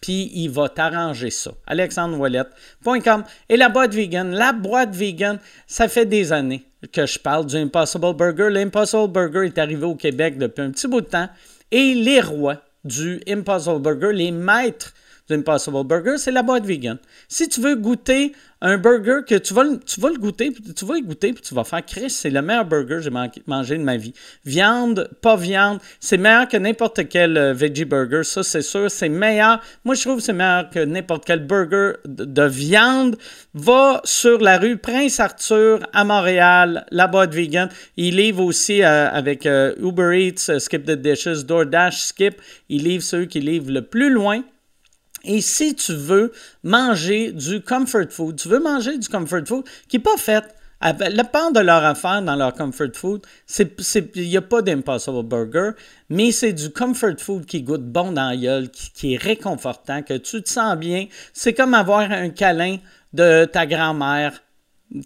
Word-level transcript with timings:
puis 0.00 0.30
il 0.34 0.50
va 0.50 0.68
t'arranger 0.68 1.30
ça. 1.30 1.50
alexandrewallet.com 1.66 3.24
et 3.48 3.56
la 3.56 3.70
boîte 3.70 3.92
vegan. 3.92 4.30
La 4.30 4.52
boîte 4.52 4.94
vegan, 4.94 5.40
ça 5.66 5.88
fait 5.88 6.06
des 6.06 6.32
années 6.32 6.62
que 6.92 7.04
je 7.04 7.18
parle 7.18 7.46
du 7.46 7.56
Impossible 7.56 8.14
Burger. 8.14 8.50
L'Impossible 8.50 9.08
Burger 9.08 9.46
est 9.46 9.58
arrivé 9.58 9.84
au 9.84 9.96
Québec 9.96 10.38
depuis 10.38 10.62
un 10.62 10.70
petit 10.70 10.86
bout 10.86 11.00
de 11.00 11.06
temps 11.06 11.28
et 11.72 11.94
les 11.94 12.20
rois 12.20 12.58
du 12.84 13.20
Impossible 13.26 13.80
Burger, 13.80 14.12
les 14.12 14.30
maîtres 14.30 14.94
du 15.28 15.34
Impossible 15.34 15.84
Burger, 15.84 16.18
c'est 16.18 16.30
la 16.30 16.42
boîte 16.42 16.64
vegan. 16.64 16.98
Si 17.28 17.48
tu 17.48 17.60
veux 17.60 17.76
goûter 17.76 18.32
un 18.64 18.78
burger 18.78 19.20
que 19.26 19.34
tu 19.34 19.54
vas, 19.54 19.64
tu 19.84 20.00
vas 20.00 20.10
le 20.10 20.18
goûter, 20.18 20.52
tu 20.52 20.84
vas 20.84 20.94
le 20.94 21.00
goûter, 21.00 21.32
puis 21.32 21.42
tu 21.42 21.52
vas 21.52 21.64
faire 21.64 21.84
Chris, 21.84 22.10
c'est 22.10 22.30
le 22.30 22.40
meilleur 22.42 22.64
burger 22.64 22.96
que 22.96 23.00
j'ai 23.00 23.10
mangé 23.46 23.76
de 23.76 23.82
ma 23.82 23.96
vie. 23.96 24.14
Viande, 24.44 25.10
pas 25.20 25.34
viande, 25.34 25.80
c'est 25.98 26.16
meilleur 26.16 26.48
que 26.48 26.56
n'importe 26.56 27.08
quel 27.08 27.36
euh, 27.36 27.52
veggie 27.52 27.84
burger, 27.84 28.22
ça 28.22 28.44
c'est 28.44 28.62
sûr, 28.62 28.88
c'est 28.88 29.08
meilleur. 29.08 29.60
Moi 29.84 29.96
je 29.96 30.02
trouve 30.02 30.18
que 30.18 30.22
c'est 30.22 30.32
meilleur 30.32 30.70
que 30.70 30.78
n'importe 30.78 31.24
quel 31.24 31.44
burger 31.44 31.94
de, 32.04 32.42
viande. 32.46 33.16
Va 33.52 34.00
sur 34.04 34.38
la 34.38 34.58
rue 34.58 34.76
Prince 34.76 35.18
Arthur 35.18 35.80
à 35.92 36.04
Montréal, 36.04 36.86
la 36.92 37.08
boîte 37.08 37.34
vegan. 37.34 37.68
Il 37.96 38.16
livre 38.16 38.44
aussi 38.44 38.82
euh, 38.82 39.10
avec 39.10 39.44
euh, 39.44 39.74
Uber 39.82 40.16
Eats, 40.16 40.60
Skip 40.60 40.84
the 40.84 40.92
Dishes, 40.92 41.44
DoorDash, 41.44 42.00
Skip. 42.00 42.40
Il 42.68 42.84
livre 42.84 43.02
ceux 43.02 43.24
qui 43.24 43.40
livrent 43.40 43.72
le 43.72 43.82
plus 43.82 44.10
loin. 44.10 44.42
Et 45.24 45.40
si 45.40 45.74
tu 45.74 45.94
veux 45.94 46.32
manger 46.62 47.32
du 47.32 47.60
comfort 47.60 48.10
food, 48.10 48.36
tu 48.36 48.48
veux 48.48 48.60
manger 48.60 48.98
du 48.98 49.08
comfort 49.08 49.46
food 49.46 49.64
qui 49.88 49.96
n'est 49.96 50.02
pas 50.02 50.16
fait 50.16 50.44
la 50.82 51.24
part 51.24 51.52
de 51.52 51.60
leur 51.60 51.84
affaire 51.84 52.22
dans 52.22 52.34
leur 52.34 52.54
comfort 52.54 52.88
food, 52.94 53.22
il 53.58 54.28
n'y 54.28 54.36
a 54.36 54.42
pas 54.42 54.62
d'Impossible 54.62 55.22
Burger, 55.22 55.70
mais 56.08 56.32
c'est 56.32 56.52
du 56.52 56.70
comfort 56.70 57.18
food 57.18 57.46
qui 57.46 57.62
goûte 57.62 57.84
bon 57.84 58.12
dans 58.12 58.30
la 58.30 58.66
qui, 58.66 59.14
est 59.14 59.16
réconfortant, 59.16 60.02
que 60.02 60.14
tu 60.14 60.42
te 60.42 60.48
sens 60.48 60.76
bien. 60.76 61.06
C'est 61.32 61.54
comme 61.54 61.74
avoir 61.74 62.10
un 62.10 62.30
câlin 62.30 62.78
de 63.12 63.44
ta 63.44 63.66
grand-mère 63.66 64.42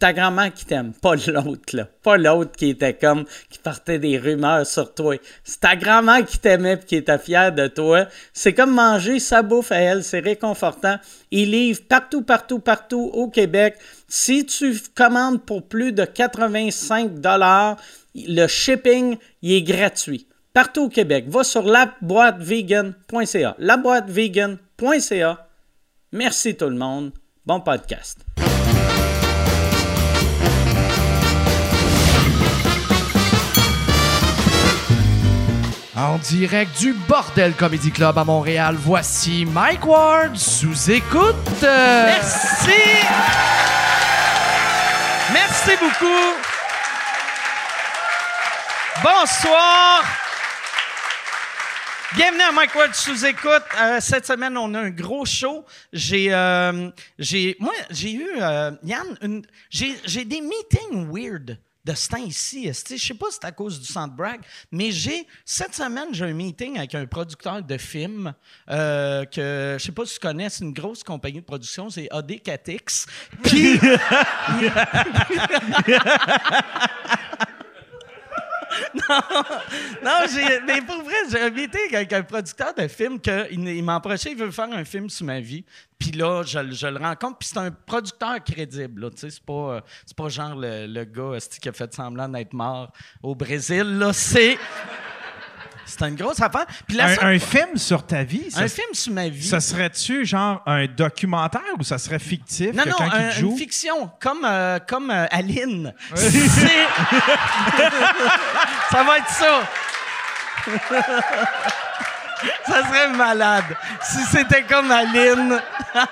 ta 0.01 0.13
grand-mère 0.13 0.53
qui 0.53 0.65
t'aime, 0.65 0.93
pas 0.93 1.15
l'autre, 1.15 1.77
là. 1.77 1.89
Pas 2.03 2.17
l'autre 2.17 2.53
qui 2.53 2.71
était 2.71 2.95
comme, 2.95 3.25
qui 3.51 3.59
partait 3.59 3.99
des 3.99 4.19
rumeurs 4.19 4.67
sur 4.67 4.93
toi. 4.95 5.17
C'est 5.45 5.61
ta 5.61 5.77
grand-mère 5.77 6.25
qui 6.25 6.39
t'aimait 6.39 6.75
et 6.75 6.79
qui 6.79 6.97
était 6.97 7.19
fière 7.19 7.53
de 7.53 7.69
toi. 7.69 8.07
C'est 8.33 8.53
comme 8.53 8.75
manger 8.75 9.21
sa 9.21 9.43
bouffe 9.43 9.71
à 9.71 9.77
elle, 9.77 10.03
c'est 10.03 10.21
réconfortant. 10.21 10.97
Ils 11.31 11.51
livrent 11.51 11.83
partout, 11.89 12.23
partout, 12.23 12.59
partout 12.59 13.11
au 13.13 13.29
Québec. 13.29 13.77
Si 14.09 14.45
tu 14.45 14.75
commandes 14.95 15.43
pour 15.43 15.69
plus 15.69 15.93
de 15.93 16.05
85 16.05 17.21
dollars, 17.21 17.77
le 18.15 18.47
shipping, 18.47 19.19
il 19.43 19.53
est 19.53 19.63
gratuit. 19.63 20.27
Partout 20.53 20.85
au 20.85 20.89
Québec. 20.89 21.27
Va 21.29 21.45
sur 21.45 21.63
laboitevegan.ca. 21.63 23.57
Laboitevegan.ca. 23.59 25.49
Merci 26.13 26.57
tout 26.57 26.69
le 26.71 26.77
monde. 26.77 27.13
Bon 27.45 27.61
podcast. 27.61 28.26
En 35.97 36.19
direct 36.19 36.79
du 36.79 36.93
Bordel 36.93 37.55
Comedy 37.55 37.91
Club 37.91 38.19
à 38.19 38.25
Montréal, 38.25 38.77
voici 38.79 39.47
Mike 39.47 39.87
Ward 39.87 40.37
sous 40.37 40.91
écoute. 40.91 41.63
Merci. 41.63 42.71
Merci 45.33 45.71
beaucoup. 45.81 46.35
Bonsoir. 49.03 50.03
Bienvenue 52.15 52.43
à 52.43 52.53
Mike 52.53 52.75
Ward 52.75 52.95
sous 52.95 53.25
écoute. 53.25 53.65
Euh, 53.81 53.99
cette 54.01 54.27
semaine, 54.27 54.59
on 54.59 54.75
a 54.75 54.81
un 54.81 54.91
gros 54.91 55.25
show. 55.25 55.65
J'ai, 55.95 56.29
euh, 56.31 56.91
j'ai, 57.19 57.57
moi, 57.59 57.73
j'ai 57.89 58.13
eu, 58.13 58.29
euh, 58.39 58.71
Yann, 58.85 59.43
j'ai, 59.71 59.97
j'ai 60.05 60.27
des 60.27 60.43
meetings 60.43 61.11
weird 61.11 61.57
de 61.87 61.95
ce 61.95 62.09
temps 62.09 62.17
ici. 62.17 62.65
Je 62.65 62.95
ne 62.95 62.99
sais 62.99 63.15
pas 63.15 63.27
si 63.31 63.39
c'est 63.41 63.47
à 63.47 63.53
cause 63.53 63.81
du 63.81 63.87
centre 63.87 64.15
brag, 64.15 64.41
mais 64.73 64.91
j'ai 64.91 65.27
cette 65.45 65.75
semaine, 65.75 66.09
j'ai 66.13 66.25
un 66.25 66.33
meeting 66.33 66.77
avec 66.79 66.95
un 66.97 67.07
producteur 67.07 67.63
de 67.63 67.79
films 67.79 68.35
euh, 68.69 69.25
que 69.25 69.77
je 69.79 69.85
sais 69.85 69.93
pas 69.93 70.05
si 70.05 70.15
tu 70.15 70.21
connais, 70.21 70.49
c'est 70.51 70.65
une 70.65 70.73
grosse 70.73 71.05
compagnie 71.05 71.41
de 71.41 71.45
production, 71.45 71.89
c'est 71.89 72.09
AD 72.11 72.43
Catix. 72.43 73.07
Puis. 73.45 73.79
non, 80.05 80.21
mais 80.67 80.81
pour 80.83 81.03
vrai, 81.03 81.15
j'ai 81.31 81.41
un 81.41 81.51
meeting 81.51 81.95
avec 81.95 82.13
un 82.13 82.23
producteur 82.23 82.75
de 82.75 82.89
films 82.89 83.21
qu'il 83.21 83.69
il, 83.69 83.85
m'a 83.85 83.97
approché, 83.97 84.33
il 84.33 84.37
veut 84.37 84.51
faire 84.51 84.71
un 84.73 84.85
film 84.85 85.09
sur 85.09 85.27
ma 85.27 85.41
vie. 85.41 85.65
Puis 85.99 86.13
là, 86.13 86.43
je, 86.43 86.59
le 86.59 86.99
rencontre, 86.99 87.39
puis 87.39 87.49
c'est 87.53 87.59
un 87.59 87.71
producteur 87.71 88.43
crédible. 88.45 89.11
C'est 89.17 89.41
pas, 89.41 89.53
euh, 89.53 89.81
pas 90.17 90.29
genre 90.29 90.55
le, 90.55 90.87
le 90.87 91.05
gars 91.05 91.39
qui 91.61 91.69
a 91.69 91.73
fait 91.73 91.93
semblant 91.95 92.29
d'être 92.29 92.53
mort 92.53 92.93
au 93.23 93.35
Brésil. 93.35 93.99
Là, 93.99 94.13
c'est. 94.13 94.59
C'est 95.87 96.03
une 96.03 96.17
grosse 96.17 96.41
affaire. 96.41 96.67
un, 97.23 97.39
film 97.39 97.77
sur 97.77 98.05
ta 98.05 98.25
vie? 98.25 98.49
un 98.57 98.67
film 98.67 98.89
sur 98.93 99.13
ma 99.13 99.29
vie. 99.29 99.47
Ça 99.47 99.61
serait-tu 99.61 100.27
genre 100.27 100.61
un 100.67 100.87
documentaire 100.87 101.63
ou 101.79 101.85
ça 101.85 101.97
serait 101.97 102.19
fictif? 102.19 102.75
Non, 102.75 102.83
non, 102.87 102.97
une 103.41 103.57
fiction, 103.57 104.11
comme, 104.21 104.45
euh, 104.45 104.81
comme 104.81 105.11
euh, 105.11 105.27
Aline. 105.31 105.95
ça 108.91 109.03
va 109.03 109.19
être 109.19 109.31
ça. 109.31 109.63
ça 112.67 112.87
serait 112.87 113.09
malade. 113.09 113.77
Si 114.03 114.25
c'était 114.25 114.63
comme 114.63 114.91
Aline. 114.91 115.61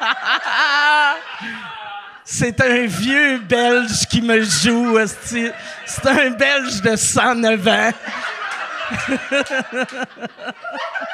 C'est 2.27 2.59
un 2.63 2.87
vieux 2.87 3.37
Belge 3.39 4.07
qui 4.09 4.23
me 4.23 4.43
joue. 4.43 4.99
C'est 5.07 5.53
un 6.07 6.31
Belge 6.31 6.81
de 6.81 6.97
109 6.97 7.69
ans. 7.69 7.93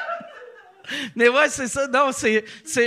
Mais 1.17 1.29
ouais, 1.29 1.49
c'est 1.49 1.69
ça. 1.69 1.87
C'est, 2.13 2.45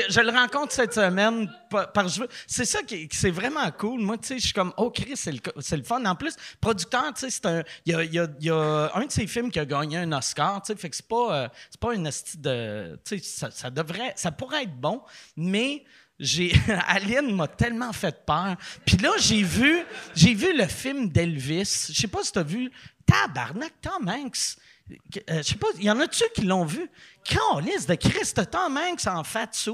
je 0.10 0.20
le 0.20 0.32
rencontre 0.32 0.74
cette 0.74 0.94
semaine 0.94 1.50
par, 1.70 2.08
C'est 2.48 2.66
ça 2.66 2.82
qui, 2.84 3.08
c'est 3.12 3.32
vraiment 3.32 3.70
cool. 3.72 4.02
Moi, 4.02 4.18
tu 4.18 4.28
sais, 4.28 4.40
je 4.40 4.46
suis 4.46 4.54
comme, 4.54 4.74
oh, 4.78 4.90
Chris, 4.92 5.14
c'est 5.16 5.32
le, 5.32 5.40
c'est 5.60 5.78
le 5.78 5.84
fun. 5.84 6.04
En 6.06 6.16
plus, 6.16 6.36
producteur, 6.62 7.14
tu 7.14 7.22
sais, 7.22 7.30
c'est 7.30 7.46
un. 7.46 7.64
Il 7.86 7.94
y 7.94 8.20
a, 8.20 8.28
y 8.40 8.50
a- 8.50 8.92
un 8.96 9.06
de 9.06 9.12
ses 9.12 9.28
films 9.28 9.52
qui 9.52 9.60
a 9.60 9.66
gagné 9.66 9.98
un 9.98 10.12
Oscar, 10.12 10.62
tu 10.62 10.74
sais, 10.74 10.80
fait 10.80 10.90
que 10.90 10.96
c'est 10.96 11.08
pas, 11.08 11.44
euh, 11.44 11.48
c'est 11.70 11.80
pas 11.80 11.94
une 11.94 12.10
de. 12.38 13.00
Tu 13.06 13.18
sais, 13.18 13.24
ça, 13.24 13.52
ça 13.52 13.70
devrait. 13.70 14.14
Ça 14.16 14.32
pourrait 14.32 14.64
être 14.64 14.76
bon, 14.76 15.02
mais. 15.36 15.84
J'ai, 16.20 16.54
Aline 16.88 17.36
m'a 17.36 17.48
tellement 17.48 17.92
fait 17.92 18.24
peur. 18.24 18.56
Puis 18.86 18.98
là, 18.98 19.10
j'ai 19.18 19.42
vu, 19.42 19.84
j'ai 20.16 20.36
vu 20.36 20.56
le 20.56 20.68
film 20.68 21.10
d'Elvis. 21.10 21.88
Je 21.90 22.00
sais 22.00 22.08
pas 22.08 22.24
si 22.24 22.32
tu 22.32 22.38
as 22.38 22.44
vu. 22.44 22.72
Tabarnak, 23.06 23.74
Tom 23.82 24.08
Hanks. 24.08 24.56
Euh, 24.92 25.38
je 25.38 25.42
sais 25.44 25.56
pas, 25.56 25.68
il 25.78 25.84
y 25.86 25.90
en 25.92 26.00
a-tu 26.02 26.24
qui 26.36 26.42
l'ont 26.42 26.66
vu? 26.66 26.90
Calice 27.24 27.86
de 27.88 27.96
Christ, 27.96 28.50
Tom 28.52 28.78
Hanks 28.78 29.08
en 29.08 29.24
fat 29.24 29.48
suit 29.54 29.72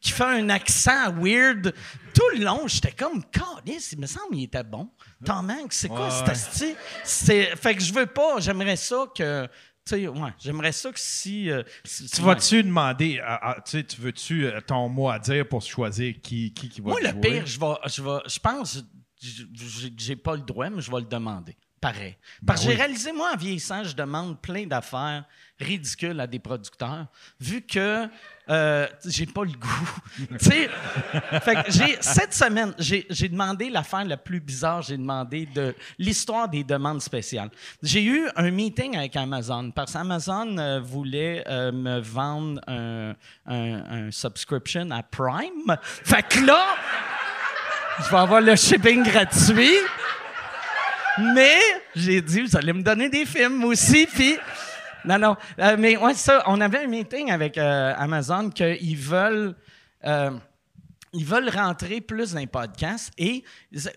qui 0.00 0.12
fait 0.12 0.22
un 0.24 0.48
accent 0.50 1.12
weird. 1.16 1.72
Tout 2.14 2.36
le 2.38 2.44
long, 2.44 2.68
j'étais 2.68 2.92
comme, 2.92 3.24
Calice, 3.24 3.92
il 3.92 4.00
me 4.00 4.06
semble 4.06 4.34
qu'il 4.34 4.44
était 4.44 4.62
bon. 4.62 4.90
Tom 5.24 5.48
Hanks, 5.50 5.72
c'est 5.72 5.88
quoi 5.88 6.08
Ouais? 6.08 6.34
C'est, 7.04 7.56
fait 7.56 7.74
que 7.74 7.82
je 7.82 7.92
veux 7.92 8.06
pas, 8.06 8.38
j'aimerais 8.40 8.76
ça 8.76 9.06
que, 9.16 9.48
ouais, 9.92 10.30
j'aimerais 10.38 10.72
ça 10.72 10.92
que 10.92 11.00
si... 11.00 11.50
euh, 11.50 11.62
si- 11.84 12.08
Tu 12.10 12.20
vas-tu 12.20 12.62
demander, 12.62 13.18
à- 13.20 13.52
à- 13.52 13.60
tu 13.62 13.82
veux-tu 13.98 14.44
euh, 14.46 14.60
ton 14.60 14.88
mot 14.90 15.08
à 15.08 15.18
dire 15.18 15.48
pour 15.48 15.62
choisir 15.62 16.14
qui, 16.22 16.52
qui, 16.52 16.68
qui 16.68 16.80
va 16.82 16.90
Moi, 16.90 17.00
le 17.00 17.08
jouer? 17.08 17.20
pire, 17.20 17.46
je 17.46 17.58
vais, 17.58 17.74
je 17.86 18.02
vais, 18.02 18.18
je 18.26 18.38
pense, 18.38 18.82
j'ai 19.96 20.16
pas 20.16 20.34
le 20.36 20.42
droit, 20.42 20.68
mais 20.68 20.82
je 20.82 20.90
vais 20.90 21.00
le 21.00 21.06
demander. 21.06 21.56
Pareil. 21.80 22.16
Parce 22.46 22.60
que 22.60 22.66
Ben 22.66 22.70
oui. 22.72 22.76
j'ai 22.76 22.82
réalisé, 22.82 23.12
moi, 23.12 23.30
en 23.32 23.36
vieillissant, 23.36 23.82
je 23.84 23.94
demande 23.94 24.38
plein 24.40 24.66
d'affaires 24.66 25.24
ridicules 25.58 26.18
à 26.20 26.26
des 26.26 26.38
producteurs, 26.38 27.06
vu 27.38 27.60
que 27.62 28.06
euh, 28.50 28.86
j'ai 29.06 29.26
pas 29.26 29.44
le 29.44 29.52
goût. 29.52 29.90
tu 30.18 30.26
sais, 30.40 30.70
fait 31.42 31.54
que 31.64 31.70
j'ai, 31.70 31.96
cette 32.00 32.32
semaine, 32.34 32.74
j'ai, 32.78 33.06
j'ai 33.10 33.28
demandé 33.28 33.68
l'affaire 33.70 34.04
la 34.04 34.16
plus 34.16 34.40
bizarre, 34.40 34.82
j'ai 34.82 34.96
demandé 34.96 35.46
de 35.46 35.74
l'histoire 35.98 36.48
des 36.48 36.64
demandes 36.64 37.00
spéciales. 37.02 37.50
J'ai 37.82 38.02
eu 38.04 38.26
un 38.36 38.50
meeting 38.50 38.96
avec 38.96 39.16
Amazon, 39.16 39.70
parce 39.70 39.92
qu'Amazon 39.92 40.56
euh, 40.58 40.80
voulait 40.80 41.44
euh, 41.46 41.72
me 41.72 41.98
vendre 42.00 42.60
un, 42.66 43.14
un- 43.46 44.06
un 44.06 44.10
subscription 44.10 44.90
à 44.90 45.02
Prime. 45.02 45.76
Fait 46.04 46.26
que 46.26 46.40
là, 46.44 46.64
je 48.04 48.10
vais 48.10 48.16
avoir 48.18 48.40
le 48.40 48.56
shipping 48.56 49.02
gratuit. 49.02 49.76
Mais 51.34 51.58
j'ai 51.94 52.20
dit, 52.20 52.42
vous 52.42 52.56
allez 52.56 52.72
me 52.72 52.82
donner 52.82 53.08
des 53.08 53.24
films 53.24 53.64
aussi, 53.64 54.06
puis... 54.06 54.36
Non, 55.04 55.18
non. 55.18 55.36
Euh, 55.58 55.76
mais 55.78 55.96
ouais, 55.96 56.14
ça, 56.14 56.42
on 56.46 56.60
avait 56.60 56.84
un 56.84 56.86
meeting 56.86 57.30
avec 57.30 57.56
euh, 57.56 57.94
Amazon 57.96 58.50
qu'ils 58.50 58.96
veulent... 58.96 59.54
euh, 60.04 60.30
ils 61.12 61.24
veulent 61.24 61.48
rentrer 61.48 62.00
plus 62.00 62.32
dans 62.32 62.38
les 62.38 62.46
podcasts 62.46 63.12
et 63.18 63.42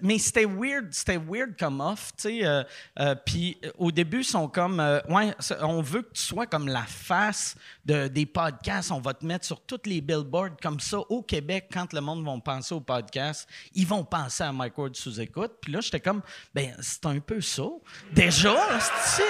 mais 0.01 0.18
c'était 0.18 0.45
weird 0.45 0.88
c'était 0.92 1.18
weird 1.18 1.56
comme 1.57 1.80
off 1.80 2.12
tu 2.18 2.24
sais 2.24 2.45
euh, 2.45 2.63
euh, 3.00 3.15
puis 3.15 3.57
euh, 3.63 3.71
au 3.77 3.92
début 3.92 4.21
ils 4.21 4.25
sont 4.25 4.48
comme 4.48 4.80
ouais 5.10 5.36
on 5.62 5.81
veut 5.81 6.01
que 6.01 6.13
tu 6.13 6.21
sois 6.21 6.48
comme 6.48 6.68
la 6.68 6.83
face 6.83 7.56
de, 7.86 8.07
des 8.07 8.25
podcasts. 8.25 8.92
On 8.92 9.00
va 9.00 9.13
te 9.13 9.25
mettre 9.25 9.45
sur 9.45 9.62
toutes 9.62 9.88
les 9.88 10.01
billboards 10.01 10.57
comme 10.62 10.80
ça 10.80 11.00
au 11.00 11.21
Québec 11.21 11.69
quand 11.71 11.94
le 11.94 12.01
monde 12.01 12.25
va 12.25 12.33
penser 12.44 12.74
aux 12.74 12.81
podcasts. 12.81 13.48
Ils 13.74 13.88
vont 13.88 14.04
penser 14.04 14.44
à 14.44 14.51
Mike 14.51 14.77
Ward 14.77 14.95
sous 14.95 15.19
écoute. 15.19 15.54
Puis 15.62 15.71
là 15.71 15.81
j'étais 15.81 16.00
comme 16.00 16.21
ben 16.54 16.75
c'est 16.81 17.06
un 17.06 17.19
peu 17.19 17.42
ça. 17.42 17.63
Déjà 18.12 18.56
c'est 19.04 19.24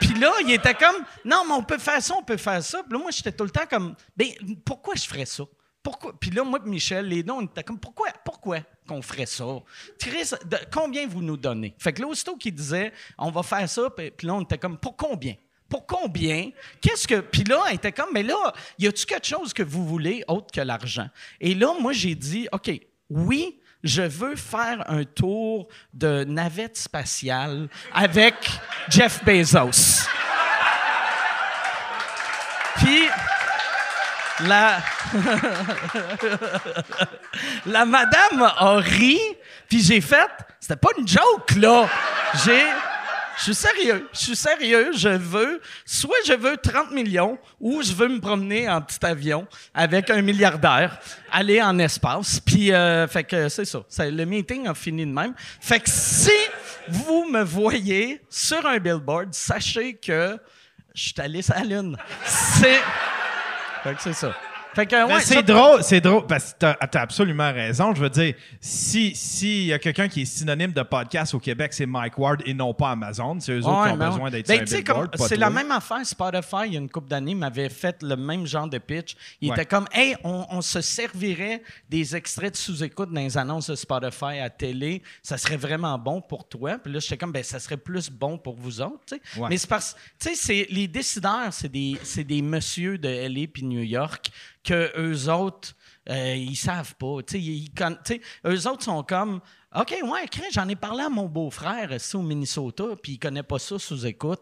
puis 0.00 0.18
là, 0.18 0.32
il 0.40 0.50
était 0.50 0.72
comme, 0.72 0.96
non, 1.26 1.44
mais 1.46 1.52
on 1.52 1.62
peut 1.62 1.76
faire 1.76 2.02
ça, 2.02 2.14
on 2.18 2.22
peut 2.22 2.38
faire 2.38 2.62
ça. 2.62 2.82
Puis 2.82 2.92
là, 2.94 2.98
moi, 2.98 3.10
j'étais 3.10 3.32
tout 3.32 3.44
le 3.44 3.50
temps 3.50 3.66
comme, 3.68 3.94
ben, 4.16 4.28
pourquoi 4.64 4.94
je 4.94 5.06
ferais 5.06 5.26
ça? 5.26 5.44
Pourquoi? 5.82 6.12
Puis 6.18 6.30
là, 6.30 6.44
moi 6.44 6.58
Michel, 6.64 7.06
les 7.06 7.22
deux, 7.22 7.32
on 7.32 7.42
était 7.42 7.62
comme, 7.62 7.78
pourquoi, 7.78 8.08
pourquoi 8.24 8.58
qu'on 8.86 9.00
ferait 9.00 9.26
ça? 9.26 9.44
Chris, 9.98 10.30
de- 10.44 10.58
combien 10.70 11.06
vous 11.06 11.22
nous 11.22 11.36
donnez? 11.38 11.74
Fait 11.78 11.92
que 11.92 12.02
là, 12.02 12.08
aussitôt 12.08 12.36
qu'il 12.36 12.54
disait, 12.54 12.92
on 13.16 13.30
va 13.30 13.42
faire 13.42 13.68
ça, 13.68 13.88
puis 13.90 14.10
puis 14.10 14.26
là, 14.26 14.34
on 14.34 14.42
était 14.42 14.58
comme, 14.58 14.76
pour 14.76 14.96
combien? 14.96 15.34
Pour 15.68 15.86
combien? 15.86 16.50
Qu'est-ce 16.80 17.06
que. 17.06 17.20
Puis 17.20 17.44
là, 17.44 17.62
elle 17.68 17.76
était 17.76 17.92
comme, 17.92 18.10
mais 18.12 18.24
là, 18.24 18.52
y 18.78 18.88
a-tu 18.88 19.06
quelque 19.06 19.26
chose 19.26 19.52
que 19.54 19.62
vous 19.62 19.86
voulez 19.86 20.24
autre 20.28 20.48
que 20.52 20.60
l'argent? 20.60 21.08
Et 21.40 21.54
là, 21.54 21.72
moi, 21.80 21.92
j'ai 21.92 22.14
dit, 22.16 22.48
OK, 22.52 22.70
oui, 23.08 23.58
je 23.82 24.02
veux 24.02 24.36
faire 24.36 24.84
un 24.90 25.04
tour 25.04 25.68
de 25.94 26.24
navette 26.24 26.76
spatiale 26.76 27.68
avec 27.94 28.34
Jeff 28.88 29.24
Bezos. 29.24 30.06
Puis, 32.76 33.08
la, 34.46 34.82
la 37.66 37.84
madame 37.84 38.42
a 38.42 38.76
ri, 38.76 39.18
puis 39.68 39.82
j'ai 39.82 40.00
fait, 40.00 40.30
c'était 40.58 40.76
pas 40.76 40.90
une 40.98 41.06
joke, 41.06 41.56
là. 41.56 41.88
J'ai, 42.44 42.62
je 43.38 43.44
suis 43.44 43.54
sérieux, 43.54 44.08
je 44.12 44.18
suis 44.18 44.36
sérieux, 44.36 44.90
je 44.94 45.08
veux, 45.08 45.60
soit 45.84 46.16
je 46.26 46.34
veux 46.34 46.56
30 46.56 46.90
millions, 46.90 47.38
ou 47.60 47.82
je 47.82 47.92
veux 47.92 48.08
me 48.08 48.20
promener 48.20 48.68
en 48.68 48.80
petit 48.82 49.04
avion 49.04 49.46
avec 49.74 50.10
un 50.10 50.22
milliardaire, 50.22 50.98
aller 51.32 51.62
en 51.62 51.78
espace, 51.78 52.40
puis, 52.40 52.72
euh, 52.72 53.06
fait 53.08 53.24
que 53.24 53.48
c'est 53.48 53.64
ça. 53.64 53.80
Le 53.98 54.24
meeting 54.24 54.68
a 54.68 54.74
fini 54.74 55.06
de 55.06 55.12
même. 55.12 55.34
Fait 55.60 55.80
que 55.80 55.88
si 55.88 56.30
vous 56.88 57.28
me 57.30 57.42
voyez 57.42 58.20
sur 58.28 58.64
un 58.66 58.78
billboard, 58.78 59.32
sachez 59.32 59.94
que 59.94 60.38
je 60.94 61.02
suis 61.02 61.20
allé 61.20 61.40
sur 61.40 61.54
la 61.54 61.64
Lune. 61.64 61.96
C'est. 62.26 62.80
Fait 63.82 63.94
que. 63.94 64.49
Ouais, 64.76 65.20
c'est 65.20 65.42
drôle, 65.42 65.82
c'est 65.82 66.00
drôle, 66.00 66.26
parce 66.26 66.52
que 66.52 66.58
t'as 66.60 66.76
as 66.80 67.00
absolument 67.00 67.52
raison. 67.52 67.94
Je 67.94 68.00
veux 68.00 68.10
dire, 68.10 68.34
si 68.60 69.14
s'il 69.14 69.64
y 69.66 69.72
a 69.72 69.78
quelqu'un 69.78 70.08
qui 70.08 70.22
est 70.22 70.24
synonyme 70.24 70.72
de 70.72 70.82
podcast 70.82 71.34
au 71.34 71.38
Québec, 71.40 71.72
c'est 71.72 71.86
Mike 71.86 72.18
Ward 72.18 72.42
et 72.46 72.54
non 72.54 72.72
pas 72.74 72.90
Amazon. 72.90 73.38
C'est 73.40 73.52
eux 73.52 73.58
autres 73.66 73.80
Ouais, 73.82 73.88
qui 73.88 73.92
ont 73.94 73.96
mais 73.96 74.06
besoin 74.06 74.30
d'être 74.30 74.48
Ben, 74.48 74.66
sur 74.66 75.26
C'est 75.28 75.36
la 75.36 75.50
même 75.50 75.70
affaire. 75.70 76.04
Spotify, 76.04 76.66
il 76.66 76.72
y 76.74 76.76
a 76.76 76.80
une 76.80 76.88
couple 76.90 77.08
d'années, 77.08 77.34
m'avait 77.34 77.68
fait 77.68 78.02
le 78.02 78.16
même 78.16 78.46
genre 78.46 78.68
de 78.68 78.78
pitch. 78.78 79.14
Il 79.40 79.50
Ouais. 79.50 79.56
était 79.56 79.66
comme, 79.66 79.86
hey, 79.92 80.16
on, 80.24 80.46
on 80.50 80.60
se 80.62 80.80
servirait 80.80 81.62
des 81.88 82.14
extraits 82.14 82.52
de 82.52 82.56
sous-écoute 82.56 83.12
dans 83.12 83.20
les 83.20 83.36
annonces 83.36 83.70
de 83.70 83.74
Spotify 83.74 84.38
à 84.40 84.50
télé. 84.50 85.02
Ça 85.22 85.36
serait 85.38 85.56
vraiment 85.56 85.98
bon 85.98 86.20
pour 86.20 86.46
toi. 86.48 86.78
Puis 86.78 86.92
là, 86.92 87.00
j'étais 87.00 87.16
comme, 87.16 87.32
ben, 87.32 87.42
ça 87.42 87.58
serait 87.58 87.76
plus 87.76 88.10
bon 88.10 88.38
pour 88.38 88.54
vous 88.56 88.80
autres. 88.80 89.14
Mais 89.48 89.56
c'est 89.56 89.68
parce 89.68 89.96
tu 90.20 90.34
sais, 90.34 90.66
les 90.70 90.86
décideurs, 90.88 91.52
c'est 91.52 91.68
des, 91.68 91.96
c'est 92.02 92.24
des 92.24 92.42
messieurs 92.42 92.98
de 92.98 93.08
LA 93.08 93.46
puis 93.52 93.64
New 93.64 93.82
York 93.82 94.30
que 94.62 94.92
eux 94.98 95.30
autres, 95.30 95.74
euh, 96.08 96.34
ils 96.34 96.56
savent 96.56 96.94
pas. 96.96 97.18
Ils, 97.32 97.70
ils 97.74 98.20
eux 98.46 98.66
autres 98.66 98.84
sont 98.84 99.02
comme, 99.02 99.40
OK, 99.72 99.94
ouais, 100.02 100.26
j'en 100.52 100.68
ai 100.68 100.74
parlé 100.74 101.04
à 101.04 101.08
mon 101.08 101.26
beau-frère 101.26 101.92
ici 101.92 102.16
au 102.16 102.22
Minnesota, 102.22 102.84
puis 103.00 103.12
il 103.12 103.18
connaît 103.18 103.44
pas 103.44 103.60
ça 103.60 103.78
sous 103.78 104.04
écoute. 104.04 104.40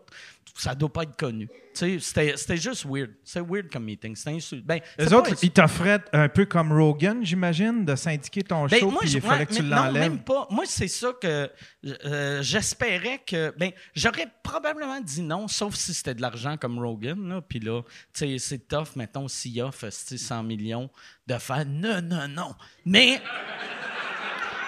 Ça 0.55 0.75
doit 0.75 0.93
pas 0.93 1.03
être 1.03 1.17
connu. 1.17 1.49
C'était, 1.75 2.35
juste 2.57 2.87
weird. 2.87 3.11
C'est 3.23 3.43
weird 3.43 3.71
comme 3.71 3.85
meeting. 3.85 4.17
C'était 4.17 4.37
insul- 4.37 4.63
Ben, 4.65 4.81
Les 4.99 5.07
c'est 5.07 5.15
autres, 5.15 5.35
ils 5.43 5.51
t'offraient 5.51 6.03
un 6.13 6.29
peu 6.29 6.47
comme 6.47 6.73
Rogan, 6.73 7.25
j'imagine, 7.25 7.85
de 7.85 7.95
syndiquer 7.95 8.43
ton 8.43 8.67
ben, 8.67 8.81
show, 8.81 8.91
puis 8.99 9.11
il 9.13 9.21
fallait 9.21 9.41
ouais, 9.41 9.47
que 9.47 9.55
tu 9.55 9.63
non, 9.63 9.77
l'enlèves. 9.77 10.11
même 10.11 10.19
pas. 10.25 10.49
Moi, 10.51 10.65
c'est 10.67 10.89
ça 10.89 11.13
que 11.21 11.49
euh, 12.05 12.43
j'espérais 12.43 13.23
que. 13.25 13.55
Ben, 13.59 13.71
j'aurais 13.95 14.27
probablement 14.43 15.01
dit 15.01 15.21
non, 15.23 15.47
sauf 15.47 15.75
si 15.75 15.93
c'était 15.95 16.15
de 16.15 16.23
l'argent 16.23 16.57
comme 16.57 16.79
Rogan. 16.79 17.29
Là, 17.29 17.43
Puis 17.43 17.61
là, 17.61 17.83
sais, 18.15 18.39
c'est 18.39 18.67
tough, 18.67 18.97
mettons, 18.97 19.29
s'il 19.29 19.61
offre 19.63 19.85
esti, 19.85 20.19
100 20.19 20.43
millions, 20.43 20.91
de 21.27 21.35
faire 21.35 21.67
non, 21.67 22.01
non, 22.03 22.27
non. 22.27 22.55
Mais 22.85 23.21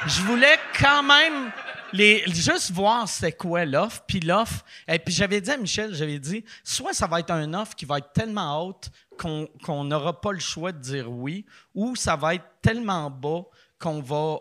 je 0.07 0.23
voulais 0.23 0.59
quand 0.79 1.03
même 1.03 1.53
les, 1.93 2.23
juste 2.27 2.71
voir 2.71 3.09
c'est 3.09 3.33
quoi 3.33 3.65
l'offre, 3.65 4.03
puis 4.07 4.21
l'offre. 4.21 4.65
Et 4.89 4.99
puis 4.99 5.13
j'avais 5.13 5.41
dit 5.41 5.51
à 5.51 5.57
Michel, 5.57 5.95
j'avais 5.95 6.19
dit, 6.19 6.45
soit 6.65 6.93
ça 6.93 7.07
va 7.07 7.21
être 7.21 7.31
un 7.31 7.53
offre 7.55 7.75
qui 7.75 7.85
va 7.85 7.99
être 7.99 8.13
tellement 8.13 8.67
haute 8.67 8.91
qu'on 9.19 9.85
n'aura 9.85 10.21
pas 10.21 10.33
le 10.33 10.39
choix 10.39 10.73
de 10.73 10.79
dire 10.79 11.11
oui, 11.11 11.45
ou 11.75 11.95
ça 11.97 12.17
va 12.17 12.35
être 12.35 12.47
tellement 12.63 13.11
bas 13.11 13.43
qu'on 13.79 14.01
va 14.01 14.39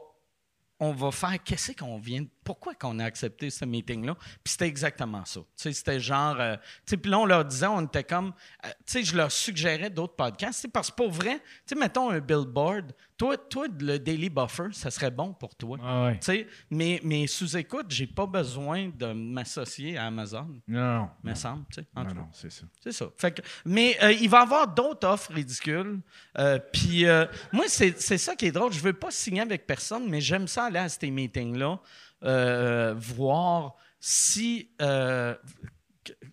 on 0.82 0.94
va 0.94 1.12
faire 1.12 1.44
qu'est-ce 1.44 1.74
qu'on 1.74 1.98
vient 1.98 2.24
pourquoi 2.50 2.74
qu'on 2.74 2.98
a 2.98 3.06
accepté 3.06 3.52
ce 3.52 3.64
meeting 3.64 4.06
là 4.08 4.16
puis 4.44 4.52
c'était 4.54 4.66
exactement 4.68 5.24
ça 5.26 5.40
tu 5.42 5.46
sais 5.56 5.74
c'était 5.74 6.00
genre 6.00 6.36
euh, 6.40 6.56
tu 6.56 6.62
sais 6.92 6.98
puis 6.98 7.12
là 7.12 7.20
on 7.20 7.26
leur 7.28 7.46
disait 7.46 7.68
on 7.68 7.82
était 7.86 8.04
comme 8.04 8.34
euh, 8.66 8.70
tu 8.88 8.94
sais 8.94 9.04
je 9.04 9.16
leur 9.16 9.32
suggérais 9.32 9.92
d'autres 9.92 10.16
podcasts 10.16 10.56
tu 10.56 10.62
sais, 10.64 10.68
parce 10.68 10.90
que 10.90 10.96
pour 10.96 11.12
vrai 11.12 11.36
tu 11.40 11.44
sais 11.68 11.76
mettons 11.76 12.10
un 12.10 12.20
billboard 12.20 12.94
toi 13.18 13.38
toi 13.38 13.68
le 13.80 14.00
Daily 14.00 14.30
Buffer 14.30 14.70
ça 14.72 14.90
serait 14.90 15.12
bon 15.12 15.34
pour 15.34 15.54
toi 15.56 15.78
Ah 15.84 16.06
ouais. 16.06 16.14
tu 16.20 16.26
sais 16.26 16.48
mais 16.72 17.00
mais 17.04 17.28
sous 17.28 17.56
écoute 17.56 17.86
j'ai 17.90 18.08
pas 18.08 18.26
besoin 18.26 18.90
de 18.90 19.14
m'associer 19.14 19.96
à 19.98 20.06
Amazon 20.08 20.48
Non, 20.68 20.98
non. 21.02 21.10
me 21.24 21.36
semble 21.36 21.66
tu 21.72 21.82
sais 21.82 21.88
Non, 21.96 22.30
c'est 22.32 22.52
ça. 22.52 22.64
C'est 22.82 22.92
ça. 22.94 23.06
Fait 23.18 23.32
que- 23.32 23.42
mais 23.66 23.96
euh, 24.02 24.12
il 24.14 24.30
va 24.30 24.40
y 24.40 24.42
avoir 24.42 24.68
d'autres 24.68 25.08
offres 25.08 25.34
ridicules. 25.34 26.00
Euh, 26.38 26.58
Puis 26.74 27.06
moi, 27.52 27.66
c'est 27.68 28.00
c'est 28.00 28.18
ça 28.18 28.36
qui 28.36 28.46
est 28.48 28.52
drôle. 28.52 28.72
Je 28.72 28.80
veux 28.80 28.94
pas 28.94 29.12
signer 29.12 29.42
avec 29.42 29.68
personne, 29.68 30.10
mais 30.10 30.22
j'aime 30.22 30.48
ça 30.48 30.66
aller 30.66 30.80
à 30.80 30.88
ces 30.90 31.12
meetings-là, 31.12 31.80
euh, 32.24 32.94
voir 32.98 33.76
si. 34.00 34.70
euh, 34.82 35.36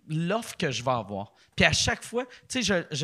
l'offre 0.09 0.57
que 0.57 0.71
je 0.71 0.83
vais 0.83 0.91
avoir. 0.91 1.33
Puis 1.55 1.65
à 1.65 1.73
chaque 1.73 2.03
fois, 2.03 2.27
tu 2.49 2.63
sais, 2.63 2.63
je, 2.63 2.97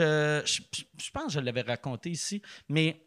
je, 0.45 0.63
je, 0.99 1.11
pense 1.11 1.27
que 1.27 1.33
je 1.33 1.41
l'avais 1.41 1.63
raconté 1.63 2.11
ici, 2.11 2.43
mais 2.69 3.05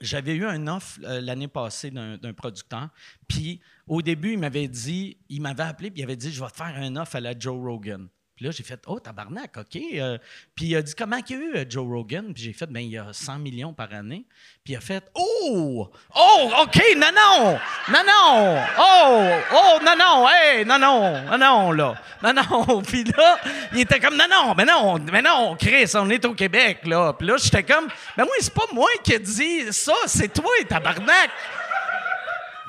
j'avais 0.00 0.34
eu 0.34 0.44
un 0.44 0.66
offre 0.66 0.98
euh, 1.04 1.20
l'année 1.20 1.48
passée 1.48 1.90
d'un 1.90 2.32
producteur. 2.34 2.88
Puis 3.28 3.60
au 3.86 4.02
début, 4.02 4.32
il 4.32 4.38
m'avait 4.38 4.68
dit, 4.68 5.18
il 5.28 5.40
m'avait 5.42 5.62
appelé, 5.62 5.90
puis 5.90 6.00
il 6.00 6.04
avait 6.04 6.16
dit, 6.16 6.32
je 6.32 6.42
vais 6.42 6.50
te 6.50 6.56
faire 6.56 6.74
un 6.76 6.96
offre 6.96 7.16
à 7.16 7.20
la 7.20 7.38
Joe 7.38 7.56
Rogan. 7.60 8.08
Puis 8.36 8.46
là, 8.46 8.50
j'ai 8.50 8.62
fait, 8.62 8.80
oh, 8.86 8.98
tabarnak, 8.98 9.56
OK. 9.58 9.78
Euh, 9.94 10.16
puis 10.54 10.66
il 10.66 10.76
a 10.76 10.82
dit, 10.82 10.94
comment 10.94 11.18
il 11.28 11.30
y 11.30 11.38
a 11.38 11.42
eu 11.42 11.56
euh, 11.56 11.64
Joe 11.68 11.86
Rogan? 11.86 12.32
Puis 12.32 12.44
j'ai 12.44 12.52
fait, 12.52 12.66
ben 12.66 12.80
il 12.80 12.90
y 12.90 12.98
a 12.98 13.12
100 13.12 13.38
millions 13.38 13.74
par 13.74 13.92
année. 13.92 14.24
Puis 14.64 14.72
il 14.72 14.76
a 14.76 14.80
fait, 14.80 15.04
oh, 15.14 15.90
oh, 16.14 16.50
OK, 16.62 16.82
non, 16.96 17.10
non, 17.14 17.58
oh, 17.88 19.28
oh, 19.54 19.78
non, 19.84 19.96
non, 19.98 20.28
hey, 20.28 20.64
non, 20.64 20.78
non, 20.78 21.22
non, 21.30 21.38
non, 21.38 21.72
là, 21.72 21.94
non, 22.22 22.32
non. 22.32 22.82
Puis 22.86 23.04
là, 23.04 23.38
il 23.72 23.80
était 23.80 24.00
comme, 24.00 24.16
non, 24.16 24.26
non, 24.30 24.54
mais 24.56 24.64
non, 24.64 24.98
mais 24.98 25.22
non, 25.22 25.56
Chris, 25.56 25.90
on 25.94 26.08
est 26.08 26.24
au 26.24 26.34
Québec, 26.34 26.80
là. 26.86 27.12
Puis 27.12 27.26
là, 27.26 27.36
j'étais 27.36 27.62
comme, 27.64 27.86
ben 28.16 28.24
moi, 28.24 28.34
c'est 28.40 28.54
pas 28.54 28.66
moi 28.72 28.88
qui 29.04 29.12
ai 29.12 29.18
dit 29.18 29.72
ça, 29.72 29.94
c'est 30.06 30.32
toi, 30.32 30.50
tabarnak. 30.68 31.30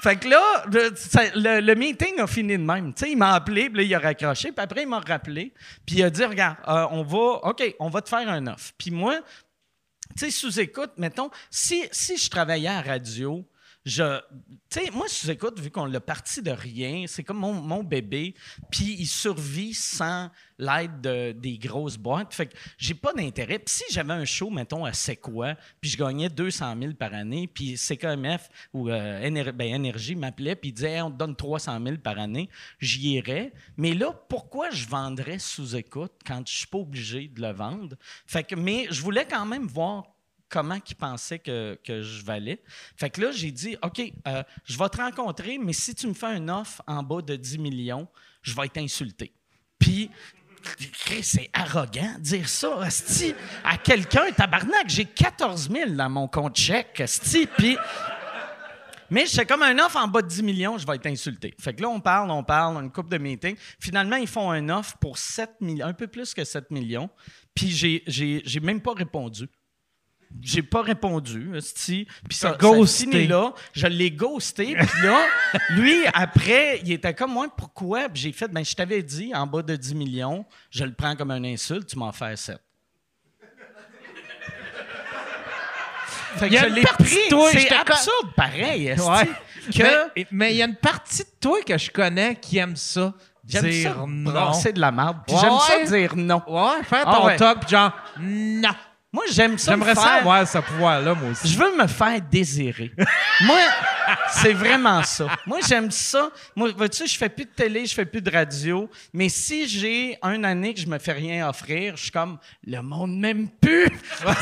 Fait 0.04 0.18
que 0.18 0.28
là, 0.28 0.66
le, 1.62 1.76
meeting 1.76 2.20
a 2.20 2.28
fini 2.28 2.58
de 2.58 2.64
même. 2.64 2.94
Tu 2.94 3.06
sais, 3.06 3.12
il 3.12 3.18
m'a 3.18 3.36
appelé, 3.36 3.70
puis 3.70 3.78
là, 3.78 3.84
il 3.84 3.96
a 3.96 4.00
raccroché, 4.00 4.52
puis 4.52 4.62
après, 4.62 4.82
il 4.82 4.88
m'a 4.90 5.00
rappelé, 5.00 5.54
puis 5.86 5.96
il 5.96 6.04
a 6.04 6.10
dit 6.10 6.26
Regarde, 6.26 6.58
euh, 6.68 6.88
on 6.92 7.04
va, 7.04 7.40
OK, 7.48 7.76
on 7.80 7.88
va 7.88 8.02
te 8.02 8.10
faire 8.10 8.28
un 8.28 8.48
offre. 8.48 8.74
Puis 8.78 8.92
moi, 8.92 9.22
tu 10.18 10.26
sais, 10.26 10.30
sous-écoute, 10.30 10.92
mettons, 10.98 11.30
si, 11.50 11.86
si 11.94 12.18
je 12.18 12.30
travaillais 12.30 12.68
à 12.68 12.82
radio, 12.82 13.46
je. 13.86 14.20
Tu 14.70 14.80
sais, 14.80 14.92
moi, 14.92 15.08
sous-écoute, 15.08 15.60
vu 15.60 15.70
qu'on 15.70 15.86
l'a 15.86 16.00
parti 16.00 16.42
de 16.42 16.52
rien, 16.52 17.06
c'est 17.08 17.24
comme 17.24 17.38
mon, 17.38 17.84
bébé, 17.84 18.34
puis 18.72 18.96
il 19.00 19.08
survit 19.08 19.74
sans 19.74 20.30
l'aide 20.58 21.02
de- 21.02 21.32
des 21.34 21.58
grosses 21.58 21.98
boîtes. 21.98 22.34
Fait 22.34 22.48
que 22.48 22.56
j'ai 22.78 22.94
pas 22.94 23.14
d'intérêt. 23.14 23.60
Puis 23.60 23.76
si 23.76 23.84
j'avais 23.92 24.14
un 24.14 24.26
show, 24.26 24.50
mettons, 24.50 24.86
à 24.86 24.94
C'est 24.94 25.18
quoi, 25.18 25.56
puis 25.82 25.90
je 25.90 25.98
gagnais 25.98 26.30
200 26.30 26.76
000 26.80 26.94
par 26.94 27.14
année, 27.14 27.48
puis 27.48 27.78
CKMF 27.78 28.50
ou 28.74 28.90
euh, 28.90 29.52
ben, 29.52 29.92
m'appelait, 30.18 30.56
puis 30.56 30.72
disait 30.72 30.94
Hey, 30.94 31.02
on 31.02 31.12
te 31.12 31.18
donne 31.18 31.36
300 31.36 31.80
000 31.84 31.98
par 31.98 32.18
année, 32.20 32.50
j'y 32.80 33.16
irais. 33.16 33.54
Mais 33.76 33.94
là, 33.94 34.14
pourquoi 34.30 34.70
je 34.70 34.88
vendrais 34.88 35.40
sous-écoute 35.40 36.14
quand 36.26 36.42
je 36.48 36.54
suis 36.54 36.68
pas 36.68 36.78
obligé 36.78 37.28
de 37.28 37.42
le 37.42 37.52
vendre? 37.52 37.98
Fait 38.26 38.44
que, 38.44 38.56
mais 38.56 38.88
je 38.92 39.02
voulais 39.02 39.26
quand 39.30 39.46
même 39.46 39.68
voir 39.68 40.13
comment 40.54 40.80
qu'ils 40.80 40.96
pensaient 40.96 41.40
que, 41.40 41.80
que 41.84 42.04
je 42.04 42.24
valais. 42.24 42.62
Fait 42.96 43.10
que 43.10 43.22
là, 43.22 43.32
j'ai 43.32 43.50
dit, 43.50 43.76
OK, 43.82 44.00
euh, 44.28 44.44
je 44.66 44.78
vais 44.78 44.90
te 44.90 44.98
rencontrer, 44.98 45.58
mais 45.58 45.74
si 45.74 45.96
tu 45.96 46.06
me 46.06 46.14
fais 46.14 46.38
une 46.38 46.52
offre 46.52 46.84
en 46.86 47.02
bas 47.02 47.24
de 47.24 47.36
10 47.36 47.58
millions, 47.58 48.08
je 48.44 48.54
vais 48.54 48.68
être 48.68 48.78
insulté. 48.78 49.34
Puis, 49.80 50.12
c'est 51.24 51.50
arrogant 51.54 52.14
de 52.20 52.22
dire 52.22 52.48
ça, 52.48 52.88
à 53.64 53.78
quelqu'un. 53.78 54.32
Tabarnak, 54.32 54.90
j'ai 54.90 55.06
14 55.06 55.72
000 55.72 55.90
dans 55.90 56.10
mon 56.10 56.28
compte 56.28 56.56
chèque, 56.56 57.02
asti, 57.02 57.48
puis... 57.48 57.76
Mais 59.10 59.26
c'est 59.26 59.46
comme 59.46 59.64
un 59.64 59.78
offre 59.80 59.98
en 59.98 60.08
bas 60.08 60.22
de 60.22 60.28
10 60.28 60.44
millions, 60.44 60.78
je 60.78 60.88
vais 60.88 60.96
être 60.96 61.06
insulté. 61.08 61.54
Fait 61.60 61.74
que 61.74 61.82
là, 61.82 61.90
on 61.90 62.00
parle, 62.00 62.32
on 62.32 62.44
parle, 62.44 62.84
une 62.84 62.92
coupe 62.92 63.10
de 63.10 63.18
meetings. 63.18 63.58
Finalement, 63.80 64.16
ils 64.16 64.28
font 64.28 64.50
un 64.50 64.70
offre 64.70 64.98
pour 64.98 65.18
7 65.18 65.62
millions, 65.62 65.86
un 65.86 65.94
peu 65.94 66.08
plus 66.08 66.34
que 66.34 66.44
7 66.44 66.72
millions. 66.72 67.10
Puis 67.54 67.70
j'ai, 67.70 68.04
j'ai, 68.08 68.42
j'ai 68.46 68.60
même 68.60 68.82
pas 68.82 68.94
répondu. 68.94 69.48
J'ai 70.42 70.62
pas 70.64 70.82
répondu, 70.82 71.56
esti. 71.56 72.06
Puis 72.28 72.38
ça, 72.38 72.52
ça 72.52 72.58
ghosté. 72.58 73.28
là. 73.28 73.54
Je 73.72 73.88
l'ai 73.88 74.12
ghosté. 74.12 74.76
Puis 74.76 75.02
là, 75.04 75.20
lui, 75.70 75.96
après, 76.14 76.80
il 76.84 76.92
était 76.92 77.14
comme 77.14 77.32
moi, 77.34 77.48
pourquoi? 77.56 78.08
J'ai 78.14 78.32
fait, 78.34 78.48
ben 78.50 78.64
je 78.66 78.74
t'avais 78.74 79.02
dit, 79.04 79.32
en 79.34 79.48
bas 79.48 79.62
de 79.62 79.76
10 79.76 79.96
millions, 79.96 80.46
je 80.70 80.84
le 80.84 80.94
prends 80.94 81.16
comme 81.16 81.32
un 81.32 81.44
insulte, 81.44 81.88
tu 81.88 81.98
m'en 81.98 82.12
fais 82.12 82.36
7. 82.36 82.58
Fait 86.38 86.48
que 86.50 86.52
Il 86.52 86.54
y 86.54 86.58
a 86.58 86.62
je 86.64 86.68
une 86.68 86.74
l'ai 86.76 86.82
pris. 86.84 87.18
C'est 87.52 87.72
absurde, 87.74 88.34
pareil, 88.36 88.94
Ouais. 88.94 89.30
que 89.72 90.24
Mais- 90.32 90.54
il 90.54 90.58
y 90.58 90.62
a 90.62 90.66
une 90.66 90.76
partie 90.76 91.24
de 91.24 91.30
toi 91.40 91.60
que 91.66 91.78
je 91.78 91.92
connais 91.92 92.36
qui 92.36 92.58
aime 92.58 92.76
ça. 92.76 93.14
j'aime 93.48 93.70
dire 93.70 93.94
ça 93.94 94.06
non. 94.08 94.32
brasser 94.32 94.74
de 94.74 94.80
la 94.80 94.92
merde. 94.92 95.18
Puis 95.28 95.36
Ouais, 95.36 95.42
j'aime 95.42 95.54
ouais. 95.54 95.86
ça 95.88 95.98
dire 95.98 96.16
non. 96.16 96.42
Ouais, 96.48 96.84
faire 96.84 97.04
Ah 97.08 97.16
ton 97.18 97.26
ouais. 97.28 97.36
top, 97.38 97.68
genre, 97.70 97.92
non. 98.20 98.70
Moi, 99.14 99.24
j'aime 99.32 99.60
ça. 99.60 99.72
J'aimerais 99.72 99.92
me 99.92 99.96
ça 99.96 100.02
faire- 100.02 100.12
avoir 100.14 100.48
ce 100.48 100.58
pouvoir-là, 100.58 101.14
moi 101.14 101.30
aussi. 101.30 101.48
Je 101.48 101.58
veux 101.58 101.78
me 101.78 101.86
faire 101.86 102.20
désirer. 102.20 102.92
Moi, 103.42 103.60
c'est 104.32 104.54
vraiment 104.54 105.04
ça. 105.04 105.28
Moi, 105.46 105.60
j'aime 105.68 105.92
ça. 105.92 106.32
Moi, 106.56 106.72
vois-tu, 106.76 107.08
je 107.08 107.16
fais 107.16 107.30
plus 107.30 107.46
de 107.46 107.52
télé, 107.52 107.86
je 107.86 107.94
fais 107.94 108.06
plus 108.06 108.24
de 108.24 108.32
radio. 108.32 108.90
Mais 109.14 109.30
si 109.30 109.70
j'ai 109.70 110.18
une 110.24 110.44
année 110.44 110.74
que 110.74 110.82
je 110.82 110.88
me 110.88 110.98
fais 110.98 111.14
rien 111.14 111.48
offrir, 111.48 111.96
je 111.96 112.04
suis 112.04 112.12
comme, 112.12 112.40
le 112.66 112.82
monde 112.82 113.20
m'aime 113.20 113.50
plus. 113.50 113.88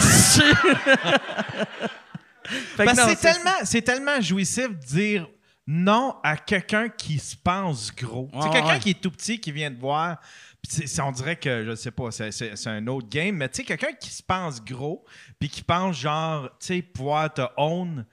Non, 2.80 2.94
c'est 3.08 3.16
tellement, 3.16 3.52
c'est 3.64 3.82
tellement 3.82 4.20
jouissif 4.20 4.70
de 4.70 4.86
dire 4.86 5.28
non 5.68 6.16
à 6.24 6.36
quelqu'un 6.36 6.90
qui 6.90 7.20
se 7.20 7.36
pense 7.36 7.94
gros. 7.96 8.30
C'est 8.42 8.50
quelqu'un 8.50 8.74
ouais. 8.74 8.80
qui 8.80 8.90
est 8.92 9.02
tout 9.02 9.12
petit, 9.12 9.40
qui 9.40 9.52
vient 9.52 9.72
te 9.72 9.80
voir. 9.80 10.18
C'est- 10.68 11.02
on 11.02 11.12
dirait 11.12 11.36
que, 11.38 11.66
je 11.66 11.76
sais 11.76 11.92
pas, 11.92 12.12
c'est, 12.12 12.68
un 12.68 12.88
autre 12.88 13.10
game, 13.10 13.36
mais 13.36 13.50
tu 13.50 13.58
sais, 13.58 13.64
quelqu'un 13.64 13.94
qui 13.94 14.10
se 14.10 14.24
pense 14.24 14.64
gros, 14.64 15.06
puis 15.40 15.50
qui 15.50 15.64
pense 15.64 15.98
genre, 16.00 16.50
tu 16.60 16.68
sais, 16.68 16.82
pouvoir 16.82 17.34
te 17.34 17.42
own, 17.58 18.06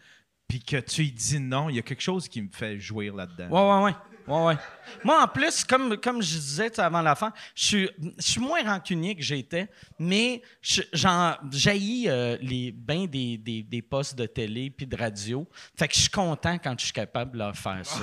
puis 0.48 0.60
que 0.60 0.78
tu 0.78 1.02
lui 1.02 1.12
dis 1.12 1.40
non, 1.40 1.68
il 1.68 1.76
y 1.76 1.78
a 1.78 1.82
quelque 1.82 2.00
chose 2.00 2.28
qui 2.28 2.40
me 2.42 2.48
fait 2.50 2.78
jouir 2.78 3.14
là-dedans. 3.14 3.48
Ouais, 3.48 3.78
ouais, 3.78 3.84
ouais. 3.84 3.94
Ouais, 4.28 4.44
ouais. 4.46 4.56
Moi, 5.04 5.22
en 5.22 5.28
plus, 5.28 5.64
comme, 5.64 5.96
comme 5.98 6.22
je 6.22 6.34
disais 6.38 6.80
avant 6.80 7.02
la 7.02 7.14
fin, 7.14 7.32
je 7.54 7.64
suis, 7.64 7.90
je 8.18 8.22
suis 8.22 8.40
moins 8.40 8.62
rancunier 8.64 9.14
que 9.14 9.22
j'étais, 9.22 9.68
mais 9.98 10.42
je- 10.62 10.82
j'en 10.92 11.34
jaillis 11.50 12.08
euh, 12.08 12.36
les 12.40 12.72
bains 12.72 13.06
des, 13.06 13.36
des, 13.38 13.62
des 13.62 13.82
postes 13.82 14.16
de 14.16 14.26
télé 14.26 14.70
puis 14.70 14.86
de 14.86 14.96
radio. 14.96 15.46
Fait 15.78 15.88
que 15.88 15.94
je 15.94 16.00
suis 16.00 16.08
content 16.10 16.56
quand 16.58 16.74
je 16.78 16.84
suis 16.86 16.92
capable 16.92 17.32
de 17.32 17.38
leur 17.38 17.54
faire 17.56 17.80
ça. 17.84 18.00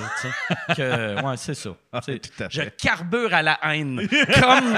que, 0.75 1.21
ouais, 1.25 1.37
c'est 1.37 1.53
ça. 1.55 1.71
À 1.91 1.99
je 2.49 2.61
carbure 2.61 3.33
à 3.33 3.41
la 3.41 3.59
haine, 3.63 4.07
comme, 4.39 4.77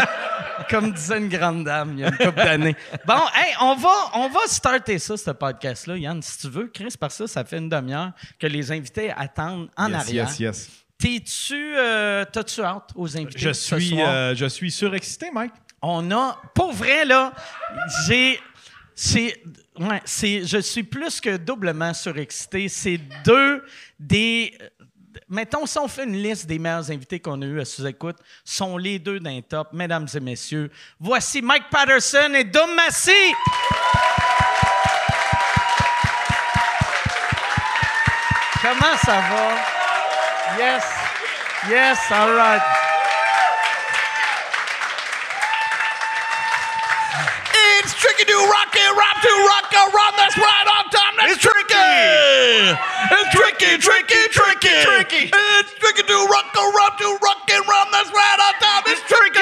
comme 0.70 0.92
disait 0.94 1.18
une 1.20 1.30
grande 1.30 1.66
dame 1.66 1.94
il 1.94 2.00
y 2.00 2.04
a 2.04 2.08
une 2.10 2.18
couple 2.18 2.36
d'années. 2.36 2.76
Bon, 3.06 3.20
hey, 3.36 3.54
on 3.62 3.76
va, 3.76 3.94
on 4.16 4.30
va 4.30 4.40
starter 4.48 4.98
ça, 5.00 5.18
ce 5.18 5.32
podcast-là, 5.32 5.98
Yann, 5.98 6.22
si 6.22 6.38
tu 6.40 6.50
veux. 6.50 6.68
Chris, 6.68 6.94
par 7.00 7.12
ça, 7.12 7.28
ça 7.28 7.44
fait 7.44 7.58
une 7.58 7.70
demi-heure 7.70 8.12
que 8.40 8.48
les 8.48 8.72
invités 8.72 9.12
attendent 9.12 9.70
en 9.78 9.90
yes, 9.90 9.96
arrière. 9.98 10.28
yes, 10.30 10.40
yes. 10.40 10.70
T'es-tu, 11.00 11.76
euh, 11.78 12.26
t'as-tu 12.26 12.62
hâte 12.62 12.90
aux 12.96 13.16
invités 13.16 13.38
Je 13.38 13.50
de 13.50 13.54
ce 13.54 13.76
suis, 13.78 13.90
soir? 13.90 14.08
euh, 14.10 14.36
je 14.36 14.46
suis 14.48 14.72
surexcité, 14.72 15.30
Mike. 15.32 15.54
On 15.82 16.10
a, 16.12 16.42
pour 16.56 16.74
vrai 16.74 17.06
là, 17.06 17.32
j'ai, 18.08 18.40
c'est, 18.96 19.40
ouais, 19.80 20.02
c'est, 20.06 20.44
je 20.44 20.58
suis 20.58 20.82
plus 20.84 21.22
que 21.22 21.38
doublement 21.38 21.94
surexcité. 21.94 22.68
C'est 22.68 23.00
deux 23.24 23.64
des, 24.00 24.58
mettons 25.30 25.68
si 25.68 25.78
on 25.78 25.88
fait 25.88 26.06
une 26.06 26.16
liste 26.20 26.48
des 26.48 26.58
meilleurs 26.58 26.90
invités 26.90 27.20
qu'on 27.20 27.40
a 27.44 27.46
eu 27.46 27.62
à 27.62 27.66
sous-écoute, 27.66 28.18
sont 28.44 28.76
les 28.78 28.98
deux 28.98 29.20
d'un 29.20 29.42
top, 29.42 29.74
mesdames 29.74 30.08
et 30.12 30.20
messieurs. 30.20 30.72
Voici 31.00 31.44
Mike 31.44 31.70
Patterson 31.70 32.34
et 32.34 32.44
Dom 32.44 32.74
Massy. 32.76 33.12
Comment 38.62 38.98
ça 39.06 39.20
va? 39.30 39.77
Yes. 40.56 40.84
Yes, 41.68 42.00
all 42.12 42.32
right. 42.32 42.87
It's 48.20 48.26
tricky 48.26 48.34
to 48.34 48.50
rock 48.50 48.74
and 48.76 48.98
rock 48.98 49.22
to 49.22 49.30
rock 49.46 49.70
around. 49.94 50.14
That's 50.18 50.38
right 50.38 50.68
on 50.74 50.90
time. 50.90 51.14
That's 51.22 51.38
tricky. 51.38 51.78
It's 53.14 53.30
tricky, 53.30 53.78
tricky, 53.78 54.22
tricky, 54.34 54.74
tricky. 54.82 55.30
It's 55.30 55.74
tricky 55.78 56.02
to 56.02 56.18
rock 56.26 56.50
around 56.58 56.98
to 56.98 57.18
rock 57.22 57.46
and 57.52 57.62
round. 57.70 57.94
That's 57.94 58.10
right 58.10 58.40
on 58.42 58.54
time. 58.58 58.84
It's 58.90 59.06
tricky. 59.06 59.38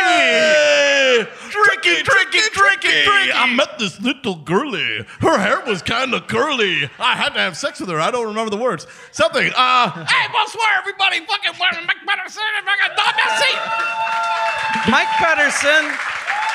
Tricky, 1.52 2.04
tricky, 2.04 2.44
tricky, 2.52 3.04
tricky. 3.08 3.32
I 3.32 3.48
met 3.56 3.80
this 3.80 4.02
little 4.02 4.36
girlie. 4.36 5.06
Her 5.22 5.38
hair 5.40 5.62
was 5.66 5.82
kind 5.82 6.14
of 6.14 6.28
curly. 6.28 6.90
I 7.00 7.16
had 7.16 7.30
to 7.30 7.40
have 7.40 7.56
sex 7.56 7.80
with 7.80 7.88
her. 7.90 8.02
I 8.02 8.12
don't 8.12 8.28
remember 8.28 8.50
the 8.50 8.58
words. 8.62 8.88
Something. 9.14 9.52
Uh, 9.56 9.90
Hey, 10.06 10.28
bonsoir, 10.34 10.68
everybody. 10.80 11.26
Fucking 11.26 11.54
welcome 11.58 11.86
Mike 11.88 12.04
Patterson 12.06 12.44
and 12.58 12.66
fucking 12.68 12.92
Don 12.98 13.14
Messi. 13.24 14.92
Mike 14.92 15.08
Patterson, 15.16 15.96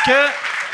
que 0.05 0.31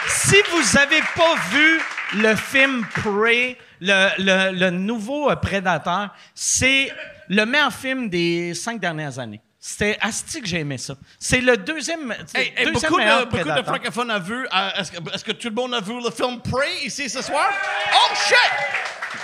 si 0.09 0.37
vous 0.53 0.79
avez 0.79 1.01
pas 1.17 1.35
vu 1.51 1.81
le 2.15 2.35
film 2.37 2.87
Prey, 3.03 3.57
le, 3.81 4.09
le- 4.19 4.59
le 4.59 4.71
nouveau 4.71 5.31
euh, 5.31 5.37
Prédateur, 5.37 6.11
c'est 6.35 6.93
le 7.29 7.45
meilleur 7.45 7.73
film 7.73 8.09
des 8.09 8.55
cinq 8.55 8.81
dernières 8.81 9.19
années. 9.19 9.41
C'était 9.59 9.99
asti 10.01 10.41
que 10.41 10.47
j'ai 10.47 10.61
aimé 10.61 10.79
ça. 10.79 10.95
C'est 11.19 11.41
le 11.41 11.57
deuxième, 11.57 12.13
hey, 12.35 12.53
hey, 12.57 12.67
deuxième 12.67 12.91
beaucoup, 12.91 12.97
meilleur 12.99 13.27
de, 13.27 13.31
beaucoup 13.37 13.51
de 13.51 13.63
francophones 13.65 14.11
ont 14.13 14.21
vu. 14.21 14.47
euh, 14.47 14.71
Est-ce 14.79 14.93
que, 14.93 15.15
est-ce 15.15 15.25
que 15.25 15.33
tout 15.33 15.49
le 15.49 15.55
monde 15.55 15.75
a 15.75 15.81
vu 15.81 16.01
le 16.01 16.11
film 16.11 16.41
Prey 16.41 16.85
ici 16.85 17.09
ce 17.11 17.21
soir? 17.21 17.51
Oh 17.93 18.15
shit! 18.15 19.19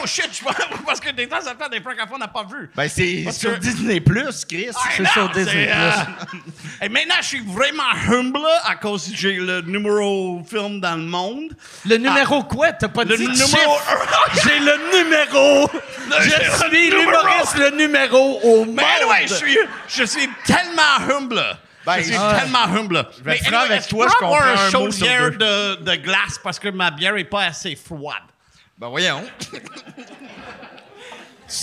Oh 0.00 0.06
shit, 0.06 0.28
je 0.32 0.42
pense 0.44 0.54
parce 0.86 1.00
que 1.00 1.10
des 1.10 1.26
temps 1.28 1.38
en 1.38 1.54
temps, 1.54 1.68
des 1.70 1.80
francophones 1.80 2.20
n'ont 2.20 2.28
pas 2.28 2.44
vu. 2.44 2.70
Ben, 2.76 2.88
c'est 2.88 3.22
Parce 3.24 3.38
sur 3.38 3.54
que- 3.54 3.58
Disney 3.60 4.00
Plus, 4.00 4.44
Chris. 4.44 4.68
Ah, 4.74 4.80
c'est 4.94 5.02
non, 5.02 5.08
sur 5.10 5.30
Disney+. 5.30 5.68
c'est, 5.68 5.72
euh, 5.72 6.36
Et 6.82 6.88
maintenant, 6.88 7.14
je 7.20 7.26
suis 7.26 7.40
vraiment 7.46 7.90
humble 8.08 8.38
à 8.64 8.76
cause 8.76 9.10
que 9.10 9.16
j'ai 9.16 9.32
le 9.34 9.62
numéro 9.62 10.42
film 10.48 10.80
dans 10.80 10.96
le 10.96 11.02
monde. 11.04 11.56
Le 11.86 11.96
numéro 11.96 12.42
quoi? 12.44 12.72
T'as 12.72 12.88
pas 12.88 13.04
Le 13.04 13.16
dit 13.16 13.24
de 13.26 13.30
numéro 13.30 13.46
chiffre? 13.46 14.06
J'ai 14.44 14.58
le 14.58 15.02
numéro! 15.02 15.70
Je 16.18 16.22
j'ai 16.28 16.44
le 16.44 16.50
suis 16.52 16.90
numéro. 16.90 17.10
l'humoriste 17.10 17.56
le 17.56 17.70
numéro 17.70 18.40
au 18.42 18.64
monde! 18.66 18.74
Mais 18.76 18.84
anyway, 19.00 19.26
je 19.26 19.34
suis, 19.34 19.58
je 19.88 20.04
suis 20.04 20.28
tellement 20.44 21.16
humble. 21.16 21.42
Ben, 21.86 21.96
je 21.98 22.02
suis 22.04 22.14
ah. 22.18 22.36
tellement 22.40 22.64
humble. 22.78 23.06
vais 23.24 23.36
être 23.36 23.42
Mais 23.42 23.48
franc 23.50 23.60
avec 23.64 23.88
toi, 23.88 24.06
qu'on 24.06 24.12
je 24.12 24.16
comprends 24.18 24.42
un 24.42 24.50
un 24.52 24.64
mot 24.64 24.70
sur 24.70 24.80
chaudière 24.80 25.30
deux. 25.30 25.38
de, 25.38 25.74
de 25.84 25.94
glace 25.96 26.38
parce 26.42 26.58
que 26.58 26.68
ma 26.68 26.90
bière 26.90 27.16
est 27.16 27.24
pas 27.24 27.44
assez 27.44 27.74
froide? 27.76 28.22
Ben, 28.78 28.88
voyons. 28.88 29.24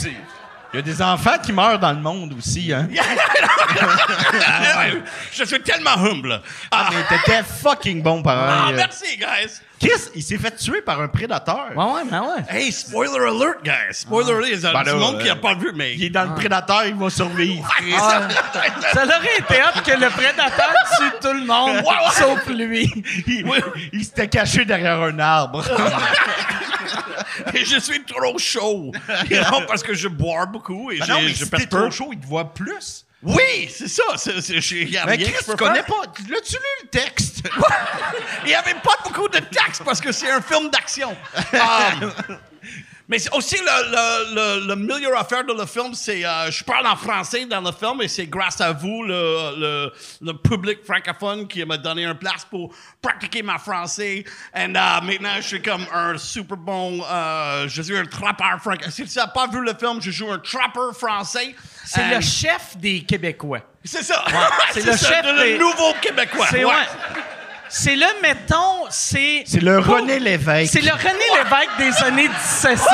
il 0.04 0.16
y 0.74 0.78
a 0.78 0.82
des 0.82 1.02
enfants 1.02 1.38
qui 1.42 1.54
meurent 1.54 1.80
dans 1.80 1.94
le 1.94 2.02
monde 2.02 2.34
aussi, 2.38 2.74
hein. 2.74 2.90
je 5.32 5.44
suis 5.46 5.62
tellement 5.62 5.98
humble. 5.98 6.42
Ah, 6.72 6.90
mais 6.92 7.18
t'étais 7.18 7.42
fucking 7.44 8.04
bon, 8.04 8.20
Ah, 8.20 8.24
pareil. 8.24 8.74
euh. 8.74 8.76
merci, 8.76 9.16
guys. 9.18 9.62
Chris, 9.88 10.10
il 10.16 10.24
s'est 10.24 10.38
fait 10.38 10.56
tuer 10.56 10.82
par 10.82 11.02
un 11.02 11.08
prédateur. 11.08 11.68
Ouais, 11.76 11.84
ouais, 11.84 12.10
ben 12.10 12.22
ouais. 12.22 12.44
Hey, 12.50 12.72
spoiler 12.72 13.20
alert, 13.20 13.64
guys. 13.64 13.94
Spoiler 13.94 14.32
alert. 14.32 14.50
Il 14.52 14.62
y 14.62 14.66
a 14.66 14.74
Ben 14.74 14.84
du 14.84 14.90
là, 14.90 14.96
monde 14.96 15.20
qui 15.20 15.26
euh, 15.26 15.34
n'a 15.34 15.36
pas 15.36 15.56
vu, 15.56 15.72
mais. 15.76 15.94
Il 15.96 16.04
est 16.06 16.10
dans 16.10 16.24
le 16.26 16.36
prédateur, 16.36 16.86
il 16.86 16.96
va 16.96 17.10
survivre. 17.10 17.68
Ah, 17.98 18.28
ça 18.94 19.04
aurait 19.06 19.38
été 19.40 19.56
hot 19.56 19.82
que 19.86 19.92
le 19.92 20.10
prédateur 20.10 20.74
tue 20.98 21.12
tout 21.22 21.34
le 21.34 21.46
monde, 21.46 21.84
sauf 22.14 22.48
lui. 22.48 22.92
Il, 23.28 23.46
il 23.94 24.04
s'était 24.04 24.28
caché 24.28 24.66
derrière 24.66 25.02
un 25.02 25.20
arbre. 25.20 25.64
Et 27.54 27.66
je 27.66 27.80
suis 27.80 28.04
trop 28.04 28.38
chaud. 28.38 28.92
Know, 29.30 29.62
parce 29.68 29.84
que 29.84 29.94
je 29.94 30.08
bois 30.08 30.46
beaucoup 30.46 30.92
et 30.92 31.00
Ben 31.00 31.08
non, 31.08 31.16
mais 31.22 31.30
j'ai 31.30 31.46
si 31.46 31.68
trop 31.68 31.92
chaud, 31.92 32.10
il 32.12 32.20
te 32.20 32.26
voit 32.26 32.54
plus. 32.54 33.05
Oui, 33.24 33.70
c'est 33.76 33.88
ça. 33.88 34.04
C'est, 34.18 34.40
c'est, 34.42 34.62
a 34.98 35.06
Mais 35.06 35.14
rien 35.16 35.32
Chris, 35.32 35.46
que 35.46 35.52
tu 35.52 35.58
connais 35.58 35.84
pas. 35.84 36.04
tu- 36.16 36.24
L'as-tu 36.32 36.54
lu 36.56 36.84
le 36.84 36.88
texte? 36.90 37.42
Il 38.44 38.48
n'y 38.48 38.54
avait 38.56 38.76
pas 38.76 38.98
beaucoup 39.04 39.28
de 39.28 39.40
texte 39.40 39.82
parce 39.84 40.00
que 40.00 40.12
c'est 40.12 40.30
un 40.30 40.42
film 40.42 40.70
d'action. 40.70 41.16
Um, 41.54 42.14
mais 43.08 43.18
aussi 43.34 43.58
le, 43.58 43.92
le, 43.92 44.36
le, 44.62 44.68
le 44.68 44.76
meilleure 44.76 45.18
affaire 45.20 45.44
de 45.44 45.54
le 45.54 45.66
film, 45.66 45.94
c'est 45.94 46.26
euh, 46.26 46.50
je 46.50 46.64
parle 46.64 46.88
en 46.88 46.96
français 46.96 47.46
dans 47.46 47.62
le 47.62 47.72
film 47.72 48.02
et 48.02 48.08
c'est 48.08 48.26
grâce 48.28 48.60
à 48.62 48.72
vous, 48.74 49.04
le, 49.04 49.60
le, 49.60 49.94
le 50.22 50.34
public 50.34 50.80
francophone, 50.84 51.48
qui 51.48 51.64
m'a 51.66 51.78
donné 51.78 52.04
une 52.04 52.16
place 52.16 52.46
pour 52.50 52.74
pratiquer 53.02 53.44
ma 53.44 53.58
français. 53.60 54.24
Et 54.56 54.68
maintenant, 54.68 55.36
je 55.38 55.42
suis 55.42 55.62
comme 55.62 55.86
un 55.94 56.18
super 56.18 56.58
bon. 56.58 57.04
euh, 57.10 57.68
je 57.68 57.82
suis 57.82 57.98
un 57.98 58.06
trappeur 58.06 58.60
français. 58.60 58.90
Si 58.90 59.06
tu 59.06 59.18
n'as 59.20 59.28
pas 59.28 59.48
vu 59.48 59.62
le 59.64 59.74
film, 59.80 60.02
je 60.02 60.12
joue 60.12 60.32
un 60.32 60.40
trapper 60.40 60.94
français. 60.98 61.56
C'est 61.86 62.08
le 62.16 62.22
chef 62.22 62.76
des 62.78 63.02
Québécois. 63.04 63.60
C'est 63.84 64.02
ça. 64.04 64.26
c'est 64.72 64.84
le 64.84 64.98
chef 64.98 65.22
de- 65.24 65.32
le 65.32 65.44
des- 65.44 65.58
nouveau 65.60 65.94
Québécois. 66.02 66.48
C'est 66.50 66.66
Ouais. 66.66 66.72
ouais. 66.74 67.22
C'est 67.70 67.96
le, 67.96 68.06
mettons, 68.22 68.86
c'est... 68.90 69.44
C'est 69.46 69.62
le 69.62 69.82
Pour- 69.82 69.96
René 69.96 70.20
Lévesque. 70.20 70.72
C'est 70.74 70.82
le 70.82 70.92
René 70.94 71.26
Lévesque 71.36 71.78
des 71.78 72.04
années 72.06 72.28
1700. 72.30 72.86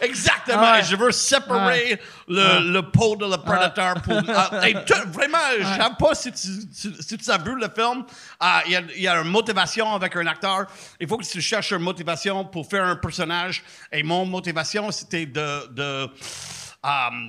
Exactement. 0.00 0.58
Ah 0.62 0.72
ouais. 0.76 0.84
Je 0.84 0.94
veux 0.94 1.10
séparer 1.10 1.98
le, 2.28 2.70
le 2.70 2.82
pot 2.82 3.16
de 3.16 3.24
le 3.24 3.38
Predator 3.38 3.94
pour. 4.02 4.20
ah, 4.34 4.68
et 4.68 4.74
tout- 4.84 5.08
vraiment, 5.10 5.38
je 5.58 5.64
sais 5.64 5.90
pas 5.98 6.14
si 6.14 6.32
tu, 6.32 6.38
si, 6.70 6.94
si 7.00 7.16
tu 7.18 7.30
as 7.30 7.38
vu 7.38 7.54
le 7.58 7.66
film. 7.74 8.04
ah, 8.38 8.62
Il 8.66 8.72
y, 8.72 8.76
a, 8.76 8.80
il 8.94 9.02
y 9.02 9.08
a 9.08 9.16
une 9.16 9.28
motivation 9.30 9.94
avec 9.94 10.14
un 10.16 10.26
acteur. 10.26 10.66
Il 11.00 11.08
faut 11.08 11.16
que 11.16 11.24
tu 11.24 11.40
cherches 11.40 11.70
une 11.72 11.78
motivation 11.78 12.44
pour 12.44 12.68
faire 12.68 12.84
un 12.84 12.96
personnage. 12.96 13.62
Et 13.90 14.02
mon 14.02 14.26
motivation, 14.26 14.90
c'était 14.90 15.24
de. 15.26 15.66
de 15.72 16.10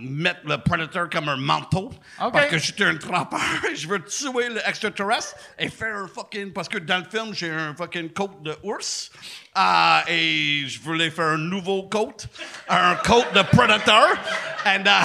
mettre 0.03 0.41
le 0.45 0.57
Predator 0.57 1.09
comme 1.09 1.29
un 1.29 1.37
manteau. 1.37 1.91
Parce 2.17 2.47
que 2.47 2.57
j'étais 2.57 2.85
un 2.85 2.97
trappeur. 2.97 3.39
je 3.75 3.87
veux 3.87 4.03
tuer 4.03 4.49
l'extraterrestre 4.49 5.35
et 5.57 5.69
faire 5.69 5.95
un 5.95 6.07
fucking. 6.07 6.53
Parce 6.53 6.69
que 6.69 6.77
dans 6.77 6.97
le 6.97 7.05
film, 7.09 7.33
j'ai 7.33 7.49
un 7.49 7.75
fucking 7.75 8.09
coat 8.11 8.31
de 8.41 8.55
ours. 8.63 9.11
Ah, 9.55 10.03
et 10.07 10.63
je 10.67 10.79
voulais 10.79 11.09
faire 11.09 11.25
un 11.25 11.37
nouveau 11.37 11.83
coat. 11.83 12.17
Un 12.69 12.95
coat 12.95 13.25
de 13.33 13.41
Predator. 13.41 14.07
And, 14.65 14.83
ah, 14.85 15.03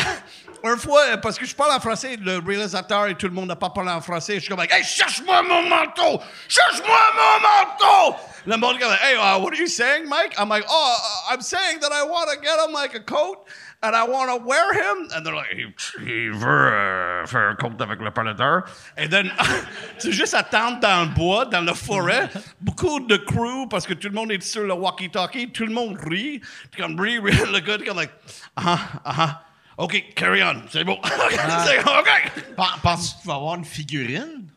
une 0.64 0.78
fois, 0.78 1.16
parce 1.16 1.38
que 1.38 1.44
je 1.44 1.54
parle 1.54 1.72
en 1.72 1.80
français, 1.80 2.16
le 2.20 2.38
réalisateur 2.38 3.08
et 3.08 3.14
tout 3.14 3.26
le 3.26 3.32
monde 3.32 3.48
n'a 3.48 3.56
pas 3.56 3.70
parlé 3.70 3.90
en 3.90 4.00
français, 4.00 4.34
je 4.34 4.40
suis 4.40 4.48
comme, 4.48 4.60
hey, 4.60 4.84
cherche-moi 4.84 5.42
mon 5.42 5.68
manteau! 5.68 6.20
Cherche-moi 6.48 6.98
mon 7.16 7.40
manteau! 7.40 8.16
Le 8.46 8.56
monde 8.56 8.76
est 8.76 8.80
comme, 8.80 8.92
hey, 9.02 9.16
uh, 9.16 9.40
what 9.40 9.52
are 9.52 9.56
you 9.56 9.66
saying, 9.66 10.08
Mike? 10.08 10.34
I'm 10.38 10.48
like, 10.48 10.64
oh, 10.68 10.96
uh, 10.98 11.32
I'm 11.32 11.40
saying 11.40 11.80
that 11.80 11.90
I 11.92 12.04
want 12.04 12.30
to 12.30 12.40
get 12.40 12.58
him 12.64 12.72
like 12.72 12.94
a 12.94 13.00
coat 13.00 13.44
and 13.82 13.96
I 13.96 14.04
want 14.04 14.30
to 14.30 14.36
wear 14.44 14.72
him? 14.72 15.08
And 15.14 15.24
they're 15.24 15.34
like, 15.34 15.48
il, 15.56 16.32
veut 16.32 16.72
euh, 16.72 17.26
faire 17.26 17.50
un 17.50 17.54
coat 17.56 17.80
avec 17.80 18.00
le 18.00 18.10
Predator. 18.10 18.62
Et 18.96 19.08
then, 19.08 19.30
c'est 19.98 20.12
juste 20.12 20.34
attendre 20.34 20.80
dans 20.80 21.08
le 21.08 21.14
bois, 21.14 21.46
dans 21.46 21.62
la 21.62 21.74
forêt, 21.74 22.28
beaucoup 22.60 23.00
de 23.00 23.16
crew, 23.16 23.68
parce 23.68 23.86
que 23.86 23.94
tout 23.94 24.08
le 24.08 24.14
monde 24.14 24.30
est 24.32 24.42
sur 24.42 24.64
le 24.64 24.74
walkie-talkie, 24.74 25.50
tout 25.50 25.66
le 25.66 25.72
monde 25.72 25.98
rit. 26.00 26.40
Puis 26.70 26.82
comme, 26.82 26.98
rit, 26.98 27.18
rit, 27.18 27.36
le 27.52 27.60
gars 27.60 27.78
comme, 27.78 27.96
like, 27.96 28.12
ah, 28.56 28.78
ah, 29.04 29.42
OK, 29.78 30.14
carry 30.14 30.42
on. 30.42 30.62
C'est 30.70 30.84
bon. 30.84 30.94
OK. 31.02 32.32
Pen- 32.56 32.66
Penses-tu 32.82 33.16
que 33.16 33.22
tu 33.22 33.28
vas 33.28 33.34
avoir 33.34 33.56
une 33.56 33.64
figurine? 33.64 34.48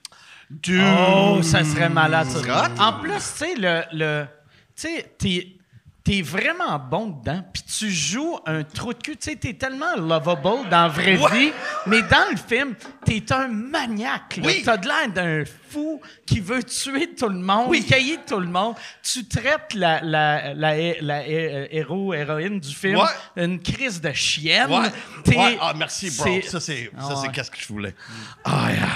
Oh, 0.69 1.39
ça 1.41 1.63
serait 1.63 1.89
malade, 1.89 2.27
ça. 2.27 2.69
En 2.79 2.99
plus, 2.99 3.13
tu 3.13 3.19
sais, 3.19 3.55
le, 3.55 3.81
le, 3.93 4.25
tu 4.75 4.87
sais, 5.19 5.54
t'es, 6.05 6.21
vraiment 6.21 6.79
bon 6.79 7.07
dedans, 7.07 7.43
puis 7.51 7.63
tu 7.63 7.89
joues 7.91 8.37
un 8.45 8.63
trou 8.63 8.93
de 8.93 8.99
cul. 9.01 9.17
Tu 9.17 9.31
sais, 9.31 9.35
t'es 9.35 9.53
tellement 9.53 9.95
lovable 9.97 10.41
dans 10.69 10.83
la 10.83 10.87
vraie 10.87 11.15
vie, 11.33 11.51
mais 11.87 12.01
dans 12.03 12.29
le 12.31 12.37
film, 12.37 12.75
t'es 13.03 13.23
un 13.33 13.47
maniaque. 13.49 14.39
Oui. 14.43 14.61
T'as 14.63 14.77
de 14.77 14.87
l'air 14.87 15.09
d'un 15.13 15.43
fou 15.69 15.99
qui 16.25 16.39
veut 16.39 16.63
tuer 16.63 17.15
tout 17.15 17.27
le 17.27 17.39
monde, 17.39 17.65
Oui. 17.69 17.83
cailler 17.85 18.19
tout 18.25 18.39
le 18.39 18.47
monde. 18.47 18.75
Tu 19.03 19.25
traites 19.27 19.73
la, 19.73 19.99
la, 20.01 20.53
la, 20.53 20.77
hé- 20.77 20.97
la 21.01 21.27
hé- 21.27 21.67
héros, 21.71 22.13
héroïne 22.13 22.59
du 22.59 22.73
film 22.73 22.97
Ouais. 22.97 23.43
une 23.43 23.59
crise 23.61 23.99
de 23.99 24.13
chienne. 24.13 24.69
Ouais. 24.71 25.57
Ah, 25.59 25.73
merci, 25.75 26.11
bro. 26.17 26.39
Ça, 26.47 26.59
c'est 26.59 26.91
Ah, 26.97 27.19
ouais. 27.19 27.29
qu'est-ce 27.33 27.51
que 27.51 27.57
je 27.59 27.67
voulais. 27.67 27.95
Ah, 28.43 28.67
yeah. 28.71 28.87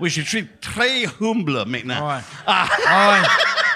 Oui, 0.00 0.10
je 0.10 0.22
suis 0.22 0.46
très 0.60 1.04
humble 1.20 1.64
maintenant. 1.66 2.08
Ouais. 2.08 2.20
Ah, 2.46 2.66
Ah 2.86 3.10
ouais. 3.20 3.28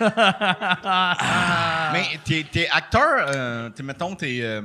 Mais 1.92 2.18
t'es, 2.24 2.46
t'es 2.50 2.68
acteur, 2.70 3.26
euh, 3.34 3.70
t'es, 3.70 3.82
mettons, 3.82 4.14
t'es, 4.14 4.38
euh, 4.42 4.62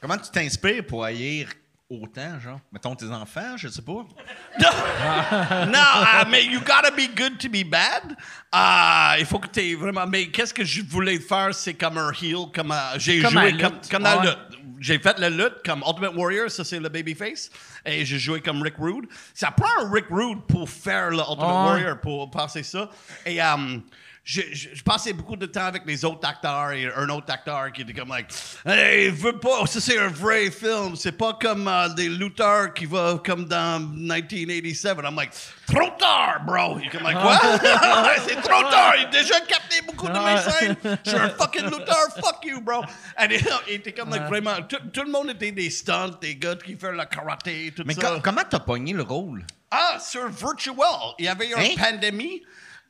comment 0.00 0.16
tu 0.18 0.30
t'inspires 0.30 0.84
pour 0.86 1.04
haïr 1.04 1.48
autant, 1.90 2.38
genre? 2.40 2.60
Mettons 2.72 2.94
tes 2.96 3.06
enfants, 3.10 3.56
je 3.56 3.68
sais 3.68 3.82
pas. 3.82 3.92
non, 4.62 5.74
ah, 5.74 6.24
mais 6.30 6.44
you 6.46 6.60
gotta 6.60 6.90
be 6.90 7.08
good 7.14 7.38
to 7.38 7.48
be 7.50 7.64
bad. 7.68 8.16
Ah, 8.50 9.16
il 9.18 9.26
faut 9.26 9.38
que 9.38 9.48
tu 9.48 9.60
es 9.60 9.74
vraiment. 9.74 10.06
Mais 10.06 10.28
qu'est-ce 10.28 10.54
que 10.54 10.64
je 10.64 10.82
voulais 10.82 11.18
faire, 11.18 11.54
c'est 11.54 11.74
comme 11.74 11.98
un 11.98 12.10
heel, 12.12 12.46
comme 12.54 12.72
euh, 12.72 12.98
j'ai 12.98 13.20
Comme 13.20 13.32
joué 13.32 13.50
comme, 13.58 13.72
lutte. 13.74 13.90
comme 13.90 14.02
dans 14.04 14.20
Ouais. 14.20 14.26
le 14.26 14.34
J'ai 14.80 14.98
fait 14.98 15.18
la 15.18 15.28
lutte 15.28 15.58
comme 15.66 15.84
Ultimate 15.86 16.14
Warrior, 16.16 16.50
ça 16.50 16.64
c'est 16.64 16.80
le 16.80 16.88
babyface, 16.88 17.50
et 17.84 18.04
j'ai 18.06 18.18
joué 18.18 18.40
comme 18.40 18.62
Rick 18.62 18.76
Rude. 18.78 19.04
Ça 19.34 19.50
prend 19.50 19.68
un 19.84 19.92
Rick 19.92 20.06
Rude 20.10 20.40
pour 20.48 20.68
faire 20.70 21.10
le 21.10 21.18
Ultimate. 21.18 21.38
Warrior, 21.38 22.00
pour 22.00 22.30
passer 22.30 22.62
ça. 22.62 22.88
Et 23.26 23.40
euh, 23.42 23.76
je, 24.24 24.40
je, 24.52 24.68
je 24.74 24.82
passais 24.84 25.12
beaucoup 25.12 25.34
de 25.36 25.46
temps 25.46 25.64
avec 25.64 25.82
les 25.84 26.04
autres 26.04 26.26
acteurs 26.28 26.70
et 26.70 26.86
un 26.94 27.08
autre 27.08 27.32
acteur 27.32 27.72
qui 27.72 27.82
était 27.82 27.92
comme 27.92 28.10
like, 28.10 28.26
hey, 28.64 29.08
veux 29.10 29.38
pas, 29.38 29.66
ça 29.66 29.80
c'est 29.80 29.98
un 29.98 30.08
vrai 30.08 30.50
film, 30.50 30.94
c'est 30.94 31.12
pas 31.18 31.32
comme 31.40 31.66
euh, 31.66 31.88
des 31.88 32.08
lutteurs 32.08 32.72
qui 32.72 32.86
vont 32.86 33.18
comme 33.18 33.46
dans 33.46 33.80
1987. 33.80 34.96
I'm 35.04 35.16
like, 35.16 35.32
trop 35.66 35.90
tard, 35.98 36.42
bro. 36.46 36.78
Il 36.80 36.86
est 36.86 36.90
comme 36.90 37.02
like, 37.02 37.18
quoi? 37.20 37.38
c'est 38.26 38.40
trop 38.40 38.62
tard. 38.62 38.94
Il 38.98 39.06
a 39.06 39.10
déjà 39.10 39.40
capté 39.40 39.80
beaucoup 39.86 40.06
de 40.08 40.12
mes 40.18 40.40
scènes. 40.40 40.76
Je 41.04 41.10
suis 41.10 41.18
un 41.18 41.30
fucking 41.30 41.64
lutteur, 41.64 41.96
fuck 42.16 42.44
you, 42.44 42.60
bro. 42.60 42.82
Et 43.28 43.40
il 43.68 43.74
était 43.74 43.92
comme 43.92 44.10
like, 44.10 44.28
vraiment, 44.28 44.54
tout, 44.62 45.02
le 45.04 45.10
monde 45.10 45.30
était 45.30 45.52
des 45.52 45.70
stunts, 45.70 46.18
des 46.20 46.36
gars 46.36 46.54
qui 46.56 46.76
font 46.76 46.92
le 46.92 47.04
karaté, 47.06 47.72
tout 47.76 47.82
Mais 47.86 47.94
ça. 47.94 48.02
co- 48.02 48.20
comment 48.22 48.42
t'as 48.48 48.60
pogné 48.60 48.92
le 48.92 49.02
rôle? 49.02 49.44
Ah, 49.70 49.98
sur 49.98 50.28
Virtual, 50.28 51.14
il 51.18 51.24
y 51.24 51.28
avait 51.28 51.46
une 51.48 51.58
Hein? 51.58 51.74
pandémie. 51.76 52.42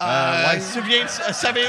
Euh, 0.07 0.45
Euh, 0.45 0.49
ouais. 0.49 0.61
souviens, 0.61 1.07
savez 1.33 1.67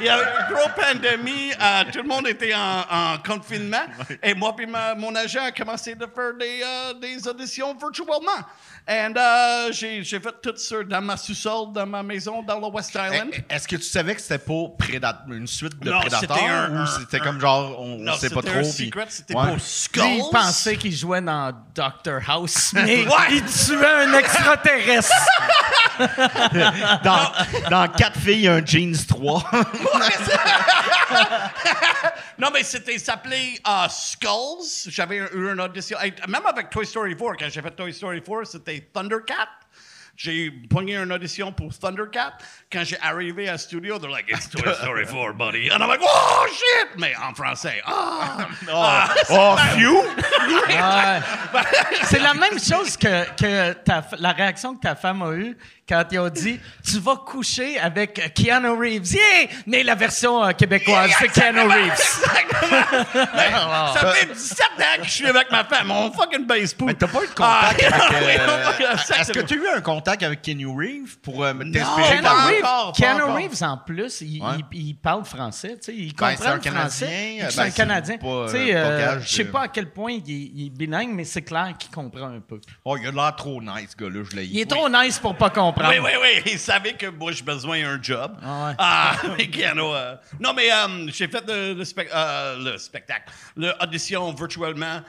il 0.00 0.06
y 0.06 0.08
avait 0.08 0.22
une 0.24 0.54
grosse 0.54 0.72
pandémie, 0.76 1.52
euh, 1.60 1.84
tout 1.92 1.98
le 2.02 2.08
monde 2.08 2.26
était 2.28 2.54
en, 2.54 2.80
en 2.90 3.18
confinement, 3.18 3.84
et 4.22 4.34
moi 4.34 4.54
puis 4.56 4.66
ma- 4.66 4.94
mon 4.94 5.14
agent 5.14 5.42
a 5.44 5.52
commencé 5.52 5.94
de 5.94 6.06
faire 6.14 6.34
des, 6.38 6.62
euh, 6.64 6.94
des 6.94 7.26
auditions 7.28 7.74
virtuellement. 7.74 8.44
Et 8.88 8.92
euh, 9.16 9.72
j'ai 9.72 10.04
fait 10.04 10.34
tout 10.40 10.54
ça 10.56 10.76
dans 10.84 11.00
ma 11.00 11.16
sous-sol, 11.16 11.72
dans 11.72 11.86
ma 11.86 12.04
maison, 12.04 12.40
dans 12.42 12.60
le 12.60 12.66
West 12.68 12.90
Island. 12.90 13.30
Eh, 13.32 13.54
Est-ce 13.54 13.66
que 13.66 13.74
tu 13.76 13.82
savais 13.82 14.14
que 14.14 14.20
c'était 14.20 14.38
pour 14.38 14.76
Prédat- 14.76 15.24
une 15.28 15.46
suite 15.48 15.80
de 15.80 15.90
Non, 15.90 15.98
un- 16.00 16.82
ou 16.84 16.86
c'était 16.86 17.18
comme 17.18 17.40
genre 17.40 17.80
on, 17.80 17.96
Non, 17.98 18.12
sait 18.14 18.30
pas 18.30 18.42
c'était 18.42 18.62
trop 18.62 19.06
c'était 19.08 19.34
Ouais. 19.34 19.46
pour 19.48 19.60
Skulls. 19.60 20.02
Lui, 20.04 20.18
il 20.18 20.30
pensait 20.30 20.76
qu'il 20.76 20.94
jouait 20.94 21.20
dans 21.20 21.52
Doctor 21.74 22.20
House, 22.28 22.70
mais 22.74 23.04
Ouais. 23.06 23.12
il 23.30 23.44
tuait 23.44 23.84
un 24.04 24.12
extraterrestre. 24.18 25.12
dans, 27.02 27.32
dans 27.70 27.88
quatre 27.88 28.18
filles 28.20 28.48
un 28.48 28.64
jeans 28.64 28.94
3 29.08 29.42
Non, 32.38 32.48
mais 32.52 32.62
c'était 32.62 32.98
s'appelait 32.98 33.54
euh, 33.66 33.88
Skulls. 33.88 34.88
J'avais 34.88 35.16
eu 35.16 35.52
une 35.52 35.60
audition. 35.60 35.98
Et 36.02 36.12
même 36.28 36.46
avec 36.46 36.70
Toy 36.70 36.86
Story 36.86 37.16
4, 37.16 37.36
quand 37.38 37.48
j'ai 37.48 37.62
fait 37.62 37.70
Toy 37.70 37.92
Story 37.92 38.22
4, 38.22 38.44
c'était 38.44 38.80
Thundercat. 38.92 39.48
J'ai 40.16 40.50
pogné 40.50 40.96
une 40.96 41.12
audition 41.12 41.52
pour 41.52 41.78
Thundercat. 41.78 42.38
Quand 42.72 42.84
j'ai 42.84 42.98
arrivé 43.00 43.50
à 43.50 43.58
studio, 43.58 43.98
they're 43.98 44.10
like, 44.10 44.30
it's 44.30 44.48
Toy 44.48 44.72
Story 44.74 45.04
4, 45.04 45.34
buddy. 45.34 45.68
And 45.70 45.82
I'm 45.82 45.88
like, 45.88 46.00
oh 46.02 46.46
shit! 46.48 46.98
Mais 46.98 47.14
en 47.16 47.34
français. 47.34 47.82
Ah! 47.84 48.48
Ah, 48.68 49.14
oh 49.30 49.56
phew. 49.74 50.02
C'est 52.04 52.18
la 52.18 52.34
même 52.34 52.58
chose 52.58 52.96
que, 52.96 53.24
que 53.36 53.72
ta 53.74 54.02
la 54.18 54.32
réaction 54.32 54.74
que 54.74 54.80
ta 54.80 54.94
femme 54.94 55.22
a 55.22 55.32
eue 55.32 55.56
quand 55.88 56.04
ils 56.10 56.18
ont 56.18 56.28
dit 56.28 56.58
Tu 56.84 56.98
vas 56.98 57.16
coucher 57.16 57.78
avec 57.78 58.32
Keanu 58.34 58.70
Reeves. 58.70 59.12
Yeah! 59.14 59.48
Mais 59.66 59.82
la 59.82 59.94
version 59.94 60.44
euh, 60.44 60.50
québécoise, 60.52 61.10
c'est 61.18 61.28
Keanu 61.28 61.60
Reeves. 61.60 62.24
Mais 63.14 63.50
ça 63.94 64.12
fait 64.12 64.26
17 64.32 64.60
ans 64.60 64.82
que 64.98 65.04
je 65.04 65.10
suis 65.10 65.26
avec 65.26 65.50
ma 65.50 65.64
femme. 65.64 65.90
On 65.90 66.10
fucking 66.12 66.46
base 66.46 66.74
poop. 66.74 66.88
mais 66.88 66.94
t'as 66.94 67.06
pas 67.06 67.22
eu 67.22 67.28
de 67.28 67.32
contact 67.34 67.84
Ah, 67.92 68.06
avec 68.16 68.22
oui, 68.26 68.34
euh, 68.38 68.92
est-ce 68.94 69.06
que 69.08 69.18
exactement. 69.18 69.44
tu 69.46 69.54
as 69.54 69.56
eu 69.56 69.76
un 69.76 69.80
contact 69.80 70.22
avec 70.22 70.42
Kenny 70.42 70.64
Reeves 70.64 71.18
pour 71.22 71.44
euh, 71.44 71.52
t'inspirer 71.52 72.08
Keanu 72.08 72.22
dans- 72.22 72.28
Pas 72.30 72.46
Reeves, 72.46 72.64
encore, 72.64 72.92
pas 72.92 72.92
Keanu. 72.96 73.22
Reeves, 73.22 73.62
en 73.62 73.76
plus, 73.78 74.20
il, 74.22 74.42
Ouais. 74.42 74.48
il- 74.72 74.88
il 74.88 74.94
parle 74.94 75.24
français. 75.24 75.76
tu 75.76 75.82
sais, 75.82 75.94
Il 75.94 76.14
Ben, 76.14 76.30
comprend 76.34 76.42
c'est 76.42 76.48
un 76.48 76.54
le 76.56 76.60
français. 76.62 77.06
Canadien, 77.06 77.44
puis 77.46 77.46
C'est 77.50 77.56
ben, 77.56 77.66
un 77.66 77.70
Canadien. 77.70 78.14
euh, 78.22 78.46
Tu 78.46 78.52
sais, 78.52 78.72
pas 78.72 78.78
euh, 78.80 79.20
Je 79.22 79.28
sais 79.28 79.44
pas 79.44 79.60
à 79.62 79.68
quel 79.68 79.90
point 79.90 80.12
il 80.12 80.18
est, 80.30 80.50
il 80.54 80.66
est 80.66 80.70
bilingue, 80.70 81.10
mais 81.12 81.24
c'est 81.24 81.42
clair 81.42 81.74
qu'il 81.78 81.90
comprend 81.90 82.26
un 82.28 82.40
peu. 82.40 82.60
oh 82.84 82.96
il 82.96 83.06
a 83.06 83.10
l'air 83.10 83.36
trop 83.36 83.60
nice 83.62 83.90
ce 83.96 84.04
gars-là 84.04 84.22
je 84.30 84.36
l'ai 84.36 84.44
Il 84.46 84.58
est 84.60 84.70
trop 84.70 84.88
nice 84.88 85.18
pour 85.18 85.34
pas 85.36 85.50
comprendre. 85.50 85.75
Oui, 85.76 85.98
oui, 86.02 86.10
oui. 86.20 86.42
Il 86.46 86.58
savait 86.58 86.94
que 86.94 87.06
moi, 87.06 87.32
j'ai 87.32 87.42
besoin 87.44 87.80
d'un 87.82 88.02
job. 88.02 88.36
Ah 88.42 88.66
ouais. 88.66 88.74
Ah, 88.78 89.16
mais 89.38 89.48
Keanu, 89.48 89.80
euh, 89.82 90.14
non, 90.40 90.52
mais 90.54 90.72
euh, 90.72 91.06
j'ai 91.08 91.28
fait 91.28 91.44
le, 91.46 91.74
le 91.74 91.84
spec- 91.84 92.10
euh, 92.14 92.72
le 92.72 92.78
spectacle, 92.78 93.32
l'audition 93.56 94.32
virtuellement. 94.32 94.96
Euh, 94.96 95.00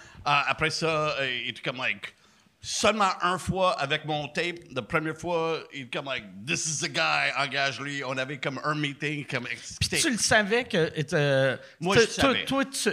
après 0.48 0.70
ça, 0.70 1.16
il 1.22 1.50
était 1.50 1.62
comme, 1.62 1.78
like, 1.78 2.14
seulement 2.60 3.12
une 3.22 3.40
fois 3.40 3.80
avec 3.80 4.04
mon 4.04 4.28
tape. 4.28 4.58
La 4.76 4.82
première 4.82 5.16
fois, 5.18 5.60
il 5.74 5.84
était 5.84 5.98
comme, 5.98 6.08
like, 6.08 6.26
this 6.46 6.66
is 6.66 6.86
the 6.86 6.92
guy, 6.92 7.32
engage-lui. 7.38 8.04
On 8.04 8.18
avait 8.18 8.38
comme 8.38 8.60
un 8.64 8.76
meeting, 8.76 9.26
comme. 9.26 9.48
Tu 9.90 10.10
le 10.12 10.18
savais 10.18 10.66
que. 10.66 11.58
Moi, 11.80 11.96
je 11.96 12.08
savais. 12.08 12.44
Toi, 12.46 12.66
tu, 12.66 12.90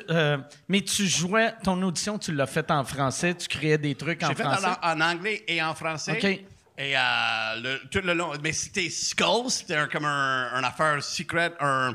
mais 0.69 0.81
tu 0.83 1.07
jouais, 1.09 1.53
ton 1.65 1.83
audition, 1.83 2.19
tu 2.19 2.33
l'as 2.33 2.47
fait 2.47 2.71
en 2.71 2.85
français, 2.85 3.35
tu 3.35 3.49
créais 3.49 3.79
des 3.79 3.97
trucs 3.97 4.23
en 4.23 4.29
J'ai 4.29 4.35
fait 4.37 4.43
français? 4.45 4.67
en, 4.83 4.93
en 4.93 5.01
anglais 5.01 5.43
et 5.49 5.61
en 5.61 5.75
français. 5.75 6.19
OK. 6.23 6.45
Et 6.77 6.97
euh, 6.97 7.79
tout 7.91 8.01
le 8.01 8.15
long. 8.15 8.33
Mais 8.43 8.53
c'était 8.53 8.91
Skulls, 8.91 9.51
c'était 9.51 9.87
comme 9.93 10.05
un, 10.05 10.65
affaire 10.65 11.03
secrète, 11.03 11.55
un, 11.61 11.95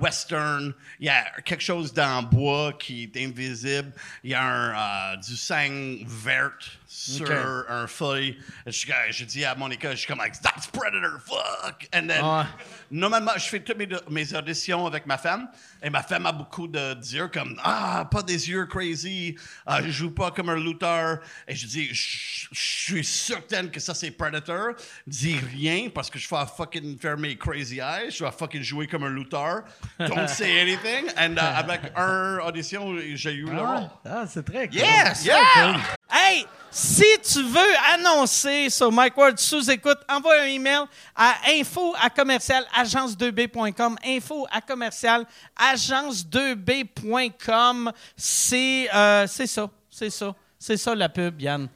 western. 0.00 0.72
Il 1.00 1.06
y 1.06 1.08
a 1.08 1.24
quelque 1.44 1.62
chose 1.62 1.92
dans 1.92 2.22
bois 2.22 2.72
qui 2.74 3.04
est 3.04 3.24
invisible. 3.24 3.92
Il 4.22 4.30
y 4.30 4.34
a 4.34 4.42
un, 4.42 5.14
euh, 5.14 5.16
du 5.16 5.36
sang 5.36 5.96
vert 6.06 6.52
sur 6.96 7.30
un 7.68 7.86
feuille. 7.86 8.38
Je 8.66 9.24
dis 9.24 9.44
à 9.44 9.54
Monica, 9.54 9.90
je 9.92 9.96
suis 9.96 10.06
comme, 10.06 10.18
like, 10.18 10.40
that's 10.40 10.66
Predator, 10.68 11.20
fuck! 11.20 11.86
And 11.94 12.08
then, 12.08 12.24
Ouais. 12.24 12.44
normalement, 12.90 13.32
je 13.36 13.44
fais 13.44 13.60
toutes 13.60 13.76
mes, 13.76 13.88
mes 14.10 14.34
auditions 14.34 14.86
avec 14.86 15.06
ma 15.06 15.18
femme. 15.18 15.48
Et 15.82 15.90
ma 15.90 16.02
femme 16.02 16.26
a 16.26 16.32
beaucoup 16.32 16.66
de 16.66 16.94
dire 16.94 17.30
comme, 17.30 17.60
ah, 17.62 18.08
pas 18.10 18.22
des 18.22 18.48
yeux 18.48 18.66
crazy, 18.66 19.36
ah, 19.66 19.82
je 19.82 19.90
joue 19.90 20.10
pas 20.10 20.30
comme 20.30 20.48
un 20.48 20.56
lutteur. 20.56 21.20
Et 21.46 21.54
je 21.54 21.66
dis, 21.66 21.88
je 21.92 22.48
suis 22.52 23.04
certaine 23.04 23.70
que 23.70 23.78
ça 23.78 23.94
c'est 23.94 24.10
Predator. 24.10 24.70
Dis 25.06 25.38
rien 25.54 25.90
parce 25.94 26.08
que 26.10 26.18
je 26.18 26.28
vais 26.28 26.36
fucking 26.56 26.98
faire 26.98 27.16
mes 27.18 27.36
crazy 27.36 27.78
eyes. 27.78 28.10
Je 28.10 28.24
vais 28.24 28.30
fucking 28.32 28.62
jouer 28.62 28.86
comme 28.86 29.04
un 29.04 29.10
lutteur. 29.10 29.62
Don't 30.00 30.28
say 30.28 30.60
anything. 30.62 31.06
And 31.16 31.36
uh, 31.36 31.40
avec 31.40 31.80
un 31.94 32.38
audition, 32.38 32.96
j'ai 33.14 33.32
eu 33.34 33.44
le 33.44 33.60
rôle. 33.60 33.90
Ah, 34.04 34.24
c'est 34.26 34.44
très 34.44 34.66
cool. 34.68 34.78
Yes! 34.78 35.24
Yeah! 35.24 35.95
Hey, 36.10 36.46
si 36.70 37.04
tu 37.22 37.42
veux 37.42 37.74
annoncer 37.94 38.68
sur 38.70 38.90
Mike 38.92 39.16
Ward 39.16 39.38
sous 39.38 39.70
écoute, 39.70 39.98
envoie 40.08 40.40
un 40.42 40.46
email 40.46 40.84
à 41.16 41.34
info 41.48 41.94
à 42.00 42.08
commercial 42.10 42.64
agence2b.com. 42.78 43.96
Info 44.04 44.46
à 44.50 44.60
commercial 44.60 45.24
agence2b.com. 45.58 47.92
C'est 48.16 48.88
euh, 48.94 49.26
c'est 49.26 49.46
ça, 49.46 49.70
c'est 49.90 50.10
ça, 50.10 50.34
c'est 50.58 50.76
ça 50.76 50.94
la 50.94 51.08
pub, 51.08 51.40
Yann. 51.40 51.68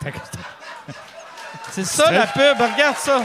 C'est 1.70 1.84
ça 1.84 2.10
la 2.10 2.26
pub, 2.26 2.58
regarde 2.60 2.96
ça. 2.96 3.22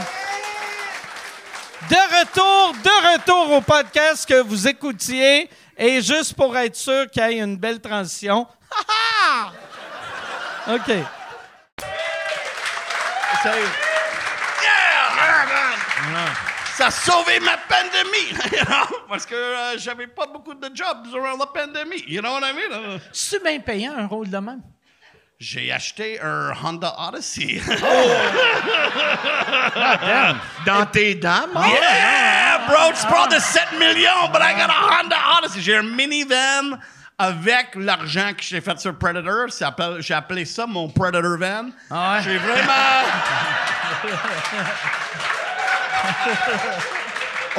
De 1.88 1.94
retour, 1.94 2.74
de 2.82 3.12
retour 3.12 3.52
au 3.52 3.60
podcast 3.60 4.26
que 4.26 4.42
vous 4.42 4.66
écoutiez. 4.68 5.48
Et 5.78 6.02
juste 6.02 6.34
pour 6.34 6.56
être 6.56 6.74
sûr 6.74 7.08
qu'il 7.08 7.22
y 7.22 7.38
ait 7.38 7.38
une 7.38 7.56
belle 7.56 7.80
transition. 7.80 8.46
Ha, 8.70 9.52
ha! 10.66 10.74
OK. 10.74 10.92
Ça, 13.42 13.52
Ça 16.74 16.86
a 16.86 16.90
sauvé 16.90 17.38
ma 17.40 17.56
pandémie, 17.56 18.30
you 18.52 18.64
know? 18.66 18.98
parce 19.08 19.24
que 19.26 19.34
euh, 19.34 19.78
j'avais 19.78 20.06
pas 20.08 20.26
beaucoup 20.26 20.54
de 20.54 20.70
jobs 20.74 21.02
durant 21.10 21.36
la 21.36 21.46
pandémie. 21.46 22.04
You 22.08 22.20
know 22.22 22.32
what 22.32 22.48
I 22.48 22.52
mean? 22.52 22.98
C'est 23.12 23.42
bien 23.42 23.60
payant 23.60 23.94
un 23.96 24.06
rôle 24.06 24.28
de 24.28 24.38
même. 24.38 24.62
J'ai 25.40 25.70
acheté 25.70 26.20
un 26.20 26.52
Honda 26.52 26.96
Odyssey. 26.98 27.62
dans 30.66 30.84
tes 30.86 31.14
dames 31.14 31.50
yeah, 31.54 32.58
bro, 32.66 32.90
tu 32.92 33.06
parles 33.06 33.32
de 33.32 33.38
7 33.38 33.78
millions, 33.78 34.26
but 34.32 34.42
I 34.42 34.54
got 34.54 34.68
a 34.68 34.72
Honda 34.72 35.14
Odyssey. 35.38 35.60
J'ai 35.60 35.76
un 35.76 35.84
minivan 35.84 36.80
avec 37.16 37.76
l'argent 37.76 38.32
que 38.36 38.42
j'ai 38.42 38.60
fait 38.60 38.80
sur 38.80 38.98
Predator. 38.98 39.46
J'ai 40.00 40.14
appelé 40.14 40.44
ça 40.44 40.66
mon 40.66 40.88
Predator 40.88 41.38
van. 41.38 41.70
Ah 41.88 42.16
ouais? 42.16 42.22
J'ai 42.24 42.38
vraiment... 42.38 43.04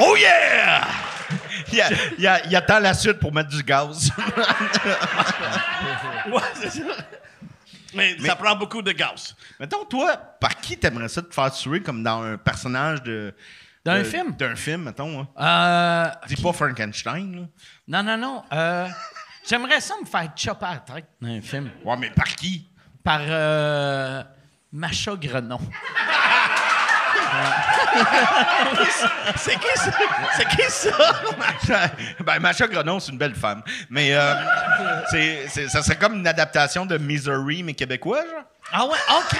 oh 0.00 0.16
yeah! 0.18 0.82
il, 1.72 1.78
y 1.78 1.80
a, 1.80 1.88
il, 2.18 2.24
y 2.24 2.26
a, 2.26 2.44
il 2.44 2.54
attend 2.54 2.80
la 2.80 2.92
suite 2.92 3.20
pour 3.20 3.32
mettre 3.32 3.48
du 3.48 3.62
gaz 3.62 4.10
Ouais, 6.30 6.42
c'est 6.60 6.68
ça. 6.70 6.82
Mais, 7.94 8.18
ça 8.18 8.36
prend 8.36 8.54
beaucoup 8.56 8.82
de 8.82 8.92
gaz. 8.92 9.34
Mettons, 9.58 9.84
toi, 9.84 10.16
par 10.16 10.56
qui 10.60 10.76
t'aimerais 10.78 11.08
ça 11.08 11.22
te 11.22 11.32
faire 11.34 11.50
tuer 11.52 11.82
comme 11.82 12.02
dans 12.02 12.22
un 12.22 12.36
personnage 12.36 13.02
de. 13.02 13.34
D'un 13.84 13.98
de- 14.00 14.04
film? 14.04 14.36
D'un 14.36 14.54
film, 14.56 14.82
mettons. 14.84 15.20
hein? 15.20 15.28
Euh, 15.38 16.26
Dis 16.28 16.36
pas 16.42 16.52
Frankenstein, 16.52 17.34
là. 17.88 18.02
non, 18.02 18.02
non, 18.02 18.16
non. 18.18 18.42
euh, 18.52 18.86
J'aimerais 19.48 19.80
ça 19.80 19.94
me 20.00 20.06
faire 20.06 20.30
chopper 20.36 20.66
à 20.66 20.74
la 20.74 20.78
tête 20.80 21.06
dans 21.20 21.28
un 21.28 21.40
film. 21.40 21.70
Ouais, 21.84 21.96
mais 21.96 22.10
par 22.10 22.26
qui? 22.36 22.68
Par 23.02 23.20
euh, 23.22 24.22
Macha 24.70 25.16
Grenon. 25.16 25.58
C'est 29.36 29.56
qui 29.58 29.76
ça? 29.76 29.90
C'est 30.36 30.48
qui 30.48 30.70
ça? 30.70 30.90
ben, 32.24 32.38
Macha 32.40 32.66
Grenon, 32.66 33.00
c'est 33.00 33.12
une 33.12 33.18
belle 33.18 33.34
femme. 33.34 33.62
Mais 33.88 34.14
euh, 34.14 34.34
c'est, 35.10 35.46
c'est- 35.48 35.68
ça 35.68 35.82
serait 35.82 35.96
comme 35.96 36.14
une 36.14 36.26
adaptation 36.26 36.86
de 36.86 36.98
Misery, 36.98 37.62
mais 37.62 37.74
québécois, 37.74 38.22
genre. 38.22 38.44
Ah 38.72 38.84
ouais? 38.86 38.98
Oh, 39.10 39.20
Chris! 39.28 39.38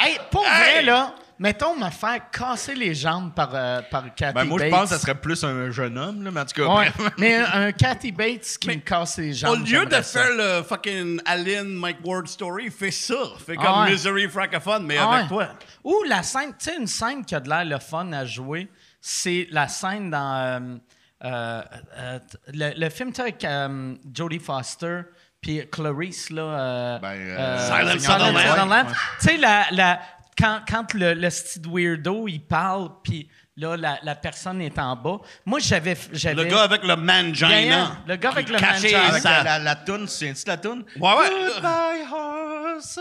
Hey, 0.00 0.18
pour 0.30 0.44
Hey! 0.46 0.72
vrai, 0.74 0.82
là, 0.82 1.14
mettons 1.42 1.76
me 1.76 1.90
faire 1.90 2.30
casser 2.30 2.74
les 2.76 2.94
jambes 2.94 3.34
par, 3.34 3.50
euh, 3.52 3.82
par 3.90 4.14
Kathy 4.14 4.32
Ben, 4.34 4.44
moi, 4.44 4.58
je 4.58 4.64
Bates. 4.64 4.70
pense 4.70 4.90
que 4.90 4.94
ça 4.96 5.00
serait 5.00 5.16
plus 5.20 5.42
un 5.42 5.70
jeune 5.72 5.98
homme, 5.98 6.22
là, 6.22 6.30
mais 6.30 6.40
en 6.40 6.44
tout 6.46 6.62
cas. 6.62 6.72
Ouais, 6.74 6.92
mais 7.18 7.34
un, 7.36 7.66
un 7.66 7.72
Kathy 7.72 8.12
Bates 8.12 8.56
qui 8.60 8.68
me 8.68 8.74
casse 8.76 9.18
les 9.18 9.32
jambes. 9.34 9.52
Au 9.60 9.64
lieu 9.64 9.84
de 9.84 9.94
ça. 9.96 10.02
faire 10.22 10.30
le 10.36 10.62
fucking 10.62 11.20
Alien 11.26 11.66
Mike 11.68 11.98
Ward 12.04 12.28
story, 12.28 12.70
fais 12.70 12.92
ça. 12.92 13.14
Fais 13.44 13.56
comme 13.56 13.66
Ah 13.68 13.84
ouais. 13.84 13.90
Misery 13.90 14.28
francophone, 14.28 14.86
mais 14.86 14.96
Ah 14.98 15.10
avec 15.10 15.30
ouais. 15.32 15.46
toi. 15.46 15.48
Ou 15.82 16.02
la 16.08 16.22
scène, 16.22 16.50
tu 16.58 16.70
sais, 16.70 16.76
une 16.78 16.86
scène 16.86 17.24
qui 17.24 17.34
a 17.34 17.40
de 17.40 17.48
l'air 17.48 17.64
le 17.64 17.78
fun 17.80 18.12
à 18.12 18.24
jouer, 18.24 18.68
c'est 19.00 19.48
la 19.50 19.66
scène 19.66 20.10
dans 20.10 20.34
euh, 20.36 20.76
euh, 21.24 21.62
euh, 21.98 22.18
le, 22.54 22.70
le 22.76 22.88
film 22.88 23.10
tu 23.10 23.16
sais, 23.16 23.22
avec 23.22 23.44
euh, 23.44 23.94
Jodie 24.14 24.38
Foster 24.38 25.00
puis 25.40 25.60
Clarice, 25.72 26.30
là. 26.30 26.42
euh, 26.42 26.98
Ben, 27.00 27.08
euh, 27.18 27.98
Sutherland. 27.98 28.38
Sutherland. 28.38 28.86
Tu 29.20 29.26
sais, 29.28 29.36
la, 29.38 29.64
la, 29.72 30.00
quand, 30.38 30.60
quand 30.68 30.94
le, 30.94 31.14
le 31.14 31.30
style 31.30 31.66
weirdo, 31.68 32.26
il 32.28 32.40
parle, 32.40 32.90
puis 33.02 33.28
Là, 33.54 33.76
la, 33.76 33.98
la 34.02 34.14
personne 34.14 34.62
est 34.62 34.78
en 34.78 34.96
bas. 34.96 35.18
Moi, 35.44 35.58
j'avais. 35.58 35.94
j'avais 36.10 36.42
Le 36.42 36.48
gars 36.48 36.62
avec 36.62 36.82
le 36.84 36.96
mangina. 36.96 37.98
Le 38.08 38.16
gars 38.16 38.30
avec 38.30 38.48
le 38.48 38.58
mangina. 38.58 39.08
Avec 39.08 39.24
la, 39.24 39.42
la, 39.42 39.58
la 39.58 39.76
toune, 39.76 40.06
tu 40.06 40.24
de 40.32 40.38
la 40.46 40.56
toune? 40.56 40.84
Ouais, 40.98 41.12
ouais. 41.18 41.28
Goodbye 41.28 42.02
horses 42.10 42.98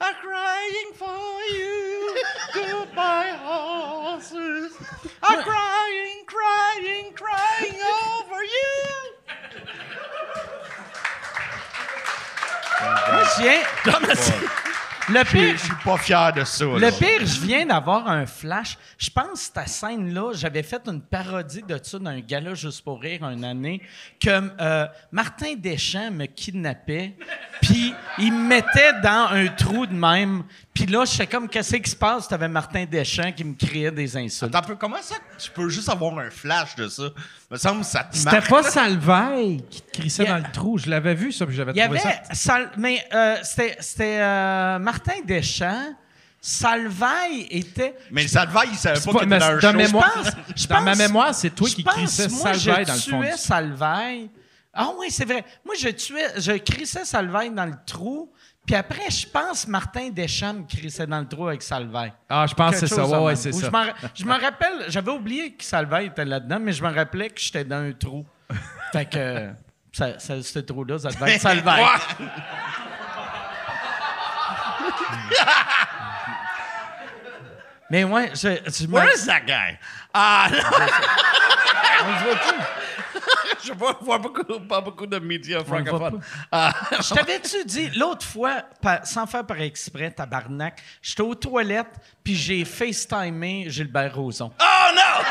are 0.00 0.14
crying 0.20 0.94
for 0.96 1.08
you. 1.52 2.16
Goodbye 2.54 3.36
horses 3.46 4.72
are 5.22 5.42
crying, 5.42 6.24
crying, 6.26 7.14
crying 7.14 7.78
over 7.80 8.42
you. 8.42 8.80
Moi, 13.12 13.24
je 13.36 13.42
viens. 13.42 14.48
Le 15.12 15.24
pire, 15.24 15.56
Je 15.56 15.64
suis 15.64 15.74
pas 15.84 15.96
fier 15.98 16.32
de 16.32 16.44
ça. 16.44 16.64
Le 16.64 16.78
là. 16.78 16.92
pire, 16.92 17.26
je 17.26 17.40
viens 17.40 17.66
d'avoir 17.66 18.08
un 18.08 18.26
flash. 18.26 18.78
Je 18.96 19.10
pense 19.10 19.48
que 19.48 19.60
cette 19.60 19.68
scène-là, 19.68 20.32
j'avais 20.34 20.62
fait 20.62 20.80
une 20.86 21.00
parodie 21.00 21.62
de 21.62 21.78
ça 21.82 21.98
dans 21.98 22.10
un 22.10 22.20
gala 22.20 22.54
juste 22.54 22.84
pour 22.84 23.00
rire 23.00 23.24
une 23.24 23.44
année, 23.44 23.82
que 24.20 24.30
euh, 24.60 24.86
Martin 25.10 25.54
Deschamps 25.56 26.12
me 26.12 26.26
kidnappait, 26.26 27.16
puis 27.70 27.94
il 28.18 28.32
me 28.32 28.48
mettait 28.48 28.92
dans 29.02 29.28
un 29.30 29.46
trou 29.48 29.86
de 29.86 29.94
même. 29.94 30.42
Puis 30.74 30.86
là, 30.86 31.04
je 31.04 31.10
sais 31.12 31.26
comme, 31.26 31.48
qu'est-ce 31.48 31.76
qui 31.76 31.90
se 31.90 31.96
passe? 31.96 32.28
T'avais 32.28 32.48
Martin 32.48 32.84
Deschamps 32.84 33.32
qui 33.32 33.44
me 33.44 33.54
criait 33.54 33.90
des 33.90 34.16
insultes. 34.16 34.54
Attends 34.54 34.74
comment 34.76 34.96
ça 35.02 35.16
que 35.16 35.42
tu 35.42 35.50
peux 35.50 35.68
juste 35.68 35.88
avoir 35.88 36.18
un 36.18 36.30
flash 36.30 36.74
de 36.76 36.88
ça? 36.88 37.04
Me 37.50 37.56
semble 37.56 37.80
que 37.80 37.86
ça 37.86 38.04
te 38.04 38.16
C'était 38.16 38.30
marque. 38.36 38.48
pas 38.48 38.62
Salvaille 38.62 39.62
qui 39.70 39.82
te 39.82 39.98
crissait 40.00 40.24
dans 40.24 40.36
le 40.38 40.52
trou. 40.52 40.78
Je 40.78 40.88
l'avais 40.88 41.14
vu, 41.14 41.32
ça, 41.32 41.46
puis 41.46 41.54
j'avais 41.56 41.72
Il 41.72 41.78
y 41.78 41.82
trouvé 41.84 42.00
avait... 42.00 42.20
ça. 42.30 42.34
Sal- 42.34 42.70
mais 42.76 43.04
euh, 43.12 43.36
c'était 43.42 43.76
c'était, 43.80 44.18
euh, 44.20 44.78
Martin 44.78 45.14
Deschamps. 45.26 45.94
Salvaille 46.42 47.46
était... 47.50 47.94
Mais 48.10 48.26
Salvaille, 48.26 48.68
il 48.72 48.78
savait 48.78 48.98
C'est 48.98 49.12
pas 49.12 49.18
pas- 49.20 49.26
mais 49.26 49.38
dans 49.38 49.44
un 49.46 49.56
dans 49.58 49.70
show. 49.72 49.76
mémoire- 49.76 50.12
pense- 50.14 50.32
je 50.56 50.66
dans 50.68 50.80
ma 50.80 50.90
pense- 50.92 50.98
mémoire, 50.98 51.34
c'est 51.34 51.50
toi 51.50 51.68
je 51.68 51.74
qui 51.74 51.84
crissais 51.84 52.28
Salvaille 52.30 52.84
je 52.84 52.88
dans 52.88 52.94
le 52.94 53.00
fond. 53.00 53.20
tuais 53.20 53.32
du- 53.32 53.36
Salvaille. 53.38 54.30
Ah 54.72 54.90
oui, 54.98 55.10
c'est 55.10 55.24
vrai. 55.24 55.44
Moi, 55.64 55.74
je 55.78 55.88
tuais, 55.88 56.28
je 56.40 56.52
crissais 56.52 57.04
Salvaille 57.04 57.50
dans 57.50 57.64
le 57.66 57.74
trou. 57.84 58.32
Puis 58.64 58.76
après, 58.76 59.10
je 59.10 59.26
pense 59.26 59.66
Martin 59.66 60.10
Deschamps 60.10 60.52
me 60.54 60.62
crissait 60.64 61.06
dans 61.06 61.18
le 61.18 61.26
trou 61.26 61.48
avec 61.48 61.60
Salvaille. 61.62 62.12
Ah, 62.28 62.46
je 62.48 62.54
pense 62.54 62.72
que 62.72 62.86
c'est 62.86 62.94
ça. 62.94 63.20
Ouais, 63.20 63.34
c'est 63.34 63.52
ça. 63.52 63.70
Je, 64.14 64.24
me 64.24 64.40
rappelle, 64.40 64.84
j'avais 64.88 65.10
oublié 65.10 65.54
que 65.54 65.64
Salvaille 65.64 66.06
était 66.06 66.24
là-dedans, 66.24 66.58
mais 66.60 66.72
je 66.72 66.82
me 66.84 66.94
rappelais 66.94 67.30
que 67.30 67.40
j'étais 67.40 67.64
dans 67.64 67.82
un 67.82 67.92
trou. 67.92 68.24
fait 68.92 69.06
que 69.06 69.50
ça, 69.92 70.18
ça- 70.20 70.42
ce 70.42 70.58
trou-là, 70.60 70.98
ça 71.00 71.08
devait 71.08 71.34
être 71.34 71.40
Salvaille. 71.40 71.84
mais 77.90 78.04
ouais, 78.04 78.30
je, 78.34 78.86
me- 78.86 78.92
Where 78.92 79.10
is 79.12 79.26
that 79.26 79.40
guy? 79.40 79.76
Ah, 80.14 80.48
on 82.04 82.08
le 82.08 82.18
voit. 82.18 82.38
je 83.64 83.72
vois, 83.72 83.98
vois 84.00 84.18
beaucoup, 84.18 84.44
pas 84.60 84.80
beaucoup 84.80 85.06
de 85.06 85.18
médias 85.18 85.64
francophones. 85.64 86.20
pas. 86.50 86.72
Je 87.00 87.14
t'avais-tu 87.14 87.64
dit, 87.64 87.90
l'autre 87.90 88.26
fois, 88.26 88.62
sans 89.04 89.26
faire 89.26 89.46
par 89.46 89.60
exprès, 89.60 90.10
tabarnak, 90.10 90.80
j'étais 91.02 91.22
aux 91.22 91.34
toilettes, 91.34 91.94
puis 92.22 92.34
j'ai 92.34 92.64
FaceTimé 92.64 93.66
Gilbert 93.68 94.14
Rozon. 94.14 94.52
Oh 94.60 94.94
no! 94.94 95.24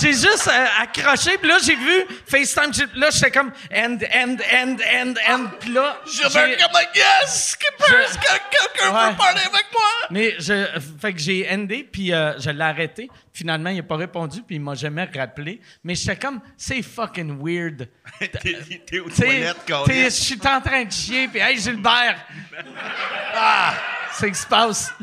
J'ai, 0.00 0.12
juste 0.12 0.48
euh, 0.48 0.66
accroché, 0.80 1.36
puis 1.38 1.48
là, 1.48 1.58
j'ai 1.64 1.74
vu 1.74 2.06
FaceTime. 2.26 2.88
Là, 2.94 3.10
j'étais 3.10 3.30
comme 3.30 3.52
end, 3.74 3.98
end, 4.14 4.36
end, 4.52 4.76
end, 4.94 5.14
end. 5.28 5.44
Puis 5.60 5.72
là, 5.72 5.98
Gilbert 6.06 6.56
comme 6.58 6.80
yes, 6.94 7.50
Skipper, 7.50 8.18
quelqu'un 8.50 9.10
veut 9.10 9.16
parler 9.16 9.40
avec 9.40 9.66
moi? 9.72 10.08
Mais 10.10 10.36
je, 10.38 10.66
fait 11.00 11.12
que 11.12 11.18
j'ai 11.18 11.48
endé, 11.50 11.88
puis 11.90 12.12
euh, 12.12 12.38
je 12.38 12.50
l'ai 12.50 12.64
arrêté. 12.64 13.10
Finalement, 13.34 13.70
il 13.70 13.76
n'a 13.76 13.82
pas 13.82 13.96
répondu, 13.96 14.42
puis 14.42 14.56
il 14.56 14.60
m'a 14.60 14.74
jamais 14.74 15.04
rappelé. 15.04 15.60
Mais 15.84 15.94
j'étais 15.94 16.16
comme, 16.16 16.40
c'est 16.56 16.82
fucking 16.82 17.38
weird. 17.42 17.88
T'es 18.20 18.80
t'es 18.86 18.98
aux 19.00 19.08
toilettes. 19.08 19.56
Je 19.88 20.08
suis 20.10 20.38
en 20.46 20.60
train 20.60 20.84
de 20.84 20.92
chier, 20.92 21.28
puis 21.28 21.40
hey, 21.40 21.58
Gilbert! 21.58 22.16
Ah! 23.34 23.74
C'est 24.14 24.26
ce 24.26 24.32
qui 24.32 24.38
se 24.40 24.46
passe. 24.46 24.94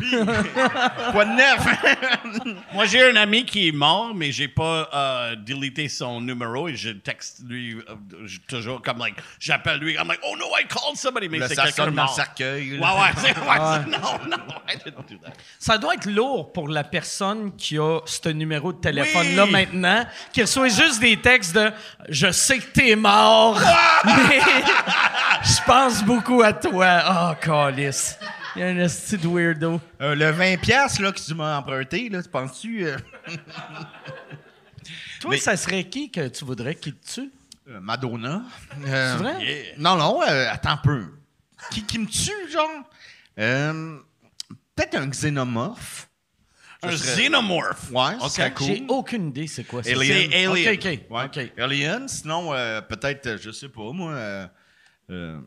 Quoi 1.11 1.25
de 1.25 1.31
neuf? 1.35 2.55
Moi, 2.73 2.85
j'ai 2.85 3.09
un 3.09 3.15
ami 3.15 3.43
qui 3.43 3.67
est 3.67 3.71
mort, 3.71 4.13
mais 4.13 4.31
j'ai 4.31 4.47
pas 4.47 4.87
euh, 4.93 5.35
délité 5.35 5.89
son 5.89 6.21
numéro 6.21 6.67
et 6.67 6.75
je 6.75 6.91
texte 6.91 7.41
lui 7.47 7.75
euh, 7.89 8.27
toujours 8.47 8.83
comme, 8.83 8.99
like, 8.99 9.15
j'appelle 9.39 9.79
lui, 9.79 9.93
I'm 9.95 10.07
like, 10.07 10.19
oh 10.23 10.35
no, 10.37 10.45
I 10.59 10.67
called 10.67 10.95
somebody, 10.95 11.27
mais 11.27 11.39
Le 11.39 11.47
c'est 11.47 11.55
ça 11.55 11.63
quelqu'un 11.63 11.85
de 11.85 11.87
sonne 11.87 11.95
dans 11.95 12.01
le 12.03 12.05
mort. 12.07 12.15
cercueil. 12.15 12.71
Ouais, 12.73 12.77
ouais, 12.79 13.11
c'est, 13.17 13.35
ouais, 13.35 13.35
c'est- 13.57 13.89
non, 13.89 14.37
non, 14.37 14.43
I 14.71 14.77
didn't 14.77 15.09
do 15.09 15.15
that. 15.25 15.33
Ça 15.57 15.79
doit 15.79 15.95
être 15.95 16.05
lourd 16.05 16.53
pour 16.53 16.67
la 16.69 16.83
personne 16.83 17.55
qui 17.55 17.79
a 17.79 18.01
ce 18.23 18.29
numéro 18.29 18.73
de 18.73 18.79
téléphone-là 18.79 19.45
Oui. 19.45 19.51
maintenant, 19.51 20.05
qui 20.34 20.41
reçoit 20.41 20.67
juste 20.69 20.99
des 20.99 21.17
textes 21.21 21.53
de 21.55 21.71
«Je 22.10 22.32
sais 22.32 22.60
que 22.60 22.65
t'es 22.71 22.95
mort, 22.95 23.60
mais 24.05 24.39
je 25.43 25.63
pense 25.65 26.03
beaucoup 26.03 26.41
à 26.41 26.53
toi.» 26.53 27.01
Oh, 27.10 27.45
calice. 27.45 28.17
Il 28.55 28.62
y 28.62 28.65
a 28.65 28.67
un 28.67 28.77
esti 28.79 29.17
de 29.17 29.27
weirdo. 29.27 29.79
Euh, 30.01 30.15
le 30.15 30.32
20$ 30.32 30.58
piastres, 30.58 31.01
là, 31.01 31.12
que 31.12 31.19
tu 31.19 31.34
m'as 31.36 31.58
emprunté, 31.60 32.10
là, 32.10 32.21
tu 32.23 32.29
penses-tu? 32.29 32.86
euh, 32.86 32.97
Toi, 35.21 35.32
Mais- 35.32 35.38
ça 35.38 35.55
serait 35.58 35.84
qui 35.86 36.10
que 36.12 36.27
tu 36.29 36.45
voudrais 36.45 36.75
qu'il 36.75 36.95
te 36.95 37.13
tue? 37.13 37.32
euh, 37.69 37.79
Madonna. 37.82 38.41
C'est 38.84 39.15
vrai? 39.17 39.36
Yeah. 39.45 39.63
Non, 39.77 39.95
non, 39.97 40.21
euh, 40.27 40.47
attends 40.51 40.71
un 40.71 40.77
peu. 40.77 41.05
Qui, 41.71 41.84
qui 41.86 41.99
me 41.99 42.05
tue, 42.08 42.51
genre? 42.51 42.69
Peut-être 44.75 44.95
un 44.95 45.08
xénomorphe. 45.10 46.08
Un 46.81 46.95
serait- 46.95 47.23
xénomorphe. 47.23 47.91
Ouais, 47.91 48.15
OK. 48.21 48.29
c'est 48.29 48.53
cool. 48.53 48.67
J'ai 48.67 48.85
aucune 48.87 49.27
idée 49.29 49.47
c'est 49.47 49.63
quoi 49.65 49.83
ça. 49.83 49.89
Alien. 49.91 50.29
C'est 50.31 50.45
Alien. 50.45 50.49
OK, 50.51 50.85
OK. 50.85 51.35
Ouais. 51.37 51.53
Alien, 51.63 52.07
sinon, 52.07 52.53
euh, 52.53 52.81
peut-être, 52.81 53.27
euh, 53.27 53.37
je 53.41 53.51
sais 53.51 53.69
pas, 53.69 53.91
moi. 53.91 54.11
euh, 54.13 54.47
euh, 55.11 55.39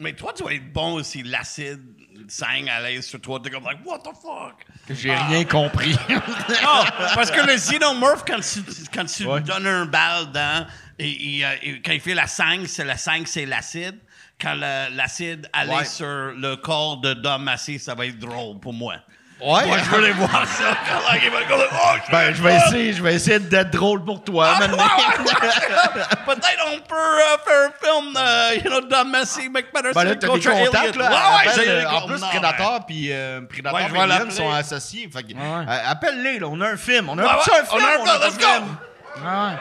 Mais 0.00 0.12
toi, 0.12 0.32
tu 0.32 0.44
vas 0.44 0.52
être 0.54 0.72
bon 0.72 0.94
aussi, 0.94 1.22
l'acide 1.24 1.80
sang 2.28 2.46
à 2.70 2.80
l'aise 2.80 3.06
sur 3.06 3.20
toi. 3.20 3.40
T'es 3.42 3.50
comme, 3.50 3.64
like, 3.64 3.84
what 3.84 3.98
the 4.00 4.10
fuck? 4.22 4.64
J'ai 4.90 5.14
rien 5.14 5.44
compris. 5.44 5.94
Non, 6.08 6.84
parce 7.14 7.30
que 7.30 7.40
le 7.40 7.56
xénomorphe, 7.56 8.24
quand 8.26 8.40
tu, 8.40 8.60
quand 8.94 9.04
tu 9.06 9.24
Ouais. 9.26 9.40
donnes 9.40 9.66
un 9.66 9.86
balle 9.86 10.26
dedans, 10.28 10.66
et, 10.98 11.10
et, 11.10 11.44
et 11.62 11.82
quand 11.82 11.92
il 11.92 12.00
fait 12.00 12.14
la 12.14 12.26
sang, 12.28 12.62
c'est 12.66 12.84
la 12.84 12.96
sang, 12.96 13.22
c'est 13.24 13.46
l'acide. 13.46 13.98
Quand 14.40 14.54
l'acide 14.54 15.48
allait 15.52 15.74
Ouais. 15.74 15.84
sur 15.84 16.06
le 16.06 16.54
corps 16.56 16.98
de 17.00 17.14
Dom 17.14 17.42
Massé, 17.42 17.78
ça 17.78 17.94
va 17.96 18.06
être 18.06 18.18
drôle 18.18 18.60
pour 18.60 18.72
moi. 18.72 18.94
Ouais. 19.40 19.66
Moi, 19.66 19.76
je 19.78 19.90
veux 19.90 20.00
les 20.06 20.12
voir 20.12 20.46
ça. 20.46 20.64
Il 21.22 21.30
va 21.30 21.38
oh. 21.50 22.10
Ben, 22.10 22.34
je 22.34 22.42
vais 22.42 22.56
essayer, 22.56 22.92
je 22.92 23.02
vais 23.02 23.14
essayer 23.14 23.38
d'être 23.38 23.70
drôle 23.70 24.04
pour 24.04 24.22
toi, 24.22 24.52
Ah, 24.54 24.58
maintenant. 24.60 24.84
Peut-être 26.26 26.64
on 26.72 26.78
peut 26.80 26.94
euh, 26.94 27.38
faire 27.44 27.68
un 27.68 27.72
film, 28.02 28.16
euh, 28.16 28.54
you 28.56 28.70
know, 28.70 28.80
Dom 28.82 29.10
Massé, 29.10 29.48
McPherson 29.48 29.92
Ben 29.94 30.04
là, 30.04 30.14
t'as 30.16 30.26
des 30.26 30.26
contre 30.26 30.50
contacts, 30.50 30.96
là. 30.96 31.10
Ouais, 31.10 31.16
ouais, 31.46 31.52
Appelle, 31.52 31.68
euh, 31.68 31.90
en 31.90 32.06
plus, 32.06 32.20
non, 32.20 32.28
Predator 32.28 32.86
puis 32.86 33.08
euh, 33.12 33.40
Predator 33.48 33.80
et 33.80 33.98
Alien 34.00 34.30
sont 34.30 34.50
associés. 34.52 35.08
Fait 35.12 35.22
que, 35.22 35.28
Ouais. 35.34 35.64
euh, 35.68 35.90
appelle-les, 35.90 36.38
là. 36.38 36.46
On 36.50 36.60
a 36.60 36.68
un 36.68 36.76
film. 36.76 37.08
On 37.08 37.18
a 37.18 37.22
Ouais, 37.22 37.28
un, 37.28 37.34
un 37.34 37.38
film. 37.40 37.64
on 37.72 37.76
a 37.78 37.80
un 37.80 37.98
on 38.00 38.04
film, 38.06 38.18
let's 38.22 38.38
go. 38.38 38.64
Ah 39.24 39.48
ouais. 39.48 39.56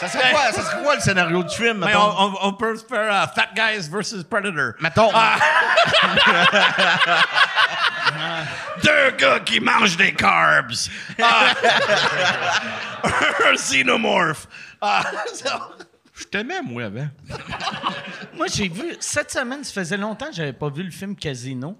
Ça 0.00 0.08
serait 0.08 0.30
quoi, 0.32 0.52
ça 0.52 0.62
serait 0.64 0.82
quoi 0.82 0.94
le 0.94 1.00
scénario 1.02 1.42
du 1.42 1.54
film, 1.54 1.84
Mais 1.86 1.94
on, 1.94 2.22
on- 2.22 2.38
on 2.48 2.52
peut 2.54 2.74
faire 2.76 3.12
euh, 3.12 3.26
Fat 3.34 3.48
Guys 3.54 3.88
versus 3.90 4.24
Predator. 4.24 4.72
Mettons. 4.80 5.10
Deux 8.82 9.10
gars 9.18 9.40
qui 9.40 9.60
mangent 9.60 9.96
des 9.96 10.14
carbs. 10.14 10.72
Ah. 11.22 11.52
un 13.50 13.54
xénomorphe. 13.54 14.46
Ah, 14.80 15.02
Je 16.14 16.24
t'aimais, 16.24 16.62
moi, 16.62 16.84
avant. 16.84 17.08
Moi, 18.34 18.46
j'ai 18.52 18.68
vu, 18.68 18.96
cette 19.00 19.30
semaine, 19.30 19.62
ça 19.64 19.72
faisait 19.72 19.96
longtemps 19.98 20.26
que 20.28 20.34
j'avais 20.34 20.52
pas 20.54 20.70
vu 20.70 20.82
le 20.82 20.90
film 20.90 21.14
Casino. 21.14 21.76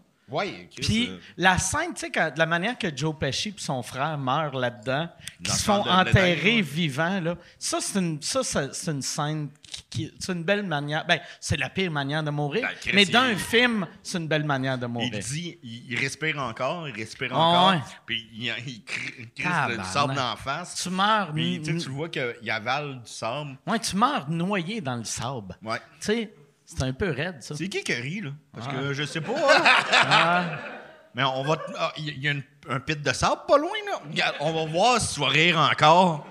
Chris, 0.70 0.82
Puis 0.82 1.10
la 1.36 1.58
scène, 1.58 1.92
tu 1.94 2.06
sais, 2.06 2.10
de 2.10 2.38
la 2.38 2.46
manière 2.46 2.78
que 2.78 2.94
Joe 2.94 3.14
Pesci 3.18 3.48
et 3.50 3.54
son 3.56 3.82
frère 3.82 4.16
meurent 4.18 4.56
là-dedans, 4.56 5.08
qui 5.42 5.50
Dans 5.50 5.56
se 5.56 5.64
font 5.64 5.88
enterrer 5.88 6.56
ouais. 6.56 6.60
vivants, 6.62 7.20
là, 7.20 7.36
ça, 7.58 7.78
c'est 7.80 7.98
une, 7.98 8.20
ça, 8.22 8.42
c'est 8.44 8.90
une 8.90 9.02
scène 9.02 9.48
qui, 9.62 9.82
qui- 9.90 10.14
c'est 10.18 10.32
une 10.32 10.44
belle 10.44 10.64
manière. 10.64 11.04
Ben, 11.06 11.20
c'est 11.40 11.56
la 11.56 11.68
pire 11.68 11.90
manière 11.90 12.22
de 12.22 12.30
mourir, 12.30 12.62
Ben, 12.84 12.92
mais 12.94 13.02
il- 13.02 13.10
d'un 13.10 13.36
film, 13.36 13.86
c'est 14.02 14.18
une 14.18 14.28
belle 14.28 14.44
manière 14.44 14.78
de 14.78 14.86
il 14.86 14.88
mourir. 14.92 15.18
dit, 15.18 15.58
il, 15.62 15.92
il 15.92 15.98
respire 15.98 16.38
encore, 16.38 16.88
il 16.88 16.94
respire 16.94 17.30
Ah, 17.32 17.38
encore, 17.38 17.88
puis 18.06 18.28
il, 18.32 18.44
il, 18.66 18.84
crie- 18.84 19.14
il 19.18 19.42
du 19.78 19.84
sable 19.84 20.14
dans 20.14 20.30
la 20.30 20.36
face. 20.36 20.82
Tu 20.82 20.90
meurs, 20.90 21.32
Puis, 21.32 21.60
tu 21.62 21.72
vois 21.88 22.08
qu'il 22.08 22.50
avale 22.50 23.02
du 23.02 23.10
sable. 23.10 23.56
ouais, 23.66 23.78
tu 23.78 23.96
meurs 23.96 24.28
noyé 24.30 24.80
dans 24.80 24.96
le 24.96 25.04
sable. 25.04 25.56
Ouais. 25.62 25.78
Tu 26.00 26.06
sais, 26.06 26.34
c'est 26.76 26.82
un 26.84 26.92
peu 26.92 27.10
raide, 27.10 27.42
ça. 27.42 27.54
C'est 27.56 27.68
qui 27.68 27.82
qui 27.82 27.92
rit, 27.94 28.20
là? 28.22 28.30
Parce 28.52 28.66
Ah. 28.68 28.72
que 28.74 28.92
je 28.92 29.02
sais 29.04 29.20
pas. 29.20 29.32
hein. 29.34 30.44
Mais 31.14 31.24
on 31.24 31.42
va. 31.42 31.56
t- 31.56 31.72
ah, 31.76 31.92
Il 31.98 32.18
y 32.22 32.28
a 32.28 32.30
une- 32.32 32.44
un 32.68 32.78
pit 32.80 33.00
de 33.02 33.12
sable 33.12 33.42
pas 33.48 33.58
loin, 33.58 33.70
là. 33.86 34.00
Regarde, 34.08 34.36
on 34.40 34.52
va 34.52 34.64
voir 34.70 35.00
si 35.00 35.14
tu 35.14 35.20
vas 35.20 35.28
rire 35.28 35.58
encore. 35.58 36.26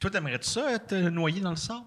Toi, 0.00 0.10
t'aimerais-tu 0.10 0.48
ça, 0.48 0.72
être 0.72 0.92
euh, 0.92 1.10
noyé 1.10 1.40
dans 1.40 1.50
le 1.50 1.56
sable? 1.56 1.84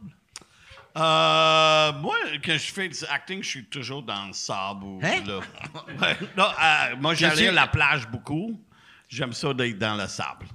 Euh, 0.98 1.94
moi, 1.94 2.16
quand 2.44 2.54
je 2.58 2.74
fais 2.74 2.90
du 2.90 2.98
acting, 3.10 3.42
je 3.44 3.48
suis 3.48 3.66
toujours 3.66 4.02
dans 4.04 4.26
le 4.26 4.34
sable. 4.34 4.84
ou 4.84 5.00
Hein? 5.04 5.24
là. 5.26 5.40
Ouais, 6.02 6.18
non, 6.36 6.46
euh, 6.46 6.96
moi, 7.00 7.14
j'allais 7.14 7.48
à 7.48 7.52
la 7.52 7.68
plage 7.68 8.08
beaucoup. 8.08 8.60
J'aime 9.08 9.34
ça 9.34 9.54
d'être 9.54 9.78
dans 9.78 9.96
le 9.96 10.08
sable. 10.08 10.46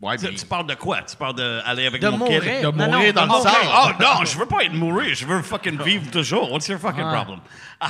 Ouais, 0.00 0.16
Tu, 0.16 0.46
parles 0.46 0.66
de 0.66 0.74
quoi? 0.74 1.02
Tu 1.02 1.16
parles 1.16 1.34
d'aller 1.34 1.86
avec 1.86 2.00
De 2.00 2.08
mon 2.08 2.18
mourir. 2.18 2.40
kid? 2.42 2.62
De 2.62 2.66
Non, 2.70 2.86
non, 2.86 2.92
mourir 2.92 3.12
dans 3.14 3.26
de 3.26 3.32
le 3.32 3.34
OK. 3.34 3.42
sable. 3.42 3.56
Oh 3.72 3.88
non, 4.00 4.24
je 4.24 4.38
veux 4.38 4.46
pas 4.46 4.62
être 4.64 4.72
mourir. 4.74 5.14
Je 5.14 5.26
veux 5.26 5.42
fucking 5.42 5.82
vivre 5.82 6.08
toujours. 6.10 6.52
What's 6.52 6.68
your 6.68 6.78
fucking 6.78 7.02
problem? 7.02 7.40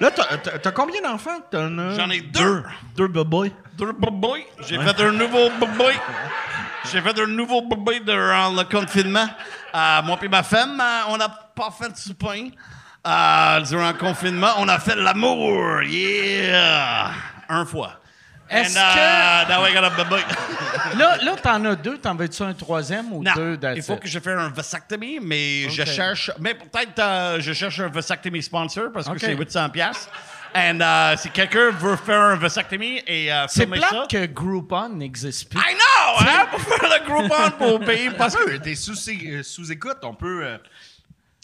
Là, 0.00 0.10
t'as- 0.10 0.72
combien 0.72 1.00
d'enfants? 1.00 1.40
T'en 1.50 1.78
as- 1.78 1.96
J'en 1.96 2.10
ai 2.10 2.20
deux. 2.20 2.62
Deux 2.96 3.08
boys. 3.08 3.48
Deux 3.78 3.92
boy. 3.92 4.44
J'ai 4.66 4.78
fait 4.78 5.00
un 5.00 5.12
nouveau 5.12 5.48
boy. 5.78 5.94
J'ai 6.90 7.00
fait 7.00 7.18
un 7.20 7.26
nouveau 7.26 7.62
boy 7.62 8.00
durant 8.04 8.50
le 8.50 8.64
confinement. 8.64 9.26
Euh, 9.74 10.02
moi 10.02 10.18
et 10.22 10.28
ma 10.28 10.42
femme, 10.42 10.80
euh, 10.80 11.00
on 11.08 11.16
n'a 11.16 11.28
pas 11.28 11.70
fait 11.70 11.90
de 11.90 11.96
souper. 11.96 12.52
Euh, 13.06 13.60
durant 13.60 13.88
le 13.88 13.98
confinement, 13.98 14.48
on 14.58 14.68
a 14.68 14.78
fait 14.78 14.96
l'amour. 14.96 15.82
Yeah! 15.84 17.10
Un 17.48 17.64
fois. 17.64 18.00
Est-ce 18.48 18.78
And, 18.78 18.80
uh, 18.80 19.48
now 19.48 19.64
I 19.64 19.72
got 19.74 19.84
a 19.84 19.90
baby. 19.90 20.22
Là, 20.98 21.16
là 21.22 21.34
t'en 21.42 21.64
as 21.64 21.74
deux. 21.76 21.98
T'en 21.98 22.14
veux-tu 22.14 22.42
un 22.42 22.54
troisième 22.54 23.12
ou 23.12 23.22
Non, 23.22 23.32
deux? 23.34 23.58
il 23.74 23.82
faut 23.82 23.94
it? 23.94 24.00
que 24.00 24.08
je 24.08 24.18
fasse 24.20 24.38
un 24.38 24.48
vasectomie, 24.50 25.18
mais 25.20 25.68
je 25.68 25.84
cherche... 25.84 26.30
Mais 26.38 26.54
peut-être 26.54 26.98
euh, 26.98 27.40
je 27.40 27.52
cherche 27.52 27.80
un 27.80 27.88
vasectomie 27.88 28.42
sponsor 28.42 28.84
parce 28.92 29.06
que 29.06 29.12
Ok. 29.12 29.18
c'est 29.20 29.34
800 29.34 29.68
pièces. 29.70 30.08
And 30.54 30.78
uh, 30.80 31.18
si 31.18 31.28
quelqu'un 31.30 31.70
veut 31.70 31.96
faire 31.96 32.20
un 32.20 32.36
vasectomie 32.36 33.02
et 33.06 33.30
euh, 33.32 33.44
C'est 33.48 33.62
filmer 33.62 33.80
ça... 33.80 33.88
plate 33.88 34.10
que 34.10 34.26
Groupon 34.26 34.88
n'existe 34.90 35.50
plus. 35.50 35.58
I 35.60 35.74
know! 35.74 36.26
Hein? 36.26 36.46
Pour 36.50 36.60
faire 36.60 36.88
le 36.88 37.04
Groupon 37.06 37.50
pour 37.58 37.80
payer 37.84 38.10
parce 38.12 38.36
que... 38.36 38.50
Que 38.50 38.56
t'es 38.56 38.74
sous, 38.74 38.92
euh, 38.92 39.42
sous 39.42 39.70
écoute, 39.72 39.98
on 40.02 40.14
peut. 40.14 40.44
Euh, 40.44 40.58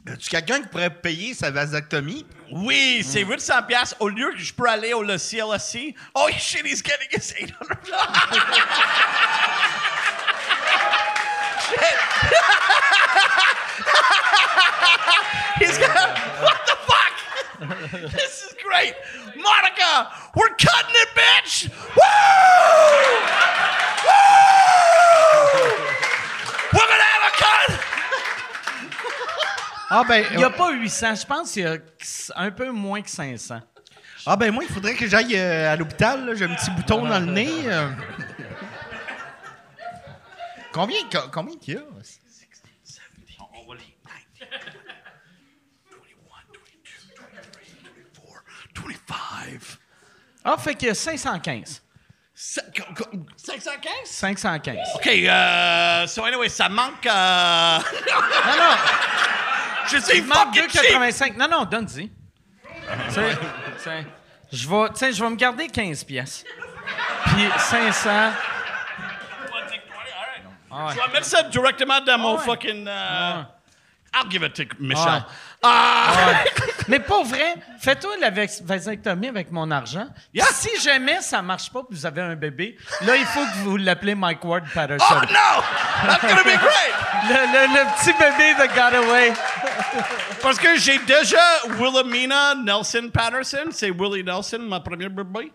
tu 0.05 0.31
quelqu'un 0.31 0.63
qui 0.63 0.69
pourrait 0.69 0.91
payer 0.91 1.35
sa 1.35 1.51
vasectomie? 1.51 2.27
Oui, 2.51 3.03
c'est 3.07 3.23
800 3.25 3.63
pièces 3.69 3.95
au 4.01 4.09
lieu 4.09 4.31
que 4.33 4.39
je 4.39 4.53
peux 4.53 4.69
aller 4.69 4.93
au 4.93 5.03
le 5.03 5.17
CLSC. 5.17 5.95
Oh 6.15 6.29
shit, 6.37 6.67
he's 6.67 6.83
getting 6.83 7.09
his 7.11 7.33
800 7.39 7.53
He's 15.59 15.79
got 15.79 16.19
what 16.43 16.59
the 16.67 16.77
fuck? 16.89 17.15
this 18.11 18.43
is 18.43 18.55
great, 18.65 18.95
Monica. 19.37 20.09
We're 20.35 20.55
cutting 20.57 20.95
it, 20.95 21.09
bitch. 21.15 21.69
Woo! 21.97 22.03
Woo! 24.05 24.11
We're 26.73 26.89
gonna. 26.89 27.12
Ah 29.95 30.05
ben, 30.09 30.25
Il 30.33 30.37
n'y 30.39 30.45
a 30.45 30.51
pas 30.51 30.73
800. 30.73 31.15
Je 31.17 31.27
pense 31.27 31.53
qu'il 31.53 31.63
y 31.63 31.67
a 31.67 31.77
un 32.37 32.51
peu 32.51 32.71
moins 32.71 33.03
que 33.03 33.11
500. 33.11 33.61
ah 34.27 34.37
ben 34.37 34.51
moi, 34.53 34.65
il 34.65 34.73
faudrait 34.73 34.95
que 34.95 35.07
j'aille 35.07 35.37
euh, 35.37 35.71
à 35.73 35.77
l'hôpital. 35.77 36.25
là. 36.25 36.35
J'ai 36.35 36.47
un 36.47 36.55
petit 36.55 36.71
bouton 36.71 37.07
dans 37.07 37.19
le 37.19 37.27
nez. 37.27 37.51
euh. 37.67 37.91
Combien, 40.73 40.97
co- 41.11 41.29
combien 41.31 41.57
qu'il 41.59 41.75
y 41.75 41.77
a? 41.77 41.81
What 41.81 41.87
are 41.89 41.99
you, 41.99 42.07
19, 42.87 43.03
21, 43.29 43.47
22, 46.49 46.61
23, 47.91 48.43
24, 48.75 49.11
25. 49.11 49.79
Ah, 50.45 50.57
fait 50.59 50.75
qu'il 50.75 50.89
y 50.89 50.91
a 50.91 50.95
515. 50.95 51.83
Se- 52.53 52.61
co- 52.77 52.93
co- 52.95 53.09
515? 53.39 53.89
515. 54.05 54.77
OK, 54.97 55.07
euh, 55.07 56.07
so 56.07 56.23
anyway, 56.25 56.51
ça 56.51 56.69
manque... 56.69 57.07
Euh... 57.07 57.79
Non, 58.47 58.57
non. 58.59 58.77
je 59.91 59.97
suis 59.97 60.19
Il 60.19 60.27
manque 60.27 60.55
fucking 60.55 60.69
cheap! 60.69 60.99
2,85. 60.99 61.37
Non, 61.39 61.49
non, 61.49 61.65
donne-y. 61.65 62.11
Sais, 63.09 63.39
sais, 63.79 64.07
Je 64.53 64.69
vais, 64.69 64.89
tu 64.91 64.97
sais, 64.97 65.13
je 65.15 65.25
vais 65.25 65.31
me 65.31 65.37
garder 65.37 65.67
15 65.67 66.05
pièces. 66.05 66.45
Puis 67.25 67.49
500. 67.57 68.11
Je 70.71 70.95
vais 70.95 71.13
mettre 71.13 71.25
ça 71.27 71.43
directement 71.45 72.03
dans 72.03 72.19
mon 72.19 72.37
fucking... 72.37 72.87
euh, 72.87 73.43
I'll 74.15 74.31
give 74.31 74.43
it 74.43 74.53
to 74.53 74.65
Michel. 74.79 75.07
Ouais. 75.07 75.21
Ah! 75.63 76.45
Mais 76.93 77.01
pas 77.01 77.23
vrai, 77.23 77.55
fais-toi 77.81 78.11
la 78.21 78.29
vas- 78.29 78.61
vasectomie 78.65 79.29
avec 79.29 79.51
mon 79.51 79.71
argent. 79.71 80.09
Yeah. 80.35 80.45
Si 80.53 80.69
jamais 80.83 81.23
ça 81.23 81.41
marche 81.41 81.73
pas 81.73 81.81
vous 81.91 82.05
avez 82.05 82.21
un 82.21 82.35
bébé, 82.37 82.77
là, 83.01 83.17
il 83.17 83.25
faut 83.25 83.41
que 83.41 83.59
vous 83.65 83.79
l'appelez 83.79 84.15
Mike 84.15 84.45
Ward 84.45 84.65
Patterson. 84.75 85.07
Oh 85.11 85.21
no! 85.25 86.07
That's 86.07 86.21
gonna 86.21 86.43
be 86.43 86.59
great! 86.59 86.95
Le, 87.31 87.35
le- 87.35 87.73
le 87.79 87.85
petit 87.97 88.13
bébé 88.13 88.53
de 88.61 88.75
Got 88.75 89.09
Away. 89.09 89.33
Parce 90.43 90.59
que 90.59 90.77
j'ai 90.77 90.99
déjà 90.99 91.41
Wilhelmina 91.79 92.57
Nelson 92.57 93.09
Patterson. 93.11 93.71
C'est 93.71 93.89
Willie 93.91 94.23
Nelson, 94.23 94.59
ma 94.61 94.81
première 94.81 95.09
bébé. 95.09 95.51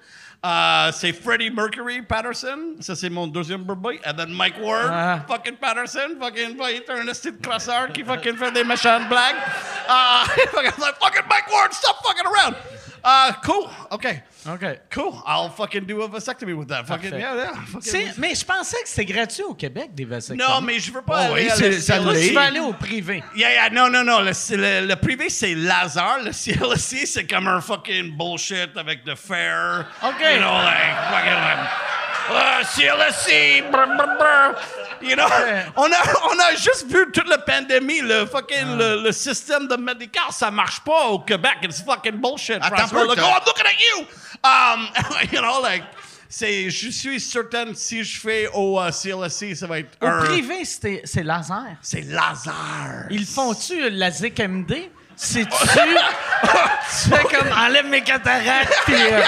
Euh, 0.46 0.92
c'est 0.94 1.14
Freddie 1.14 1.50
Mercury 1.50 2.02
Patterson. 2.04 2.76
Ça, 2.80 2.96
c'est 2.96 3.10
mon 3.10 3.28
deuxième 3.28 3.64
bébé. 3.64 4.00
And 4.06 4.14
then 4.14 4.30
Mike 4.32 4.56
Ward, 4.62 4.90
Ah. 4.92 5.20
fucking 5.28 5.58
Patterson. 5.58 6.16
Fucking, 6.20 6.58
il 6.70 6.84
un 6.92 7.08
esti 7.08 7.32
de 7.32 7.42
crosseur 7.46 7.92
qui 7.92 8.04
fucking 8.04 8.36
fait 8.38 8.52
des 8.52 8.64
méchantes 8.64 9.10
blagues. 9.10 9.36
Uh, 9.90 10.26
fucking, 10.54 10.72
fucking 10.72 11.24
Mike 11.30 11.52
Ward, 11.52 11.74
stop 11.74 11.98
fucking 12.06 12.28
around. 12.28 12.56
Uh, 13.04 13.32
cool. 13.44 13.70
Okay. 13.92 14.22
OK. 14.50 14.80
Cool. 14.92 15.22
I'll 15.26 15.50
fucking 15.50 15.86
do 15.86 16.02
a 16.02 16.10
vasectomy 16.10 16.54
with 16.58 16.68
that. 16.70 16.86
Fucking, 16.88 17.12
Parfait. 17.12 17.20
yeah, 17.20 17.36
yeah. 17.36 17.66
Fucking- 17.66 18.14
mais 18.18 18.36
je 18.36 18.46
pensais 18.46 18.82
que 18.84 18.88
c'était 18.90 19.06
gratuit 19.06 19.44
au 19.44 19.54
Québec, 19.54 19.94
des 19.94 20.06
vasectomies. 20.06 20.40
Non, 20.50 20.62
mais 20.62 20.80
je 20.80 20.92
veux 20.92 21.02
pas 21.02 21.28
Oh, 21.30 21.34
aller 21.34 21.46
oui, 21.46 21.52
c'est- 21.82 22.02
Toi, 22.02 22.14
tu 22.16 22.34
vas 22.34 22.42
aller 22.44 22.60
au 22.60 22.74
privé. 22.74 23.24
Yeah, 23.36 23.52
yeah, 23.52 23.70
non, 23.70 23.90
non, 23.90 24.04
non. 24.04 24.20
Le, 24.22 24.32
le, 24.32 24.88
le 24.88 24.96
privé, 24.96 25.30
c'est 25.30 25.54
Lazare. 25.56 26.20
Le 26.24 26.32
CLSC, 26.32 27.06
c'est 27.06 27.26
comme 27.28 27.48
un 27.48 27.62
fucking 27.62 28.16
bullshit 28.18 28.76
avec 28.78 29.04
de 29.04 29.16
fer. 29.16 29.86
OK. 30.04 30.20
You 30.22 30.40
know, 30.40 30.52
like, 30.52 30.96
fucking, 31.12 31.34
like, 31.34 31.70
uh, 32.30 32.64
CLSC, 32.64 33.64
brr, 33.72 33.88
brr, 33.98 34.18
brr. 34.18 34.56
You 35.02 35.16
know, 35.16 35.28
on 35.76 35.92
a, 35.92 35.98
on 36.32 36.40
a 36.40 36.56
juste 36.56 36.86
vu 36.88 37.06
toute 37.12 37.28
la 37.30 37.38
pandémie, 37.38 38.02
le 38.02 38.26
fucking, 38.26 38.78
le, 38.78 39.04
le 39.04 39.12
système 39.12 39.68
de 39.68 39.76
médical, 39.76 40.24
ça 40.32 40.50
marche 40.50 40.80
pas 40.82 41.06
au 41.10 41.20
Québec. 41.20 41.58
It's 41.64 41.82
fucking 41.82 42.18
bullshit. 42.20 42.58
Attends 42.62 42.88
peu, 42.88 43.02
Legault, 43.04 43.16
t'as- 43.16 43.22
I'm 43.22 43.44
looking 43.46 43.66
at 43.66 43.80
you. 43.80 44.06
Um, 44.44 44.88
you 45.32 45.40
know, 45.42 45.62
like, 45.62 45.84
c'est, 46.30 46.70
je 46.70 46.90
suis 46.90 47.20
certain 47.22 47.74
si 47.76 48.04
je 48.04 48.20
fais 48.20 48.50
au 48.54 48.80
uh, 48.82 48.92
CLSC, 48.92 49.56
ça 49.56 49.68
va 49.68 49.80
être 49.80 49.96
Au 50.02 50.08
un- 50.08 50.24
privé, 50.26 50.66
c'est 50.66 51.24
laser. 51.24 51.78
C'est 51.82 52.02
Lazare. 52.02 53.06
Ils 53.12 53.26
font-tu 53.26 53.90
la 53.92 54.12
ZKMD? 54.12 54.90
C'est-tu. 55.18 55.50
tu 55.50 57.10
fais 57.10 57.24
comme 57.24 57.52
enlève 57.52 57.88
mes 57.88 58.02
cataractes, 58.02 58.72
euh, 58.90 59.22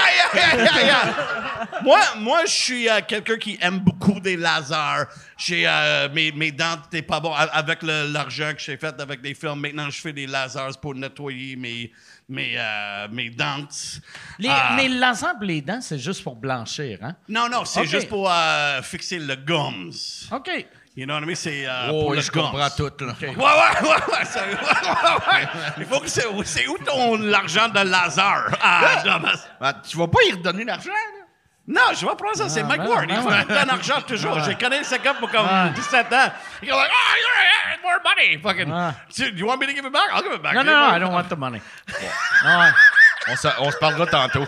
moi, 1.82 1.98
moi, 2.18 2.44
je 2.46 2.52
suis 2.52 2.88
euh, 2.88 3.00
quelqu'un 3.06 3.36
qui 3.36 3.58
aime 3.60 3.80
beaucoup 3.80 4.20
des 4.20 4.36
lasers. 4.36 5.06
J'ai 5.36 5.66
euh, 5.66 6.08
mes, 6.12 6.30
mes 6.30 6.52
dents 6.52 6.76
n'étaient 6.76 7.02
pas 7.06 7.18
bon 7.18 7.32
avec 7.32 7.80
l'argent 7.82 8.52
que 8.54 8.60
j'ai 8.60 8.76
fait 8.76 9.00
avec 9.00 9.20
des 9.20 9.34
films. 9.34 9.60
Maintenant, 9.60 9.90
je 9.90 10.00
fais 10.00 10.12
des 10.12 10.26
lasers 10.26 10.78
pour 10.80 10.94
nettoyer 10.94 11.56
mes 11.56 11.90
mes 12.28 12.54
euh, 12.56 13.08
mes 13.10 13.30
dents. 13.30 13.66
les, 14.38 14.48
Ah. 14.48 14.74
Mais 14.76 14.88
le 14.88 15.00
laser 15.00 15.34
pour 15.34 15.44
les 15.44 15.60
dents, 15.60 15.80
c'est 15.80 15.98
juste 15.98 16.22
pour 16.22 16.36
blanchir, 16.36 16.98
hein? 17.02 17.16
Non, 17.28 17.48
non, 17.48 17.64
c'est 17.64 17.84
juste 17.86 18.08
pour 18.08 18.30
fixer 18.82 19.18
le 19.18 19.34
gums. 19.34 19.90
OK. 20.30 20.66
You 20.96 21.06
know 21.06 21.14
what 21.14 21.22
I 21.22 21.26
mean? 21.26 21.36
C'est 21.36 21.66
euh, 21.66 21.88
Oh, 21.90 22.02
pour 22.02 22.14
le 22.14 22.20
je 22.20 22.30
gums. 22.32 22.42
comprends 22.50 22.68
tout. 22.70 22.90
Là. 23.00 23.14
Ouais, 23.20 23.28
ouais, 23.28 23.34
ouais, 23.36 23.88
ouais, 24.18 24.24
ça- 24.24 24.40
ouais, 24.42 24.54
ouais, 24.54 25.32
ouais. 25.32 25.48
Il 25.78 25.84
faut 25.86 26.00
que 26.00 26.08
c'est 26.08 26.26
c'est 26.44 26.66
où 26.66 26.76
ton 26.78 27.16
l'argent 27.16 27.68
de 27.68 27.80
laser? 27.80 28.48
Ah, 28.60 28.96
Thomas. 29.04 29.46
Ah, 29.60 29.72
tu 29.88 29.96
vas 29.96 30.08
pas 30.08 30.18
y 30.28 30.32
redonner 30.32 30.64
l'argent, 30.64 30.90
là? 30.90 31.24
Non, 31.68 31.94
je 31.94 32.04
vais 32.04 32.16
prendre 32.16 32.34
ça, 32.34 32.48
c'est 32.48 32.64
Mike 32.64 32.80
ben 32.82 32.88
Ward. 32.88 33.08
non, 33.08 33.14
Il 33.22 33.28
ben 33.28 33.38
me 33.38 33.44
donner 33.44 33.64
l'argent 33.66 34.00
toujours. 34.02 34.40
J'ai 34.40 34.56
connu 34.56 34.82
ce 34.82 34.96
gars 34.96 35.14
pour 35.14 35.30
comme 35.30 35.46
Ouais. 35.46 35.70
17 35.76 36.12
ans. 36.12 36.32
Il 36.62 36.68
est 36.68 36.72
like, 36.72 36.90
oh, 36.90 37.16
you're 37.20 37.44
yeah, 37.44 37.78
more 37.84 38.00
money. 38.04 38.38
Fucking, 38.42 38.72
Ouais. 38.72 39.30
Do 39.30 39.38
you 39.38 39.46
want 39.46 39.58
me 39.58 39.66
to 39.66 39.72
give 39.72 39.84
it 39.86 39.92
back? 39.92 40.10
I'll 40.12 40.22
give 40.24 40.32
it 40.32 40.42
back. 40.42 40.54
Non, 40.54 40.64
non, 40.64 40.72
non, 40.72 40.96
I 40.96 40.98
don't 40.98 41.12
want 41.12 41.28
the 41.28 41.36
money. 41.38 41.60
Ouais. 42.44 42.70
On 43.28 43.36
se, 43.36 43.48
on 43.58 43.70
se 43.70 43.76
parlera 43.78 44.06
tantôt. 44.06 44.44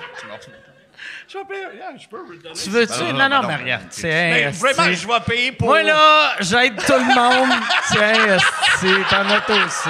Je 1.33 1.39
vais 1.39 1.45
payer, 1.45 1.67
yeah, 1.79 1.97
je 1.97 2.07
peux 2.09 2.21
redonner. 2.21 2.53
Tu 2.55 2.69
veux-tu? 2.69 2.93
non, 3.05 3.13
Non, 3.15 3.29
non, 3.29 3.43
non, 3.43 3.49
non, 3.49 3.57
regarde. 3.57 3.89
Tiens, 3.89 4.11
Mais 4.11 4.51
vraiment, 4.51 4.85
esti. 4.85 5.03
je 5.03 5.09
vais 5.09 5.21
payer 5.27 5.53
pour... 5.53 5.69
Moi, 5.69 5.83
là, 5.83 6.35
j'aide 6.41 6.77
tout 6.77 6.93
le 6.93 7.15
monde. 7.15 7.49
Tiens, 7.91 8.37
esti, 8.37 8.95
t'en 9.09 9.31
as 9.31 9.41
toi 9.41 9.57
aussi. 9.65 9.89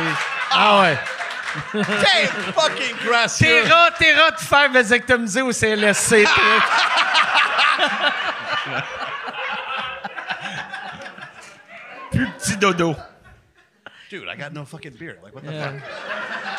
Ah 0.52 0.83
ouais. 0.83 0.96
T'es 1.72 2.26
fucking 2.52 2.96
gracieux. 3.05 3.62
T'es 3.64 3.68
rat, 3.68 3.90
t'es 3.98 4.14
rat 4.14 4.31
de 4.31 4.38
faire 4.40 4.70
vasectomiser 4.70 5.42
au 5.42 5.50
CLSC. 5.52 6.24
Plus 12.12 12.28
petit 12.38 12.57
dodo. 12.57 12.94
Dude, 14.11 14.28
I 14.28 14.37
got 14.37 14.52
no 14.52 14.64
fucking 14.64 14.92
beard. 14.92 15.18
Like, 15.24 15.35
what 15.35 15.42
the 15.42 15.50
fuck? 15.52 15.74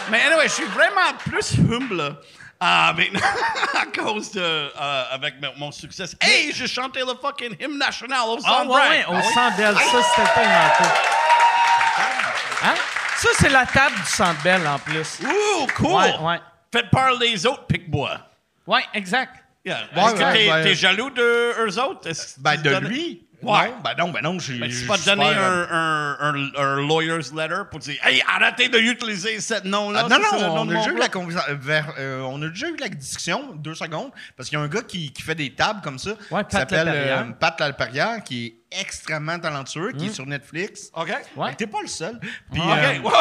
Mais 0.09 0.21
anyway, 0.23 0.47
je 0.47 0.53
suis 0.53 0.65
vraiment 0.65 1.13
plus 1.19 1.53
humble 1.57 2.17
euh, 2.63 2.93
maintenant 2.93 3.19
à 3.81 3.85
cause 3.85 4.31
de... 4.31 4.39
euh, 4.41 5.03
avec 5.11 5.35
mon- 5.57 5.71
succès. 5.71 6.05
Hey, 6.21 6.51
j'ai 6.53 6.67
chanté 6.67 6.99
le 7.01 7.13
fucking 7.21 7.55
hymne 7.59 7.77
national 7.77 8.21
au 8.27 8.37
Ah 8.45 8.63
ouais, 8.65 8.73
ouais, 8.73 9.05
au 9.09 9.21
centre 9.33 9.55
d'elle, 9.57 9.75
ça, 9.75 10.01
c'était 10.15 10.29
tellement 10.33 10.69
cool. 10.77 10.87
Hein? 12.65 12.73
Ça, 13.17 13.29
c'est 13.39 13.49
la 13.49 13.65
table 13.65 13.95
du 13.95 14.05
Centre 14.09 14.41
Bell, 14.41 14.65
en 14.67 14.79
plus. 14.79 15.19
Ouh, 15.23 15.67
cool! 15.75 15.93
Ouais, 15.93 16.17
ouais. 16.19 16.41
Faites 16.71 16.89
parler 16.89 17.29
les 17.31 17.45
autres, 17.45 17.65
pique-bois. 17.67 18.17
Ouais, 18.65 18.83
exact. 18.93 19.43
Yeah. 19.65 19.77
Ouais, 19.95 20.03
Est-ce 20.03 20.13
que 20.15 20.19
ouais, 20.23 20.33
t'es, 20.33 20.47
ben- 20.49 20.63
t'es 20.63 20.75
jaloux 20.75 21.09
de 21.09 21.21
eux 21.67 21.79
autres? 21.79 22.07
Est-ce 22.09 22.35
que 22.35 22.41
Ben, 22.41 22.57
tu 22.57 22.63
de 22.63 22.69
donnes- 22.69 22.83
lui? 22.85 23.22
Ouais. 23.43 23.69
Non, 23.69 23.75
ben 23.83 23.93
non, 23.97 24.09
ben 24.11 24.21
non. 24.21 24.39
j'ai- 24.39 24.59
Ben, 24.59 24.69
tu 24.69 24.85
te 24.87 25.05
donner 25.05 25.25
euh, 25.27 25.65
un, 25.69 26.17
un, 26.19 26.35
un, 26.35 26.49
un 26.55 26.87
lawyer's 26.87 27.33
letter 27.33 27.61
pour 27.69 27.79
dire 27.79 27.95
Hey, 28.03 28.23
arrêtez 28.27 28.69
d'utiliser 28.69 29.39
ce 29.39 29.67
nom-là. 29.67 30.03
Ah, 30.05 30.09
non, 30.09 30.17
non, 30.19 30.39
nom 30.39 30.61
on 30.61 30.65
de 30.65 30.71
a, 30.71 30.75
mon 30.75 30.79
déjà 30.79 30.89
eu 30.89 30.93
blog. 30.95 30.99
la 30.99 31.09
conversa- 31.09 31.53
vers- 31.53 31.93
euh, 31.99 32.21
on 32.21 32.41
a 32.41 32.47
déjà 32.49 32.67
eu 32.69 32.75
la 32.77 32.89
discussion, 32.89 33.53
deux 33.55 33.75
secondes, 33.75 34.11
parce 34.37 34.49
qu'il 34.49 34.57
y 34.57 34.61
a 34.61 34.63
un 34.63 34.67
gars 34.67 34.81
qui, 34.81 35.11
qui 35.11 35.21
fait 35.21 35.35
des 35.35 35.53
tables 35.53 35.81
comme 35.81 35.99
ça, 35.99 36.11
Ouais, 36.31 36.43
qui 36.45 36.55
s'appelle 36.55 36.87
euh, 36.93 37.23
Pat 37.39 37.59
Laperrière, 37.59 38.23
qui 38.23 38.45
est 38.71 38.79
extrêmement 38.81 39.37
talentueux, 39.39 39.91
qui 39.91 40.07
est 40.07 40.13
sur 40.13 40.25
Netflix. 40.25 40.89
OK. 40.95 41.07
Ouais. 41.35 41.47
Fait 41.47 41.51
que 41.53 41.57
T'es 41.57 41.67
pas 41.67 41.81
le 41.81 41.87
seul. 41.87 42.19
Puis, 42.51 42.61
OK. 42.61 42.67
euh, 42.67 42.99
ouais. 42.99 43.11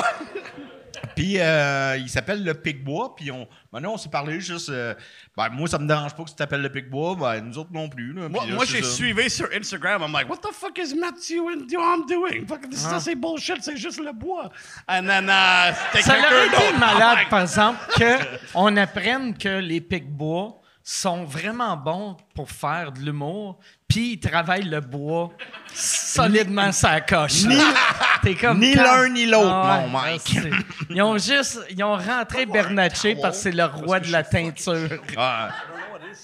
Puis 1.14 1.38
euh, 1.38 1.96
il 1.98 2.08
s'appelle 2.08 2.44
le 2.44 2.54
Picbois. 2.54 3.14
Puis 3.16 3.30
on, 3.30 3.46
maintenant, 3.72 3.94
on 3.94 3.96
s'est 3.96 4.08
parlé 4.08 4.40
juste. 4.40 4.68
euh, 4.70 4.94
ben, 5.36 5.48
moi, 5.50 5.68
ça 5.68 5.78
me 5.78 5.86
dérange 5.86 6.14
pas 6.14 6.22
que 6.24 6.30
tu 6.30 6.34
t'appelles 6.36 6.62
le 6.62 6.70
Picbois. 6.70 7.16
Ben, 7.18 7.40
nous 7.40 7.58
autres 7.58 7.72
non 7.72 7.88
plus. 7.88 8.12
là. 8.12 8.28
Moi, 8.28 8.46
là, 8.46 8.58
j'ai 8.66 8.82
ça. 8.82 8.90
suivi 8.90 9.28
sur 9.28 9.48
Instagram. 9.54 10.02
I'm 10.02 10.12
like, 10.12 10.28
what 10.28 10.38
the 10.38 10.52
fuck 10.52 10.78
is 10.78 10.94
Matthew 10.94 11.48
and 11.48 11.66
Dion 11.66 12.06
doing? 12.06 12.46
Fuck, 12.46 12.68
this, 12.70 12.80
ça, 12.80 13.00
c'est 13.00 13.14
bullshit, 13.14 13.62
c'est 13.62 13.76
juste 13.76 14.00
le 14.00 14.12
bois. 14.12 14.50
And 14.88 15.06
then, 15.06 15.28
uh, 15.28 15.74
c'était 15.92 16.02
Ça 16.04 16.18
aurait 16.18 16.46
été 16.46 16.78
malade, 16.78 17.00
I'm 17.00 17.16
like, 17.18 17.28
par 17.28 17.40
exemple, 17.42 17.78
qu'on 18.52 18.76
apprenne 18.76 19.36
que 19.36 19.58
les 19.60 19.80
pics-bois 19.80 20.61
sont 20.84 21.24
vraiment 21.24 21.76
bons 21.76 22.16
pour 22.34 22.50
faire 22.50 22.92
de 22.92 23.00
l'humour, 23.00 23.58
puis 23.88 24.12
ils 24.14 24.20
travaillent 24.20 24.68
le 24.68 24.80
bois 24.80 25.30
solidement 25.72 26.72
sa 26.72 27.00
coche. 27.00 27.44
Ni 28.24 28.34
quand- 28.36 28.54
l'un 28.54 29.08
ni 29.08 29.26
l'autre, 29.26 29.50
Ah 29.52 29.82
mon 29.88 29.98
c'est- 30.24 30.50
Ils 30.90 31.02
ont 31.02 31.18
juste, 31.18 31.60
ils 31.70 31.82
ont 31.82 31.96
rentré 31.96 32.46
Bernatchez 32.46 33.16
parce 33.16 33.36
que 33.38 33.42
c'est 33.44 33.50
le 33.52 33.64
roi 33.64 33.98
de 33.98 34.12
la 34.12 34.22
teinture. 34.22 34.88
Ah, 35.16 35.48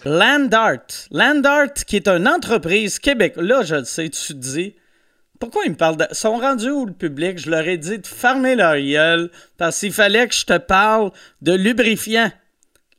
Landart. 0.05 0.87
Landart, 1.11 1.75
qui 1.87 1.97
est 1.97 2.07
une 2.09 2.29
entreprise 2.29 2.99
québécoise. 2.99 3.45
Là, 3.45 3.63
je 3.65 3.75
le 3.77 3.85
sais, 3.85 4.09
tu 4.09 4.29
te 4.29 4.33
dis. 4.35 4.75
Pourquoi 5.41 5.63
ils 5.67 5.71
me 5.71 5.77
parlent 5.77 5.97
de. 5.97 6.07
Ils 6.11 6.15
sont 6.17 6.37
rendus 6.37 6.71
où 6.71 6.87
le 6.87 6.93
public? 6.93 7.39
Je 7.39 7.51
leur 7.51 7.67
ai 7.67 7.79
dit 7.79 7.99
de 7.99 8.07
fermer 8.07 8.55
leur 8.57 8.77
gueule 8.79 9.31
parce 9.57 9.79
qu'il 9.81 9.93
fallait 9.93 10.27
que 10.29 10.35
je 10.35 10.45
te 10.45 10.59
parle 10.59 11.11
de 11.43 11.53
lubrifiant. 11.53 12.31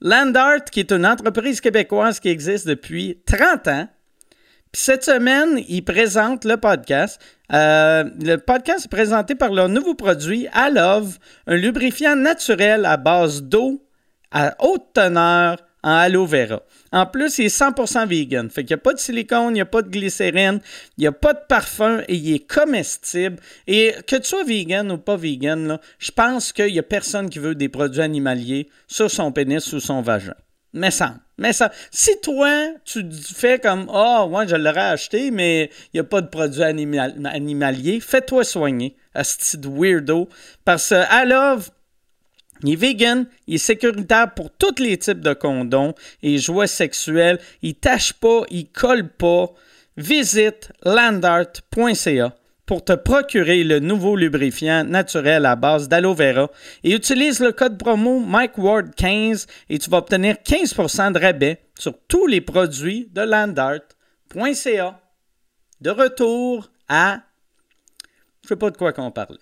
Landart, 0.01 0.65
qui 0.71 0.79
est 0.79 0.91
une 0.91 1.05
entreprise 1.05 1.61
québécoise 1.61 2.19
qui 2.19 2.29
existe 2.29 2.67
depuis 2.67 3.21
30 3.25 3.67
ans. 3.67 3.87
Cette 4.71 5.03
semaine, 5.03 5.61
ils 5.67 5.83
présentent 5.83 6.45
le 6.45 6.57
podcast. 6.57 7.19
Euh, 7.51 8.03
le 8.21 8.37
podcast 8.37 8.85
est 8.85 8.89
présenté 8.89 9.35
par 9.35 9.51
leur 9.51 9.67
nouveau 9.67 9.95
produit, 9.95 10.47
Alove, 10.53 11.17
un 11.47 11.55
lubrifiant 11.55 12.15
naturel 12.15 12.85
à 12.85 12.97
base 12.97 13.41
d'eau 13.41 13.83
à 14.31 14.55
haute 14.59 14.93
teneur 14.93 15.57
en 15.83 15.91
aloe 15.91 16.25
vera. 16.25 16.61
En 16.91 17.05
plus, 17.05 17.37
il 17.37 17.45
est 17.45 17.55
100% 17.55 18.07
vegan. 18.07 18.49
Fait 18.49 18.63
qu'il 18.63 18.75
n'y 18.75 18.79
a 18.79 18.83
pas 18.83 18.93
de 18.93 18.99
silicone, 18.99 19.49
il 19.51 19.53
n'y 19.53 19.61
a 19.61 19.65
pas 19.65 19.81
de 19.81 19.89
glycérine, 19.89 20.59
il 20.97 21.01
n'y 21.01 21.07
a 21.07 21.11
pas 21.11 21.33
de 21.33 21.39
parfum 21.47 22.01
et 22.07 22.15
il 22.15 22.33
est 22.33 22.47
comestible. 22.47 23.37
Et 23.67 23.93
que 24.07 24.15
tu 24.15 24.27
sois 24.27 24.43
vegan 24.43 24.91
ou 24.91 24.97
pas 24.97 25.15
vegan, 25.15 25.79
je 25.99 26.11
pense 26.11 26.51
qu'il 26.51 26.71
n'y 26.73 26.79
a 26.79 26.83
personne 26.83 27.29
qui 27.29 27.39
veut 27.39 27.55
des 27.55 27.69
produits 27.69 28.01
animaliers 28.01 28.69
sur 28.87 29.09
son 29.09 29.31
pénis 29.31 29.71
ou 29.73 29.79
son 29.79 30.01
vagin. 30.01 30.35
Mais 30.73 30.91
ça, 30.91 31.15
mais 31.37 31.53
ça. 31.53 31.71
Si 31.89 32.19
toi, 32.21 32.67
tu 32.85 33.03
fais 33.11 33.57
comme 33.57 33.89
Ah, 33.91 34.25
ouais, 34.27 34.47
je 34.47 34.55
l'aurais 34.55 34.81
acheté, 34.81 35.31
mais 35.31 35.71
il 35.93 35.97
n'y 35.97 35.99
a 35.99 36.03
pas 36.03 36.21
de 36.21 36.27
produits 36.27 36.63
animal- 36.63 37.15
animaliers, 37.25 37.99
fais-toi 37.99 38.43
soigner, 38.43 38.95
asti 39.15 39.57
de 39.57 39.67
weirdo. 39.67 40.29
Parce 40.65 40.89
que 40.89 40.95
Alove, 40.95 41.71
il 42.63 42.73
est 42.73 42.75
vegan, 42.75 43.25
il 43.47 43.55
est 43.55 43.57
sécuritaire 43.57 44.33
pour 44.33 44.51
tous 44.51 44.81
les 44.81 44.97
types 44.97 45.21
de 45.21 45.33
condoms 45.33 45.93
et 46.21 46.37
jouets 46.37 46.67
sexuels. 46.67 47.39
Il 47.61 47.75
tâche 47.75 48.13
pas, 48.13 48.41
il 48.49 48.67
colle 48.67 49.09
pas. 49.09 49.53
Visite 49.97 50.71
landart.ca 50.83 52.35
pour 52.65 52.85
te 52.85 52.93
procurer 52.93 53.63
le 53.63 53.79
nouveau 53.79 54.15
lubrifiant 54.15 54.83
naturel 54.83 55.45
à 55.47 55.55
base 55.55 55.89
d'aloe 55.89 56.13
vera 56.13 56.51
et 56.83 56.93
utilise 56.93 57.39
le 57.39 57.51
code 57.51 57.79
promo 57.79 58.21
MikeWard15 58.21 59.47
et 59.69 59.79
tu 59.79 59.89
vas 59.89 59.97
obtenir 59.97 60.35
15% 60.35 61.13
de 61.13 61.19
rabais 61.19 61.59
sur 61.77 61.97
tous 62.07 62.27
les 62.27 62.41
produits 62.41 63.09
de 63.11 63.21
landart.ca. 63.21 64.99
De 65.81 65.89
retour 65.89 66.69
à... 66.87 67.21
Je 68.43 68.49
sais 68.49 68.55
pas 68.55 68.69
de 68.69 68.77
quoi 68.77 68.93
qu'on 68.93 69.11
parle. 69.11 69.39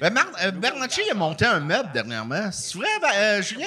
Ben, 0.00 0.12
Mar- 0.12 0.24
euh, 0.42 0.50
Bernacchi 0.50 1.08
a 1.10 1.14
monté 1.14 1.44
un 1.46 1.60
meuble 1.60 1.92
dernièrement. 1.92 2.50
C'est 2.52 2.76
vrai, 2.76 2.88
ben, 3.00 3.10
euh, 3.14 3.42
Julien? 3.42 3.66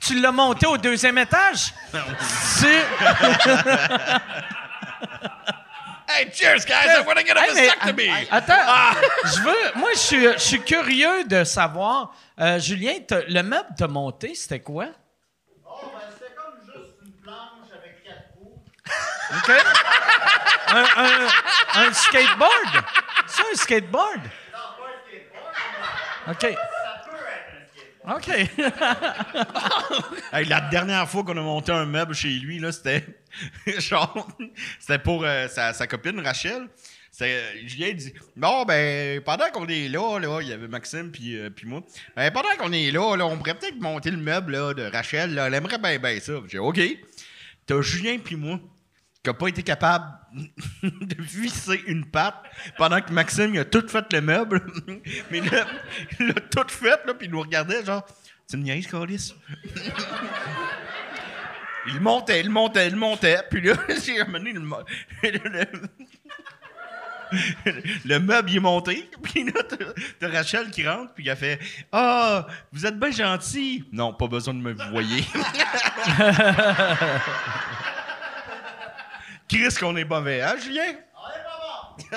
Tu 0.00 0.20
l'as 0.20 0.32
monté 0.32 0.66
au 0.66 0.76
deuxième 0.76 1.18
étage? 1.18 1.74
C'est... 2.30 2.84
Hey, 6.10 6.30
cheers, 6.32 6.64
guys! 6.64 6.88
I 6.88 7.02
want 7.06 7.16
to 7.16 7.22
get 7.22 7.36
a 7.36 7.40
Hey, 7.44 7.54
mais- 7.54 7.66
vasectomy! 7.68 8.10
Attends, 8.30 8.54
je 9.24 9.40
veux. 9.42 9.72
Moi, 9.78 9.90
je 9.92 9.98
suis, 9.98 10.22
je 10.32 10.38
suis 10.38 10.62
curieux 10.62 11.24
de 11.24 11.44
savoir. 11.44 12.14
euh, 12.40 12.58
Julien, 12.58 12.94
t'as- 13.06 13.20
le 13.28 13.42
meuble 13.42 13.68
t'as 13.76 13.88
monté, 13.88 14.34
c'était 14.34 14.60
quoi? 14.60 14.86
C'était 14.86 16.32
comme 16.34 16.54
juste 16.64 16.94
une 17.04 17.12
planche 17.22 17.68
avec 17.78 18.02
quatre 18.02 18.32
roues. 18.38 18.58
OK? 19.36 19.50
un, 20.70 20.84
un- 21.04 21.86
un 21.88 21.92
skateboard? 21.92 22.84
C'est 23.26 23.42
un 23.42 23.54
skateboard? 23.56 24.20
OK. 26.28 26.46
OK. 28.06 28.28
La 30.48 30.60
dernière 30.70 31.08
fois 31.08 31.24
qu'on 31.24 31.36
a 31.36 31.42
monté 31.42 31.72
un 31.72 31.86
meuble 31.86 32.14
chez 32.14 32.28
lui, 32.28 32.58
là, 32.58 32.72
c'était 32.72 33.04
c'était 34.78 34.98
pour 34.98 35.24
euh, 35.24 35.48
sa, 35.48 35.86
copine 35.86 36.20
Rachel. 36.20 36.68
Julien 37.64 37.92
dit 37.94 38.12
Bon, 38.36 38.64
ben, 38.64 39.20
pendant 39.22 39.50
qu'on 39.50 39.66
est 39.66 39.88
là, 39.88 40.18
là, 40.18 40.40
il 40.40 40.48
y 40.48 40.52
avait 40.52 40.68
Maxime 40.68 41.10
puis, 41.10 41.36
euh, 41.36 41.50
puis 41.50 41.66
moi. 41.66 41.82
Ben, 42.14 42.30
pendant 42.30 42.54
qu'on 42.58 42.72
est 42.72 42.90
là, 42.90 43.16
là, 43.16 43.26
on 43.26 43.36
pourrait 43.36 43.58
peut-être 43.58 43.80
monter 43.80 44.10
le 44.10 44.18
meuble 44.18 44.52
là, 44.52 44.74
de 44.74 44.84
Rachel. 44.84 45.34
Là, 45.34 45.46
elle 45.46 45.54
aimerait 45.54 45.78
bien, 45.78 45.98
bien 45.98 46.20
ça. 46.20 46.34
J'ai 46.46 46.58
OK. 46.58 46.80
T'as 47.66 47.82
Julien 47.82 48.18
puis 48.18 48.36
moi 48.36 48.60
qui 49.22 49.30
n'a 49.30 49.34
pas 49.34 49.48
été 49.48 49.62
capable 49.62 50.04
de 50.82 51.16
visser 51.22 51.82
une 51.86 52.04
patte 52.10 52.36
pendant 52.76 53.00
que 53.00 53.12
Maxime 53.12 53.52
il 53.54 53.60
a 53.60 53.64
tout 53.64 53.86
fait 53.88 54.12
le 54.12 54.20
meuble. 54.20 54.64
Mais 55.30 55.40
là, 55.40 55.66
il 56.20 56.30
a 56.30 56.34
tout 56.40 56.68
fait, 56.68 57.00
là, 57.06 57.14
puis 57.14 57.26
il 57.26 57.30
nous 57.32 57.40
regardait 57.40 57.84
genre 57.84 58.06
Tu 58.48 58.56
me 58.56 58.62
niaises, 58.62 58.86
Carlis? 58.86 59.34
Il 61.88 62.00
montait, 62.00 62.40
il 62.40 62.50
montait, 62.50 62.86
il 62.88 62.96
montait. 62.96 63.40
Puis 63.50 63.60
là, 63.62 63.74
j'ai 64.04 64.20
amené 64.20 64.52
le, 64.52 64.60
le, 65.22 65.64
le 68.06 68.18
meuble 68.20 68.50
il 68.50 68.56
est 68.56 68.60
monté. 68.60 69.10
Puis 69.22 69.44
là, 69.44 69.62
t'as- 70.20 70.28
Rachel 70.28 70.70
qui 70.70 70.86
rentre, 70.86 71.12
puis 71.14 71.28
elle 71.28 71.36
fait 71.36 71.58
Ah, 71.92 72.46
vous 72.72 72.86
êtes 72.86 72.98
bien 72.98 73.10
gentil. 73.10 73.84
Non, 73.92 74.12
pas 74.14 74.26
besoin 74.28 74.54
de 74.54 74.60
me 74.60 74.72
voyer. 74.90 75.24
Chris, 79.48 79.74
qu'on 79.80 79.96
est 79.96 80.04
mauvais, 80.04 80.42
hein, 80.42 80.56
Julien? 80.62 80.94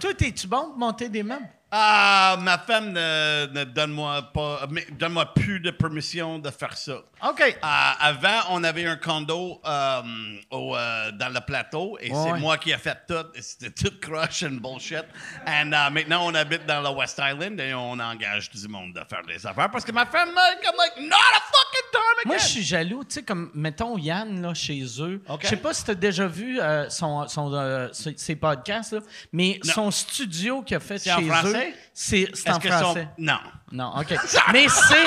Toi, 0.00 0.14
t'es-tu 0.14 0.46
bon 0.46 0.68
pour 0.68 0.78
monter 0.78 1.08
des 1.08 1.22
meubles? 1.22 1.48
Ah, 1.70 2.36
ma 2.40 2.56
femme 2.58 2.92
ne, 2.92 3.46
ne 3.52 3.64
donne-moi 3.64 4.22
pas, 4.32 4.66
donne-moi 4.92 5.34
plus 5.34 5.60
de 5.60 5.70
permission 5.70 6.38
de 6.38 6.50
faire 6.50 6.76
ça. 6.76 7.02
OK. 7.28 7.40
Euh, 7.40 7.56
avant, 7.62 8.40
on 8.50 8.64
avait 8.64 8.86
un 8.86 8.96
condo 8.96 9.60
euh, 9.66 10.02
au, 10.50 10.74
euh, 10.74 11.10
dans 11.12 11.28
le 11.28 11.40
plateau 11.40 11.98
et 12.00 12.08
c'est 12.08 12.32
ouais. 12.32 12.40
moi 12.40 12.56
qui 12.56 12.70
ai 12.70 12.78
fait 12.78 12.96
tout. 13.06 13.26
C'était 13.40 13.70
tout 13.70 13.94
crush 14.00 14.44
and 14.44 14.58
bullshit. 14.62 15.04
Et 15.46 15.64
maintenant, 15.64 16.26
on 16.26 16.34
habite 16.34 16.64
dans 16.64 16.80
le 16.80 16.88
West 16.96 17.20
Island 17.22 17.60
et 17.60 17.74
on 17.74 17.98
engage 17.98 18.48
du 18.50 18.66
monde 18.68 18.94
de 18.94 19.00
faire 19.08 19.24
des 19.26 19.44
affaires 19.46 19.70
parce 19.70 19.84
que 19.84 19.92
ma 19.92 20.06
femme, 20.06 20.30
I'm 20.30 20.74
like, 20.76 20.96
not 21.08 21.16
a 21.16 21.40
fucking 21.40 21.90
time 21.92 22.00
again. 22.20 22.28
Moi, 22.28 22.38
je 22.38 22.46
suis 22.46 22.62
jaloux, 22.62 23.04
tu 23.04 23.14
sais, 23.14 23.22
comme, 23.22 23.50
mettons, 23.54 23.98
Yann, 23.98 24.40
là, 24.40 24.54
chez 24.54 24.84
eux. 25.00 25.20
OK. 25.28 25.40
Je 25.42 25.48
sais 25.48 25.56
pas 25.56 25.74
si 25.74 25.84
tu 25.84 25.90
as 25.90 25.94
déjà 25.94 26.26
vu 26.26 26.60
euh, 26.60 26.88
son, 26.88 27.26
son, 27.28 27.52
euh, 27.52 27.88
ses 27.92 28.36
podcasts, 28.36 28.92
là, 28.92 29.00
mais 29.32 29.60
Non. 29.64 29.72
son 29.72 29.90
studio 29.90 30.62
qu'il 30.62 30.76
a 30.76 30.80
fait 30.80 31.02
chez 31.02 31.10
en 31.12 31.20
eux, 31.20 31.52
c'est 31.92 32.28
en 32.48 32.54
son- 32.54 32.60
français. 32.60 33.08
Non. 33.18 33.38
Non, 33.72 33.92
OK. 33.98 34.14
mais 34.52 34.66
c'est... 34.68 35.04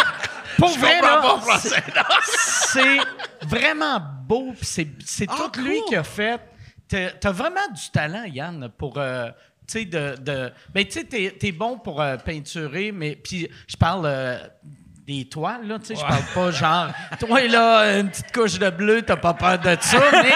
Pour 0.57 0.73
Je 0.73 0.79
vrai, 0.79 1.01
là, 1.01 1.39
c'est 2.23 2.97
vraiment 3.47 3.99
beau, 4.27 4.53
c'est, 4.61 4.87
Ah, 5.29 5.35
tout 5.53 5.61
lui 5.61 5.79
qui 5.87 5.95
a 5.95 6.03
fait. 6.03 6.39
T'as, 6.87 7.31
vraiment 7.31 7.67
du 7.73 7.89
talent, 7.91 8.23
Yann, 8.25 8.69
pour... 8.77 8.97
euh, 8.97 9.29
tu 9.67 9.79
sais, 9.79 9.85
de, 9.85 10.15
de... 10.19 10.51
Ben, 10.73 10.83
tu 10.85 10.91
sais, 10.91 11.03
t'es, 11.05 11.35
t'es 11.39 11.51
bon 11.53 11.77
pour 11.79 12.01
euh, 12.01 12.17
peinturer, 12.17 12.91
mais... 12.91 13.15
Puis 13.15 13.47
je 13.67 13.77
parle... 13.77 14.05
euh, 14.05 14.37
des 15.11 15.25
toiles, 15.25 15.67
là, 15.67 15.79
tu 15.79 15.87
sais, 15.87 15.95
je 15.95 16.01
parle 16.01 16.23
pas 16.33 16.51
genre, 16.51 16.87
toi, 17.19 17.41
là, 17.47 17.99
une 17.99 18.09
petite 18.09 18.31
couche 18.31 18.57
de 18.59 18.69
bleu, 18.69 19.01
t'as 19.01 19.17
pas 19.17 19.33
peur 19.33 19.59
de 19.59 19.75
ça, 19.79 19.99
mais, 20.11 20.31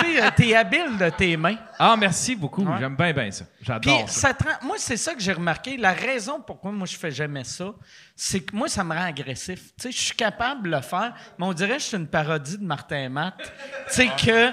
tu 0.00 0.14
sais, 0.14 0.22
euh, 0.22 0.30
t'es 0.34 0.54
habile 0.54 0.96
de 0.98 1.08
tes 1.10 1.36
mains. 1.36 1.56
Ah, 1.78 1.96
merci 1.96 2.34
beaucoup. 2.36 2.66
J'aime 2.78 2.96
bien, 2.96 3.12
bien 3.12 3.30
ça. 3.30 3.44
J'adore 3.62 4.08
ça. 4.08 4.32
moi, 4.62 4.76
c'est 4.78 4.96
ça 4.96 5.14
que 5.14 5.20
j'ai 5.20 5.32
remarqué. 5.32 5.76
La 5.76 5.92
raison 5.92 6.40
pourquoi 6.40 6.72
moi 6.72 6.86
je 6.86 6.96
fais 6.96 7.10
jamais 7.10 7.44
ça, 7.44 7.72
c'est 8.14 8.40
que 8.40 8.54
moi, 8.54 8.68
ça 8.68 8.84
me 8.84 8.94
rend 8.94 9.04
agressif. 9.04 9.60
Tu 9.78 9.84
sais, 9.84 9.92
je 9.92 9.98
suis 9.98 10.16
capable 10.16 10.64
de 10.64 10.76
le 10.76 10.82
faire, 10.82 11.14
mais 11.38 11.46
on 11.46 11.52
dirait 11.52 11.76
que 11.76 11.82
je 11.82 11.86
suis 11.86 11.96
une 11.96 12.08
parodie 12.08 12.58
de 12.58 12.64
Martin 12.64 13.04
et 13.04 13.08
Matt. 13.08 13.34
Tu 13.38 13.94
sais 13.94 14.08
que 14.08 14.50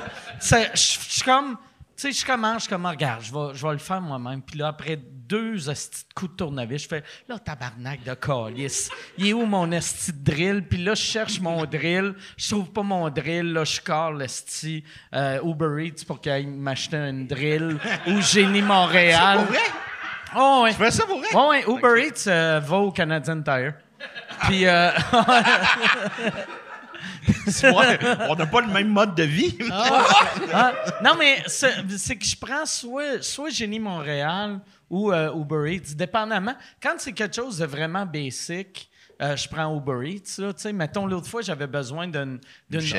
je 0.74 0.78
suis 0.78 1.22
comme. 1.22 1.58
Tu 1.98 2.04
sais, 2.04 2.12
je 2.12 2.26
commence, 2.26 2.56
je 2.56 2.60
suis 2.62 2.70
comme, 2.70 2.86
Ah, 2.86 2.92
regarde, 2.92 3.24
je 3.24 3.34
vais, 3.34 3.56
je 3.56 3.66
vais 3.66 3.74
le 3.74 3.80
faire 3.80 4.00
moi-même. 4.00 4.42
Puis 4.42 4.60
là, 4.60 4.68
après 4.68 5.00
deux 5.28 5.70
hosties 5.70 6.06
de 6.10 6.14
coups 6.14 6.32
de 6.32 6.38
tournevis, 6.38 6.84
je 6.84 6.88
fais, 6.88 7.04
là, 7.28 7.38
tabarnak 7.40 8.04
de 8.04 8.14
calice. 8.14 8.90
Il 9.18 9.28
est 9.28 9.34
où 9.34 9.46
mon 9.46 9.72
esti 9.72 10.14
de 10.14 10.24
drill? 10.24 10.64
Puis 10.68 10.84
là, 10.84 10.94
je 10.96 11.02
cherche 11.02 11.40
mon 11.40 11.66
drill. 11.66 12.16
Je 12.38 12.50
trouve 12.50 12.72
pas 12.72 12.84
mon 12.84 13.10
drill. 13.10 13.54
Là, 13.54 13.64
je 13.64 13.82
call 13.82 14.18
l'esti 14.18 14.84
euh, 15.14 15.40
Uber 15.44 15.86
Eats 15.86 16.06
pour 16.06 16.22
qu'il 16.22 16.32
aille 16.32 16.46
m'acheter 16.48 16.98
un 16.98 17.14
drill. 17.14 17.78
ou 18.08 18.22
Génie 18.22 18.62
Montréal. 18.62 19.38
Pour 19.40 19.48
vrai? 19.48 19.64
Oh, 20.36 20.62
ouais. 20.64 20.72
Tu 20.72 20.78
fais 20.78 20.92
ça 20.92 21.06
pour 21.06 21.20
vrai? 21.20 21.34
Ouais, 21.34 21.48
ouais, 21.48 21.64
Uber 21.68 22.08
Eats 22.08 22.28
euh, 22.28 22.60
va 22.64 22.78
au 22.78 22.92
Canadian 22.92 23.42
Tire. 23.42 23.74
Puis, 24.42 24.66
euh, 24.66 24.92
on 28.30 28.36
n'a 28.36 28.46
pas 28.46 28.62
le 28.62 28.68
même 28.72 28.90
mode 28.90 29.16
de 29.16 29.24
vie. 29.24 29.58
ah, 30.54 30.74
non, 31.04 31.16
mais 31.18 31.44
c'est 31.48 31.74
c'est 31.98 32.16
que 32.16 32.26
je 32.26 32.36
prends 32.38 32.66
soit, 32.66 33.22
soit 33.24 33.50
Génie 33.50 33.80
Montréal 33.80 34.60
ou 34.90 35.12
euh, 35.12 35.34
Uber 35.34 35.74
Eats, 35.76 35.96
dépendamment. 35.96 36.56
Quand 36.82 36.96
c'est 36.98 37.14
quelque 37.14 37.36
chose 37.36 37.58
de 37.58 37.66
vraiment 37.66 38.06
basic, 38.06 38.90
euh, 39.22 39.36
je 39.36 39.48
prends 39.50 39.76
Uber 39.76 40.10
Eats. 40.10 40.42
Là, 40.42 40.54
tu 40.54 40.72
mettons, 40.74 41.06
l'autre 41.06 41.28
fois, 41.28 41.42
j'avais 41.42 41.68
besoin 41.68 42.08
d'une 42.08 42.40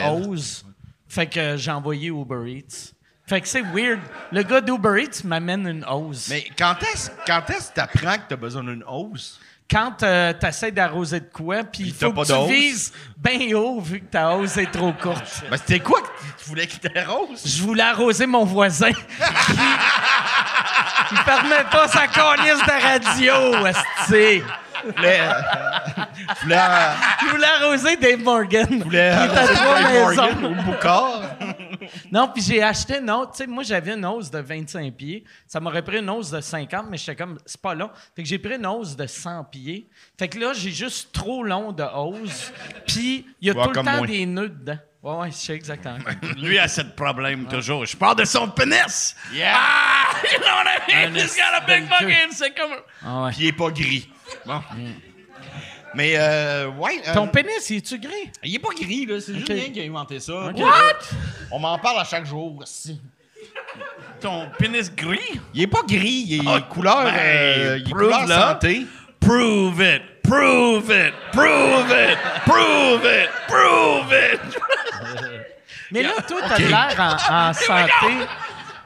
hose. 0.06 0.64
Fait 1.08 1.26
que 1.26 1.56
j'ai 1.56 1.70
envoyé 1.70 2.08
Uber 2.08 2.44
Eats. 2.46 2.92
Fait 3.26 3.40
que 3.40 3.48
c'est 3.48 3.62
weird. 3.62 4.00
Le 4.32 4.42
gars 4.42 4.60
d'Uber 4.60 5.02
Eats 5.02 5.22
m'amène 5.24 5.66
une 5.66 5.84
hose. 5.84 6.28
Mais 6.30 6.44
quand 6.56 6.76
est-ce 6.82 7.10
quand 7.26 7.42
que 7.42 7.74
t'apprends 7.74 8.16
que 8.16 8.28
t'as 8.28 8.36
besoin 8.36 8.64
d'une 8.64 8.84
hausse? 8.84 9.38
Quand 9.70 9.92
tu 9.98 10.46
essaies 10.46 10.72
d'arroser 10.72 11.20
de 11.20 11.28
quoi, 11.32 11.62
puis 11.64 11.84
il 11.84 11.94
faut 11.94 12.12
pas 12.12 12.24
que 12.24 12.46
tu 12.46 12.52
vises 12.52 12.92
bien 13.16 13.54
haut 13.56 13.80
vu 13.80 14.00
que 14.00 14.06
ta 14.06 14.30
hausse 14.34 14.56
est 14.56 14.70
trop 14.70 14.92
courte. 14.92 15.42
Ben, 15.50 15.56
c'était 15.58 15.80
quoi 15.80 16.00
que 16.00 16.06
tu 16.42 16.48
voulais 16.48 16.66
qu'il 16.66 16.80
t'arrose? 16.80 17.42
Je 17.44 17.62
voulais 17.62 17.82
arroser 17.82 18.26
mon 18.26 18.44
voisin. 18.44 18.90
il 21.10 21.16
fermait 21.18 21.64
pas 21.70 21.88
sa 21.88 22.06
colisse 22.08 22.62
de 22.66 22.82
radio, 22.82 23.66
esti. 23.66 24.42
Voulais, 24.96 25.20
euh, 25.20 25.32
voulais, 26.42 26.56
euh, 26.56 26.92
Il 27.22 27.28
voulait 27.30 27.46
arroser 27.60 27.96
Dave 27.96 28.22
Morgan. 28.22 28.82
voulais 28.82 29.10
Il 29.10 29.12
à 29.12 29.22
arroser 29.22 29.54
Dave 29.54 30.40
Morgan 30.40 30.44
ou 30.44 30.54
Boucard? 30.62 31.22
Non, 32.12 32.28
puis 32.32 32.42
j'ai 32.42 32.62
acheté 32.62 32.98
une 32.98 33.10
autre. 33.10 33.32
Tu 33.32 33.38
sais, 33.38 33.46
moi, 33.46 33.62
j'avais 33.62 33.94
une 33.94 34.04
hausse 34.06 34.30
de 34.30 34.38
25 34.38 34.94
pieds. 34.94 35.24
Ça 35.46 35.60
m'aurait 35.60 35.82
pris 35.82 35.98
une 35.98 36.10
hausse 36.10 36.30
de 36.30 36.40
50, 36.40 36.86
mais 36.90 36.96
j'étais 36.98 37.16
comme, 37.16 37.38
c'est 37.46 37.60
pas 37.60 37.74
long. 37.74 37.90
Fait 38.14 38.22
que 38.22 38.28
j'ai 38.28 38.38
pris 38.38 38.54
une 38.56 38.66
hausse 38.66 38.96
de 38.96 39.06
100 39.06 39.44
pieds. 39.44 39.88
Fait 40.18 40.28
que 40.28 40.38
là, 40.38 40.52
j'ai 40.54 40.70
juste 40.70 41.12
trop 41.12 41.42
long 41.42 41.72
de 41.72 41.82
hausse. 41.84 42.52
Puis 42.86 43.26
il 43.40 43.48
y 43.48 43.50
a 43.50 43.54
Ouais, 43.54 43.62
tout 43.64 43.70
le 43.70 43.74
temps 43.84 43.96
moi. 43.98 44.06
des 44.06 44.26
nœuds 44.26 44.48
dedans. 44.48 44.78
Ouais, 45.02 45.14
ouais, 45.16 45.30
je 45.30 45.36
sais 45.36 45.54
exactement. 45.54 45.98
Lui 46.38 46.58
a 46.58 46.66
ce 46.66 46.80
problème 46.82 47.46
toujours. 47.46 47.86
Je 47.86 47.96
parle 47.96 48.16
de 48.16 48.24
son 48.24 48.48
pénis. 48.48 49.14
Yeah! 49.32 49.54
Ah! 49.56 49.94
You 50.32 50.38
know 50.40 50.46
what 50.48 50.88
I 50.88 51.06
mean? 51.10 51.14
Got 51.14 51.62
a 51.62 51.66
big 51.66 51.88
fucking... 51.88 52.32
C'est 52.32 52.50
comme... 52.58 52.72
Ah 53.04 53.22
ouais. 53.24 53.30
Puis 53.30 53.42
il 53.42 53.46
est 53.48 53.52
pas 53.52 53.70
gris. 53.70 54.08
Bon. 54.44 54.60
Mais, 55.94 56.14
euh, 56.16 56.68
ouais. 56.68 57.00
euh, 57.08 57.14
Ton 57.14 57.28
pénis, 57.28 57.70
il 57.70 57.76
est-tu 57.78 57.98
gris? 57.98 58.30
il 58.44 58.54
est 58.54 58.58
pas 58.58 58.68
gris, 58.78 59.06
là. 59.06 59.20
C'est 59.20 59.32
Ok. 59.32 59.46
Julien 59.46 59.70
qui 59.72 59.80
a 59.80 59.84
inventé 59.84 60.20
ça. 60.20 60.32
Ok. 60.46 60.54
Puis, 60.54 60.62
euh, 60.64 61.16
On 61.50 61.58
m'en 61.58 61.78
parle 61.78 62.00
à 62.00 62.04
chaque 62.04 62.26
jour. 62.26 62.58
aussi. 62.62 63.00
Ton 64.20 64.48
pénis 64.58 64.92
gris? 64.94 65.40
Il 65.54 65.62
est 65.62 65.66
pas 65.68 65.82
gris, 65.86 66.24
il 66.28 66.48
est 66.48 66.68
couleur, 66.68 67.04
ben, 67.04 67.14
euh, 67.14 67.78
il 67.80 67.86
est 67.88 67.90
couleur 67.92 68.26
santé. 68.28 68.86
Prove 69.20 69.80
it! 69.80 70.02
Prove 70.22 70.90
it! 70.90 71.14
Prove 71.32 71.90
it! 71.90 72.18
Prove 72.44 73.04
it! 73.04 73.30
Prove 73.46 74.12
it! 74.12 74.40
Mais 75.90 76.02
là, 76.02 76.10
toi, 76.26 76.40
t'as 76.46 76.58
l'air 76.58 76.94
en, 77.30 77.48
en 77.48 77.52
santé. 77.54 78.26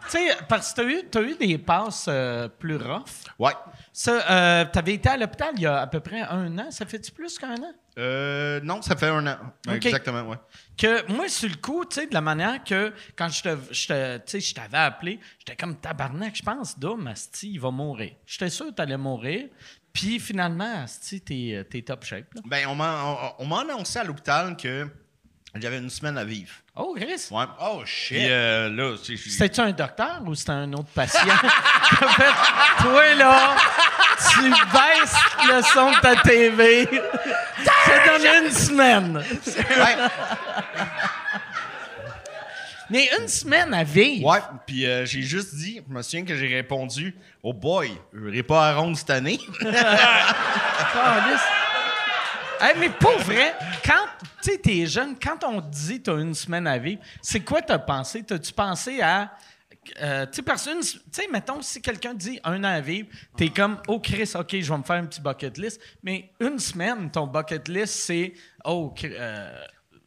Tu 0.04 0.18
sais, 0.18 0.28
parce 0.48 0.72
que 0.72 0.76
t'as 0.76 0.84
eu, 0.88 1.02
t'as 1.10 1.22
eu 1.22 1.34
des 1.36 1.58
passes 1.58 2.06
euh, 2.08 2.48
plus 2.48 2.76
rough. 2.76 3.02
Ouais. 3.38 3.52
Ça, 3.94 4.30
euh, 4.30 4.64
t'avais 4.72 4.94
été 4.94 5.08
à 5.10 5.16
l'hôpital 5.18 5.50
il 5.56 5.62
y 5.62 5.66
a 5.66 5.80
à 5.82 5.86
peu 5.86 6.00
près 6.00 6.22
un 6.22 6.58
an. 6.58 6.70
Ça 6.70 6.86
fait-tu 6.86 7.12
plus 7.12 7.38
qu'un 7.38 7.54
an? 7.56 7.72
Euh, 7.98 8.58
non, 8.62 8.80
ça 8.80 8.96
fait 8.96 9.08
un 9.08 9.26
an. 9.26 9.36
Exactement, 9.70 10.22
ouais. 10.22 10.38
Que 10.78 11.10
moi, 11.12 11.28
sur 11.28 11.50
le 11.50 11.56
coup, 11.56 11.84
tu 11.84 11.96
sais, 12.00 12.06
de 12.06 12.14
la 12.14 12.22
manière 12.22 12.64
que 12.64 12.92
quand 13.16 13.28
je 13.28 13.42
te, 13.42 13.56
je 13.70 13.86
te- 13.88 14.16
tu 14.18 14.22
sais, 14.26 14.40
je 14.40 14.54
t'avais 14.54 14.78
appelé, 14.78 15.20
j'étais 15.38 15.56
comme 15.56 15.76
tabarnak, 15.76 16.34
je 16.34 16.42
pense, 16.42 16.78
Dom, 16.78 17.06
Asti, 17.06 17.50
il 17.52 17.60
va 17.60 17.70
mourir. 17.70 18.12
J'étais 18.24 18.48
sûr 18.48 18.66
que 18.68 18.70
t'allais 18.72 18.96
mourir. 18.96 19.48
Puis 19.92 20.18
finalement, 20.18 20.84
Asti, 20.84 21.20
t'es, 21.20 21.66
t'es 21.70 21.82
top 21.82 22.02
shape. 22.04 22.32
Là. 22.34 22.40
Ben, 22.46 22.66
on 22.68 22.74
m'a, 22.74 23.04
on, 23.38 23.44
on 23.44 23.46
m'a 23.46 23.60
annoncé 23.60 23.98
à 23.98 24.04
l'hôpital 24.04 24.56
que 24.56 24.88
j'avais 25.60 25.78
une 25.78 25.90
semaine 25.90 26.16
à 26.16 26.24
vivre. 26.24 26.50
Oh, 26.74 26.94
Chris. 26.96 27.28
Ouais. 27.30 27.44
Oh, 27.60 27.82
shit. 27.84 28.16
Puis 28.16 28.26
euh, 28.30 28.70
là. 28.70 28.96
C'était-tu 28.96 29.60
un 29.60 29.72
docteur 29.72 30.22
ou 30.24 30.34
c'était 30.34 30.52
un 30.52 30.72
autre 30.72 30.88
patient? 30.94 31.20
en 31.20 32.08
fait, 32.08 32.82
toi, 32.82 33.14
là, 33.14 33.56
tu 34.32 34.48
baisses 34.50 35.16
le 35.48 35.62
son 35.62 35.90
de 35.90 36.00
ta 36.00 36.16
TV. 36.22 36.88
Ça 37.84 38.18
donne 38.18 38.44
une 38.44 38.50
semaine. 38.50 39.16
Ouais. 39.46 39.96
Mais 42.88 43.08
une 43.18 43.28
semaine 43.28 43.72
à 43.72 43.84
vivre. 43.84 44.26
Ouais, 44.26 44.40
puis 44.66 44.86
euh, 44.86 45.06
j'ai 45.06 45.22
juste 45.22 45.54
dit, 45.54 45.80
je 45.86 45.94
me 45.94 46.02
souviens 46.02 46.24
que 46.26 46.36
j'ai 46.36 46.46
répondu, 46.46 47.14
oh 47.42 47.54
boy, 47.54 47.90
je 48.12 48.20
n'irai 48.20 48.42
pas 48.42 48.68
à 48.68 48.74
ronde 48.74 48.96
cette 48.96 49.08
année. 49.10 49.40
Hey, 52.62 52.74
mais 52.78 52.90
pour 52.90 53.18
vrai, 53.18 53.54
quand 53.84 54.06
tu 54.42 54.56
t'es 54.60 54.86
jeune, 54.86 55.16
quand 55.20 55.42
on 55.44 55.60
te 55.60 55.68
dit 55.68 56.00
t'as 56.00 56.16
une 56.16 56.34
semaine 56.34 56.66
à 56.68 56.78
vivre, 56.78 57.02
c'est 57.20 57.40
quoi 57.40 57.60
t'as 57.60 57.78
pensé? 57.80 58.22
T'as-tu 58.22 58.52
pensé 58.52 59.00
à. 59.00 59.32
euh, 60.00 60.26
tu 60.26 60.34
sais, 60.36 60.42
parce 60.42 60.64
que, 60.66 60.70
une- 60.70 60.80
tu 60.80 61.00
sais, 61.10 61.26
mettons, 61.32 61.60
si 61.60 61.82
quelqu'un 61.82 62.14
dit 62.14 62.38
un 62.44 62.60
an 62.60 62.68
à 62.68 62.80
vivre, 62.80 63.08
t'es 63.36 63.48
comme, 63.48 63.78
oh 63.88 63.98
Chris, 63.98 64.30
OK, 64.36 64.48
je 64.60 64.72
vais 64.72 64.78
me 64.78 64.84
faire 64.84 64.96
un 64.96 65.06
petit 65.06 65.20
bucket 65.20 65.58
list. 65.58 65.80
Mais 66.04 66.30
une 66.38 66.58
semaine, 66.60 67.10
ton 67.10 67.26
bucket 67.26 67.66
list, 67.66 67.94
c'est, 67.94 68.32
oh, 68.64 68.94
euh, 69.04 69.52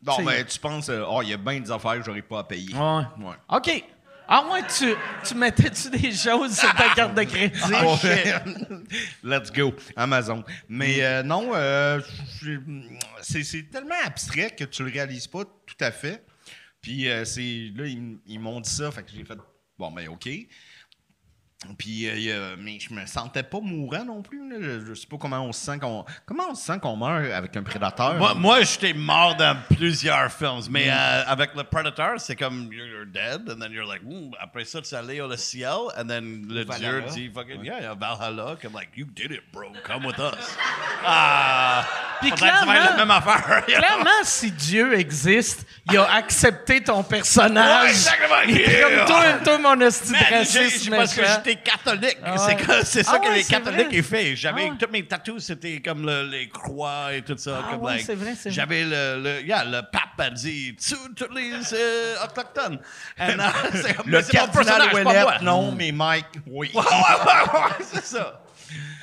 non, 0.01 0.14
tu 0.16 0.24
sais, 0.24 0.26
mais 0.30 0.45
tu 0.45 0.60
penses, 0.60 0.88
euh, 0.88 1.03
oh, 1.06 1.22
il 1.24 1.30
y 1.30 1.34
a 1.34 1.38
bien 1.38 1.60
des 1.60 1.70
affaires 1.72 1.95
que 1.97 2.03
j'aurais 2.03 2.22
pas 2.22 2.39
à 2.39 2.43
payer. 2.45 2.74
Ouais. 2.74 3.03
Ouais. 3.20 3.36
OK. 3.49 3.84
Ah, 4.28 4.47
ouais, 4.51 4.61
tu, 4.78 4.93
tu 5.23 5.36
mettais-tu 5.36 5.89
des 5.89 6.11
choses 6.11 6.57
sur 6.57 6.73
ta 6.73 6.93
carte 6.95 7.13
de 7.15 7.23
crédit? 7.23 7.59
Ah, 7.73 8.43
Let's 9.23 9.51
go, 9.51 9.73
Amazon. 9.95 10.43
Mais 10.67 11.03
euh, 11.03 11.23
non, 11.23 11.51
euh, 11.53 12.01
c'est, 13.21 13.43
c'est 13.43 13.63
tellement 13.63 13.95
abstrait 14.03 14.51
que 14.51 14.63
tu 14.63 14.84
le 14.84 14.91
réalises 14.91 15.28
pas 15.28 15.43
tout 15.43 15.78
à 15.80 15.91
fait. 15.91 16.23
Puis 16.82 17.09
euh, 17.09 17.26
c'est 17.26 17.71
là, 17.76 17.86
ils, 17.86 18.17
ils 18.26 18.39
m'ont 18.39 18.59
dit 18.61 18.69
ça, 18.69 18.91
fait 18.91 19.03
que 19.03 19.11
j'ai 19.15 19.23
fait 19.23 19.38
bon, 19.78 19.91
ben 19.91 20.07
OK. 20.09 20.28
Puis, 21.78 22.07
euh, 22.07 22.13
il 22.16 22.22
y 22.24 22.32
a- 22.32 22.55
mais 22.57 22.78
je 22.80 22.93
me 22.93 23.05
sentais 23.05 23.43
pas 23.43 23.59
mourant 23.61 24.05
non 24.05 24.22
plus. 24.22 24.49
là. 24.49 24.57
Je, 24.61 24.86
je 24.86 24.93
sais 24.93 25.07
pas 25.07 25.18
comment 25.18 25.41
on 25.45 25.51
se 25.51 25.66
sent 25.66 25.80
qu'on 25.80 26.05
comment 26.26 26.43
on 26.51 26.55
se 26.55 26.66
sent 26.66 26.80
qu'on 26.82 26.95
meurt 26.95 27.32
avec 27.32 27.55
un 27.57 27.63
prédateur. 27.63 28.16
Moi, 28.16 28.34
moi 28.36 28.61
j'étais 28.63 28.93
mort 28.93 29.36
dans 29.36 29.57
plusieurs 29.76 30.32
films, 30.32 30.61
mais 30.70 30.89
euh, 30.89 31.24
avec 31.28 31.55
le 31.55 31.63
Predator, 31.63 32.20
c'est 32.20 32.36
comme 32.36 32.70
you're, 32.72 32.86
you're 32.88 33.05
dead, 33.05 33.49
and 33.49 33.59
then 33.59 33.72
you're 33.72 33.88
like, 33.88 34.01
après 34.39 34.66
ça, 34.66 34.82
tu 34.82 34.93
allais 34.95 35.20
au 35.22 35.36
ciel, 35.36 35.70
and 35.97 36.07
then 36.07 36.45
le 36.49 36.63
Valhalla. 36.66 37.01
dieu 37.01 37.03
dit, 37.13 37.32
fucking, 37.34 37.63
yeah, 37.63 37.80
yeah, 37.82 37.93
Valhalla, 37.95 38.55
comme 38.61 38.74
like, 38.74 38.89
you 38.95 39.05
did 39.05 39.32
it, 39.32 39.41
bro, 39.51 39.72
come 39.84 40.05
with 40.05 40.18
us. 40.20 40.55
Ah, 41.07 41.86
Puis 42.22 42.30
être 42.30 42.41
la 42.41 42.51
clairement- 42.63 42.97
même 42.97 43.11
affaire. 43.11 43.63
Clairement, 43.68 44.09
si 44.24 44.49
Dieu 44.51 44.97
existe, 44.97 45.66
il 45.91 45.97
a 45.97 46.13
accepté 46.16 46.82
ton 46.82 47.03
personnage. 47.03 47.84
Ouais, 47.84 47.89
exactement. 47.89 48.41
Il 48.47 48.59
est 48.59 48.82
comme 48.82 49.05
toi, 49.05 49.24
toi 49.43 49.57
mon 49.59 49.82
hostie 49.86 50.13
de 50.13 50.18
j'ai- 50.18 50.89
parce 50.89 51.13
que. 51.13 51.22
J'étais 51.58 51.72
catholique. 51.72 52.18
Ah 52.24 52.38
c'est 52.38 52.56
ouais. 52.70 52.84
c'est 52.84 53.03
ça 53.03 53.14
Ah 53.16 53.20
que 53.20 53.28
ouais, 53.30 53.36
les 53.38 53.43
catholiques 53.43 53.88
ont 53.99 54.03
fait. 54.03 54.36
J'avais 54.36 54.66
Ah 54.68 54.72
ouais. 54.72 54.78
tous 54.80 54.91
mes 54.91 55.06
tattoos, 55.08 55.39
c'était 55.39 55.82
comme 55.82 56.06
le- 56.06 56.28
les 56.30 56.49
croix 56.49 57.14
et 57.14 57.22
tout 57.22 57.38
ça. 57.38 57.62
Ah 57.64 57.72
comme, 57.72 57.88
like, 57.88 58.06
c'est 58.06 58.16
vrai, 58.16 58.34
c'est. 58.38 58.51
J'avais 58.51 58.84
le, 58.84 59.22
le, 59.22 59.41
yeah, 59.43 59.64
le 59.66 59.82
pape 59.91 60.20
a 60.20 60.30
dit 60.30 60.76
tous 60.76 61.34
les 61.34 61.51
euh, 61.74 62.16
autochtones. 62.24 62.80
And, 63.20 63.30
uh, 63.39 63.93
comme- 63.95 64.10
le 64.12 64.22
personnage. 64.22 64.93
Ouellette, 64.93 65.41
non, 65.41 65.72
mais 65.72 65.91
Mike, 65.91 66.26
oui. 66.47 66.72
Ouais, 66.76 66.82
ouais, 66.82 67.60
ouais, 67.60 67.86
c'est 67.91 68.06
ça. 68.06 68.41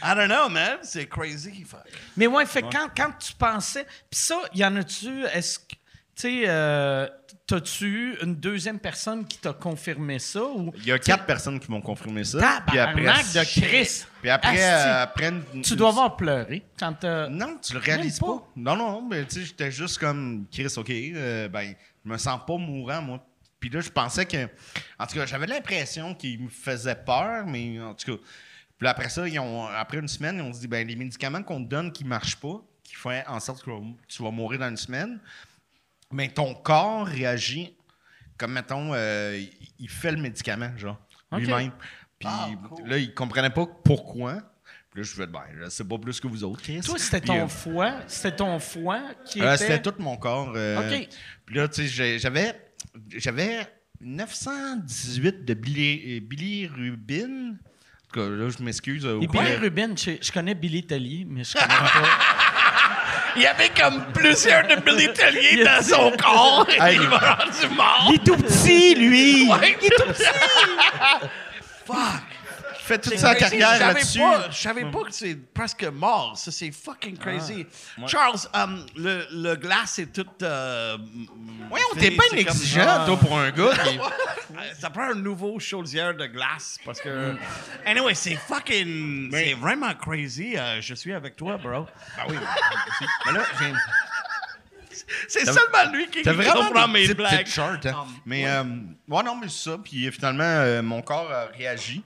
I 0.05 0.15
don't 0.17 0.27
know, 0.29 0.49
man. 0.49 0.79
C'est 0.83 1.07
crazy. 1.07 1.65
fuck. 1.65 1.81
Mais 2.17 2.27
ouais, 2.27 2.45
fait 2.47 2.63
Quand, 2.63 2.89
quand 2.97 3.13
tu 3.19 3.33
pensais. 3.35 3.85
Puis 4.11 4.19
ça, 4.21 4.37
y 4.55 4.65
en 4.65 4.75
a-tu. 4.77 5.25
Est-ce 5.33 5.59
que. 5.61 5.77
Tu 6.23 6.29
sais, 6.29 6.45
euh, 6.47 7.09
t'as-tu 7.49 7.85
eu 7.85 8.17
une 8.23 8.37
deuxième 8.37 8.79
personne 8.79 9.27
qui 9.27 9.39
t'a 9.39 9.53
confirmé 9.53 10.21
ça? 10.21 10.45
Ou, 10.45 10.73
Il 10.77 10.87
y 10.87 10.93
a 10.93 10.99
quatre 11.01 11.27
personnes 11.27 11.59
qui 11.59 11.69
m'ont 11.69 11.81
confirmé 11.81 12.23
ça. 12.23 12.39
Tabarnak 12.39 13.33
de 13.33 13.61
Chris! 13.61 14.05
Puis 14.21 14.31
après, 14.31 14.63
euh, 14.63 15.03
après 15.03 15.31
une- 15.31 15.63
Tu 15.63 15.75
dois 15.75 15.89
avoir 15.89 16.17
pleuré 16.17 16.63
quand. 16.79 17.03
Non, 17.29 17.59
tu 17.61 17.73
le 17.73 17.81
réalises 17.81 18.21
pas. 18.21 18.27
pas. 18.27 18.49
Non, 18.55 18.77
non, 18.77 19.03
mais 19.03 19.25
tu 19.25 19.41
sais, 19.41 19.47
j'étais 19.47 19.73
juste 19.73 19.99
comme 19.99 20.47
Chris, 20.53 20.73
OK, 20.77 20.91
euh, 20.91 21.49
ben, 21.49 21.75
je 22.05 22.09
me 22.09 22.17
sens 22.17 22.39
pas 22.47 22.57
mourant, 22.57 23.03
moi. 23.03 23.27
Puis 23.59 23.69
là, 23.71 23.81
je 23.81 23.91
pensais 23.91 24.25
que. 24.25 24.49
En 25.01 25.07
tout 25.09 25.17
cas, 25.17 25.27
j'avais 25.27 25.49
l'impression 25.49 26.15
qu'il 26.15 26.45
me 26.45 26.49
faisait 26.51 26.95
peur, 26.95 27.47
mais 27.49 27.81
en 27.81 27.95
tout 27.95 28.17
cas. 28.17 28.23
Puis 28.79 28.87
après 28.87 29.09
ça, 29.09 29.27
ils 29.27 29.41
ont, 29.41 29.67
après 29.67 29.99
une 29.99 30.07
semaine, 30.07 30.37
ils 30.37 30.43
ont 30.43 30.51
dit 30.51 30.69
ben, 30.69 30.87
les 30.87 30.95
médicaments 30.95 31.43
qu'on 31.43 31.65
te 31.65 31.69
donne 31.69 31.91
qui 31.91 32.05
marchent 32.05 32.37
pas, 32.37 32.63
qui 32.85 32.95
font 32.95 33.11
en 33.27 33.41
sorte 33.41 33.65
que 33.65 33.71
tu 34.07 34.23
vas 34.23 34.31
mourir 34.31 34.61
dans 34.61 34.69
une 34.69 34.77
semaine, 34.77 35.19
mais 36.13 36.29
ton 36.29 36.55
corps 36.55 37.07
réagit 37.07 37.75
comme, 38.39 38.53
mettons, 38.53 38.93
euh, 38.95 39.41
il- 39.79 39.89
fait 39.89 40.11
le 40.13 40.17
médicament, 40.21 40.71
genre, 40.77 40.99
lui-même. 41.33 41.71
Puis 42.19 42.29
là, 42.87 42.99
il 42.99 43.13
comprenait 43.15 43.51
pas 43.51 43.67
pourquoi. 43.85 44.35
Puis 44.91 45.01
là, 45.01 45.03
je 45.05 45.15
fais, 45.15 45.27
ben, 45.27 45.41
je 45.63 45.69
sais 45.71 45.85
pas 45.85 45.97
plus 45.99 46.21
que 46.21 46.27
vous 46.27 46.45
autres, 46.45 46.61
Chris. 46.63 46.81
Toi, 46.85 46.99
c'était 46.99 47.21
ton 47.21 47.45
euh, 47.45 47.49
foie, 47.49 47.95
c'était 48.07 48.37
ton 48.37 48.59
foie 48.59 49.01
qui 49.25 49.41
euh, 49.41 49.55
était... 49.55 49.65
C'était 49.67 49.83
tout 49.83 49.95
mon 50.01 50.17
corps. 50.17 50.53
euh, 50.55 50.79
OK. 51.01 51.09
Puis 51.47 51.55
là, 51.57 51.67
tu 51.69 51.89
sais, 51.89 52.19
j'avais, 52.19 52.53
j'avais 53.17 53.67
918 54.01 55.45
de 55.45 55.55
bili- 55.55 56.21
bilirubine. 56.21 57.59
En 57.59 58.13
tout 58.13 58.21
cas, 58.21 58.29
là, 58.29 58.49
je 58.51 58.63
m'excuse. 58.63 59.07
Rubin, 59.07 59.95
je, 59.97 60.13
je 60.21 60.33
connais 60.33 60.55
Billy 60.55 60.85
Tellier, 60.87 61.25
mais 61.29 61.45
je 61.45 61.55
connais 61.55 61.67
pas... 61.69 62.09
Il 63.37 63.43
y 63.43 63.47
avait 63.47 63.71
comme 63.71 64.05
plusieurs 64.13 64.67
de 64.67 64.75
est- 65.61 65.65
dans 65.65 65.83
son 65.83 66.11
corps. 66.13 66.67
Hey. 66.81 66.97
il 66.97 67.09
m'a 67.09 67.19
rendu 67.19 67.75
mort. 67.75 68.07
Il 68.09 68.15
est 68.17 68.25
tout 68.25 68.37
petit, 68.37 68.95
lui! 68.95 69.49
Ouais, 69.51 69.77
il 69.81 69.87
est 69.87 69.91
tout 69.91 70.05
petit. 70.05 70.23
Fuck. 71.87 71.97
Fait 72.85 72.99
toute 72.99 73.17
sa 73.17 73.35
crazy. 73.35 73.59
carrière 73.59 73.79
là-dessus. 73.95 74.19
pas- 74.19 74.51
Je 74.51 74.57
savais 74.57 74.85
pas 74.91 75.05
que 75.05 75.13
c'est 75.13 75.37
presque 75.55 75.85
mort. 75.85 76.37
Ça, 76.37 76.51
c'est 76.51 76.71
fucking 76.73 77.17
crazy. 77.17 77.67
Charles, 78.07 78.39
um, 78.55 78.85
le, 78.97 79.27
le 79.31 79.55
glace 79.57 79.99
est 80.01 80.13
tout. 80.13 80.27
Euh, 80.43 80.97
Ouais, 81.71 81.81
on 81.93 81.97
t'es 81.97 82.11
bien 82.11 82.19
comme- 82.29 82.39
exigeant, 82.39 83.07
toi, 83.07 83.17
pour 83.19 83.39
un 83.39 83.51
gars. 83.51 83.73
qui- 83.85 83.99
Ça 84.81 84.91
prend 84.91 85.11
un 85.11 85.15
nouveau 85.15 85.59
chaudière 85.59 86.15
de 86.15 86.27
glace 86.27 86.79
parce 86.85 87.01
que. 87.01 87.35
Anyway, 87.87 88.15
c'est 88.15 88.35
fucking. 88.37 89.31
C'est 89.33 89.55
vraiment 89.55 89.95
crazy. 89.95 90.57
Euh, 90.59 90.81
je 90.81 90.95
suis 90.95 91.13
avec 91.15 91.37
toi, 91.37 91.57
bro. 91.57 91.87
Ben 92.17 92.25
oui. 92.29 92.37
Mais 93.27 93.33
là, 93.33 93.45
j'ai 93.61 93.73
C'est 95.29 95.45
seulement 95.47 95.91
lui 95.93 96.09
qui 96.09 96.23
comprend 96.23 96.89
mes 96.89 97.07
blagues. 97.15 97.49
hein. 97.59 98.07
Mais, 98.27 98.47
euh, 98.47 98.63
ouais, 99.09 99.23
non, 99.23 99.37
mais 99.37 99.49
ça. 99.49 99.79
Puis 99.83 100.11
finalement, 100.13 100.43
euh, 100.45 100.83
mon 100.83 101.01
corps 101.03 101.31
a 101.33 101.47
réagi. 101.57 102.03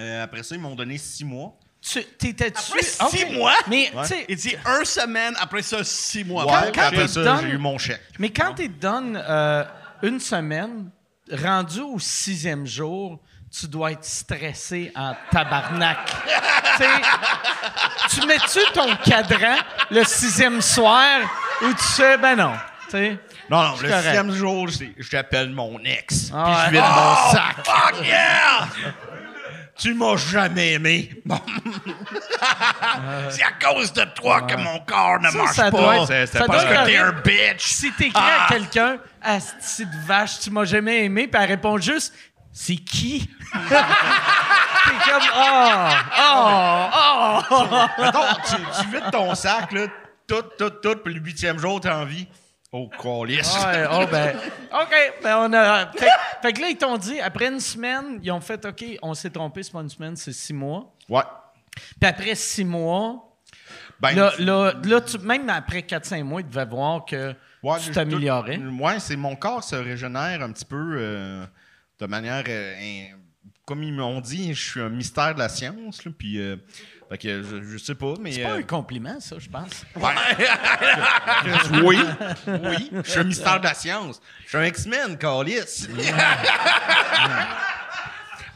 Euh, 0.00 0.24
après 0.24 0.42
ça, 0.42 0.54
ils 0.54 0.60
m'ont 0.60 0.74
donné 0.74 0.98
six 0.98 1.24
mois. 1.24 1.54
Tu 1.80 2.02
t'étais-tu... 2.04 2.58
Après 2.72 2.82
six 2.82 3.24
mois? 3.26 3.54
Mais, 3.68 3.90
Ouais. 3.94 4.02
tu 4.02 4.08
sais, 4.08 4.24
Il 4.28 4.36
dit 4.36 4.56
un 4.64 4.84
semaine, 4.84 5.34
après 5.40 5.62
ça, 5.62 5.84
six 5.84 6.24
mois. 6.24 6.44
Ouais, 6.44 6.72
quand 6.74 6.82
après 6.82 7.06
ça, 7.08 7.38
j'ai 7.40 7.48
eu 7.50 7.58
mon 7.58 7.78
chèque. 7.78 8.02
Mais 8.18 8.30
quand 8.30 8.54
tu 8.54 8.68
te 8.68 8.80
donnes 8.80 9.16
euh, 9.28 9.64
une 10.02 10.18
semaine, 10.20 10.90
rendu 11.30 11.80
au 11.80 11.98
sixième 11.98 12.66
jour, 12.66 13.20
tu 13.50 13.66
dois 13.68 13.92
être 13.92 14.04
stressé 14.04 14.92
en 14.96 15.14
tabarnak. 15.30 15.98
Tu 18.10 18.24
mets-tu 18.26 18.60
ton 18.72 18.94
cadran 19.04 19.56
le 19.90 20.04
sixième 20.04 20.60
soir 20.62 21.20
ou 21.62 21.72
tu 21.72 21.82
sais, 21.82 22.16
ben 22.18 22.36
non. 22.36 22.52
Non, 23.50 23.62
non, 23.62 23.72
le 23.82 23.88
correct. 23.88 24.02
sixième 24.04 24.32
jour, 24.32 24.68
je 24.68 25.10
t'appelle 25.10 25.50
mon 25.50 25.78
ex. 25.84 26.30
Ah 26.32 26.44
puis 26.44 26.54
je 26.66 26.70
vide 26.70 26.90
mon 26.90 27.32
sac. 27.32 27.56
Fuck 27.64 28.06
yeah! 28.06 28.68
Tu 29.78 29.94
m'as 29.94 30.16
jamais 30.16 30.72
aimé. 30.72 31.10
Bon, 31.24 31.40
C'est 33.30 33.42
à 33.44 33.52
cause 33.52 33.92
de 33.92 34.02
toi 34.14 34.42
que 34.42 34.56
mon 34.56 34.80
corps 34.80 35.20
ne 35.20 35.30
Ça, 35.30 35.38
marche 35.38 35.56
ça 35.56 35.70
pas. 35.70 35.70
doit 35.70 36.06
ça 36.26 36.44
parce 36.46 36.64
doit 36.64 36.74
que 36.74 36.84
t'es 36.86 36.96
un 36.96 37.12
bitch. 37.12 37.62
Si 37.64 37.92
t'écris 37.92 38.12
Ah. 38.16 38.46
à 38.46 38.48
quelqu'un, 38.48 38.98
Asti 39.22 39.86
de 39.86 40.06
vache, 40.06 40.40
tu 40.40 40.50
m'as 40.50 40.64
jamais 40.64 41.04
aimé, 41.04 41.28
puis 41.28 41.40
elle 41.40 41.48
répond 41.48 41.78
juste, 41.78 42.12
c'est 42.52 42.76
qui? 42.76 43.28
T'es 43.68 45.10
comme, 45.10 45.22
oh, 45.36 45.88
oh, 46.18 47.40
oh. 47.50 47.86
Mettons, 48.02 48.34
tu, 48.48 48.56
tu 48.80 48.86
vides 48.90 49.10
ton 49.12 49.34
sac, 49.34 49.70
là, 49.72 49.86
tout, 50.26 50.42
tout, 50.58 50.70
tout, 50.70 50.96
puis 51.04 51.14
le 51.14 51.20
huitième 51.20 51.58
jour, 51.58 51.80
t'as 51.80 51.96
envie. 51.98 52.26
Oh, 52.70 52.88
calice. 53.00 53.54
Ouais, 53.64 53.86
oh 53.90 54.04
ben. 54.10 54.36
OK, 54.72 54.94
ben 55.22 55.36
on 55.38 55.52
a. 55.54 55.90
Fait, 55.92 56.08
fait 56.42 56.52
que 56.52 56.60
là, 56.60 56.68
ils 56.68 56.76
t'ont 56.76 56.98
dit, 56.98 57.18
après 57.18 57.48
une 57.48 57.60
semaine, 57.60 58.18
ils 58.22 58.30
ont 58.30 58.40
fait 58.40 58.62
OK, 58.66 58.84
on 59.00 59.14
s'est 59.14 59.30
trompé, 59.30 59.62
c'est 59.62 59.72
pas 59.72 59.80
une 59.80 59.88
semaine, 59.88 60.16
c'est 60.16 60.32
six 60.34 60.52
mois. 60.52 60.92
Ouais. 61.08 61.22
Puis 62.00 62.08
après 62.10 62.34
six 62.34 62.64
mois, 62.66 63.34
Ben, 64.00 64.12
là, 64.14 64.32
là, 64.38 64.74
là, 64.84 65.00
tu- 65.00 65.18
même 65.18 65.48
après 65.48 65.80
4-5 65.80 66.22
mois, 66.24 66.40
ils 66.42 66.48
devaient 66.48 66.66
voir 66.66 67.04
que 67.06 67.34
ouais, 67.62 67.78
tu 67.80 67.90
t'améliorais. 67.90 68.58
Ouais, 68.58 69.00
c'est 69.00 69.16
mon 69.16 69.34
corps 69.34 69.64
se 69.64 69.74
régénère 69.76 70.42
un 70.42 70.52
petit 70.52 70.64
peu 70.66 70.96
euh, 70.98 71.46
de 72.00 72.06
manière. 72.06 72.44
euh, 72.48 73.04
comme 73.64 73.82
ils 73.82 73.92
m'ont 73.94 74.20
dit, 74.20 74.52
je 74.54 74.70
suis 74.70 74.80
un 74.80 74.88
mystère 74.90 75.34
de 75.34 75.38
la 75.38 75.48
science, 75.48 76.04
là, 76.04 76.12
puis. 76.16 76.38
euh, 76.38 76.56
fait 77.10 77.18
que 77.18 77.42
je, 77.42 77.62
je 77.62 77.78
sais 77.78 77.94
pas, 77.94 78.14
mais. 78.20 78.32
C'est 78.32 78.42
pas 78.42 78.50
euh, 78.50 78.58
un 78.58 78.62
compliment, 78.62 79.18
ça, 79.20 79.36
je 79.38 79.48
pense. 79.48 79.84
oui, 81.84 81.98
oui, 82.46 82.90
je 83.04 83.10
suis 83.10 83.20
un 83.20 83.24
mystère 83.24 83.58
de 83.60 83.64
la 83.64 83.74
science. 83.74 84.20
Je 84.44 84.48
suis 84.48 84.58
un 84.58 84.64
X-Men, 84.66 85.16
calice. 85.18 85.88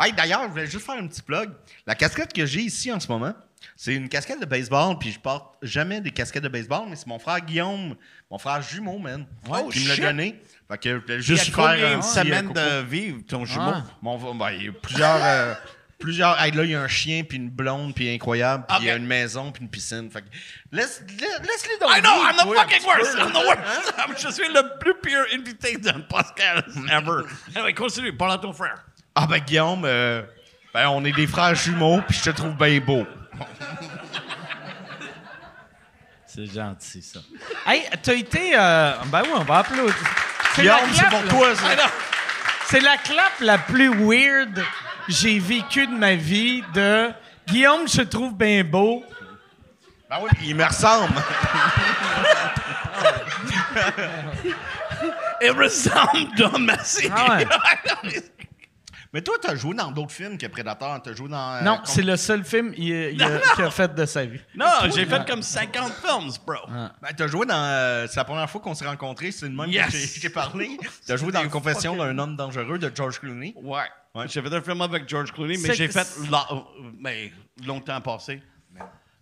hey, 0.00 0.12
D'ailleurs, 0.12 0.42
je 0.44 0.48
voulais 0.48 0.66
juste 0.66 0.84
faire 0.84 0.96
un 0.96 1.07
petit 1.07 1.22
plug. 1.22 1.50
La 1.86 1.94
casquette 1.94 2.32
que 2.32 2.44
j'ai 2.46 2.61
ici 2.61 2.92
en 2.92 3.00
ce 3.00 3.09
moment, 3.09 3.32
c'est 3.76 3.94
une 3.94 4.09
casquette 4.09 4.40
de 4.40 4.46
baseball, 4.46 4.98
puis 4.98 5.12
je 5.12 5.20
porte 5.20 5.57
jamais 5.62 6.00
des 6.00 6.11
casquettes 6.11 6.42
de 6.42 6.48
baseball, 6.48 6.82
mais 6.88 6.96
c'est 6.96 7.07
mon 7.07 7.18
frère 7.18 7.40
Guillaume, 7.40 7.96
mon 8.30 8.38
frère 8.38 8.61
jumeau, 8.62 8.98
man, 8.98 9.26
Oh, 9.48 9.68
qui 9.68 9.80
me 9.84 9.88
l'a 9.88 9.94
shit. 9.94 10.05
donné. 10.05 10.40
Fait 10.70 10.78
que 10.78 11.03
je 11.09 11.18
juste 11.20 11.55
faire 11.55 12.00
combien 12.00 12.44
un 12.44 12.53
de 12.53 12.82
vivre, 12.82 13.18
ton 13.26 13.44
jumeau? 13.44 13.72
Ah. 13.74 13.84
mon, 14.00 14.34
ben, 14.34 14.50
il 14.53 14.64
y 14.64 14.68
a 14.68 14.72
plusieurs. 14.72 15.18
euh, 15.22 15.55
plusieurs. 16.03 16.38
Hey, 16.40 16.50
là, 16.53 16.64
il 16.64 16.70
y 16.70 16.74
a 16.74 16.80
un 16.82 16.88
chien, 16.88 17.22
puis 17.22 17.38
une 17.38 17.48
blonde, 17.48 17.94
puis 17.94 18.12
incroyable, 18.12 18.64
puis 18.68 18.76
il 18.80 18.86
y 18.86 18.90
a 18.90 18.96
une 18.96 19.07
maison, 19.07 19.53
puis 19.53 19.62
une 19.62 19.70
piscine. 19.70 20.11
Fait 20.11 20.20
que 20.22 20.26
laisse, 20.72 21.03
laisse, 21.20 21.38
laisse-les 21.40 21.78
donc. 21.80 21.90
I 21.96 22.00
know, 22.00 22.11
I'm 22.22 22.36
the 22.36 22.55
fucking 22.59 22.84
worst. 22.86 23.16
I'm 23.18 23.32
the 23.32 23.46
worst. 23.46 24.26
Je 24.26 24.30
suis 24.32 24.48
le 24.53 24.78
plus 24.78 24.94
pire 25.03 25.24
invité 25.32 25.76
d'un 25.78 26.00
podcast 26.00 26.66
ever. 26.90 27.22
Anyway, 27.55 27.72
continue, 27.74 28.12
parle 28.16 28.32
à 28.32 28.38
ton 28.38 28.53
frère. 28.53 28.84
Ah, 29.14 29.26
ben, 29.26 29.38
Guillaume, 29.38 29.82
euh, 29.84 30.22
ben, 30.74 30.88
on 30.88 31.05
est 31.05 31.12
des 31.12 31.26
frères 31.26 31.55
jumeaux, 31.55 32.00
puis 32.09 32.16
je 32.18 32.30
te 32.30 32.36
trouve 32.36 32.57
bien 32.57 32.78
beau. 32.80 33.07
C'est 36.26 36.46
gentil, 36.46 37.03
ça. 37.03 37.20
Hey, 37.66 37.82
t'as 38.03 38.14
été. 38.14 38.53
euh, 38.59 38.92
Ben 39.07 39.22
oui, 39.24 39.30
on 39.34 39.44
va 39.44 39.59
applaudir. 39.59 39.94
Guillaume, 40.57 40.78
c'est 40.94 41.09
pour 41.09 41.24
toi, 41.28 41.55
ça. 41.55 41.68
C'est 42.66 42.80
la 42.80 42.96
clap 42.96 43.32
la 43.40 43.59
plus 43.59 43.90
weird 43.90 44.62
j'ai 45.09 45.38
vécue 45.38 45.86
de 45.86 45.92
ma 45.96 46.14
vie 46.14 46.62
de 46.74 47.11
Guillaume, 47.48 47.88
je 47.88 48.03
trouve 48.03 48.34
bien 48.36 48.62
beau. 48.64 49.05
Ben 50.09 50.18
oui, 50.22 50.30
il 50.44 50.55
me 50.57 50.64
ressemble. 50.64 51.12
Il 55.40 55.50
ressemble 55.50 56.34
Don 56.36 56.59
Massey. 56.59 57.11
Ah 57.14 57.38
ouais. 57.38 57.46
Mais 59.12 59.20
toi, 59.20 59.34
t'as 59.42 59.55
joué 59.57 59.74
dans 59.74 59.90
d'autres 59.90 60.12
films 60.12 60.38
que 60.38 60.46
Predator. 60.46 61.03
T'as 61.03 61.12
joué 61.14 61.28
dans. 61.28 61.55
euh, 61.57 61.61
Non, 61.62 61.80
c'est 61.84 62.03
le 62.03 62.16
seul 62.16 62.44
film 62.44 62.72
qu'il 62.72 63.20
a 63.22 63.70
fait 63.70 63.94
de 63.94 64.07
sa 64.07 64.24
vie. 64.24 64.40
Non, 64.55 64.66
j'ai 64.94 65.05
fait 65.05 65.26
comme 65.28 65.42
50 65.42 65.92
films, 65.94 66.30
bro. 66.46 66.57
Ben, 66.68 66.90
t'as 67.16 67.26
joué 67.26 67.44
dans. 67.44 67.55
euh, 67.57 68.07
c'est 68.09 68.16
la 68.16 68.24
première 68.24 68.48
fois 68.48 68.61
qu'on 68.61 68.74
s'est 68.74 68.86
rencontrés, 68.86 69.32
c'est 69.32 69.46
le 69.46 69.53
même 69.55 69.68
Yes. 69.68 69.86
que 69.86 69.92
j'ai- 69.98 70.20
j'ai 70.20 70.30
parlé. 70.30 70.78
T'as 71.07 71.16
joué 71.16 71.32
dans 71.32 71.46
Confession 71.48 71.96
d'un 71.96 72.16
homme 72.18 72.36
dangereux 72.36 72.78
de 72.78 72.90
George 72.94 73.18
Clooney. 73.18 73.53
Ouais. 73.62 73.90
J'ai 74.27 74.43
fait 74.43 74.55
un 74.55 74.61
film 74.61 74.81
avec 74.83 75.09
George 75.09 75.33
Clooney, 75.33 75.57
mais 75.59 75.75
j'ai 75.75 75.89
fait 75.89 76.07
la- 76.31 76.47
mais 76.99 77.33
longtemps 77.65 78.01
passé. 78.01 78.43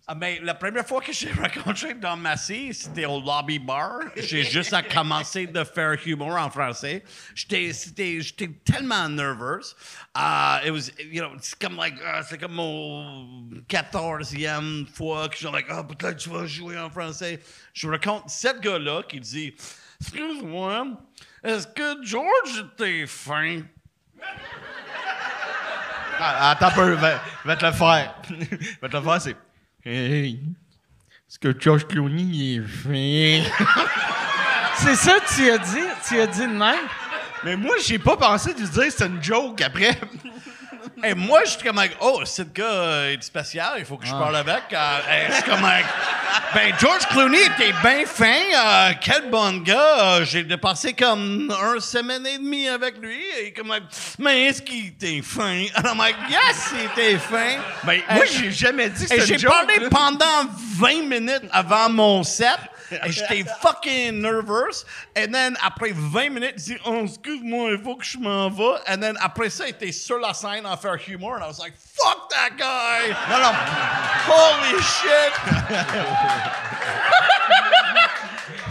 Ah, 0.07 0.15
mais 0.15 0.39
la 0.41 0.55
première 0.55 0.85
fois 0.85 0.99
que 0.99 1.13
j'ai 1.13 1.31
rencontré 1.31 1.93
Don 1.93 2.17
Massey, 2.17 2.71
c'était 2.73 3.05
au 3.05 3.21
lobby 3.21 3.59
bar. 3.59 3.99
J'ai 4.17 4.43
juste 4.43 4.73
à 4.73 4.83
commencer 4.83 5.47
de 5.47 5.63
faire 5.63 5.95
humour 6.05 6.35
en 6.35 6.49
français. 6.49 7.03
J'étais, 7.33 7.71
tellement 8.65 9.07
nerveuse. 9.07 9.73
Uh, 10.13 10.59
it 10.65 10.71
was, 10.71 10.91
you 10.99 11.21
know, 11.21 11.31
c'est 11.39 11.57
comme 11.57 11.77
like, 11.77 11.95
uh, 12.01 12.23
c'est 12.27 12.37
comme 12.37 12.53
mon 12.55 13.47
14e 13.69 14.85
fois 14.87 15.29
que 15.29 15.35
je 15.35 15.45
suis 15.45 15.51
like, 15.55 15.67
ah, 15.69 15.83
peut-être 15.83 16.17
tu 16.17 16.29
vas 16.29 16.45
jouer 16.45 16.77
en 16.77 16.89
français. 16.89 17.39
Je 17.73 17.87
raconte 17.87 18.29
cette 18.29 18.59
gars-là 18.59 19.03
qui 19.03 19.21
dit, 19.21 19.55
excuse-moi, 20.01 20.87
est-ce 21.43 21.67
que 21.67 22.03
George 22.03 22.65
était 22.75 23.07
fin? 23.07 23.61
Ah, 26.23 26.51
attends 26.51 26.67
un 26.67 26.71
peu, 26.71 26.91
va, 26.91 27.19
va 27.43 27.55
te 27.55 27.65
le 27.65 27.71
faire. 27.71 28.13
va 28.81 28.89
te 28.89 28.97
le 28.97 29.03
faire, 29.03 29.21
c'est. 29.21 29.35
Hey, 29.83 30.39
est-ce 31.27 31.39
que 31.39 31.59
George 31.59 31.87
Clooney 31.87 32.21
il 32.21 32.57
est 32.57 32.67
fin? 32.67 33.49
C'est 34.75 34.95
ça 34.95 35.19
que 35.19 35.35
tu 35.35 35.49
as 35.49 35.57
dit? 35.57 35.87
Tu 36.07 36.19
as 36.19 36.27
dit 36.27 36.41
de 36.41 36.53
même? 36.53 36.75
Mais 37.43 37.55
moi, 37.55 37.75
j'ai 37.83 37.97
pas 37.97 38.17
pensé 38.17 38.53
de 38.53 38.59
lui 38.59 38.67
dire 38.69 38.83
c'est 38.89 39.07
une 39.07 39.23
joke 39.23 39.61
après. 39.61 39.99
Et 41.03 41.13
moi, 41.13 41.41
je 41.45 41.51
suis 41.51 41.63
comme, 41.63 41.81
oh, 42.01 42.21
ce 42.25 42.41
gars 42.43 42.63
euh, 42.63 43.13
est 43.13 43.23
spécial, 43.23 43.73
il 43.79 43.85
faut 43.85 43.97
que 43.97 44.05
je 44.05 44.11
parle 44.11 44.35
avec. 44.35 44.63
Euh, 44.71 44.97
et 45.11 45.29
je 45.29 45.33
suis 45.35 45.43
comme, 45.43 45.61
ben, 45.61 46.73
George 46.79 47.07
Clooney 47.09 47.39
était 47.41 47.73
bien 47.81 48.05
fin, 48.05 48.25
euh, 48.55 48.91
quel 49.01 49.29
bon 49.29 49.57
gars. 49.63 50.17
Euh, 50.19 50.25
J'ai 50.25 50.43
dépassé 50.43 50.93
comme 50.93 51.51
un 51.51 51.79
semaine 51.79 52.25
et 52.27 52.37
demie 52.37 52.67
avec 52.67 52.97
lui. 53.01 53.21
Et 53.41 53.53
comme, 53.53 53.73
mais 54.19 54.43
est-ce 54.45 54.61
qu'il 54.61 54.87
était 54.87 55.21
fin? 55.23 55.65
And 55.75 55.83
I'm 55.87 55.97
like, 55.97 56.15
yes, 56.29 56.71
il 56.73 56.85
était 57.03 57.17
fin. 57.17 57.57
Ben, 57.83 57.93
Et 58.09 58.13
moi, 58.13 58.25
je- 58.25 58.37
j'ai 58.43 58.51
jamais 58.51 58.89
dit 58.89 59.05
que 59.05 59.13
Et 59.13 59.19
c'était 59.19 59.25
j'ai 59.27 59.33
une 59.35 59.39
joke. 59.39 59.51
parlé 59.51 59.79
là. 59.79 59.89
pendant 59.89 60.49
20 60.77 61.07
minutes 61.07 61.43
avant 61.51 61.89
mon 61.89 62.23
set. 62.23 62.57
Et 63.05 63.11
j'étais 63.11 63.43
fucking 63.61 64.21
nervous. 64.21 64.85
Et 65.15 65.27
then, 65.29 65.57
après 65.63 65.91
20 65.93 66.29
minutes, 66.29 66.53
il 66.57 66.63
dit, 66.63 66.77
oh, 66.85 67.01
excuse-moi, 67.05 67.71
il 67.71 67.79
faut 67.83 67.95
que 67.95 68.05
je 68.05 68.17
m'en 68.17 68.49
va. 68.49 68.81
Et 68.91 68.97
then, 68.99 69.17
après 69.21 69.49
ça, 69.49 69.65
il 69.67 69.71
était 69.71 69.91
sur 69.91 70.19
la 70.19 70.33
scène 70.33 70.65
à 70.65 70.77
faire 70.77 70.97
humour. 71.07 71.35
And 71.35 71.43
I 71.43 71.47
was 71.47 71.59
like, 71.59 71.73
fuck 71.75 72.29
that 72.29 72.51
guy! 72.57 73.13
Non, 73.29 73.39
non. 73.39 73.53
Holy 74.27 74.81
shit! 74.81 75.33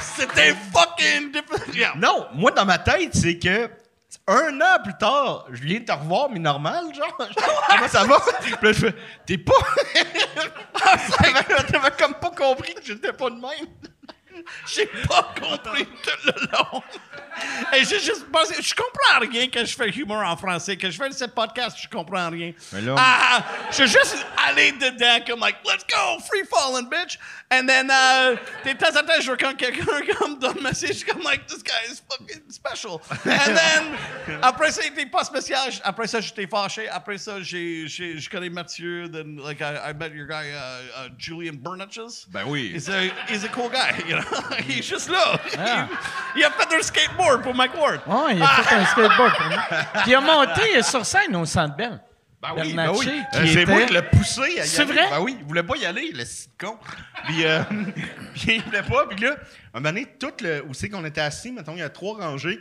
C'était 0.16 0.54
fucking 0.72 1.32
different. 1.32 1.96
Non, 1.96 2.26
moi, 2.34 2.50
dans 2.50 2.64
ma 2.64 2.78
tête, 2.78 3.14
c'est 3.14 3.38
que 3.38 3.70
un 4.26 4.60
an 4.60 4.82
plus 4.82 4.96
tard, 4.96 5.46
je 5.50 5.62
viens 5.62 5.80
te 5.80 5.92
revoir, 5.92 6.28
mais 6.30 6.38
normal, 6.38 6.84
genre. 6.94 7.16
Comment 7.68 7.88
ça 7.88 8.04
va? 8.04 8.20
Puis 8.40 8.52
là, 8.62 8.72
je 8.72 8.72
fais, 8.72 8.94
t'es 9.26 9.38
pas. 9.38 9.52
T'avais 10.74 11.64
t'avais 11.64 11.90
comme 11.98 12.14
pas 12.14 12.30
compris 12.30 12.74
que 12.74 12.84
j'étais 12.84 13.12
pas 13.12 13.30
de 13.30 13.36
même. 13.36 13.68
J'ai 14.66 14.86
pas 14.86 15.34
compris 15.40 15.86
tout 15.86 16.26
le 16.26 16.32
long. 16.52 16.82
Et 17.74 17.84
j'ai 17.84 18.00
juste 18.00 18.26
pensé, 18.30 18.54
je 18.60 18.74
comprends 18.74 19.20
rien 19.20 19.46
quand 19.52 19.64
je 19.64 19.74
fais 19.74 19.88
humour 19.90 20.18
en 20.18 20.36
français. 20.36 20.76
Quand 20.76 20.90
je 20.90 20.96
fais 20.98 21.10
ce 21.12 21.24
podcast, 21.26 21.76
je 21.80 21.88
comprends 21.88 22.28
rien. 22.28 22.52
Mais 22.72 22.80
là- 22.82 22.94
Ah, 22.98 23.44
je 23.70 23.76
suis 23.76 23.86
juste 23.88 24.26
allé 24.46 24.72
dedans 24.72 25.20
comme 25.26 25.40
like, 25.40 25.56
let's 25.64 25.84
go, 25.88 26.18
free 26.28 26.44
falling, 26.44 26.88
bitch. 26.90 27.18
And 27.52 27.66
then, 27.66 27.90
euh, 27.90 28.36
de 28.64 28.72
temps 28.72 28.90
en 28.98 29.04
temps, 29.06 29.20
je 29.20 29.32
quand 29.32 29.54
quelqu'un 29.56 29.84
comme 30.18 30.38
donne 30.38 30.58
un 30.58 30.62
message, 30.62 31.04
comme 31.04 31.22
like, 31.22 31.46
this 31.46 31.62
guy 31.62 31.90
is 31.90 32.00
fucking 32.10 32.42
special. 32.50 33.00
And 33.24 33.54
then, 33.54 34.38
après 34.42 34.70
ça, 34.72 34.82
il 34.84 34.92
était 34.92 35.06
pas 35.06 35.24
spécial. 35.24 35.70
Après 35.84 36.06
ça, 36.08 36.20
j'étais 36.20 36.46
fâché. 36.46 36.88
Après 36.88 37.16
ça, 37.18 37.40
j'ai, 37.40 37.86
j'ai, 37.86 38.18
je 38.18 38.28
connais 38.28 38.50
Mathieu. 38.50 39.08
Then, 39.10 39.36
like, 39.42 39.60
I, 39.60 39.90
I 39.90 39.92
met 39.94 40.10
your 40.14 40.26
guy, 40.26 40.50
uh, 40.52 41.04
uh, 41.06 41.08
Julian 41.16 41.54
Bernatches. 41.56 42.26
Ben 42.28 42.44
oui. 42.46 42.72
He's 42.74 42.88
a, 42.88 43.10
he's 43.28 43.44
a 43.44 43.48
cool 43.48 43.68
guy, 43.70 43.94
you 44.06 44.16
know? 44.16 44.24
He's 44.68 44.86
just 44.86 45.08
là. 45.08 45.38
Il, 45.52 46.40
il 46.40 46.44
a 46.44 46.50
fait 46.50 46.76
un 46.76 46.82
skateboard 46.82 47.42
pour 47.42 47.54
Mike 47.54 47.74
Ward. 47.76 48.00
Ouais, 48.06 48.36
il 48.36 48.42
a 48.42 48.48
fait 48.48 48.74
un 48.74 48.86
skateboard 48.86 49.36
pour 49.36 49.46
moi. 49.46 49.64
Puis 50.02 50.10
il 50.10 50.14
a 50.14 50.20
monté 50.20 50.82
sur 50.82 51.04
scène 51.04 51.34
au 51.36 51.44
Centre 51.44 51.76
Bell. 51.76 52.00
Ben 52.40 52.54
oui, 52.56 52.72
ben 52.72 52.90
oui. 52.92 53.06
Euh, 53.06 53.22
c'est 53.44 53.52
était- 53.62 53.66
moi 53.66 53.82
qui 53.82 53.92
l'ai 53.92 54.02
poussé 54.02 54.60
à 54.60 54.64
y 54.64 54.68
C'est 54.68 54.84
vrai? 54.84 55.10
Ben 55.10 55.20
oui, 55.20 55.36
il 55.38 55.44
voulait 55.44 55.62
pas 55.62 55.76
y 55.76 55.84
aller, 55.84 56.10
le 56.10 56.24
site 56.24 56.52
con. 56.58 56.78
Puis, 57.24 57.44
euh, 57.44 57.62
puis 58.34 58.56
il 58.56 58.62
voulait 58.62 58.82
pas. 58.82 59.06
Puis 59.08 59.20
là, 59.20 59.36
un 59.74 59.80
moment 59.80 59.92
donné, 59.92 60.06
tout 60.18 60.32
le, 60.40 60.64
où 60.64 60.72
c'est 60.72 60.88
qu'on 60.88 61.04
était 61.04 61.20
assis, 61.20 61.52
mettons, 61.52 61.74
il 61.74 61.80
y 61.80 61.82
a 61.82 61.90
trois 61.90 62.16
rangées. 62.16 62.60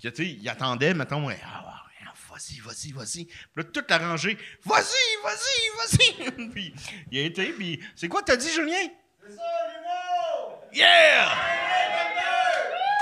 tu 0.00 0.08
sais, 0.14 0.24
il 0.24 0.48
attendait, 0.48 0.94
mettons, 0.94 1.26
ouais, 1.26 1.38
ah, 1.44 1.64
ah, 1.66 2.12
vas-y, 2.30 2.60
vas-y, 2.60 2.92
vas-y. 2.92 3.24
Puis 3.24 3.36
là, 3.56 3.64
toute 3.64 3.90
la 3.90 3.98
rangée, 3.98 4.38
vas-y, 4.64 5.24
vas-y, 5.24 6.22
vas-y. 6.30 6.48
puis 6.50 6.72
il 7.10 7.18
a 7.18 7.22
été, 7.22 7.46
puis 7.46 7.82
c'est 7.96 8.06
quoi 8.06 8.22
t'as 8.22 8.36
dit, 8.36 8.48
Julien? 8.48 8.86
Yeah! 10.72 11.28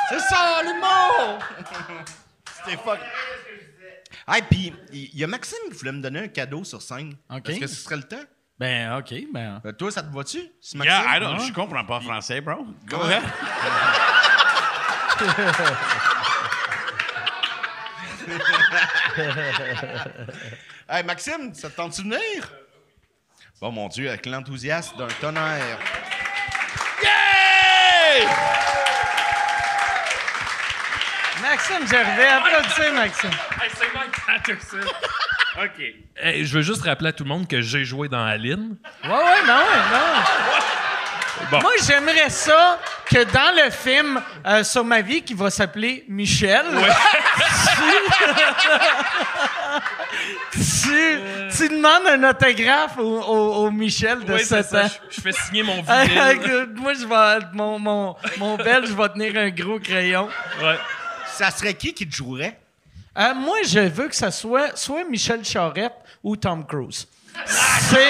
C'est 0.08 0.20
ça, 0.20 0.62
l'humour! 0.62 1.38
C'était 2.64 2.76
fuck. 2.82 2.98
Ah, 4.26 4.36
puis 4.48 4.72
il 4.92 5.16
y 5.18 5.24
a 5.24 5.26
Maxime 5.26 5.58
qui 5.70 5.78
voulait 5.78 5.92
me 5.92 6.00
donner 6.02 6.20
un 6.20 6.28
cadeau 6.28 6.64
sur 6.64 6.80
scène. 6.82 7.14
OK. 7.30 7.48
Est-ce 7.48 7.60
que 7.60 7.66
ce 7.66 7.74
serait 7.76 7.96
le 7.96 8.02
temps? 8.04 8.22
Ben, 8.58 8.96
OK, 8.98 9.12
ben... 9.32 9.60
Ben, 9.62 9.72
toi, 9.74 9.90
ça 9.90 10.02
te 10.02 10.14
va-tu? 10.14 10.38
Yeah, 10.38 10.48
I 10.74 10.76
Maxime- 10.76 11.20
don't, 11.20 11.40
je 11.40 11.52
comprends 11.52 11.84
pas 11.84 12.00
français, 12.00 12.40
bro. 12.40 12.66
Go 12.88 13.02
ahead. 13.02 13.22
Hey, 20.88 21.02
Maxime, 21.02 21.52
ça 21.54 21.68
te 21.68 21.76
tente 21.76 21.96
de 21.96 22.02
venir? 22.02 22.52
Bon, 23.60 23.72
mon 23.72 23.88
Dieu, 23.88 24.08
avec 24.08 24.26
l'enthousiasme 24.26 24.96
d'un 24.98 25.08
tonnerre. 25.20 25.78
Yay! 28.16 28.26
Maxime 31.42 31.86
Gervais, 31.86 32.28
applaudissez 32.28 32.90
Maxime. 32.92 33.30
Hey, 33.60 33.70
c'est 33.74 33.92
Mike 33.94 34.16
Patterson. 34.26 34.90
OK. 35.62 35.94
Hey, 36.16 36.44
je 36.46 36.54
veux 36.54 36.62
juste 36.62 36.82
rappeler 36.82 37.08
à 37.08 37.12
tout 37.12 37.24
le 37.24 37.28
monde 37.28 37.46
que 37.46 37.60
j'ai 37.60 37.84
joué 37.84 38.08
dans 38.08 38.24
Aline. 38.24 38.76
Ouais, 39.04 39.10
ouais, 39.10 39.46
ben 39.46 39.56
ouais, 39.58 39.82
ben. 39.90 40.75
Bon. 41.50 41.60
Moi, 41.60 41.72
j'aimerais 41.86 42.30
ça 42.30 42.78
que 43.04 43.22
dans 43.24 43.54
le 43.64 43.70
film 43.70 44.20
euh, 44.46 44.64
sur 44.64 44.84
ma 44.84 45.00
vie 45.00 45.22
qui 45.22 45.34
va 45.34 45.50
s'appeler 45.50 46.04
Michel, 46.08 46.64
tu, 50.52 50.58
tu, 50.60 51.18
tu 51.56 51.68
demandes 51.68 52.06
un 52.08 52.28
autographe 52.30 52.98
au, 52.98 53.20
au- 53.20 53.66
au 53.66 53.70
Michel 53.70 54.24
de 54.24 54.32
Oui, 54.34 54.40
c'est 54.40 54.62
7 54.62 54.66
ça. 54.66 54.84
ans. 54.84 54.88
Je, 55.10 55.16
je 55.16 55.20
fais 55.20 55.32
signer 55.32 55.62
mon 55.62 55.82
vinyle. 55.82 56.68
Moi, 56.76 56.94
je 56.94 57.06
vais, 57.06 57.46
mon, 57.52 57.78
mon, 57.78 58.16
mon 58.38 58.56
belge 58.56 58.90
va 58.90 59.08
tenir 59.08 59.36
un 59.36 59.50
gros 59.50 59.78
crayon. 59.78 60.28
Ouais. 60.62 60.78
Ça 61.28 61.50
serait 61.50 61.74
qui 61.74 61.92
qui 61.92 62.08
te 62.08 62.14
jouerait? 62.14 62.58
Euh, 63.18 63.34
moi, 63.34 63.56
je 63.66 63.80
veux 63.80 64.08
que 64.08 64.16
ça 64.16 64.30
soit 64.30 64.76
soit 64.76 65.04
Michel 65.08 65.44
Charette 65.44 65.94
ou 66.22 66.36
Tom 66.36 66.66
Cruise. 66.66 67.06
C'est, 67.46 68.08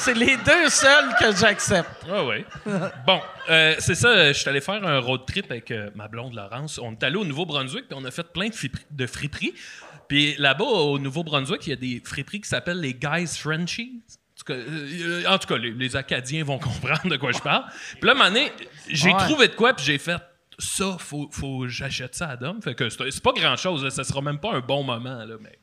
c'est 0.00 0.14
les 0.14 0.36
deux 0.38 0.68
seuls 0.68 1.14
que 1.18 1.34
j'accepte. 1.36 1.88
Ah 2.10 2.24
ouais. 2.24 2.44
Bon, 3.06 3.20
euh, 3.48 3.74
c'est 3.78 3.94
ça. 3.94 4.32
Je 4.32 4.38
suis 4.38 4.48
allé 4.48 4.60
faire 4.60 4.84
un 4.84 4.98
road 4.98 5.22
trip 5.26 5.50
avec 5.50 5.70
euh, 5.70 5.90
ma 5.94 6.08
blonde 6.08 6.34
Laurence. 6.34 6.78
On 6.82 6.92
est 6.92 7.02
allé 7.02 7.16
au 7.16 7.24
Nouveau-Brunswick 7.24 7.88
puis 7.88 7.98
on 8.00 8.04
a 8.04 8.10
fait 8.10 8.32
plein 8.32 8.48
de, 8.48 8.54
de 8.90 9.06
friperies. 9.06 9.54
Puis 10.08 10.34
là-bas, 10.38 10.64
au 10.64 10.98
Nouveau-Brunswick, 10.98 11.66
il 11.66 11.70
y 11.70 11.72
a 11.72 11.76
des 11.76 12.02
friperies 12.04 12.40
qui 12.40 12.48
s'appellent 12.48 12.80
les 12.80 12.94
Guys 12.94 13.38
Frenchies. 13.38 14.02
En 14.06 15.38
tout 15.38 15.46
cas, 15.46 15.54
euh, 15.54 15.58
les, 15.58 15.70
les 15.72 15.96
Acadiens 15.96 16.44
vont 16.44 16.58
comprendre 16.60 17.08
de 17.08 17.16
quoi 17.16 17.32
je 17.32 17.38
parle. 17.38 17.64
Puis 18.00 18.08
là, 18.08 18.14
un 18.18 18.34
j'ai 18.88 19.10
Ouais. 19.12 19.18
trouvé 19.18 19.48
de 19.48 19.54
quoi, 19.54 19.74
puis 19.74 19.84
j'ai 19.84 19.98
fait 19.98 20.20
ça, 20.58 20.96
faut, 20.98 21.28
faut 21.32 21.68
j'achète 21.68 22.14
ça 22.14 22.30
à 22.30 22.36
Dom. 22.36 22.60
Fait 22.62 22.74
que 22.74 22.88
c'est 22.88 23.22
pas 23.22 23.32
grand-chose, 23.32 23.88
ça 23.88 24.04
sera 24.04 24.20
même 24.20 24.38
pas 24.38 24.52
un 24.52 24.60
bon 24.60 24.82
moment, 24.82 25.24
là, 25.24 25.34
mais 25.40 25.58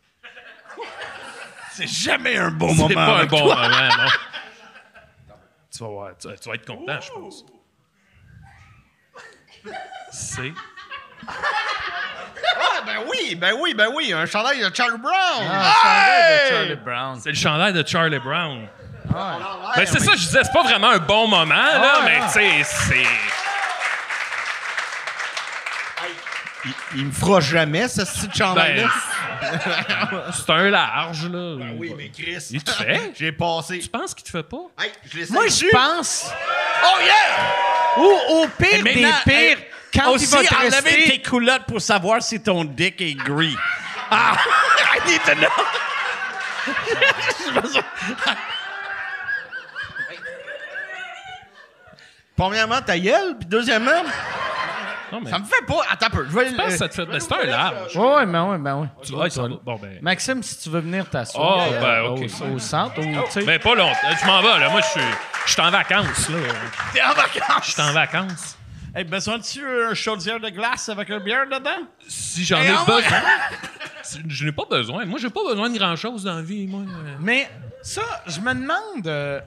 C'est 1.77 1.87
jamais 1.87 2.37
un 2.37 2.49
bon 2.51 2.69
c'est 2.69 2.81
moment. 2.95 3.05
pas 3.05 3.17
un 3.21 3.25
bon 3.25 3.37
toi. 3.39 3.55
moment, 3.55 3.87
non. 3.97 4.09
Tu 5.71 5.83
vas 5.83 5.89
voir, 5.89 6.09
tu, 6.17 6.27
tu 6.41 6.49
vas 6.49 6.55
être 6.55 6.65
content, 6.65 6.99
je 6.99 7.11
pense. 7.11 7.45
C'est... 10.11 10.53
Ah, 11.27 12.81
ben 12.85 12.97
oui, 13.09 13.35
ben 13.35 13.53
oui, 13.59 13.73
ben 13.75 13.89
oui, 13.93 14.11
un 14.13 14.25
chandail 14.25 14.59
de 14.59 14.73
Charlie 14.75 14.97
Brown! 14.97 15.13
Ah, 15.47 15.73
chandail 15.83 16.39
de 16.49 16.49
Charlie 16.55 16.75
Brown. 16.83 17.19
C'est 17.21 17.29
le 17.29 17.35
chandail 17.35 17.73
de 17.73 17.87
Charlie 17.87 18.19
Brown. 18.19 18.67
Ah, 19.15 19.37
Ben, 19.75 19.85
c'est 19.85 19.99
ça, 19.99 20.11
je 20.13 20.17
disais, 20.17 20.43
c'est 20.43 20.51
pas 20.53 20.63
vraiment 20.63 20.89
un 20.89 20.97
bon 20.99 21.27
moment, 21.27 21.53
là, 21.53 21.99
Ouais, 21.99 22.05
mais 22.05 22.19
ouais. 22.19 22.25
tu 22.27 22.63
sais, 22.63 22.63
c'est. 22.63 23.07
Il, 26.93 26.99
il 26.99 27.05
me 27.05 27.11
fera 27.11 27.39
jamais, 27.39 27.87
ce 27.87 28.03
style 28.05 28.29
de 28.29 28.35
chandail-là. 28.35 28.89
Ben, 29.41 30.23
c'est 30.33 30.49
un 30.51 30.69
large, 30.69 31.29
là. 31.29 31.55
oui, 31.77 31.93
mais 31.95 32.09
Chris. 32.09 32.47
Il 32.51 32.63
te 32.63 32.71
fait? 32.71 33.13
J'ai 33.17 33.31
passé. 33.31 33.79
Tu 33.79 33.87
penses 33.87 34.13
qu'il 34.13 34.23
te 34.25 34.31
fait 34.31 34.43
pas? 34.43 34.67
Hey, 34.79 34.91
je 35.09 35.17
l'essaye 35.17 35.33
Moi, 35.33 35.47
je 35.47 35.65
pense, 35.71 36.31
Oh 36.83 36.99
yeah! 37.01 38.03
ou 38.03 38.41
au 38.41 38.47
pire 38.47 38.83
des 38.83 38.93
pires, 38.93 39.57
euh, 39.57 39.61
quand 39.93 40.11
aussi, 40.11 40.25
il 40.25 40.31
va 40.31 40.43
te 40.43 40.55
enlever 40.55 40.89
rester... 40.89 41.03
tes 41.11 41.21
culottes 41.21 41.65
pour 41.67 41.81
savoir 41.81 42.21
si 42.21 42.41
ton 42.41 42.63
dick 42.63 43.01
est 43.01 43.15
gris. 43.15 43.55
Ah, 44.11 44.35
I 44.95 45.09
need 45.09 45.21
to 45.23 45.33
know. 45.35 45.49
Premièrement, 52.35 52.81
ta 52.81 52.97
gueule, 52.99 53.35
puis 53.39 53.47
deuxièmement, 53.47 54.03
Non, 55.11 55.21
mais. 55.23 55.29
ça 55.31 55.39
me 55.39 55.45
fait 55.45 55.65
pas. 55.65 55.81
Attends 55.89 56.05
un 56.07 56.09
peu. 56.09 56.25
Je 56.29 56.35
vais 56.35 56.49
Je 56.49 56.55
pense 56.55 56.65
que 56.67 56.71
euh, 56.73 56.77
ça 56.77 56.89
te 56.89 56.93
fait. 56.95 57.05
Ben, 57.05 57.19
c'est 57.19 57.33
un 57.33 57.45
large. 57.45 57.95
Ouais, 57.95 58.15
ouais, 58.15 58.25
ben 58.25 58.43
ouais, 58.51 58.57
ben 58.57 58.75
ouais. 58.75 58.87
Tu 59.03 59.11
vois, 59.13 59.29
ça. 59.29 59.47
Bon, 59.63 59.75
ben. 59.81 59.99
Maxime, 60.01 60.43
si 60.43 60.57
tu 60.59 60.69
veux 60.69 60.79
venir 60.81 61.09
t'asseoir 61.09 61.67
Oh, 61.69 61.73
ben, 61.81 62.01
ok. 62.03 62.19
au, 62.51 62.55
au 62.55 62.59
centre, 62.59 62.99
ou, 62.99 63.03
tu 63.03 63.31
sais... 63.31 63.43
Ben, 63.43 63.59
pas 63.59 63.75
longtemps. 63.75 63.97
Je 64.21 64.25
m'en 64.25 64.41
vais, 64.41 64.59
là. 64.59 64.69
Moi, 64.69 64.81
je 64.81 64.87
suis. 64.99 65.07
Je 65.45 65.51
suis 65.53 65.61
en 65.61 65.71
vacances, 65.71 66.29
là. 66.29 66.37
T'es 66.93 67.01
en 67.01 67.13
vacances? 67.13 67.65
Je 67.65 67.71
suis 67.71 67.81
en 67.81 67.93
vacances. 67.93 68.57
Hey, 68.95 69.03
besoin-tu 69.03 69.63
un 69.65 69.93
chaudière 69.93 70.39
de 70.39 70.49
glace 70.49 70.89
avec 70.89 71.09
un 71.11 71.19
bière 71.19 71.45
dedans? 71.45 71.85
Si 72.07 72.43
j'en 72.43 72.61
ai 72.61 72.69
besoin. 72.71 73.01
Si- 74.03 74.21
Je 74.27 74.45
n'ai 74.45 74.51
pas 74.53 74.63
besoin. 74.69 75.05
Moi, 75.05 75.19
j'ai 75.21 75.29
pas 75.29 75.41
besoin 75.49 75.69
de 75.69 75.77
grand-chose 75.77 76.23
dans 76.23 76.35
la 76.35 76.41
vie, 76.41 76.65
moi. 76.65 76.81
Mais 77.19 77.49
ça, 77.81 78.01
je 78.25 78.39
me 78.39 78.53
demande. 78.53 79.05
euh, 79.05 79.41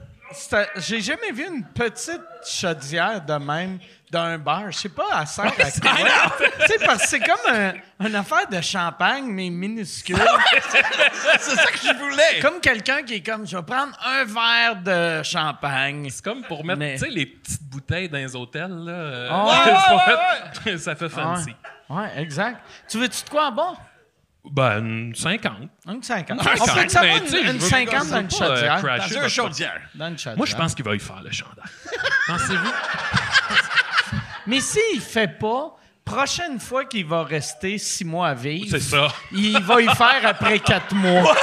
J'ai 0.77 1.01
jamais 1.01 1.31
vu 1.33 1.45
une 1.47 1.63
petite 1.65 2.21
chaudière 2.47 3.21
de 3.25 3.33
même 3.33 3.79
d'un 4.11 4.37
bar. 4.37 4.71
Je 4.71 4.77
sais 4.77 4.89
pas, 4.89 5.07
à 5.13 5.25
sert 5.25 5.45
à 5.45 5.49
quoi. 5.51 5.65
Tu 5.71 6.67
sais, 6.67 6.85
parce 6.85 7.03
que 7.03 7.07
c'est 7.07 7.19
comme 7.21 7.53
un, 7.55 7.73
une 8.05 8.15
affaire 8.15 8.47
de 8.49 8.59
champagne, 8.61 9.25
mais 9.27 9.49
minuscule. 9.49 10.17
C'est 11.39 11.55
ça 11.55 11.71
que 11.71 11.77
je 11.79 11.93
voulais. 11.97 12.39
comme 12.41 12.59
quelqu'un 12.59 13.03
qui 13.03 13.15
est 13.15 13.21
comme, 13.25 13.47
je 13.47 13.55
vais 13.57 13.63
prendre 13.63 13.97
un 14.05 14.25
verre 14.25 14.75
de 14.83 15.23
champagne. 15.23 16.07
C'est 16.09 16.23
comme 16.23 16.43
pour 16.43 16.63
mettre, 16.65 16.79
Mais- 16.79 16.93
tu 16.95 17.05
sais, 17.05 17.09
les 17.09 17.25
petites 17.25 17.63
bouteilles 17.63 18.09
dans 18.09 18.17
les 18.17 18.35
hôtels, 18.35 18.69
là. 18.69 18.91
euh, 18.91 19.29
Ah 19.31 20.05
mettre- 20.65 20.77
ça 20.83 20.95
fait 20.95 21.05
Ouais. 21.05 21.09
fancy. 21.09 21.55
Ouais, 21.89 22.11
exact. 22.17 22.61
Tu 22.89 22.97
veux-tu 22.99 23.23
de 23.23 23.29
quoi 23.29 23.47
en 23.47 23.51
bon? 23.51 23.75
Ben, 24.43 24.79
une 24.83 25.13
50. 25.15 25.53
Une 25.87 26.01
50. 26.01 26.29
Une 26.31 26.39
On 26.39 26.43
peut 26.43 26.57
50, 26.65 26.89
savoir 26.89 27.13
mais 27.13 27.21
tu 27.21 27.27
sais, 27.29 27.41
une, 27.41 27.47
une 27.49 27.57
veux 27.59 27.67
50 27.69 27.91
pas- 27.91 27.99
dans 28.05 28.19
une 28.21 28.31
je 28.31 28.35
veux 28.35 28.39
pas, 28.39 28.45
euh, 28.57 28.67
Dans 28.67 28.75
votre 28.81 29.17
un 29.23 29.27
chaudière. 29.27 29.81
Dans 29.93 30.07
une 30.07 30.17
chaudière. 30.17 30.37
Moi, 30.37 30.45
je 30.47 30.55
pense 30.55 30.73
qu'il 30.75 30.85
va 30.85 30.95
y 30.95 30.99
faire 30.99 31.21
le 31.23 31.31
chandail. 31.31 31.65
Pensez-vous? 32.27 32.71
Mais 34.47 34.59
s'il 34.59 35.01
fait 35.01 35.39
pas, 35.39 35.75
prochaine 36.05 36.59
fois 36.59 36.85
qu'il 36.85 37.05
va 37.05 37.23
rester 37.23 37.77
six 37.77 38.03
mois 38.05 38.29
à 38.29 38.33
vivre, 38.33 38.67
C'est 38.71 38.79
ça. 38.79 39.07
il 39.31 39.61
va 39.61 39.81
y 39.81 39.87
faire 39.87 40.21
après 40.25 40.59
quatre 40.59 40.93
mois. 40.93 41.35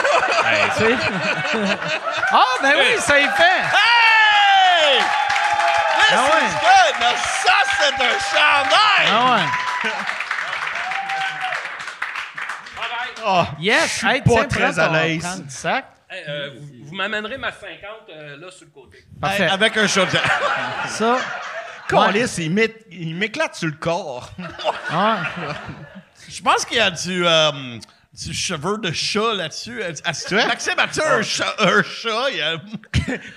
Ah, 2.31 2.45
ben 2.63 2.73
oui, 2.79 2.99
ça 3.01 3.19
y 3.21 3.27
fait. 3.29 3.43
Hey! 3.43 5.01
This 6.09 6.19
ouais. 6.19 6.47
is 6.47 6.55
good! 6.61 6.95
Now, 7.01 7.15
ça, 7.45 7.57
c'est 7.79 7.95
un 8.03 8.19
chandail! 8.31 9.07
Ah 9.11 9.37
ouais. 9.37 9.49
Yes, 13.61 14.03
hey, 14.05 14.23
pas 14.23 14.45
très 14.47 14.79
à 14.79 14.89
l'aise. 14.89 15.45
sac. 15.49 15.85
Hey, 16.11 16.25
euh, 16.27 16.51
vous, 16.59 16.87
vous 16.89 16.95
m'amènerez 16.95 17.37
ma 17.37 17.53
50 17.53 17.69
euh, 18.09 18.37
là 18.39 18.51
sur 18.51 18.65
le 18.67 18.71
côté. 18.71 19.05
Parfait. 19.21 19.43
Hey, 19.45 19.51
avec 19.51 19.77
un 19.77 19.87
chaudière. 19.87 20.23
Ça. 20.89 21.19
Calice, 21.89 22.39
il 22.39 22.51
m'é- 22.53 22.75
il 22.91 23.15
m'éclate 23.15 23.55
sur 23.57 23.67
le 23.69 23.73
corps. 23.75 24.31
Ah, 24.91 25.23
Je 26.29 26.41
pense 26.43 26.65
qu'il 26.65 26.77
y 26.77 26.81
a 26.81 26.91
du, 26.91 27.27
euh, 27.27 27.51
du 28.13 28.33
cheveu 28.35 28.79
de 28.79 28.91
chat 28.93 29.35
là-dessus. 29.35 29.83
As- 29.83 30.25
vrai? 30.31 30.47
Maxime, 30.47 30.79
as-tu 30.79 31.01
un 31.03 31.23
chat? 31.23 31.55
Un 31.59 31.83
chat? 31.83 32.31
Il 32.31 32.37
y 32.37 32.43
a... 32.43 32.57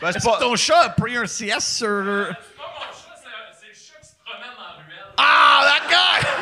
Ben, 0.01 0.09
Est-ce 0.09 0.19
c'est 0.19 0.29
pas- 0.29 0.37
que 0.37 0.43
ton 0.43 0.55
chat 0.55 0.79
a 0.79 0.89
pris 0.89 1.17
un 1.17 1.25
sieste 1.25 1.61
sur... 1.77 1.87
C'est 1.87 2.33
pas 2.57 2.63
mon 2.63 2.91
chat, 2.91 3.17
c'est 3.59 3.67
le 3.67 3.73
chat 3.73 3.99
qui 4.01 4.07
se 4.07 4.15
promène 4.23 4.49
en 4.57 4.77
ruelle. 4.77 5.13
Ah, 5.17 5.65
d'accord! 5.89 6.29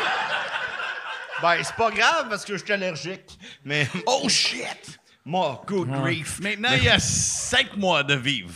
Ben, 1.42 1.64
c'est 1.64 1.76
pas 1.76 1.90
grave 1.92 2.28
parce 2.30 2.44
que 2.44 2.58
je 2.58 2.64
suis 2.66 2.74
allergique. 2.74 3.40
Mais. 3.64 3.88
Oh, 4.06 4.28
shit! 4.28 5.00
Moi, 5.24 5.62
good 5.68 5.88
grief. 5.90 6.40
Maintenant, 6.42 6.72
il 6.74 6.84
y 6.84 6.90
a 6.90 7.00
cinq 7.00 7.78
mois 7.78 8.04
de 8.04 8.16
vivre. 8.16 8.52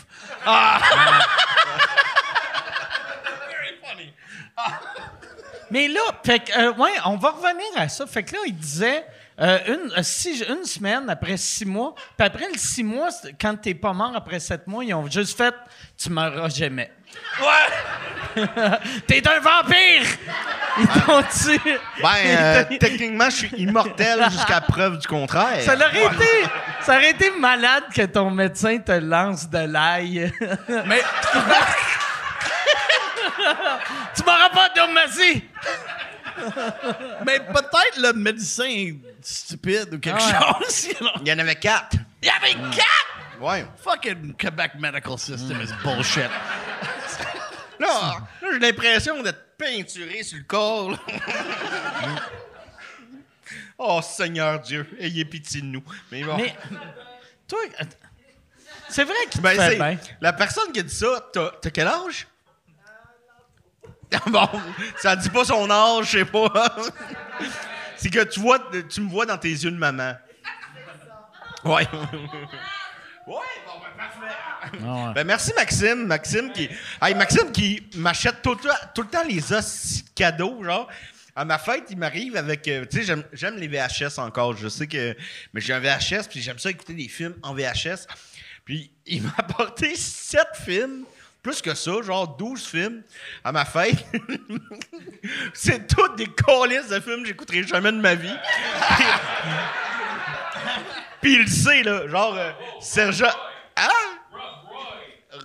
Mais 5.71 5.87
là, 5.87 6.01
fait 6.23 6.39
que, 6.39 6.57
euh, 6.57 6.73
ouais, 6.73 6.91
on 7.05 7.17
va 7.17 7.31
revenir 7.31 7.65
à 7.77 7.87
ça. 7.89 8.05
Fait 8.05 8.23
que 8.23 8.33
là, 8.33 8.39
il 8.45 8.55
disait 8.55 9.05
euh, 9.41 9.57
une, 9.67 9.91
euh, 9.97 10.03
six- 10.03 10.43
une 10.47 10.63
semaine 10.65 11.09
après 11.09 11.37
six 11.37 11.65
mois, 11.65 11.95
puis 12.17 12.27
après 12.27 12.47
le 12.51 12.57
six 12.59 12.83
mois, 12.83 13.09
quand 13.41 13.55
t'es 13.59 13.73
pas 13.73 13.93
mort 13.93 14.11
après 14.15 14.39
sept 14.39 14.67
mois, 14.67 14.83
ils 14.83 14.93
ont 14.93 15.09
juste 15.09 15.35
fait 15.35 15.55
Tu 15.97 16.11
meuras 16.11 16.49
jamais. 16.49 16.91
Ouais! 17.41 18.43
T'es 19.07 19.27
un 19.27 19.39
vampire! 19.39 20.03
Ils 20.79 20.87
t'ont 20.87 21.21
tué. 21.23 21.59
Ben, 22.01 22.09
euh, 22.25 22.63
techniquement, 22.79 23.29
je 23.29 23.35
suis 23.35 23.55
immortel 23.57 24.23
jusqu'à 24.31 24.61
preuve 24.61 24.97
du 24.99 25.07
contraire. 25.07 25.61
Ça 25.61 25.75
aurait 25.75 26.05
été, 26.05 26.29
ça 26.81 26.95
aurait 26.97 27.11
été 27.11 27.29
malade 27.39 27.83
que 27.95 28.03
ton 28.03 28.31
médecin 28.31 28.79
te 28.79 28.91
lance 28.93 29.47
de 29.49 29.59
l'ail. 29.59 30.31
Mais 30.87 31.01
tu 34.15 34.23
m'auras 34.23 34.49
pas 34.49 34.69
d'homme 34.69 34.97
Mais 37.25 37.39
peut-être 37.39 37.97
le 37.97 38.13
médecin 38.13 38.65
est 38.65 38.95
stupide 39.21 39.93
ou 39.93 39.99
quelque 39.99 40.19
Ah 40.21 40.57
chose. 40.61 40.87
you 40.87 40.95
know. 40.99 41.11
Il 41.21 41.27
y 41.27 41.33
en 41.33 41.39
avait 41.39 41.55
quatre. 41.55 41.97
Il 42.21 42.27
y 42.27 42.29
avait 42.31 42.53
quatre! 42.75 43.39
Ouais. 43.39 43.65
Fucking 43.83 44.35
Quebec 44.35 44.71
medical 44.79 45.17
system 45.17 45.61
is 45.61 45.71
bullshit. 45.83 46.29
Là, 47.79 48.17
là, 48.41 48.47
j'ai 48.53 48.59
l'impression 48.59 49.21
d'être 49.23 49.57
peinturé 49.57 50.23
sur 50.23 50.37
le 50.37 50.43
corps. 50.43 50.91
là. 50.91 50.97
oh, 53.77 53.99
Seigneur 54.01 54.59
Dieu, 54.59 54.87
ayez 54.99 55.25
pitié 55.25 55.61
de 55.61 55.65
nous. 55.65 55.83
Mais 56.11 56.23
bon. 56.23 56.37
Mais, 56.37 56.55
toi, 57.47 57.59
c'est 58.87 59.03
vrai 59.03 59.15
qu'il 59.29 59.41
Ben. 59.41 59.97
La 60.21 60.33
personne 60.33 60.71
qui 60.71 60.79
a 60.79 60.83
dit 60.83 60.95
ça, 60.95 61.29
t'as 61.33 61.69
quel 61.71 61.87
âge? 61.87 62.27
bon, 64.27 64.47
ça 64.97 65.15
dit 65.15 65.29
pas 65.29 65.45
son 65.45 65.69
âge, 65.69 66.05
je 66.11 66.19
sais 66.19 66.25
pas. 66.25 66.51
c'est 67.97 68.09
que 68.09 68.23
tu 68.23 68.39
vois, 68.39 68.59
tu 68.89 69.01
me 69.01 69.09
vois 69.09 69.25
dans 69.25 69.37
tes 69.37 69.49
yeux 69.51 69.71
de 69.71 69.77
maman. 69.77 70.13
Ouais. 71.63 71.87
Ouais, 73.25 73.35
bon, 73.65 73.73
ben, 73.79 73.95
parfait. 73.97 75.13
Ben, 75.15 75.23
merci, 75.23 75.53
Maxime. 75.55 76.05
Maxime 76.07 76.51
qui. 76.51 76.69
Hey, 77.01 77.15
Maxime 77.15 77.49
qui 77.53 77.81
m'achète 77.95 78.41
tout, 78.41 78.49
le 78.51 78.57
temps- 78.57 78.85
tout 78.93 79.01
le 79.03 79.07
temps 79.07 79.23
les 79.23 79.53
os 79.53 80.03
cadeaux, 80.13 80.61
genre. 80.61 80.89
À 81.33 81.45
ma 81.45 81.57
fête, 81.57 81.85
il 81.89 81.97
m'arrive 81.97 82.35
avec. 82.35 82.67
euh, 82.67 82.85
tu 82.85 82.97
sais, 82.97 83.03
j'aime- 83.05 83.23
j'aime 83.31 83.55
les 83.55 83.69
VHS 83.69 84.17
encore. 84.19 84.57
Je 84.57 84.67
sais 84.67 84.87
que. 84.87 85.15
Mais 85.53 85.61
j'ai 85.61 85.71
un 85.73 85.79
VHS, 85.79 86.27
puis 86.29 86.41
j'aime 86.41 86.59
ça 86.59 86.69
écouter 86.69 86.93
des 86.93 87.07
films 87.07 87.35
en 87.43 87.53
VHS. 87.53 88.07
Puis 88.65 88.91
il 89.05 89.21
m'a 89.23 89.33
apporté 89.37 89.95
sept 89.95 90.47
films. 90.65 91.05
Plus 91.43 91.61
que 91.61 91.73
ça, 91.75 91.91
genre 92.01 92.37
12 92.37 92.65
films 92.65 93.03
à 93.43 93.51
ma 93.51 93.65
fête. 93.65 94.05
C'est 95.53 95.87
toutes 95.87 96.15
des 96.15 96.27
colis 96.27 96.77
de 96.89 96.99
films 97.01 97.21
que 97.23 97.27
j'écouterai 97.27 97.63
jamais 97.63 97.91
de 97.91 97.97
ma 97.99 98.15
vie. 98.15 98.33
Puis 101.21 101.33
il 101.33 101.41
le 101.41 101.47
sait, 101.47 101.83
là. 101.83 102.07
Genre, 102.07 102.35
euh, 102.37 102.51
Sergent. 102.79 103.31
Hein? 103.75 103.89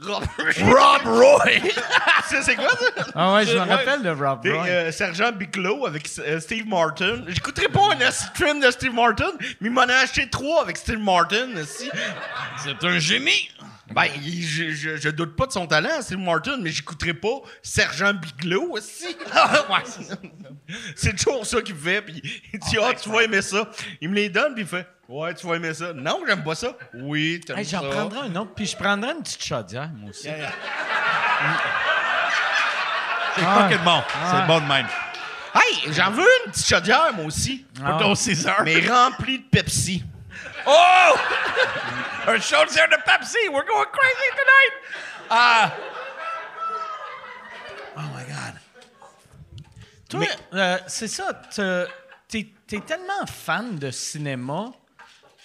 Rob 0.02 0.22
Roy. 0.38 0.52
Rob 0.62 1.02
Roy! 1.06 1.52
c'est 2.28 2.42
c'est 2.42 2.54
quoi 2.56 2.68
ça? 2.70 3.04
Ah 3.14 3.34
ouais, 3.34 3.46
je 3.46 3.54
me 3.54 3.60
rappelle 3.60 4.02
de 4.02 4.10
Rob 4.10 4.40
Roy. 4.44 4.66
euh, 4.68 4.92
Sergent 4.92 5.32
Bigelow 5.32 5.86
avec 5.86 6.08
euh, 6.20 6.38
Steve 6.40 6.66
Martin. 6.68 7.24
J'écouterais 7.26 7.68
pas 7.68 7.94
un 7.94 7.98
esti 8.00 8.60
de 8.60 8.70
Steve 8.70 8.92
Martin, 8.94 9.32
mais 9.60 9.68
il 9.68 9.72
m'en 9.72 9.82
a 9.82 9.94
acheté 9.94 10.28
trois 10.28 10.62
avec 10.62 10.76
Steve 10.76 11.00
Martin. 11.00 11.56
esti. 11.56 11.90
C'est 12.62 12.84
un 12.84 12.98
génie! 12.98 13.50
Ben, 13.98 14.10
il- 14.24 14.46
je, 14.46 14.70
je, 14.70 14.96
je 14.96 15.08
doute 15.08 15.34
pas 15.36 15.46
de 15.46 15.52
son 15.52 15.66
talent, 15.66 16.00
Steve 16.02 16.18
Martin, 16.18 16.56
mais 16.60 16.70
j'écouterais 16.70 17.14
pas 17.14 17.40
Sergent 17.62 18.12
Bigelow 18.14 18.68
aussi. 18.72 19.16
c'est 20.96 21.16
toujours 21.16 21.44
ça 21.44 21.60
qu'il 21.62 21.74
fait, 21.74 22.02
puis 22.02 22.22
il 22.52 22.60
dit 22.60 22.76
Ah, 22.82 22.92
tu 22.94 23.08
vas 23.10 23.22
aimer 23.22 23.42
ça. 23.42 23.68
Il 24.00 24.10
me 24.10 24.14
les 24.14 24.28
donne, 24.28 24.54
puis 24.54 24.62
il 24.62 24.68
fait 24.68 24.86
Ouais, 25.08 25.32
tu 25.34 25.46
vas 25.46 25.56
aimer 25.56 25.72
ça. 25.74 25.92
Non, 25.94 26.20
j'aime 26.26 26.44
pas 26.44 26.54
ça. 26.54 26.76
Oui, 26.94 27.40
t'aimes 27.44 27.58
Hey, 27.58 27.64
ça. 27.64 27.80
J'en 27.82 27.88
prendrai 27.90 28.28
un 28.28 28.36
autre, 28.36 28.52
puis 28.54 28.66
je 28.66 28.76
prendrai 28.76 29.12
une 29.12 29.22
petite 29.22 29.42
chaudière, 29.42 29.90
moi 29.96 30.10
aussi. 30.10 30.28
C'est 33.34 33.44
fucking 33.44 33.84
bon. 33.84 34.02
C'est 34.30 34.46
bon 34.46 34.60
de 34.60 34.66
même. 34.66 34.86
Hey, 35.54 35.92
j'en 35.92 36.10
veux 36.10 36.26
une 36.46 36.52
petite 36.52 36.66
chaudière, 36.68 37.12
moi 37.14 37.24
aussi. 37.26 37.64
Ah. 37.82 37.90
Pour 37.92 38.00
ton 38.00 38.14
César. 38.14 38.62
Mais 38.64 38.86
remplie 38.86 39.38
de 39.38 39.44
Pepsi. 39.44 40.04
Oh! 40.66 41.14
un 42.26 42.40
chaudière 42.40 42.88
de 42.88 42.96
Pepsi! 43.04 43.48
We're 43.50 43.64
going 43.66 43.86
crazy 43.92 44.30
tonight! 44.36 44.74
Ah! 45.30 45.74
oh 47.96 48.00
my 48.14 48.24
God. 48.24 48.54
Toi, 50.08 50.26
euh, 50.54 50.78
c'est 50.86 51.08
ça, 51.08 51.32
te- 51.34 51.86
t'es 52.28 52.52
es 52.72 52.80
tellement 52.80 53.26
fan 53.26 53.78
de 53.78 53.90
cinéma. 53.90 54.72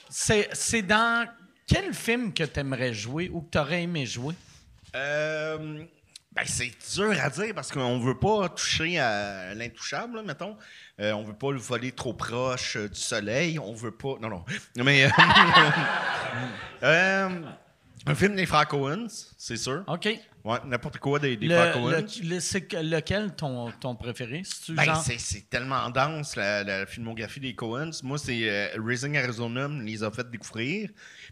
C'est 0.09 0.49
c'est 0.53 0.81
dans 0.81 1.27
quel 1.67 1.93
film 1.93 2.33
que 2.33 2.43
t'aimerais 2.43 2.93
jouer 2.93 3.29
ou 3.33 3.41
que 3.41 3.49
t'aurais 3.49 3.83
aimé 3.83 4.05
jouer? 4.05 4.35
Euh, 4.95 5.83
ben, 6.31 6.43
c'est 6.45 6.71
dur 6.93 7.13
à 7.21 7.29
dire 7.29 7.53
parce 7.55 7.71
qu'on 7.71 7.99
veut 7.99 8.17
pas 8.19 8.49
toucher 8.49 8.99
à 8.99 9.53
l'intouchable, 9.53 10.21
mettons. 10.23 10.57
Euh, 10.99 11.11
on 11.13 11.23
veut 11.23 11.33
pas 11.33 11.51
le 11.51 11.57
voler 11.57 11.91
trop 11.91 12.13
proche 12.13 12.77
euh, 12.77 12.87
du 12.87 12.99
soleil. 12.99 13.57
On 13.57 13.73
veut 13.73 13.91
pas. 13.91 14.15
Non, 14.21 14.29
non. 14.29 14.45
Mais. 14.75 15.09
euh, 16.83 17.29
un 18.05 18.15
film 18.15 18.35
des 18.35 18.45
frères 18.45 18.67
Coens, 18.67 19.07
c'est 19.37 19.57
sûr. 19.57 19.83
OK. 19.87 20.09
Ouais, 20.45 20.57
n'importe 20.65 20.97
quoi 20.97 21.19
des, 21.19 21.37
des 21.37 21.47
Le- 21.47 21.55
le- 21.55 22.29
le- 22.29 22.39
c'est 22.41 22.63
que- 22.63 22.75
lequel 22.75 23.33
ton, 23.33 23.71
ton 23.79 23.95
préféré? 23.95 24.41
C'est-tu 24.43 24.73
Ben, 24.73 24.83
genre- 24.83 25.01
c'est, 25.01 25.17
c'est 25.17 25.49
tellement 25.49 25.89
dense, 25.89 26.35
la, 26.35 26.65
la 26.65 26.85
filmographie 26.85 27.39
des 27.39 27.55
Coens. 27.55 27.91
Moi, 28.03 28.17
c'est 28.17 28.39
euh, 28.49 28.67
Raising 28.77 29.15
Arizona, 29.17 29.69
me 29.69 29.81
les 29.83 30.03
a 30.03 30.11
fait 30.11 30.29
découvrir. 30.29 30.89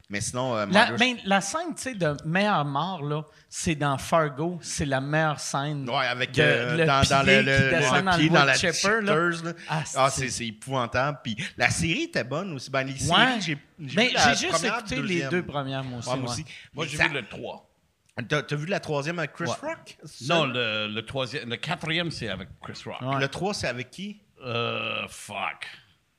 Mais 0.10 0.22
sinon, 0.22 0.56
euh, 0.56 0.66
La, 0.72 0.94
ben, 0.94 1.18
la 1.26 1.42
scène, 1.42 1.76
tu 1.76 1.82
sais, 1.82 1.94
de 1.96 2.16
meilleure 2.26 2.64
mort, 2.64 3.04
là, 3.04 3.24
c'est 3.50 3.76
dans 3.76 3.98
Fargo. 3.98 4.60
C'est 4.62 4.86
la 4.86 5.02
meilleure 5.02 5.42
scène. 5.42 5.90
Ouais, 5.90 6.06
avec 6.08 6.32
de- 6.32 6.42
euh, 6.42 6.78
le 6.78 6.86
dans, 6.86 7.02
dans 7.10 7.24
le, 7.26 8.04
dans 8.04 8.18
pied 8.18 8.30
dans 8.30 8.46
la 8.46 8.54
chipper, 8.56 9.02
là. 9.02 9.30
Ah, 9.68 9.84
Ah, 9.96 10.10
c'est- 10.10 10.22
c'est, 10.22 10.30
c'est 10.30 10.48
épouvantable. 10.48 11.20
Puis 11.22 11.36
la 11.58 11.70
série 11.70 12.04
était 12.04 12.24
bonne 12.24 12.54
aussi. 12.54 12.72
Ben, 12.72 12.84
les 12.86 12.98
séries, 12.98 13.12
Ouais. 13.12 13.42
j'ai, 13.42 13.58
j'ai 13.78 13.96
Ben, 13.96 14.08
j'ai 14.16 14.48
juste 14.48 14.64
écouté 14.64 15.02
les 15.02 15.24
deux 15.28 15.44
premières, 15.44 15.84
moi 15.84 16.00
aussi. 16.00 16.10
Ouais, 16.10 16.18
moi 16.18 16.34
ouais. 16.34 16.44
Moi, 16.74 16.86
j'ai 16.88 16.98
vu 16.98 17.10
le 17.14 17.28
3. 17.28 17.68
T'as 18.28 18.44
t'as 18.44 18.56
vu 18.56 18.66
la 18.68 18.80
troisième 18.80 19.20
avec 19.20 19.34
Chris 19.34 19.46
Ouais. 19.46 19.70
Rock? 19.70 19.98
Non, 20.28 20.46
le, 20.46 20.88
le 20.88 21.06
troisième, 21.06 21.50
le 21.50 21.56
quatrième, 21.56 22.12
c'est 22.12 22.28
avec 22.30 22.50
Chris 22.62 22.82
Rock. 22.86 22.98
Le 23.20 23.28
3, 23.28 23.54
c'est 23.54 23.68
avec 23.68 23.90
qui? 23.90 24.22
Euh, 24.44 25.08
fuck. 25.08 25.68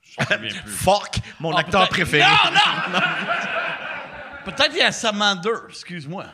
Je 0.03 0.25
plus. 0.37 0.51
Fuck, 0.67 1.17
mon 1.41 1.55
Ah, 1.55 1.61
acteur 1.61 1.83
peut-être- 1.89 1.91
préféré. 2.09 2.25
Non, 2.29 2.51
non! 2.93 3.01
Peut-être 4.45 4.71
il 4.73 4.79
y 4.79 4.83
a 4.83 4.91
Samantha, 4.91 5.51
excuse-moi. 5.69 6.27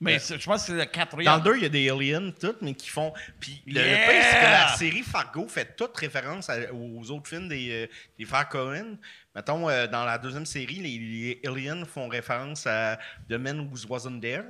Mais 0.00 0.18
je 0.18 0.44
pense 0.44 0.62
que 0.66 0.72
c'est 0.72 0.78
le 0.78 0.84
quatrième. 0.86 1.24
Dans 1.32 1.36
le 1.36 1.42
2, 1.52 1.56
il 1.58 1.62
y 1.62 1.66
a 1.66 1.68
des 1.68 1.88
aliens, 1.88 2.32
toutes, 2.38 2.60
mais 2.62 2.74
qui 2.74 2.88
font. 2.90 3.12
Puis 3.38 3.62
le, 3.66 3.74
Yeah! 3.80 4.08
pire, 4.08 4.22
c'est 4.28 4.36
que 4.40 4.44
la 4.44 4.68
série 4.76 5.02
Fargo 5.02 5.46
fait 5.48 5.76
toute 5.76 5.96
référence 5.96 6.50
à- 6.50 6.72
aux 6.74 7.10
autres 7.12 7.28
films 7.28 7.48
des, 7.48 7.84
euh, 7.84 7.86
des 8.18 8.24
frères 8.24 8.48
Cohen. 8.48 8.96
Mettons, 9.36 9.68
euh, 9.70 9.86
dans 9.86 10.04
la 10.04 10.18
deuxième 10.18 10.46
série, 10.46 10.76
les, 10.76 10.98
les 10.98 11.48
aliens 11.48 11.84
font 11.84 12.08
référence 12.08 12.66
à 12.66 12.98
The 13.30 13.34
Man 13.34 13.60
Who 13.60 13.76
Wasn't 13.88 14.20
There, 14.20 14.44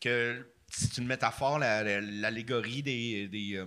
que 0.00 0.46
c'est 0.70 0.98
une 0.98 1.06
métaphore, 1.06 1.58
la- 1.58 1.82
la- 1.82 2.00
l'allégorie 2.00 2.82
des, 2.82 3.26
des, 3.28 3.54
euh, 3.56 3.66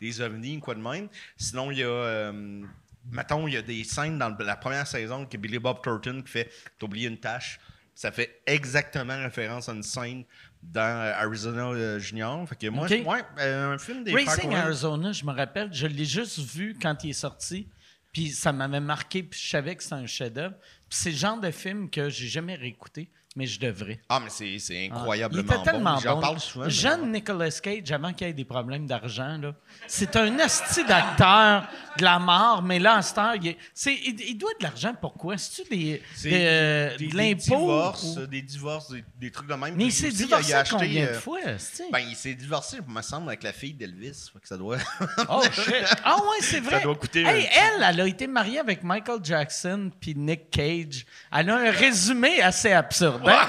des 0.00 0.20
ovnis, 0.20 0.60
quoi 0.60 0.74
de 0.74 0.80
même. 0.80 1.08
Sinon, 1.36 1.70
il 1.70 1.78
y 1.78 1.82
a. 1.82 1.86
euh, 1.88 2.62
mettons, 3.10 3.46
il 3.48 3.54
y 3.54 3.56
a 3.56 3.62
des 3.62 3.84
scènes 3.84 4.18
dans 4.18 4.30
la 4.38 4.56
première 4.56 4.86
saison 4.86 5.24
que 5.26 5.36
Billy 5.36 5.58
Bob 5.58 5.80
Thornton 5.82 6.22
qui 6.22 6.30
fait 6.30 6.50
T'as 6.78 6.86
oublié 6.86 7.08
une 7.08 7.18
tâche. 7.18 7.58
Ça 7.94 8.12
fait 8.12 8.42
exactement 8.44 9.16
référence 9.16 9.70
à 9.70 9.72
une 9.72 9.82
scène 9.82 10.24
dans 10.62 10.80
euh, 10.82 11.12
Arizona 11.14 11.68
euh, 11.68 11.98
Junior. 11.98 12.46
Fait 12.46 12.56
que 12.56 12.66
moi, 12.66 12.86
ouais, 12.88 13.22
euh, 13.38 13.72
un 13.72 13.78
film 13.78 14.04
des 14.04 14.12
Racing. 14.12 14.52
Arizona, 14.52 15.12
je 15.12 15.24
me 15.24 15.32
rappelle, 15.32 15.72
je 15.72 15.86
l'ai 15.86 16.04
juste 16.04 16.38
vu 16.40 16.76
quand 16.80 17.02
il 17.04 17.10
est 17.10 17.14
sorti, 17.14 17.66
puis 18.12 18.28
ça 18.32 18.52
m'avait 18.52 18.80
marqué, 18.80 19.22
puis 19.22 19.40
je 19.40 19.48
savais 19.48 19.74
que 19.76 19.82
c'était 19.82 19.94
un 19.94 20.06
chef-d'œuvre. 20.06 20.56
Puis 20.90 20.98
c'est 20.98 21.10
le 21.12 21.16
genre 21.16 21.40
de 21.40 21.50
film 21.50 21.88
que 21.88 22.10
j'ai 22.10 22.28
jamais 22.28 22.56
réécouté, 22.56 23.08
mais 23.36 23.46
je 23.46 23.60
devrais. 23.60 24.00
Ah, 24.08 24.18
mais 24.18 24.30
c'est, 24.30 24.58
c'est 24.58 24.74
Ah. 24.74 24.78
Il 24.86 24.92
incroyablement 24.92 25.52
était 25.52 25.62
tellement 25.62 25.94
bon. 25.94 26.00
J'en 26.00 26.14
bon. 26.16 26.20
parle 26.20 26.40
souvent. 26.40 26.64
mais- 26.64 26.70
Jeune 26.70 27.12
Nicolas 27.12 27.50
Cage, 27.62 27.92
avant 27.92 28.12
qu'il 28.12 28.26
ait 28.26 28.32
des 28.32 28.44
problèmes 28.44 28.86
d'argent, 28.86 29.38
là, 29.40 29.54
c'est 29.86 30.16
un 30.16 30.38
asti 30.40 30.82
d'acteur 30.84 31.68
de 31.98 32.02
la 32.04 32.18
mort, 32.18 32.62
mais 32.62 32.78
là, 32.78 32.96
en 32.98 33.02
ce 33.02 33.14
temps, 33.14 33.32
il, 33.34 33.48
est- 33.48 33.56
c'est- 33.74 33.94
il- 33.94 34.20
il 34.30 34.38
doit 34.38 34.50
de 34.58 34.64
l'argent. 34.64 34.94
Pourquoi? 35.00 35.36
C'est-tu 35.38 35.68
des, 35.68 36.02
C'est 36.14 36.30
des, 36.30 36.44
euh, 36.46 36.96
des, 36.96 37.06
de 37.06 37.10
des 37.12 37.16
l'impôt? 37.16 37.40
divorces, 37.60 38.16
ou- 38.16 38.26
des 38.26 38.42
divorces, 38.42 38.90
des, 38.90 39.04
des 39.18 39.30
trucs 39.30 39.48
de 39.48 39.54
même. 39.54 39.74
Mais 39.76 39.84
il 39.84 39.92
s'est 39.92 40.08
aussi, 40.08 40.16
divorcé 40.16 40.52
a 40.54 40.60
acheté, 40.60 40.76
combien 40.76 41.04
de 41.04 41.10
euh, 41.10 41.20
fois? 41.20 41.38
c'est-tu? 41.58 41.90
Ben, 41.92 41.98
il 42.00 42.16
s'est 42.16 42.34
divorcé, 42.34 42.78
il 42.86 42.94
me 42.94 43.02
semble, 43.02 43.28
avec 43.28 43.42
la 43.42 43.52
fille 43.52 43.74
d'Elvis. 43.74 44.30
Fait 44.32 44.40
que 44.40 44.48
ça 44.48 44.56
doit. 44.56 44.78
Oh 45.28 45.42
shit! 45.52 45.74
Ah 46.04 46.16
ouais, 46.16 46.38
c'est 46.40 46.60
vrai. 46.64 46.82
doit 46.82 46.94
coûter 46.94 47.22
Hey, 47.22 47.48
elle, 47.52 47.82
elle 47.88 48.00
a 48.00 48.06
été 48.06 48.26
mariée 48.26 48.58
avec 48.60 48.82
Michael 48.82 49.20
Jackson 49.22 49.90
puis 50.00 50.14
Nick 50.14 50.50
Cage. 50.50 51.04
Elle 51.32 51.50
a 51.50 51.56
un 51.56 51.70
résumé 51.70 52.40
assez 52.40 52.72
absurde. 52.72 53.25
Hein? 53.28 53.46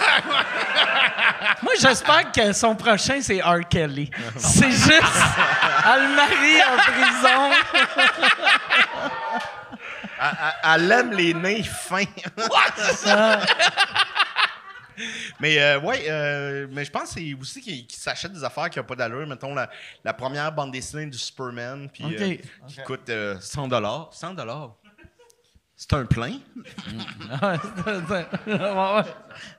Moi, 1.61 1.73
j'espère 1.79 2.31
que 2.31 2.53
son 2.53 2.75
prochain, 2.75 3.19
c'est 3.21 3.41
R. 3.41 3.67
Kelly. 3.69 4.09
C'est 4.37 4.69
juste... 4.71 4.91
Elle 5.85 6.01
le 6.03 6.15
marie 6.15 6.61
en 6.63 6.77
prison. 6.77 7.51
elle, 10.19 10.37
elle- 10.41 10.81
elle 10.83 10.91
aime 10.91 11.11
les 11.13 11.33
nains 11.33 11.63
fins. 11.63 12.03
Mais 15.39 15.59
euh, 15.61 15.79
ouais, 15.79 16.05
euh, 16.09 16.65
mais 16.71 16.83
je 16.83 16.89
pense 16.89 17.13
que 17.13 17.19
c'est 17.19 17.33
aussi 17.39 17.61
qu'il 17.61 17.85
qu'il 17.85 17.99
s'achète 17.99 18.33
des 18.33 18.43
affaires 18.43 18.67
qui 18.69 18.79
n'ont 18.79 18.85
pas 18.85 18.95
d'allure. 18.95 19.27
Mettons 19.27 19.53
la, 19.53 19.69
la 20.03 20.11
première 20.13 20.51
bande 20.51 20.71
dessinée 20.71 21.05
du 21.05 21.17
Superman, 21.19 21.87
puis 21.93 22.03
Ok. 22.03 22.13
euh, 22.19 22.35
qui 22.67 22.81
coûte 22.83 23.07
euh, 23.09 23.37
100 23.39 23.67
dollars. 23.67 24.09
100 24.11 24.33
dollars. 24.33 24.71
C'est 25.79 25.93
un 25.93 26.05
plein? 26.05 26.33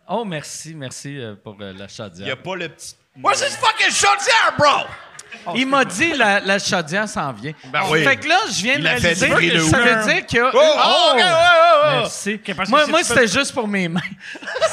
oh, 0.08 0.24
merci, 0.24 0.74
merci 0.74 1.16
euh, 1.16 1.34
pour 1.42 1.56
euh, 1.60 1.72
la 1.72 1.84
Il 1.84 1.88
chaudière. 1.90 2.26
n'y 2.26 2.32
a 2.32 2.36
pas 2.36 2.56
le 2.56 2.68
petit. 2.68 2.96
Where's 3.22 3.40
this 3.40 3.56
fucking 3.56 3.90
chaudière, 3.92 4.54
bro? 4.58 5.54
Il 5.54 5.66
m'a 5.68 5.84
dit 5.84 6.12
la, 6.14 6.40
la 6.40 6.58
chaudière 6.58 7.08
s'en 7.08 7.32
vient. 7.32 7.52
Ben 7.72 7.82
oui. 7.90 8.02
Fait 8.02 8.16
que 8.16 8.26
là, 8.28 8.38
je 8.48 8.62
viens 8.62 8.76
de 8.78 8.80
Il 8.80 8.88
réaliser 8.88 9.28
que 9.28 9.34
le 9.54 9.60
ça 9.60 9.78
veut 9.78 10.12
dire 10.12 10.26
qu'il 10.26 10.38
y 10.38 10.42
a... 10.42 10.50
Oh, 10.52 11.10
ok, 11.12 11.16
ouais, 11.16 11.22
ouais, 11.22 11.22
ouais. 11.22 12.00
Merci. 12.00 12.38
parce 12.56 12.68
que 12.68 12.70
moi, 12.70 12.84
si 12.84 12.90
moi 12.90 12.98
tu 13.00 13.04
c'était 13.06 13.26
juste 13.28 13.52
pour 13.52 13.68
mes 13.68 13.88
mains. 13.88 14.00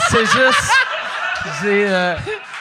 C'est 0.10 0.26
juste... 0.26 0.72
J'ai... 1.62 1.86
euh, 1.88 2.16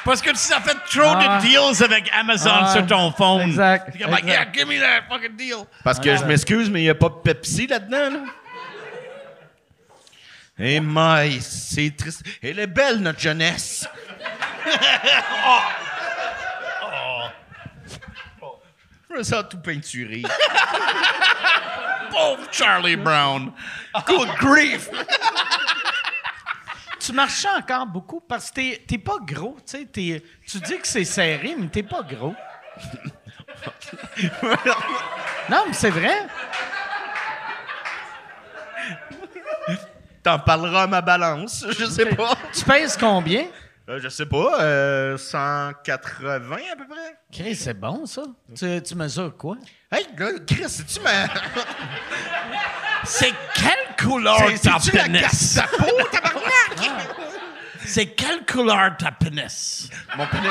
Parce 0.05 0.20
que 0.20 0.37
si 0.37 0.49
ça 0.49 0.61
fait 0.61 0.74
trop 0.91 1.14
Ah. 1.16 1.39
de 1.41 1.47
deals 1.47 1.82
avec 1.82 2.11
Amazon 2.12 2.51
Ah, 2.53 2.72
sur 2.72 2.87
ton 2.87 3.11
phone. 3.12 3.41
exact, 3.43 3.87
like, 3.99 4.03
exact. 4.03 4.26
yeah, 4.26 4.45
give 4.53 4.66
me 4.68 4.78
that 4.78 5.05
fucking 5.09 5.37
deal. 5.37 5.64
Parce 5.82 5.99
que 5.99 6.14
je 6.14 6.24
m'excuse, 6.24 6.68
mais 6.68 6.80
il 6.80 6.85
n'y 6.85 6.91
a 6.91 6.95
pas 6.95 7.09
de 7.09 7.14
Pepsi 7.14 7.66
là-dedans. 7.66 8.11
Là. 8.11 8.20
Eh, 10.59 10.81
my, 10.81 11.41
c'est 11.41 11.97
triste. 11.97 12.23
Elle 12.43 12.59
est 12.61 12.67
belle, 12.67 12.99
notre 12.99 13.19
jeunesse. 13.21 13.89
Je 19.11 19.15
me 19.19 19.23
sens 19.23 19.45
tout 19.49 19.59
peinturé. 19.61 20.23
Pauvre 22.11 22.47
Charlie 22.51 22.97
Brown. 22.97 23.53
Good 24.07 24.29
grief. 24.41 24.89
tu 26.99 27.13
marchais 27.13 27.49
encore 27.57 27.87
beaucoup 27.87 28.21
parce 28.21 28.51
que 28.51 28.77
t'es- 28.85 28.99
pas 28.99 29.19
gros. 29.21 29.57
Tu 29.67 29.79
sais, 29.79 29.85
t'es- 29.87 30.23
tu 30.47 30.59
dis 30.59 30.79
que 30.79 30.87
c'est 30.87 31.05
serré, 31.05 31.55
mais 31.59 31.69
t'es 31.69 31.83
pas 31.85 32.03
gros. 32.03 32.35
non, 35.49 35.65
mais 35.69 35.73
c'est 35.73 35.91
vrai. 35.91 36.27
T'en 40.25 40.39
parleras 40.39 40.85
à 40.85 40.87
ma 40.87 41.03
balance, 41.03 41.66
je 41.79 41.85
sais 41.85 42.07
pas. 42.07 42.35
Tu 42.55 42.64
pèses 42.64 42.97
combien? 42.97 43.45
Euh, 43.91 44.01
je 44.03 44.09
sais 44.09 44.25
pas, 44.25 44.62
euh, 44.62 45.18
180 45.18 46.57
à 46.72 46.77
peu 46.77 46.87
près. 46.89 47.18
Chris, 47.31 47.55
c'est 47.55 47.79
bon, 47.79 48.07
ça. 48.07 48.22
Tu, 48.57 48.83
tu 48.83 48.95
mesures 48.95 49.37
quoi? 49.37 49.57
Hey, 49.93 50.07
là, 50.16 50.31
Chris, 50.47 50.64
c'est-tu 50.68 51.01
ma... 51.01 51.11
C'est 53.05 53.35
quelle 53.55 54.07
couleur 54.09 54.39
ta 54.62 54.79
C'est-tu 54.79 54.97
la 54.97 55.03
pénis? 55.03 55.20
Gestapo, 55.20 55.85
tabarnak? 56.11 56.91
C'est 57.85 58.07
quelle 58.07 58.47
couleur 58.47 58.97
ta 58.97 59.12
pénis? 59.12 59.91
Mon 60.16 60.27
pénis... 60.27 60.51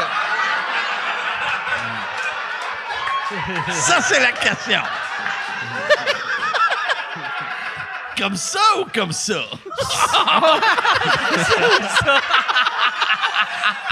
Ça, 3.71 3.99
c'est 4.01 4.19
la 4.19 4.31
question. 4.33 4.81
Comme 8.23 8.37
ça 8.37 8.59
ou 8.79 8.85
comme 8.93 9.11
ça? 9.11 9.33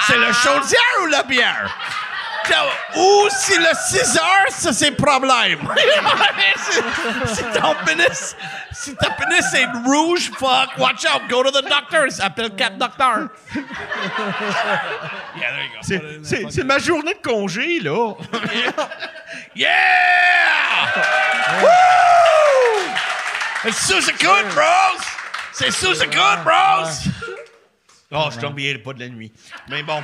c'est 0.08 0.18
le 0.18 0.32
chaudière 0.32 1.02
ou 1.04 1.08
la 1.08 1.24
bière? 1.24 1.76
Ou 2.96 3.28
si 3.30 3.58
le 3.58 3.70
6 3.88 4.18
heures, 4.18 4.50
ça 4.50 4.74
c'est 4.74 4.92
problème. 4.92 5.60
si, 7.26 7.44
ton 7.60 7.76
pénis, 7.86 8.36
si 8.72 8.96
ta 8.96 9.10
pénis 9.12 9.54
est 9.54 9.68
rouge, 9.86 10.32
fuck, 10.38 10.78
watch 10.78 11.06
out, 11.06 11.22
go 11.30 11.44
to 11.44 11.52
the 11.52 11.64
doctor. 11.68 12.08
Appelle 12.22 12.56
quatre 12.56 12.78
docteurs. 12.78 13.30
yeah, 13.56 13.62
there 15.40 15.64
you 15.64 15.70
go. 15.74 16.48
C'est- 16.50 16.64
ma 16.64 16.80
journée 16.80 17.14
de 17.14 17.22
congé, 17.22 17.80
là. 17.80 18.14
Yeah! 19.56 19.68
Woo! 21.62 23.11
It's 23.64 23.78
Susan 23.78 24.16
Good, 24.20 24.46
bros! 24.56 25.02
C'est 25.54 25.70
Susan 25.72 26.06
Good, 26.10 26.44
bros! 26.44 26.90
Oh, 28.12 28.30
je 28.32 28.40
t'envierai 28.40 28.80
pas 28.80 28.94
de 28.94 29.02
la 29.02 29.10
nuit. 29.10 29.32
Mais 29.70 29.84
bon. 29.84 30.04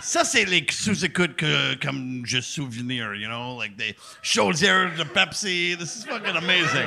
Ça, 0.00 0.24
c'est 0.24 0.44
les 0.44 0.64
sous-écoutes 0.70 1.34
que, 1.34 1.74
comme 1.84 2.22
je 2.24 2.40
souvenir, 2.40 3.12
you 3.14 3.28
know, 3.28 3.60
like 3.60 3.74
des 3.76 3.96
chaudières 4.22 4.94
de 4.96 5.02
Pepsi. 5.02 5.76
This 5.78 5.96
is 5.96 6.04
fucking 6.06 6.36
amazing. 6.36 6.86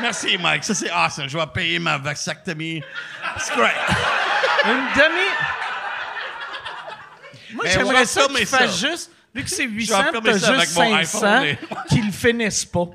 Merci, 0.00 0.38
Mike. 0.38 0.62
Ça, 0.62 0.74
c'est 0.74 0.90
awesome. 0.90 1.28
Je 1.28 1.36
vais 1.36 1.46
payer 1.52 1.78
ma 1.80 1.98
vasectomie. 1.98 2.82
It's 3.36 3.50
great. 3.50 3.74
Une 4.64 4.86
demi. 4.94 5.28
Moi, 7.54 7.64
Mais 7.64 7.70
va 7.74 7.78
j'aimerais 7.78 8.06
ça 8.06 8.26
qu'il 8.28 8.46
ça. 8.46 8.66
juste. 8.68 9.10
Vu 9.32 9.44
que 9.44 9.50
c'est 9.50 9.64
800, 9.64 9.96
vais 9.96 10.04
filmer 10.10 10.20
t'as 10.24 10.32
juste 10.32 10.44
avec 10.48 10.74
mon 10.74 10.96
500, 10.98 11.26
iPhone 11.26 11.44
et- 11.44 11.58
qu'ils 11.88 12.06
le 12.06 12.12
finissent 12.12 12.64
pas. 12.64 12.86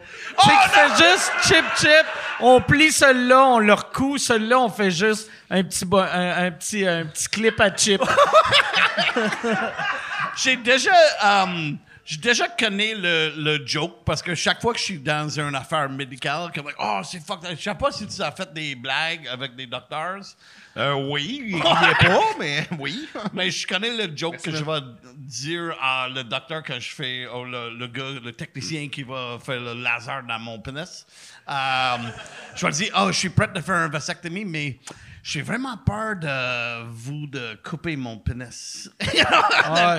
tu 0.41 0.49
sais, 0.49 0.55
qu'il 0.63 0.71
fait 0.71 1.09
juste 1.13 1.31
chip, 1.43 1.65
chip, 1.77 2.05
on 2.41 2.59
plie 2.61 2.91
celui-là, 2.91 3.45
on 3.45 3.59
le 3.59 3.73
recoue, 3.73 4.17
celui-là, 4.17 4.59
on 4.59 4.69
fait 4.69 4.91
juste 4.91 5.29
un 5.49 5.63
petit, 5.63 5.85
un, 5.93 6.45
un 6.45 6.51
petit, 6.51 6.85
un 6.85 7.05
petit 7.05 7.27
clip 7.29 7.59
à 7.61 7.73
chip. 7.75 8.01
J'ai 10.37 10.57
déjà, 10.57 10.91
euh, 11.23 11.71
j'ai 12.03 12.17
déjà 12.17 12.47
connu 12.49 12.93
le, 12.95 13.33
le 13.37 13.65
joke 13.65 14.03
parce 14.05 14.21
que 14.21 14.35
chaque 14.35 14.61
fois 14.61 14.73
que 14.73 14.79
je 14.79 14.83
suis 14.83 14.99
dans 14.99 15.29
une 15.29 15.55
affaire 15.55 15.89
médicale, 15.89 16.51
comme 16.53 16.69
oh 16.77 16.99
c'est 17.09 17.25
fuck, 17.25 17.39
je 17.49 17.55
sais 17.55 17.73
pas 17.75 17.91
si 17.91 18.05
tu 18.05 18.21
as 18.21 18.31
fait 18.31 18.51
des 18.53 18.75
blagues 18.75 19.27
avec 19.31 19.55
des 19.55 19.65
docteurs, 19.65 20.19
Euh, 20.77 20.93
oui, 21.09 21.41
il 21.47 21.55
n'y 21.55 21.59
est 21.59 21.61
pas, 21.61 22.21
mais 22.37 22.67
oui. 22.79 23.07
mais 23.33 23.49
je 23.49 23.65
connais 23.65 23.95
le 23.95 24.15
joke 24.15 24.41
que 24.41 24.51
je 24.51 24.63
vais 24.63 24.81
dire 25.15 25.75
à 25.81 26.09
le 26.09 26.23
docteur 26.23 26.63
quand 26.63 26.79
je 26.79 26.93
fais, 26.93 27.27
oh, 27.33 27.45
le, 27.45 27.77
le 27.77 27.87
gars, 27.87 28.19
le 28.21 28.31
technicien 28.33 28.89
qui 28.89 29.03
va 29.03 29.37
faire 29.43 29.61
le 29.61 29.73
laser 29.73 30.23
dans 30.27 30.39
mon 30.39 30.59
pénis. 30.59 31.05
Euh, 31.49 31.97
je 32.55 32.65
vais 32.65 32.71
dire, 32.73 32.91
oh 32.97 33.07
je 33.07 33.17
suis 33.17 33.29
prêt 33.29 33.49
à 33.55 33.61
faire 33.61 33.85
une 33.85 33.91
vasectomie, 33.91 34.43
mais 34.43 34.79
j'ai 35.27 35.41
vraiment 35.41 35.75
peur 35.77 36.15
de 36.17 36.83
vous 36.91 37.25
de 37.25 37.57
couper 37.67 37.95
mon 37.95 38.19
pénis. 38.19 38.87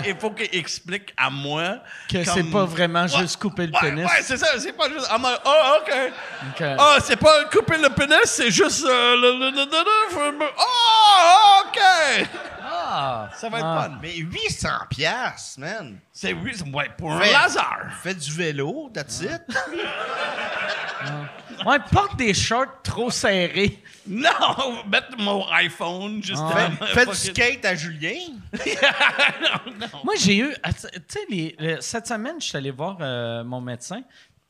Il 0.07 0.15
faut 0.21 0.31
qu'il 0.31 0.49
explique 0.57 1.13
à 1.17 1.31
moi 1.31 1.79
Que 2.09 2.23
c'est 2.23 2.43
comme- 2.43 2.53
pas 2.53 2.65
vraiment 2.65 3.09
juste 3.09 3.37
couper 3.41 3.67
le 3.67 3.73
Ouais, 3.73 3.81
pénis. 3.81 4.05
Ouais, 4.05 4.23
c'est 4.23 4.37
ça, 4.37 4.47
c'est 4.61 4.73
pas 4.73 4.89
juste. 4.89 5.09
Ah, 5.11 5.19
oh, 5.45 5.79
ok. 5.83 5.93
Ok. 6.53 6.67
Ah, 6.79 6.99
c'est 7.03 7.17
pas 7.17 7.45
couper 7.47 7.77
le 7.79 7.89
pénis, 7.91 8.17
c'est 8.27 8.53
juste. 8.53 8.85
euh, 8.87 9.17
le, 9.17 9.33
le, 9.33 9.51
le- 9.51 9.65
le- 9.65 10.39
le- 10.39 10.47
Oh, 10.59 11.63
ok. 11.67 12.29
Ah, 12.89 13.31
Ça 13.37 13.49
va 13.49 13.59
être 13.59 13.67
Ah. 13.67 13.89
fun. 13.91 13.99
Mais 14.01 14.17
800 14.17 14.69
piastres, 14.91 15.59
man. 15.61 15.99
C'est 16.13 16.33
oui, 16.33 16.53
c'est- 16.55 16.69
ouais, 16.71 16.89
pour 16.97 17.13
un 17.13 17.19
Lazare. 17.21 17.89
Fais 18.03 18.15
du 18.15 18.31
vélo, 18.33 18.91
that's 18.95 19.21
it. 19.23 19.43
Ouais, 21.65 21.79
porte 21.91 22.17
des 22.17 22.35
shorts 22.35 22.83
trop 22.83 23.11
serrés. 23.11 23.83
Non, 24.09 24.85
mettre 24.89 25.17
mon 25.19 25.45
iPhone 25.51 26.23
juste. 26.23 26.41
Ah. 26.45 26.71
Fais 26.95 27.07
du 27.07 27.15
skate 27.15 27.65
à 27.65 27.75
Julien. 27.75 28.15
Moi, 30.05 30.15
j'ai 30.17 30.37
eu. 30.39 30.55
ah, 30.63 30.73
Tu 30.73 30.87
sais, 31.09 31.77
cette 31.81 32.07
semaine, 32.07 32.37
je 32.41 32.47
suis 32.47 32.57
allé 32.57 32.71
voir 32.71 32.99
euh, 33.01 33.43
mon 33.43 33.61
médecin, 33.61 34.03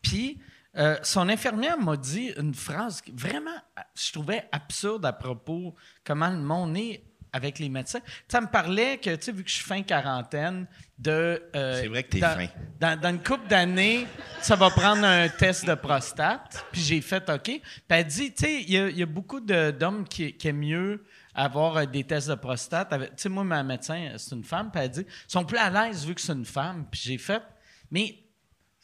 puis 0.03 0.39
euh, 0.76 0.99
son 1.03 1.30
infirmière 1.30 1.78
m'a 1.78 1.97
dit 1.97 2.34
une 2.37 2.53
phrase 2.55 3.01
qui 3.01 3.12
vraiment, 3.12 3.57
je 3.95 4.12
trouvais 4.12 4.47
absurde 4.53 5.07
à 5.07 5.14
propos 5.14 5.74
comment 6.05 6.28
le 6.28 6.37
monde 6.37 6.76
est 6.76 7.03
avec 7.33 7.59
les 7.59 7.68
médecins. 7.68 8.01
Ça 8.29 8.41
me 8.41 8.47
parlait 8.47 8.99
que, 8.99 9.14
tu 9.16 9.22
sais, 9.24 9.33
vu 9.33 9.43
que 9.45 9.51
je 9.51 9.57
suis 9.57 9.64
fin 9.64 9.83
quarantaine, 9.83 10.66
de. 10.99 11.43
euh, 11.55 11.81
C'est 11.83 11.89
vrai 11.89 12.03
que 12.05 12.11
t'es 12.11 12.20
dans- 12.20 12.35
fin. 12.37 12.47
Dans, 12.81 12.99
dans 13.01 13.11
une 13.11 13.22
couple 13.22 13.47
d'années, 13.49 14.07
ça 14.41 14.57
va 14.57 14.70
prendre 14.70 15.05
un 15.05 15.29
test 15.29 15.66
de 15.66 15.74
prostate. 15.74 16.64
Puis 16.72 16.81
j'ai 16.81 17.01
fait 17.01 17.29
OK. 17.29 17.43
Puis 17.45 17.61
elle 17.89 18.07
dit, 18.07 18.33
tu 18.33 18.45
sais, 18.45 18.62
il 18.62 18.70
y, 18.70 18.79
a- 18.79 18.89
il 18.89 18.99
y 18.99 19.03
a 19.03 19.07
beaucoup 19.07 19.41
d'hommes 19.41 20.07
qui, 20.09 20.33
qui 20.35 20.49
aiment 20.49 20.59
mieux 20.61 21.05
avoir 21.35 21.77
euh, 21.77 21.85
des 21.85 22.05
tests 22.05 22.29
de 22.31 22.35
prostate. 22.35 22.89
Tu 22.91 23.07
sais, 23.16 23.29
moi, 23.29 23.45
ma 23.45 23.62
médecin, 23.62 24.12
c'est 24.16 24.35
une 24.35 24.45
femme. 24.45 24.70
Puis 24.72 24.81
elle 24.83 24.91
dit, 24.91 25.05
ils 25.07 25.31
sont 25.33 25.45
plus 25.45 25.59
à 25.59 25.68
l'aise 25.68 26.07
vu 26.07 26.14
que 26.14 26.20
c'est 26.20 26.33
une 26.33 26.47
femme. 26.47 26.87
Puis 26.91 27.01
j'ai 27.05 27.18
fait, 27.18 27.43
mais 27.91 28.16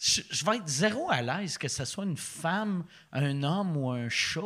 je, 0.03 0.20
je 0.30 0.44
vais 0.44 0.57
être 0.57 0.66
zéro 0.68 1.09
à 1.11 1.22
l'aise 1.22 1.57
que 1.57 1.68
ce 1.68 1.84
soit 1.84 2.05
une 2.05 2.16
femme, 2.16 2.82
un 3.12 3.42
homme 3.44 3.76
ou 3.76 3.90
un 3.90 4.09
chat. 4.09 4.40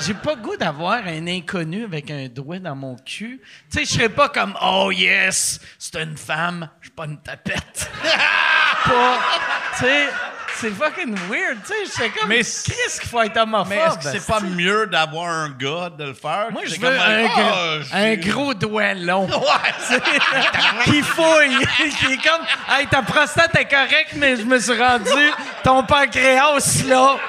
J'ai 0.00 0.14
pas 0.14 0.34
goût 0.34 0.56
d'avoir 0.56 1.06
un 1.06 1.28
inconnu 1.28 1.84
avec 1.84 2.10
un 2.10 2.26
doigt 2.28 2.58
dans 2.58 2.74
mon 2.74 2.96
cul. 2.96 3.40
Tu 3.70 3.78
sais, 3.78 3.84
je 3.84 3.90
serais 3.92 4.08
pas 4.08 4.28
comme 4.28 4.56
Oh 4.60 4.90
yes, 4.90 5.60
c'est 5.78 5.96
une 5.96 6.16
femme, 6.16 6.68
je 6.80 6.86
suis 6.86 6.94
pas 6.94 7.04
une 7.04 7.20
tapette. 7.20 7.88
pas. 8.84 9.18
Tu 9.78 9.84
sais, 9.84 10.08
c'est 10.60 10.70
fucking 10.70 11.14
weird. 11.28 11.58
Tu 11.66 11.68
sais, 11.68 11.74
j'étais 11.86 12.18
comme. 12.18 12.28
Mais 12.28 12.40
qu'il 12.42 13.08
faut 13.08 13.22
être 13.22 13.36
homophobe? 13.38 13.68
Mais 13.68 13.76
est-ce 13.78 13.98
que 13.98 14.18
c'est 14.18 14.26
pas 14.26 14.40
mieux 14.40 14.86
d'avoir 14.86 15.28
un 15.28 15.50
gars 15.50 15.90
de 15.90 16.04
le 16.04 16.14
faire? 16.14 16.48
Moi, 16.50 16.62
je 16.66 16.74
comme 16.76 16.90
veux 16.90 17.00
un, 17.00 17.26
Ah, 17.26 17.78
gros- 17.80 17.96
un 17.96 18.14
gros 18.16 18.54
doigt 18.54 18.94
long. 18.94 19.26
qui 20.84 21.02
fouille. 21.02 21.66
qui 21.98 22.12
est 22.12 22.22
comme, 22.22 22.44
hey, 22.68 22.86
ta 22.86 23.02
prostate 23.02 23.54
est 23.56 23.68
correcte, 23.68 24.12
mais 24.16 24.36
je 24.36 24.42
me 24.42 24.58
suis 24.58 24.76
rendu 24.80 25.10
ton 25.64 25.82
pancréas 25.84 26.84
là. 26.86 27.16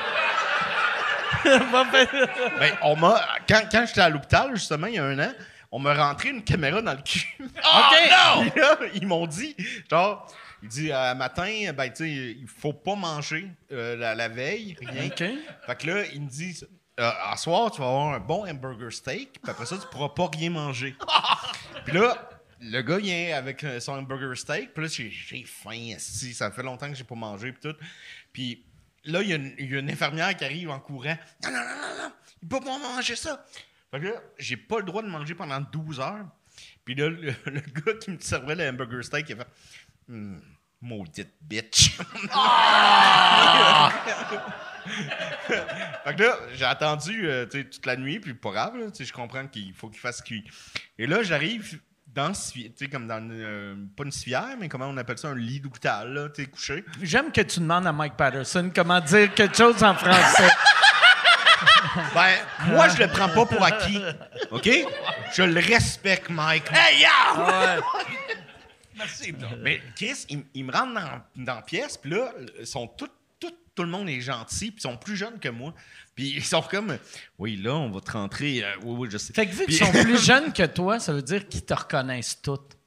Ben, 1.43 2.71
on 2.83 2.95
m'a. 2.95 3.19
Quand, 3.49 3.61
quand 3.71 3.85
j'étais 3.87 4.01
à 4.01 4.09
l'hôpital, 4.09 4.51
justement, 4.53 4.85
il 4.87 4.93
y 4.95 4.99
a 4.99 5.03
un 5.05 5.17
an, 5.19 5.31
on 5.71 5.79
m'a 5.79 5.93
rentré 5.95 6.29
une 6.29 6.43
caméra 6.43 6.81
dans 6.83 6.91
le 6.91 7.01
cul. 7.03 7.25
Oh, 7.41 8.41
Puis 8.51 8.61
là, 8.61 8.77
ils 8.93 9.07
m'ont 9.07 9.25
dit, 9.25 9.55
genre, 9.89 10.27
ils 10.63 10.69
disent, 10.69 10.91
euh, 10.93 11.15
matin, 11.15 11.71
ben, 11.75 11.89
tu 11.89 11.95
sais, 12.03 12.09
il 12.11 12.47
faut 12.47 12.73
pas 12.73 12.95
manger 12.95 13.47
euh, 13.71 13.95
la, 13.95 14.15
la 14.15 14.27
veille, 14.27 14.75
rien. 14.81 15.09
Fait 15.65 15.75
que 15.77 15.87
là, 15.87 16.05
ils 16.13 16.21
me 16.21 16.29
disent, 16.29 16.67
euh, 16.99 17.09
à 17.25 17.35
soir, 17.37 17.71
tu 17.71 17.81
vas 17.81 17.87
avoir 17.87 18.13
un 18.13 18.19
bon 18.19 18.45
hamburger 18.47 18.91
steak, 18.91 19.39
puis 19.41 19.51
après 19.51 19.65
ça, 19.65 19.77
tu 19.77 19.87
pourras 19.91 20.09
pas 20.09 20.29
rien 20.37 20.49
manger. 20.51 20.95
puis 21.85 21.93
là, 21.97 22.29
le 22.59 22.81
gars 22.81 22.97
vient 22.97 23.35
avec 23.37 23.63
euh, 23.63 23.79
son 23.79 23.93
hamburger 23.93 24.37
steak, 24.37 24.73
puis 24.73 24.83
là, 24.83 24.89
j'ai, 24.91 25.09
j'ai 25.09 25.43
faim, 25.45 25.93
esti, 25.95 26.33
ça 26.33 26.51
fait 26.51 26.63
longtemps 26.63 26.89
que 26.89 26.95
j'ai 26.95 27.03
pas 27.03 27.15
mangé, 27.15 27.51
puis 27.51 27.71
tout. 27.71 27.77
Puis 28.31 28.63
là, 29.05 29.21
il 29.23 29.29
y, 29.29 29.33
a 29.33 29.37
une- 29.37 29.55
il 29.57 29.71
y 29.71 29.75
a 29.75 29.79
une 29.79 29.89
infirmière 29.89 30.35
qui 30.35 30.45
arrive 30.45 30.69
en 30.69 30.79
courant. 30.79 31.17
Non, 31.43 31.49
non, 31.51 31.57
non, 31.57 31.65
non, 31.65 32.03
non, 32.03 32.11
il 32.43 32.47
peut 32.47 32.59
pas 32.59 32.77
manger 32.77 33.15
ça. 33.15 33.43
Fait 33.89 33.99
que 33.99 34.05
là, 34.05 34.21
j'ai 34.37 34.57
pas 34.57 34.77
le 34.77 34.83
droit 34.85 35.01
de 35.01 35.07
manger 35.07 35.33
pendant 35.33 35.59
12 35.59 35.99
heures. 35.99 36.25
Puis 36.85 36.95
là, 36.95 37.09
le, 37.09 37.33
le 37.45 37.61
gars 37.61 37.93
qui 37.99 38.11
me 38.11 38.19
servait 38.19 38.55
le 38.55 38.67
hamburger 38.69 39.03
steak, 39.03 39.29
il 39.29 39.33
a 39.33 39.37
fait 39.37 39.47
Hmm, 40.11 40.39
Maudite 40.81 41.31
bitch. 41.41 41.91
fait 46.03 46.15
que 46.15 46.21
là, 46.21 46.37
j'ai 46.53 46.65
attendu 46.65 47.29
euh, 47.29 47.45
tu 47.45 47.59
sais, 47.59 47.69
toute 47.69 47.85
la 47.85 47.95
nuit, 47.95 48.19
puis 48.19 48.33
pas 48.33 48.51
grave, 48.51 48.77
là, 48.77 48.91
tu 48.91 48.97
sais, 48.97 49.05
je 49.05 49.13
comprends 49.13 49.47
qu'il 49.47 49.73
faut 49.73 49.87
qu'il 49.87 50.01
fasse 50.01 50.21
cuit. 50.21 50.43
Et 50.97 51.07
là, 51.07 51.23
j'arrive 51.23 51.79
dans, 52.07 52.33
tu 52.33 52.69
sais, 52.75 52.89
comme 52.89 53.07
dans, 53.07 53.19
une, 53.19 53.31
euh, 53.31 53.75
pas 53.95 54.03
une 54.03 54.11
civière, 54.11 54.57
mais 54.59 54.67
comment 54.67 54.87
on 54.87 54.97
appelle 54.97 55.17
ça, 55.17 55.29
un 55.29 55.35
lit 55.35 55.61
d'hôpital, 55.61 56.11
là, 56.13 56.27
tu 56.27 56.43
sais, 56.43 56.49
couché. 56.49 56.83
J'aime 57.01 57.31
que 57.31 57.39
tu 57.39 57.61
demandes 57.61 57.87
à 57.87 57.93
Mike 57.93 58.17
Patterson 58.17 58.69
comment 58.75 58.99
dire 58.99 59.33
quelque 59.33 59.55
chose 59.55 59.81
en 59.81 59.95
français. 59.95 60.49
Ben, 62.13 62.37
moi, 62.67 62.87
je 62.87 62.99
le 62.99 63.07
prends 63.07 63.27
pas 63.27 63.45
pour 63.45 63.61
acquis, 63.63 64.01
OK? 64.51 64.69
Je 65.33 65.43
le 65.43 65.59
respecte, 65.59 66.29
Mike. 66.29 66.71
Hey, 66.71 66.99
yeah! 67.01 67.35
Ouais. 67.35 67.81
Merci, 69.01 69.33
Tom. 69.33 69.49
Mais 69.61 69.81
Chris, 69.95 70.25
il, 70.29 70.43
il 70.53 70.65
me 70.65 70.71
rentre 70.71 70.93
dans, 70.93 71.43
dans 71.45 71.55
la 71.55 71.61
pièce, 71.61 71.97
puis 71.97 72.11
là, 72.11 72.31
ils 72.59 72.65
sont 72.67 72.87
tout, 72.87 73.09
tout, 73.39 73.51
tout 73.75 73.83
le 73.83 73.89
monde 73.89 74.09
est 74.09 74.21
gentil, 74.21 74.71
puis 74.71 74.79
ils 74.79 74.81
sont 74.81 74.97
plus 74.97 75.15
jeunes 75.15 75.39
que 75.39 75.49
moi. 75.49 75.73
Puis 76.15 76.33
ils 76.35 76.43
sont 76.43 76.61
comme, 76.61 76.97
oui, 77.39 77.55
là, 77.57 77.73
on 77.75 77.89
va 77.89 77.99
te 78.01 78.11
rentrer. 78.11 78.63
euh, 78.63 78.67
oui, 78.83 78.95
oui, 78.99 79.07
je 79.11 79.17
sais. 79.17 79.33
Fait 79.33 79.45
que 79.47 79.51
vu 79.53 79.65
qu'ils 79.65 79.77
sont 79.77 79.91
plus 79.91 80.17
jeunes 80.23 80.53
que 80.53 80.65
toi, 80.65 80.99
ça 80.99 81.13
veut 81.13 81.21
dire 81.23 81.47
qu'ils 81.47 81.63
te 81.65 81.73
reconnaissent 81.73 82.41
toutes. 82.41 82.77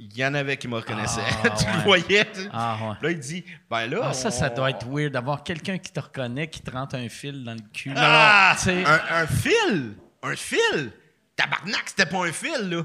Il 0.00 0.16
y 0.16 0.24
en 0.24 0.32
avait 0.34 0.56
qui 0.56 0.68
me 0.68 0.76
reconnaissaient. 0.76 1.20
Ah, 1.42 1.50
tu 1.58 1.64
ouais. 1.64 1.72
le 1.76 1.82
voyais. 1.82 2.24
tu. 2.32 2.40
Ah, 2.52 2.78
ouais. 2.82 2.94
Là, 3.02 3.10
il 3.10 3.18
dit, 3.18 3.44
ben 3.68 3.86
là. 3.88 4.00
Ah, 4.04 4.12
ça, 4.12 4.30
ça 4.30 4.48
doit 4.48 4.70
être 4.70 4.86
weird 4.88 5.12
d'avoir 5.12 5.42
quelqu'un 5.42 5.76
qui 5.78 5.90
te 5.90 5.98
reconnaît, 5.98 6.48
qui 6.48 6.60
te 6.60 6.70
rentre 6.70 6.94
un 6.94 7.08
fil 7.08 7.42
dans 7.42 7.54
le 7.54 7.60
cul. 7.72 7.92
Ah! 7.96 8.56
Un, 8.68 9.00
un 9.22 9.26
fil! 9.26 9.94
Un 10.22 10.36
fil! 10.36 10.92
Tabarnak, 11.38 11.84
c'était 11.86 12.06
pas 12.06 12.26
un 12.26 12.32
fil, 12.32 12.68
là. 12.68 12.82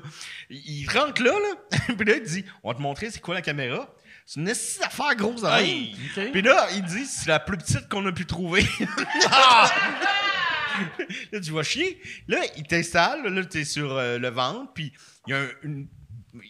Il, 0.52 0.88
rentre 0.88 1.24
là, 1.24 1.32
là. 1.32 1.78
Puis 1.98 2.06
là, 2.06 2.16
il 2.18 2.24
dit, 2.24 2.46
on 2.64 2.70
va 2.70 2.76
te 2.76 2.82
montrer 2.82 3.10
c'est 3.10 3.20
quoi 3.20 3.34
la 3.34 3.42
caméra. 3.42 3.90
C'est 4.28 4.40
une 4.40 4.48
esti 4.48 4.80
d'affaires 4.80 5.16
grosse 5.16 5.44
ok. 5.44 6.32
Puis 6.32 6.42
là, 6.44 6.68
il 6.76 6.84
dit, 6.84 7.06
c'est 7.06 7.28
la 7.30 7.40
plus 7.40 7.58
petite 7.58 7.90
qu'on 7.90 8.06
a 8.06 8.12
pu 8.12 8.26
trouver. 8.28 8.66
là, 11.32 11.40
tu 11.44 11.52
vas 11.52 11.64
chier. 11.64 12.00
Là, 12.28 12.38
il 12.56 12.64
t'installe, 12.64 13.24
là, 13.24 13.30
là 13.32 13.44
t'es 13.46 13.66
sur 13.66 13.92
euh, 13.98 14.18
le 14.20 14.30
ventre, 14.30 14.72
puis 14.74 14.94
il 15.28 15.32
y 15.32 15.34
a 15.36 15.40
un- 15.40 15.48
une, 15.64 15.88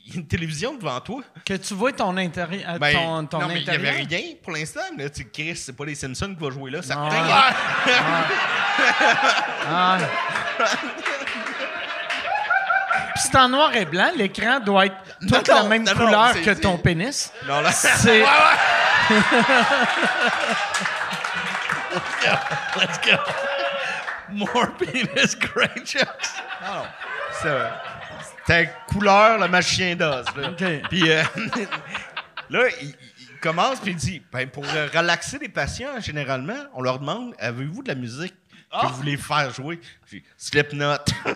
il 0.05 0.13
y 0.13 0.17
a 0.17 0.19
une 0.19 0.27
télévision 0.27 0.75
devant 0.75 0.99
toi. 1.01 1.23
Que 1.45 1.55
tu 1.55 1.73
vois 1.73 1.91
ton 1.93 2.15
intérieur. 2.17 2.79
Ben, 2.79 2.93
ton, 2.93 3.25
ton 3.27 3.39
non, 3.39 3.47
mais 3.47 3.61
il 3.61 3.63
n'y 3.63 3.69
avait 3.69 3.91
rien 3.91 4.19
pour 4.41 4.51
l'instant. 4.53 4.81
mais 4.97 5.03
Là, 5.05 5.09
tu 5.09 5.23
sais, 5.23 5.29
Chris, 5.29 5.55
c'est 5.55 5.73
pas 5.75 5.85
les 5.85 5.95
Simpsons 5.95 6.35
qui 6.35 6.41
va 6.43 6.51
jouer 6.51 6.69
là, 6.69 6.79
Ah. 6.81 6.83
certain. 6.83 7.25
Ah. 9.65 9.97
C'est 13.23 13.35
en 13.37 13.49
noir 13.49 13.75
et 13.75 13.85
blanc, 13.85 14.09
l'écran 14.15 14.59
doit 14.59 14.85
être 14.87 14.95
Non, 15.21 15.37
toute 15.37 15.47
la 15.47 15.63
non, 15.63 15.67
même 15.69 15.83
non, 15.83 15.93
non, 15.95 16.05
couleur 16.05 16.29
c'est- 16.33 16.41
que 16.41 16.51
ton 16.61 16.77
pénis. 16.77 17.31
Non, 17.47 17.61
là, 17.61 17.71
C'est 17.71 18.23
Let's 22.75 22.99
go. 23.05 23.17
More 24.31 24.71
penis, 24.77 25.35
great 25.35 25.85
jokes. 25.85 26.31
c'est 27.41 27.49
C'était 28.45 28.69
couleur, 28.87 29.37
le 29.39 29.47
match 29.47 29.67
chien 29.67 29.95
d'os. 29.95 30.25
là. 30.35 30.49
OK. 30.49 30.63
Puis 30.89 31.11
euh, 31.11 31.23
là, 32.49 32.63
il, 32.81 32.87
il 33.19 33.39
commence 33.41 33.79
puis 33.79 33.91
il 33.91 33.97
dit 33.97 34.21
ben, 34.31 34.49
pour 34.49 34.65
relaxer 34.65 35.37
les 35.39 35.49
patients, 35.49 35.99
généralement, 35.99 36.57
on 36.73 36.81
leur 36.81 36.99
demande 36.99 37.35
avez-vous 37.39 37.83
de 37.83 37.89
la 37.89 37.95
musique 37.95 38.33
que 38.81 38.87
vous 38.87 38.95
voulez 38.95 39.17
faire 39.17 39.53
jouer 39.53 39.79
dit, 40.09 40.23
Slipknot. 40.37 40.97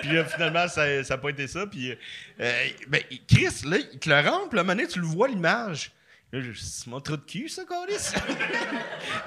puis 0.00 0.12
là, 0.12 0.24
finalement, 0.24 0.68
ça 0.68 1.02
n'a 1.02 1.18
pas 1.18 1.30
été 1.30 1.46
ça. 1.46 1.66
Puis, 1.66 1.96
euh, 2.40 2.66
ben, 2.88 3.02
Chris, 3.28 3.62
là, 3.64 3.78
il 3.78 3.98
te 3.98 4.08
le 4.08 4.48
puis 4.48 4.58
un 4.58 4.62
moment 4.62 4.74
donné, 4.74 4.86
tu 4.86 5.00
le 5.00 5.06
vois, 5.06 5.28
l'image. 5.28 5.92
C'est 6.32 6.86
mon 6.88 7.00
trou 7.00 7.16
de 7.16 7.22
cul, 7.22 7.48
ça, 7.48 7.62
Carlis? 7.64 8.12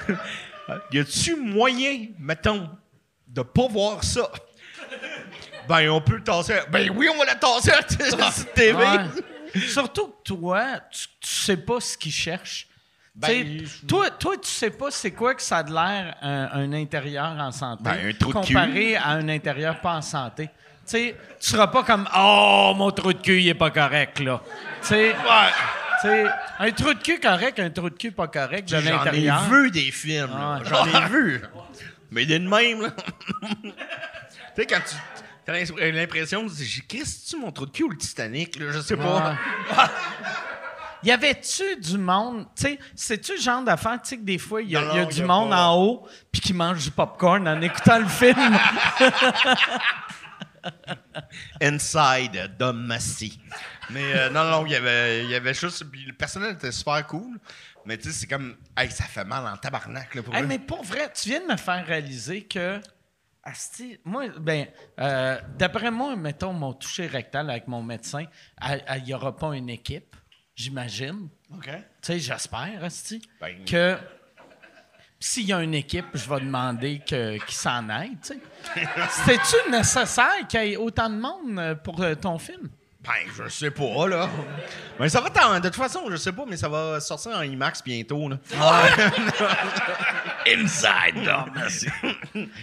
y 0.91 0.99
a-tu 0.99 1.36
moyen, 1.36 2.07
mettons, 2.19 2.69
de 3.27 3.41
pas 3.41 3.67
voir 3.67 4.03
ça? 4.03 4.29
Ben, 5.67 5.89
on 5.89 6.01
peut 6.01 6.17
le 6.17 6.23
tasser. 6.23 6.59
Ben 6.69 6.91
oui, 6.95 7.07
on 7.11 7.17
va 7.17 7.25
la 7.25 7.36
tasser 7.36 7.71
à 7.71 7.82
la 8.17 8.32
TV. 8.53 8.73
Ouais. 8.73 9.61
Surtout 9.67 10.07
que 10.07 10.23
toi, 10.23 10.79
tu, 10.91 11.07
tu 11.19 11.29
sais 11.29 11.57
pas 11.57 11.79
ce 11.79 11.97
qu'ils 11.97 12.11
cherchent. 12.11 12.67
Ben, 13.22 13.65
je- 13.65 13.86
toi, 13.86 14.09
toi, 14.11 14.36
tu 14.38 14.49
sais 14.49 14.69
pas 14.72 14.89
c'est 14.91 15.11
quoi 15.11 15.36
que 15.36 15.41
ça 15.41 15.57
a 15.57 15.63
de 15.63 15.72
l'air 15.74 16.15
un, 16.22 16.49
un 16.53 16.74
intérieur 16.74 17.36
en 17.39 17.51
santé 17.51 17.84
Ben, 17.84 18.09
un 18.09 18.13
trou 18.13 18.34
de 18.34 18.39
cul. 18.45 18.53
comparé 18.53 18.95
à 18.95 19.09
un 19.09 19.30
intérieur 19.30 19.80
pas 19.80 19.93
en 19.95 20.01
santé. 20.01 20.45
Tu 20.45 20.51
sais, 20.97 21.15
tu 21.39 21.49
seras 21.49 21.67
pas 21.67 21.83
comme 21.83 22.08
oh 22.17 22.74
mon 22.75 22.89
trou 22.91 23.13
de 23.13 23.20
cul 23.21 23.39
il 23.41 23.47
est 23.50 23.54
pas 23.54 23.70
correct 23.71 24.20
là. 24.20 24.41
Tu 24.82 24.87
sais, 24.87 25.12
tu 25.13 26.01
Tu 26.01 26.08
sais, 26.08 26.25
un 26.59 26.71
trou 26.71 26.93
de 26.96 27.00
cul 27.00 27.20
correct, 27.20 27.59
un 27.59 27.70
trou 27.70 27.89
de 27.91 27.96
cul 27.96 28.12
pas 28.12 28.28
correct 28.28 28.67
de 28.67 28.75
J'en 28.79 28.87
ai 28.87 28.91
l'intérieur. 28.91 29.43
vu 29.50 29.70
des 29.70 29.91
films. 29.91 30.32
Ouais. 30.32 30.66
J'en 30.67 30.86
ai 30.86 31.09
vu. 31.12 31.41
Mais 32.09 32.24
il 32.24 32.32
est 32.32 32.39
de 32.39 32.47
même, 32.47 32.82
là. 32.82 32.89
tu 33.63 33.71
sais, 34.55 34.66
quand 34.66 34.79
tu. 34.79 34.96
T'as 35.46 35.54
l'im- 35.54 35.91
l'impression, 35.93 36.46
j'ai 36.47 36.82
Chris, 36.82 37.04
tu 37.29 37.36
mon 37.37 37.51
trou 37.51 37.66
de 37.66 37.71
cul 37.71 37.83
ou 37.83 37.89
le 37.89 37.97
Titanic, 37.97 38.59
là, 38.59 38.66
je 38.71 38.79
sais 38.79 38.97
pas. 38.97 39.36
Y 41.03 41.11
avait-tu 41.11 41.78
du 41.78 41.97
monde, 41.97 42.45
tu 42.55 42.63
sais, 42.63 42.79
c'est-tu 42.95 43.36
le 43.36 43.41
genre 43.41 43.63
d'affaire, 43.63 43.99
tu 44.01 44.09
sais, 44.09 44.17
que 44.17 44.23
des 44.23 44.37
fois, 44.37 44.61
il 44.61 44.69
y 44.69 44.78
a, 44.78 45.01
y 45.01 45.07
du 45.07 45.19
y 45.19 45.23
a 45.23 45.25
monde 45.25 45.49
pas. 45.49 45.67
en 45.67 45.78
haut, 45.78 46.07
puis 46.32 46.41
qui 46.41 46.53
mange 46.53 46.83
du 46.83 46.91
popcorn 46.91 47.47
en 47.47 47.59
écoutant 47.61 47.99
le 47.99 48.07
film? 48.07 48.57
Inside, 51.61 52.55
Dom 52.57 52.86
Massy. 52.86 53.39
Mais 53.89 54.13
euh, 54.15 54.29
non, 54.29 54.43
non, 54.45 54.65
il 54.65 54.71
y 54.71 54.75
avait, 54.75 55.23
il 55.23 55.29
y 55.29 55.36
avait 55.36 55.53
juste. 55.53 55.83
Puis 55.86 56.05
le 56.05 56.13
personnel 56.13 56.53
était 56.53 56.71
super 56.71 57.05
cool. 57.07 57.39
Mais 57.86 57.97
tu 57.97 58.09
sais, 58.09 58.19
c'est 58.19 58.28
comme. 58.28 58.55
Hey, 58.78 58.91
ça 58.91 59.05
fait 59.05 59.25
mal 59.25 59.45
en 59.45 59.57
tabarnak, 59.57 60.15
là, 60.15 60.23
pour 60.23 60.36
Hey, 60.36 60.43
mais 60.43 60.59
pour 60.59 60.83
vrai, 60.83 61.11
tu 61.13 61.29
viens 61.29 61.41
de 61.41 61.51
me 61.51 61.57
faire 61.57 61.86
réaliser 61.86 62.43
que. 62.43 62.79
asti, 63.43 63.99
moi, 64.05 64.28
ben, 64.39 64.67
euh, 64.99 65.39
d'après 65.57 65.91
moi, 65.91 66.15
mettons 66.15 66.53
mon 66.53 66.73
toucher 66.73 67.07
rectal 67.07 67.49
avec 67.49 67.67
mon 67.67 67.82
médecin, 67.82 68.25
il 68.63 69.03
n'y 69.03 69.13
aura 69.13 69.36
pas 69.36 69.55
une 69.55 69.69
équipe, 69.69 70.15
j'imagine. 70.62 71.28
OK. 71.54 71.66
Tu 71.66 71.71
sais, 72.01 72.20
j'espère, 72.20 72.83
Asti, 72.83 73.21
Ben- 73.39 73.66
que 73.66 73.97
s'il 75.20 75.46
y 75.46 75.54
a 75.54 75.62
une 75.62 75.74
équipe, 75.75 76.05
je 76.13 76.28
vais 76.29 76.39
demander 76.39 77.00
que, 77.08 77.38
qu'il 77.46 77.55
s'en 77.55 77.88
aille, 77.89 78.17
tu 78.24 78.33
sais. 78.33 78.39
C'était-tu 79.09 79.71
nécessaire 79.71 80.47
qu'il 80.47 80.63
y 80.63 80.74
ait 80.74 80.78
autant 80.78 81.09
de 81.09 81.16
monde 81.16 81.59
euh, 81.59 81.75
pour 81.75 82.01
euh, 82.01 82.16
ton 82.16 82.38
film? 82.39 82.70
Ben, 83.04 83.12
je 83.36 83.47
sais 83.50 83.71
pas, 83.71 84.08
là. 84.08 84.29
Mais 85.00 85.09
ça 85.09 85.21
va 85.21 85.32
t'en- 85.32 85.55
De 85.59 85.67
toute 85.70 85.75
façon, 85.75 86.01
je 86.12 86.16
sais 86.17 86.32
pas, 86.32 86.46
mais 86.47 86.55
ça 86.58 86.70
va 86.70 87.00
sortir 87.00 87.32
en 87.32 87.42
IMAX 87.42 87.83
bientôt, 87.83 88.29
là. 88.29 88.38
Inside, 90.47 91.24
Dom 91.25 91.51
Massy. 91.55 91.88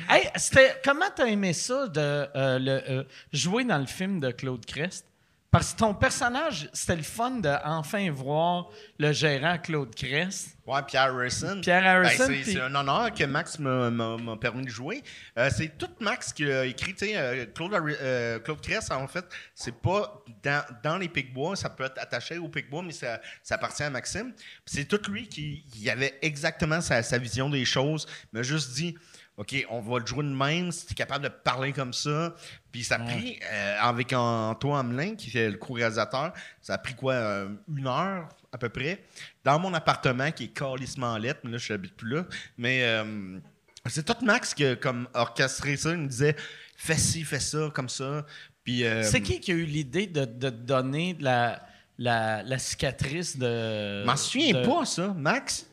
Hey, 0.09 0.29
c'était, 0.37 0.77
comment 0.85 1.07
t'as 1.15 1.27
aimé 1.27 1.53
ça 1.53 1.87
de 1.89 2.01
euh, 2.01 2.59
le, 2.59 2.71
euh, 2.91 3.05
jouer 3.33 3.65
dans 3.65 3.79
le 3.79 3.87
film 3.87 4.21
de 4.21 4.31
Claude 4.31 4.65
Crest? 4.67 5.05
Parce 5.51 5.73
que 5.73 5.79
ton 5.79 5.95
personnage, 5.95 6.69
c'était 6.75 6.97
le 6.97 7.03
fun 7.03 7.31
de 7.31 7.49
enfin 7.65 8.11
voir 8.11 8.69
le 8.99 9.13
gérant 9.13 9.57
Claude 9.57 9.95
Crest. 9.95 10.59
Ouais, 10.67 10.83
Pierre 10.87 11.15
Harrison. 11.15 11.63
Pierre 11.63 11.87
Harrison, 11.87 12.27
Ben, 12.29 12.45
c'est, 12.45 12.61
un 12.61 12.75
honneur 12.75 13.15
que 13.15 13.25
Max 13.25 13.59
m'a, 13.59 14.37
permis 14.39 14.67
de 14.67 14.71
jouer. 14.71 15.03
Euh, 15.39 15.49
c'est 15.51 15.79
tout 15.79 15.89
Max 16.01 16.35
qui 16.35 16.45
a 16.45 16.67
écrit. 16.67 16.95
sais, 16.99 17.17
euh, 17.17 17.47
Claude, 17.47 17.73
euh, 17.73 18.39
Claude 18.41 18.61
Cress, 18.61 18.91
en 18.91 19.09
fait, 19.09 19.25
c'est 19.55 19.75
pas 19.75 20.23
dans, 20.43 20.63
dans 20.85 20.99
les 20.99 21.09
Picbois. 21.09 21.57
Ça 21.57 21.71
peut 21.71 21.85
être 21.85 21.99
attaché 21.99 22.37
aux 22.37 22.49
Picbois, 22.49 22.83
mais 22.83 22.93
ça, 22.93 23.19
ça 23.43 23.55
appartient 23.55 23.83
à 23.83 23.89
Maxime. 23.89 24.35
C'est 24.67 24.85
tout 24.85 25.01
lui 25.11 25.29
qui 25.29 25.65
il 25.75 25.89
avait 25.89 26.19
exactement 26.21 26.83
sa, 26.83 27.03
sa 27.03 27.17
vision 27.17 27.49
des 27.49 27.65
choses. 27.65 28.07
Il 28.33 28.37
m'a 28.37 28.43
juste 28.43 28.75
dit. 28.75 28.95
OK, 29.39 29.55
on 29.71 29.81
va 29.81 30.01
le 30.01 30.07
jouer 30.07 30.25
de 30.25 30.29
même, 30.35 30.73
si 30.73 30.85
tu 30.87 30.93
es 30.93 30.95
capable 30.97 31.23
de 31.25 31.29
parler 31.31 31.73
comme 31.73 31.93
ça. 31.93 32.35
Puis 32.73 32.83
ça 32.85 32.97
a 32.97 32.99
pris, 32.99 33.39
euh, 33.51 33.77
avec 33.81 34.13
Antoine 34.13 34.81
Hamelin, 34.91 35.15
qui 35.15 35.37
est 35.39 35.49
le 35.51 35.57
co-réalisateur, 35.57 36.33
ça 36.61 36.75
a 36.75 36.79
pris 36.79 36.95
quoi, 36.95 37.13
euh, 37.15 37.49
une 37.75 37.87
heure 37.87 38.29
à 38.53 38.59
peu 38.59 38.69
près, 38.69 39.05
dans 39.45 39.59
mon 39.61 39.73
appartement 39.75 40.31
qui 40.33 40.45
est 40.45 40.49
calissement 40.49 41.17
lettre, 41.19 41.41
mais 41.45 41.53
là, 41.53 41.59
je 41.59 41.73
n'habite 41.73 41.95
plus 41.97 42.17
là. 42.17 42.27
Mais 42.57 42.83
euh, 42.83 43.39
c'est 43.87 44.05
tout 44.05 44.25
Max 44.25 44.55
qui 44.55 44.65
a 44.67 44.75
comme 44.77 45.09
orchestré 45.15 45.77
ça. 45.77 45.93
Il 45.93 45.99
me 45.99 46.09
disait, 46.09 46.35
fais 46.77 46.97
ci, 46.97 47.23
fais 47.23 47.39
ça, 47.41 47.71
comme 47.73 47.89
ça. 47.89 48.27
Puis, 48.65 48.83
C'est 49.05 49.23
qui 49.23 49.39
qui 49.41 49.53
a 49.53 49.55
eu 49.55 49.65
l'idée 49.65 50.07
de, 50.09 50.25
de 50.25 50.51
te 50.51 50.55
donner 50.57 51.17
la, 51.21 51.63
la, 51.97 52.43
la 52.43 52.59
cicatrice 52.59 53.39
de. 53.39 54.03
Je 54.03 54.07
m'en 54.07 54.17
souviens 54.17 54.61
de- 54.61 54.67
pas, 54.67 54.85
ça, 54.85 55.15
Max. 55.17 55.67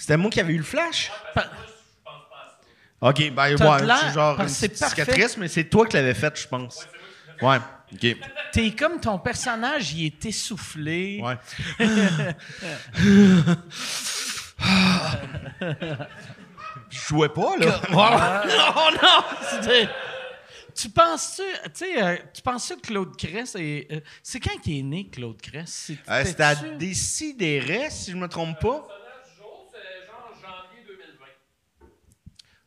C'était 0.00 0.16
moi 0.16 0.30
qui 0.30 0.40
avais 0.40 0.54
eu 0.54 0.58
le 0.58 0.62
flash? 0.64 1.12
Pa- 1.34 1.46
OK, 3.02 3.30
ben, 3.32 3.54
ouais, 3.54 3.56
c'est 4.00 4.12
genre 4.14 4.40
une 4.40 4.48
cicatrice, 4.48 5.36
mais 5.36 5.48
c'est 5.48 5.64
toi 5.64 5.86
qui 5.86 5.96
l'avais 5.96 6.14
faite, 6.14 6.38
je 6.40 6.48
pense. 6.48 6.86
Ouais, 7.42 7.58
OK. 7.92 8.16
T'es 8.52 8.70
comme 8.72 8.98
ton 9.00 9.18
personnage, 9.18 9.92
il 9.92 10.06
est 10.06 10.24
essoufflé. 10.26 11.20
Ouais. 11.22 11.36
Je 16.90 16.98
jouais 17.08 17.28
pas, 17.28 17.56
là. 17.58 17.80
oh 18.76 18.90
non! 19.02 19.24
C'était- 19.50 19.88
Tu 20.74 20.88
penses-tu, 20.88 21.42
tu 21.42 21.70
sais, 21.74 22.02
euh, 22.02 22.16
tu 22.32 22.42
penses 22.42 22.68
que 22.68 22.80
Claude 22.86 23.16
Cress 23.16 23.54
est. 23.56 23.88
euh, 23.92 24.00
c'est 24.22 24.40
quand 24.40 24.56
qu'il 24.62 24.78
est 24.78 24.82
né, 24.82 25.08
Claude 25.10 25.40
Cress? 25.40 25.68
C'est- 25.86 25.98
Euh, 26.10 26.24
C'était 26.24 26.42
à 26.42 26.54
Décideret, 26.54 27.90
si 27.90 28.12
je 28.12 28.16
me 28.16 28.28
trompe 28.28 28.58
pas. 28.60 28.86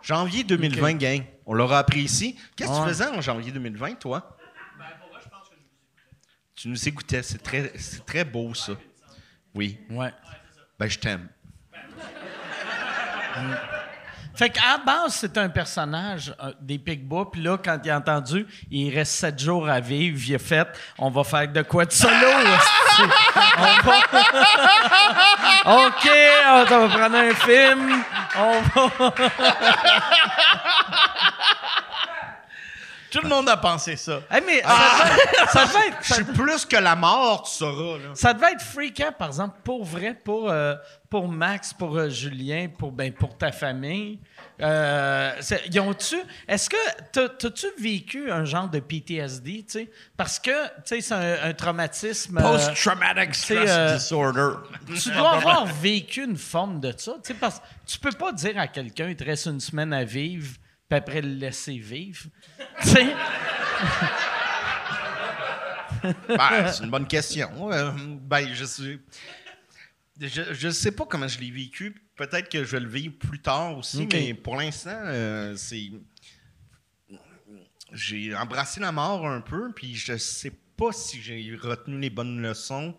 Janvier 0.04 0.44
2020, 0.44 0.94
gang. 0.96 1.24
On 1.46 1.54
l'aura 1.54 1.80
appris 1.80 2.02
ici. 2.02 2.38
Qu'est-ce 2.56 2.70
que 2.70 2.84
tu 2.84 2.88
faisais 2.88 3.08
en 3.08 3.22
janvier 3.22 3.52
2020, 3.52 3.96
toi? 3.96 4.38
Tu 6.56 6.68
nous 6.68 6.88
écoutais. 6.88 7.24
C'est 7.24 7.40
très, 7.40 7.72
c'est 7.78 8.06
très 8.06 8.24
beau, 8.24 8.54
ça. 8.54 8.74
Oui. 9.56 9.80
Ouais. 9.90 10.12
Ben, 10.78 10.90
je 10.90 11.00
t'aime. 11.00 11.30
Fait 14.36 14.50
qu'à 14.50 14.80
base, 14.84 15.14
c'est 15.14 15.38
un 15.38 15.48
personnage 15.48 16.36
euh, 16.42 16.52
des 16.60 16.80
Picbois, 16.80 17.30
puis 17.30 17.42
là, 17.42 17.58
quand 17.64 17.78
il 17.84 17.92
a 17.92 17.98
entendu, 17.98 18.48
il 18.72 18.92
reste 18.94 19.14
sept 19.14 19.40
jours 19.40 19.70
à 19.70 19.80
vivre, 19.80 20.20
il 20.28 20.36
a 20.36 20.40
fait, 20.40 20.68
on 20.98 21.12
va 21.12 21.24
faire 21.24 21.48
de 21.52 21.62
quoi 21.62 21.86
de 21.86 21.92
solo, 21.92 22.12
on 23.58 23.82
va... 23.84 24.00
OK, 25.66 26.10
on 26.50 26.64
va 26.66 26.88
prendre 26.90 27.16
un 27.16 27.34
film, 27.34 28.04
on 28.38 28.62
va... 28.62 29.14
Tout 33.10 33.20
le 33.22 33.30
monde 33.30 33.48
a 33.48 33.58
pensé 33.58 33.96
ça. 33.96 34.22
Hey, 34.32 34.42
mais 34.44 34.62
ça 34.64 35.06
devait 35.06 35.14
être- 35.44 35.52
ça 35.52 35.66
devait 35.68 35.88
être- 35.90 35.98
Je 36.02 36.14
suis 36.16 36.24
plus 36.24 36.66
que 36.66 36.78
la 36.78 36.96
mort, 36.96 37.44
tu 37.44 37.52
sauras, 37.52 37.98
là. 38.00 38.10
Ça 38.16 38.34
devait 38.34 38.54
être 38.54 38.64
fréquent, 38.64 39.12
par 39.18 39.28
exemple, 39.28 39.56
pour 39.64 39.86
vrai, 39.86 40.16
pour, 40.16 40.50
euh, 40.50 40.74
pour 41.12 41.28
Max, 41.28 41.74
pour 41.74 41.96
euh, 41.96 42.10
Julien, 42.10 42.70
pour, 42.76 42.92
ben, 42.92 43.14
pour 43.14 43.38
ta 43.38 43.52
famille. 43.52 44.20
Euh, 44.64 45.34
ils 45.70 45.80
ont-tu, 45.82 46.16
est-ce 46.48 46.70
que 46.70 46.78
t'as- 47.12 47.28
t'as-tu 47.30 47.66
vécu 47.80 48.32
un 48.32 48.46
genre 48.46 48.70
de 48.70 48.80
PTSD, 48.80 49.66
tu 49.68 49.72
sais? 49.74 49.92
Parce 50.16 50.40
que, 50.40 50.50
tu 50.78 50.82
sais, 50.86 51.02
c'est 51.02 51.14
un, 51.14 51.50
un 51.50 51.54
traumatisme. 51.54 52.38
euh, 52.38 52.42
Post-traumatic 52.42 53.36
stress 53.36 53.70
euh, 53.70 53.96
disorder. 53.96 54.54
tu 55.02 55.10
dois 55.12 55.34
avoir 55.38 55.66
vécu 55.66 56.24
une 56.24 56.38
forme 56.38 56.80
de 56.80 56.94
ça, 56.98 57.14
tu 57.16 57.20
sais, 57.24 57.34
parce 57.34 57.60
que 57.60 57.66
tu 57.86 58.00
peux 58.00 58.12
pas 58.14 58.32
dire 58.32 58.58
à 58.58 58.68
quelqu'un, 58.68 59.10
il 59.10 59.16
te 59.18 59.24
reste 59.26 59.48
une 59.48 59.60
semaine 59.60 59.92
à 59.92 60.06
vivre, 60.06 60.56
puis 60.88 60.98
après 60.98 61.22
le 61.22 61.30
laisser 61.34 61.78
vivre. 61.78 62.24
Tu 62.82 62.88
sais? 62.88 63.08
Ben, 66.28 66.68
c'est 66.72 66.84
une 66.84 66.90
bonne 66.90 67.08
question. 67.08 67.72
Euh, 67.72 67.92
ben, 67.96 68.48
je. 68.54 68.66
Je, 70.20 70.42
je 70.54 70.70
sais 70.70 70.92
pas 70.92 71.06
comment 71.06 71.28
je 71.28 71.40
l'ai 71.40 71.50
vécu. 71.50 72.03
Peut-être 72.16 72.50
que 72.50 72.64
je 72.64 72.72
vais 72.72 72.80
le 72.80 72.90
vivre 72.90 73.16
plus 73.18 73.40
tard 73.40 73.78
aussi, 73.78 74.08
mais 74.14 74.34
pour 74.36 74.56
l'instant, 74.56 74.92
euh, 75.04 75.56
c'est. 75.56 75.90
J'ai 77.92 78.36
embrassé 78.36 78.80
la 78.80 78.92
mort 78.92 79.28
un 79.28 79.42
peu, 79.42 79.72
puis 79.74 79.96
je 79.96 80.18
sais 80.18 80.52
pas 80.78 80.92
si 80.92 81.22
j'ai 81.22 81.56
retenu 81.62 82.00
les 82.00 82.10
bonnes 82.10 82.42
leçons 82.42 82.96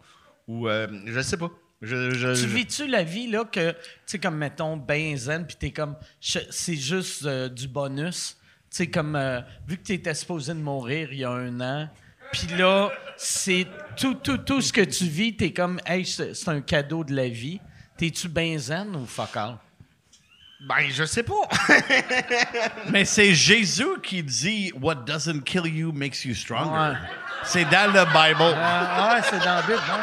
ou. 0.47 0.69
euh, 0.69 0.87
je 1.07 1.21
sais 1.21 1.37
pas. 1.37 1.51
Je, 1.83 2.13
je- 2.15 2.41
Tu 2.41 2.47
vis-tu 2.47 2.87
la 2.87 3.03
vie, 3.03 3.27
là, 3.29 3.45
que, 3.45 3.73
tu 3.73 3.77
sais, 4.07 4.19
comme, 4.19 4.37
mettons, 4.37 4.77
ben 4.77 5.17
zen, 5.17 5.47
puis 5.47 5.57
t'es 5.57 5.71
comme, 5.71 5.97
c'est 6.21 6.77
juste 6.77 7.25
euh, 7.27 7.49
du 7.49 7.69
bonus. 7.69 8.39
Tu 8.71 8.77
sais, 8.79 8.87
comme, 8.89 9.17
euh, 9.17 9.41
vu 9.67 9.77
que 9.77 9.83
t'étais 9.83 10.15
supposé 10.15 10.55
de 10.55 10.59
mourir 10.61 11.13
il 11.13 11.19
y 11.19 11.25
a 11.25 11.31
un 11.31 11.61
an, 11.61 11.91
puis 12.33 12.47
là, 12.57 12.91
c'est 13.17 13.67
tout, 13.99 14.15
tout, 14.15 14.39
tout 14.39 14.61
ce 14.63 14.73
que 14.73 14.81
tu 14.81 15.05
vis, 15.05 15.37
t'es 15.37 15.53
comme, 15.53 15.79
hey, 15.87 16.05
c'est 16.07 16.49
un 16.49 16.61
cadeau 16.63 17.05
de 17.05 17.15
la 17.15 17.29
vie. 17.29 17.61
T'es-tu 17.97 18.29
ben 18.29 18.59
zen 18.59 18.95
ou 18.97 19.07
fuck 19.07 19.37
all? 19.37 19.57
Ben, 20.61 20.89
je 20.91 21.05
sais 21.05 21.23
pas. 21.23 21.35
Mais 22.91 23.05
c'est 23.05 23.35
Jésus 23.35 24.01
qui 24.03 24.23
dit 24.23 24.73
What 24.81 24.97
doesn't 25.07 25.43
kill 25.43 25.67
you 25.67 25.93
makes 25.93 26.25
you 26.25 26.35
stronger. 26.35 26.93
Ouais. 26.93 26.97
C'est 27.45 27.65
dans 27.67 27.93
le 27.93 28.05
Bible. 28.07 28.55
Ah, 28.57 29.15
ouais, 29.17 29.23
c'est 29.29 29.39
dans 29.41 29.57
la 29.57 29.63
Bible, 29.63 29.83
non? 29.87 29.99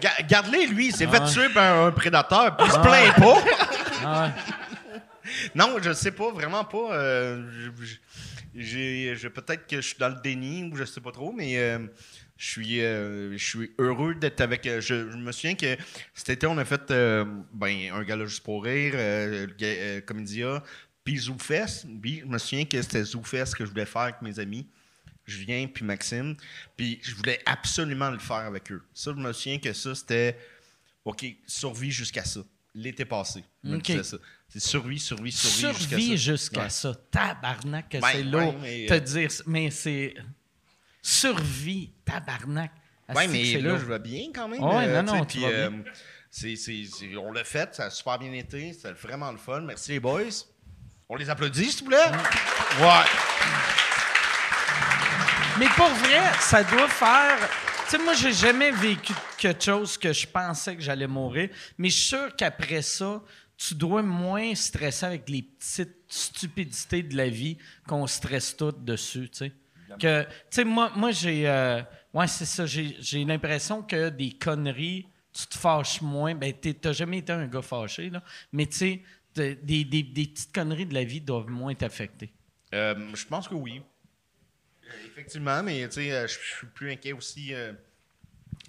Ga- 0.00 0.22
Garde-les, 0.28 0.66
lui, 0.68 0.86
il 0.88 0.94
s'est 0.96 1.08
fait 1.08 1.24
tuer 1.24 1.48
par 1.48 1.86
un 1.86 1.90
prédateur, 1.90 2.56
il 2.64 2.70
se 2.70 2.78
plaint 2.78 3.14
pas. 3.16 3.42
Ah, 4.04 4.30
Non, 5.56 5.76
je 5.82 5.92
sais 5.92 6.12
pas, 6.12 6.30
vraiment 6.30 6.64
pas. 6.64 6.92
euh, 6.92 7.42
j'ai, 8.54 9.16
peut-être 9.34 9.66
que 9.66 9.76
je 9.76 9.86
suis 9.88 9.96
dans 9.98 10.08
le 10.08 10.20
déni 10.22 10.70
ou 10.72 10.76
je 10.76 10.84
sais 10.84 11.00
pas 11.00 11.10
trop, 11.10 11.32
mais 11.32 11.58
euh, 11.58 11.80
je 12.38 12.46
suis, 12.50 12.80
euh, 12.80 13.32
je 13.36 13.44
suis 13.44 13.70
heureux 13.78 14.14
d'être 14.14 14.40
avec. 14.40 14.64
euh, 14.66 14.80
je, 14.80 15.10
je 15.10 15.16
me 15.16 15.32
souviens 15.32 15.56
que 15.56 15.76
cet 16.14 16.30
été, 16.30 16.46
on 16.46 16.56
a 16.56 16.64
fait 16.64 16.90
euh, 16.92 17.24
ben, 17.52 17.90
un 17.92 18.02
gala 18.04 18.24
juste 18.26 18.44
pour 18.44 18.64
rire, 18.64 18.92
euh, 18.96 20.00
Comédia, 20.02 20.62
puis 21.04 21.18
ZooFest. 21.18 21.86
Puis 22.00 22.20
je 22.20 22.26
me 22.26 22.38
souviens 22.38 22.64
que 22.64 22.80
c'était 22.80 23.02
ZooFest 23.02 23.54
que 23.56 23.66
je 23.66 23.70
voulais 23.70 23.86
faire 23.86 24.02
avec 24.02 24.22
mes 24.22 24.38
amis. 24.38 24.66
Julien 25.26 25.66
puis 25.66 25.84
Maxime. 25.84 26.36
Puis 26.76 27.00
je 27.02 27.14
voulais 27.14 27.40
absolument 27.44 28.10
le 28.10 28.18
faire 28.18 28.36
avec 28.36 28.70
eux. 28.72 28.82
Ça, 28.94 29.12
je 29.14 29.20
me 29.20 29.32
souviens 29.32 29.58
que 29.58 29.72
ça, 29.72 29.94
c'était 29.94 30.38
OK, 31.04 31.26
survie 31.46 31.90
jusqu'à 31.90 32.24
ça. 32.24 32.40
L'été 32.74 33.04
passé. 33.04 33.42
je 33.64 33.70
me 33.70 34.02
ça. 34.02 34.18
C'est 34.48 34.60
survie, 34.60 34.98
survie, 34.98 35.32
survie, 35.32 35.76
Survie 35.76 36.16
jusqu'à 36.16 36.32
jusqu'à 36.32 36.68
ça. 36.70 36.92
ça. 36.92 37.00
Tabarnak, 37.10 37.88
que 37.90 37.98
Ouais, 37.98 38.12
c'est 38.12 38.22
lourd. 38.22 38.54
mais, 38.62 38.86
te 38.86 38.94
dire, 38.94 39.30
ça. 39.30 39.42
mais 39.46 39.70
c'est. 39.70 40.14
Survie, 41.02 41.92
tabarnak. 42.04 42.72
Oui, 43.08 43.14
Asti 43.16 43.26
que 43.26 43.32
mais 43.32 43.44
c'est 43.52 43.60
là, 43.60 43.78
je 43.78 43.84
vais 43.84 43.98
bien 43.98 44.30
quand 44.34 44.48
même. 44.48 44.60
Non, 44.60 44.80
sais, 44.80 45.02
non, 45.02 45.24
tu 45.24 45.40
vas 45.40 45.48
euh, 45.48 45.70
bien. 45.70 47.18
on 47.18 47.32
l'a 47.32 47.44
fait, 47.44 47.74
ça 47.74 47.86
a 47.86 47.90
super 47.90 48.18
bien 48.18 48.32
été, 48.32 48.72
c'était 48.74 48.92
vraiment 48.92 49.32
le 49.32 49.38
fun. 49.38 49.60
Merci 49.62 49.92
les 49.92 50.00
boys. 50.00 50.44
On 51.08 51.16
les 51.16 51.30
applaudit, 51.30 51.72
s'il 51.72 51.84
vous 51.84 51.90
plaît? 51.90 52.10
Ouais. 52.80 53.04
Mais 55.58 55.68
pour 55.74 55.88
vrai, 55.88 56.20
ça 56.38 56.62
doit 56.62 56.88
faire. 56.88 57.38
Tu 57.84 57.96
sais, 57.96 57.98
moi, 57.98 58.12
j'ai 58.12 58.32
jamais 58.32 58.70
vécu 58.70 59.14
quelque 59.38 59.64
chose 59.64 59.96
que 59.96 60.12
je 60.12 60.26
pensais 60.26 60.76
que 60.76 60.82
j'allais 60.82 61.06
mourir, 61.06 61.48
mais 61.78 61.88
je 61.88 61.94
suis 61.94 62.08
sûr 62.08 62.36
qu'après 62.36 62.82
ça, 62.82 63.22
tu 63.56 63.74
dois 63.74 64.02
moins 64.02 64.54
stresser 64.54 65.06
avec 65.06 65.28
les 65.30 65.42
petites 65.42 65.96
stupidités 66.06 67.02
de 67.02 67.16
la 67.16 67.28
vie 67.28 67.56
qu'on 67.88 68.06
stresse 68.06 68.54
toutes 68.56 68.84
dessus, 68.84 69.30
tu 69.30 69.38
sais. 69.38 69.52
Que, 69.96 70.22
tu 70.24 70.28
sais, 70.50 70.64
moi, 70.64 70.92
moi 70.96 71.10
j'ai. 71.12 71.48
euh, 71.48 71.82
ouais, 72.12 72.26
c'est 72.26 72.44
ça. 72.44 72.66
J'ai 72.66 72.96
j'ai 73.00 73.24
l'impression 73.24 73.82
que 73.82 74.08
des 74.10 74.32
conneries, 74.32 75.06
tu 75.32 75.46
te 75.46 75.56
fâches 75.56 76.00
moins. 76.02 76.34
Ben, 76.34 76.52
t'as 76.52 76.92
jamais 76.92 77.18
été 77.18 77.32
un 77.32 77.46
gars 77.46 77.62
fâché, 77.62 78.10
là. 78.10 78.22
Mais, 78.52 78.66
tu 78.66 78.76
sais, 78.76 79.02
de- 79.34 79.56
des, 79.62 79.84
des- 79.84 80.02
des 80.02 80.26
petites 80.26 80.52
conneries 80.52 80.86
de 80.86 80.94
la 80.94 81.04
vie 81.04 81.20
doivent 81.20 81.48
moins 81.48 81.74
t'affecter. 81.74 82.32
Euh, 82.74 83.14
je 83.14 83.24
pense 83.26 83.48
que 83.48 83.54
oui. 83.54 83.80
Euh, 84.84 84.88
Effectivement, 85.06 85.62
mais 85.62 85.86
tu 85.88 85.94
sais, 85.94 86.28
je 86.28 86.38
suis 86.38 86.66
plus 86.74 86.90
inquiet 86.92 87.12
aussi. 87.12 87.54
euh, 87.54 87.72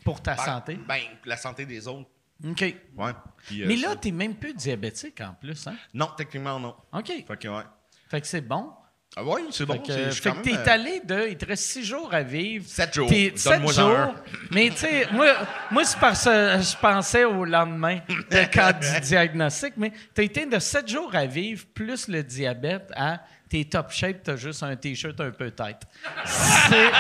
Pour 0.04 0.22
ta 0.22 0.36
par- 0.36 0.46
santé. 0.46 0.78
Ben, 0.88 1.02
la 1.26 1.38
santé 1.38 1.66
des 1.66 1.88
autres. 1.88 2.10
OK. 2.48 2.62
Ouais. 2.62 3.12
Puis, 3.48 3.64
euh, 3.64 3.68
Mais 3.68 3.76
là, 3.76 3.90
ça- 3.90 3.96
t'es 3.98 4.12
même 4.12 4.36
plus 4.36 4.54
diabétique 4.54 5.20
en 5.22 5.34
plus, 5.34 5.68
hein? 5.68 5.76
Non, 5.94 6.08
techniquement, 6.18 6.58
non. 6.60 6.76
OK. 6.94 7.08
Fait 7.28 7.38
que, 7.38 7.48
ouais. 7.50 7.64
Fait 8.10 8.22
que 8.22 8.28
c'est 8.28 8.42
bon. 8.42 8.72
Ah 9.18 9.24
ouais, 9.24 9.42
c'est 9.52 9.66
bon. 9.66 9.74
Fait 9.74 9.82
que, 9.82 10.12
fait 10.12 10.32
t'es 10.44 10.54
euh, 10.56 10.66
allé 10.68 11.02
de. 11.04 11.28
Il 11.30 11.38
te 11.38 11.46
reste 11.46 11.64
six 11.64 11.84
jours 11.84 12.14
à 12.14 12.22
vivre. 12.22 12.64
Sept 12.68 12.94
jours. 12.94 13.10
Sept 13.10 13.68
jours. 13.72 13.90
un. 13.90 14.14
Mais 14.52 14.70
tu 14.70 14.78
sais, 14.78 15.08
moi, 15.12 15.26
moi 15.72 15.84
c'est 15.84 16.00
parce 16.00 16.26
que 16.26 16.30
je 16.62 16.78
pensais 16.78 17.26
au 17.26 17.44
lendemain 17.44 18.00
de 18.30 18.38
quand 18.54 18.72
du 18.80 19.00
diagnostic, 19.02 19.74
mais 19.78 19.92
t'as 20.14 20.24
été 20.24 20.46
de 20.46 20.60
sept 20.60 20.88
jours 20.88 21.10
à 21.16 21.26
vivre, 21.26 21.66
plus 21.74 22.08
le 22.08 22.22
diabète, 22.24 22.92
à 22.96 23.20
t'es 23.50 23.64
top 23.66 23.92
shape, 23.92 24.22
t'as 24.24 24.36
juste 24.36 24.62
un 24.62 24.76
t-shirt 24.76 25.20
un 25.20 25.32
peu 25.32 25.50
tête. 25.52 25.82
C'est. 26.26 26.92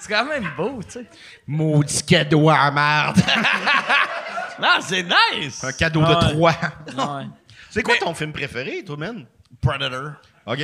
C'est 0.00 0.12
quand 0.14 0.26
même 0.26 0.48
beau, 0.56 0.80
tu 0.84 0.92
sais. 0.92 1.06
Maudit 1.46 2.04
cadeau 2.04 2.48
à 2.50 2.70
merde. 2.70 3.18
Ah, 4.60 4.78
c'est 4.80 5.04
nice! 5.04 5.62
Un 5.62 5.70
cadeau 5.70 6.00
Ouais. 6.02 6.08
de 6.08 6.30
trois. 6.32 6.50
Ouais. 6.96 7.26
C'est 7.78 7.82
quoi 7.84 7.96
ton 7.96 8.12
film 8.14 8.32
préféré, 8.32 8.82
toi, 8.84 8.96
man? 8.96 9.24
Predator. 9.62 10.12
OK. 10.46 10.58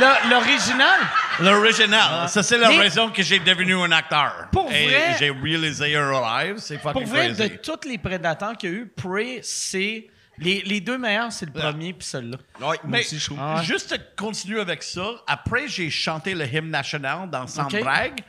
Le- 0.00 0.30
L'original? 0.30 0.98
L'original. 1.40 2.28
Ça, 2.28 2.42
c'est 2.42 2.58
la 2.58 2.68
Mais- 2.68 2.78
raison 2.78 3.08
que 3.10 3.22
j'ai 3.22 3.38
devenu 3.38 3.74
un 3.74 3.90
acteur. 3.92 4.48
Pour 4.52 4.70
Et 4.70 4.86
vrai- 4.86 5.16
j'ai 5.18 5.30
réalisé 5.30 5.96
un 5.96 6.10
live. 6.10 6.56
C'est 6.58 6.76
fucking 6.78 6.92
Pour 6.92 7.10
vrai, 7.10 7.32
crazy. 7.32 7.50
de 7.50 7.56
tous 7.56 7.88
les 7.88 7.98
prédateurs 7.98 8.56
qu'il 8.56 8.70
y 8.70 8.72
a 8.72 8.76
eu, 8.76 8.86
Prey, 8.88 9.40
c'est. 9.42 10.08
Les, 10.40 10.62
les 10.62 10.80
deux 10.80 10.98
meilleurs, 10.98 11.32
c'est 11.32 11.46
le 11.46 11.52
premier 11.52 11.92
puis 11.92 12.06
celui-là. 12.06 12.36
Ouais, 12.60 12.66
moi 12.66 12.78
Mais 12.84 13.00
aussi, 13.00 13.18
je 13.18 13.24
trouve. 13.26 13.38
Ah 13.40 13.56
ouais. 13.56 13.64
juste 13.64 13.98
continuer 14.16 14.60
avec 14.60 14.82
ça, 14.84 15.02
après 15.26 15.66
j'ai 15.66 15.90
chanté 15.90 16.32
le 16.34 16.44
hymne 16.46 16.70
national 16.70 17.28
dans 17.30 17.46
Sans 17.48 17.64
Ok. 17.64 17.80
Brag. 17.80 18.20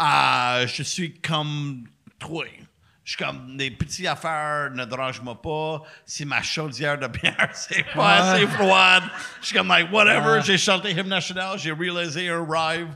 Euh, 0.00 0.66
je 0.66 0.82
suis 0.82 1.14
comme 1.20 1.84
toi. 2.18 2.44
Je 3.08 3.14
suis 3.14 3.24
comme 3.24 3.56
des 3.56 3.70
petites 3.70 4.06
affaires, 4.06 4.70
ne 4.70 4.84
dérange-moi 4.84 5.40
pas. 5.40 5.82
Si 6.04 6.26
ma 6.26 6.42
chaudière 6.42 6.98
de 6.98 7.06
bière, 7.06 7.48
c'est 7.54 7.86
pas 7.94 8.34
assez 8.34 8.46
froide. 8.46 9.04
Je 9.40 9.46
suis 9.46 9.56
comme 9.56 9.68
like 9.68 9.90
whatever. 9.90 10.42
J'ai 10.44 10.58
chanté 10.58 10.90
hymne 10.90 11.08
national, 11.08 11.58
j'ai 11.58 11.72
réalisé 11.72 12.28
un 12.28 12.46
rêve. 12.46 12.88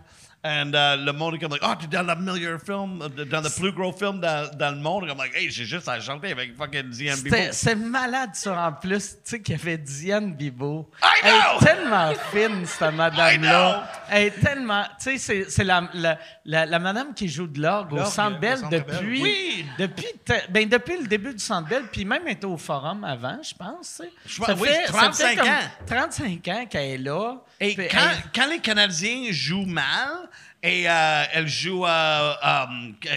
And 0.44 0.73
euh, 0.74 0.97
le 0.97 1.12
monde 1.12 1.36
est 1.36 1.39
comme 1.39 1.52
like, 1.52 1.62
oh, 1.64 1.73
tu 1.78 1.85
es 1.85 1.89
dans 1.89 2.02
le 2.02 2.16
meilleur 2.16 2.60
film, 2.60 3.01
euh, 3.01 3.24
dans 3.27 3.40
le 3.43 3.48
plus 3.48 3.70
gros 3.70 3.93
film 3.93 4.19
dans, 4.19 4.51
dans 4.56 4.70
le 4.74 4.81
monde. 4.81 5.06
Comme 5.06 5.19
like, 5.19 5.36
hey, 5.36 5.48
j'ai 5.52 5.64
juste 5.64 5.86
à 5.89 6.01
chanter 6.01 6.32
avec 6.32 6.56
fucking 6.56 6.90
Diane 6.90 7.20
Bibo. 7.20 7.36
C'est 7.52 7.77
malade, 7.77 8.31
ça, 8.35 8.60
en 8.66 8.73
plus. 8.73 9.10
Tu 9.12 9.16
sais 9.23 9.40
qu'il 9.40 9.56
y 9.56 9.60
avait 9.60 9.78
Diane 9.78 10.35
Bibo. 10.35 10.90
I 11.01 11.06
Elle 11.23 11.31
know! 11.31 11.60
est 11.60 11.64
tellement 11.64 12.12
fine, 12.32 12.66
cette 12.66 12.93
I 12.93 12.97
madame-là. 12.97 13.89
Elle 14.10 14.23
est 14.27 14.40
tellement... 14.40 14.85
Tu 15.01 15.16
sais, 15.16 15.44
c'est- 15.48 15.62
la, 15.62 15.89
la, 15.94 16.19
la, 16.44 16.66
la 16.66 16.78
madame 16.81 17.14
qui 17.14 17.28
joue 17.28 17.47
de 17.47 17.60
l'orgue 17.62 17.93
au 17.93 18.05
Centre 18.05 18.40
Bell 18.40 18.59
depuis... 18.69 19.23
Oui! 19.23 19.66
Depuis, 19.78 20.06
ben, 20.51 20.69
depuis 20.69 20.97
le 21.01 21.06
début 21.06 21.32
du 21.35 21.39
Centre 21.39 21.69
Bell, 21.69 21.85
puis 21.93 22.05
même 22.05 22.23
elle 22.27 22.32
était 22.32 22.47
au 22.47 22.56
Forum 22.56 23.05
avant, 23.05 23.39
je 23.43 23.55
pense. 23.55 23.97
tu 23.97 24.02
sais. 24.02 24.12
Je 24.27 24.40
pense- 24.43 24.60
oui, 24.60 24.69
35 24.89 25.39
comme 25.39 25.48
ans. 25.48 25.52
35 25.86 26.48
ans 26.48 26.66
qu'elle 26.69 26.90
est 26.90 26.98
là. 26.98 27.36
Et 27.63 27.77
quand, 27.89 27.99
elle- 27.99 28.23
quand 28.35 28.47
les 28.51 28.59
Canadiens 28.61 29.29
jouent 29.31 29.67
mal, 29.67 30.29
et 30.65 30.89
euh, 30.89 31.25
elle 31.33 31.49
joue, 31.49 31.85
euh, 31.85 32.35
euh, 32.45 32.65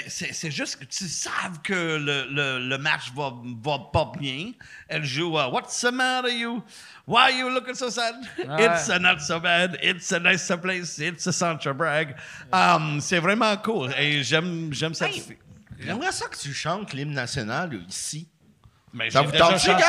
c'est 0.07 0.49
juste 0.49 0.77
que 0.79 0.85
tu 0.85 1.07
savent 1.07 1.61
que 1.63 1.73
le, 1.73 2.25
le, 2.31 2.67
le 2.67 2.77
match 2.79 3.11
va, 3.15 3.31
va 3.61 3.77
pas 3.93 4.11
bien. 4.19 4.51
Elle 4.87 5.03
joue 5.05 5.37
euh, 5.37 5.47
What's 5.49 5.79
the 5.81 5.91
matter, 5.91 6.33
you? 6.35 6.63
Why 7.05 7.21
are 7.21 7.29
you 7.31 7.49
looking 7.49 7.75
so 7.75 7.91
sad? 7.91 8.15
It's 8.57 8.89
uh, 8.89 8.97
not 8.99 9.19
so 9.19 9.39
bad. 9.39 9.77
It's 9.83 10.11
a 10.11 10.19
nice 10.19 10.51
place. 10.59 10.97
It's 10.97 11.27
a 11.27 11.31
Centre 11.31 11.71
Bragg. 11.73 12.15
Um, 12.51 12.99
c'est 12.99 13.19
vraiment 13.19 13.55
cool. 13.57 13.91
Et 13.95 14.23
j'aime 14.23 14.71
cette 14.73 15.09
Hey, 15.13 15.19
fille. 15.21 15.37
J'aimerais 15.79 16.11
ça 16.11 16.25
que 16.27 16.37
tu 16.37 16.51
chantes 16.51 16.93
l'hymne 16.93 17.13
national 17.13 17.69
ici. 17.87 18.27
Mais 18.91 19.11
Ça 19.11 19.21
vous 19.21 19.31
chanté- 19.37 19.67
gang? 19.67 19.81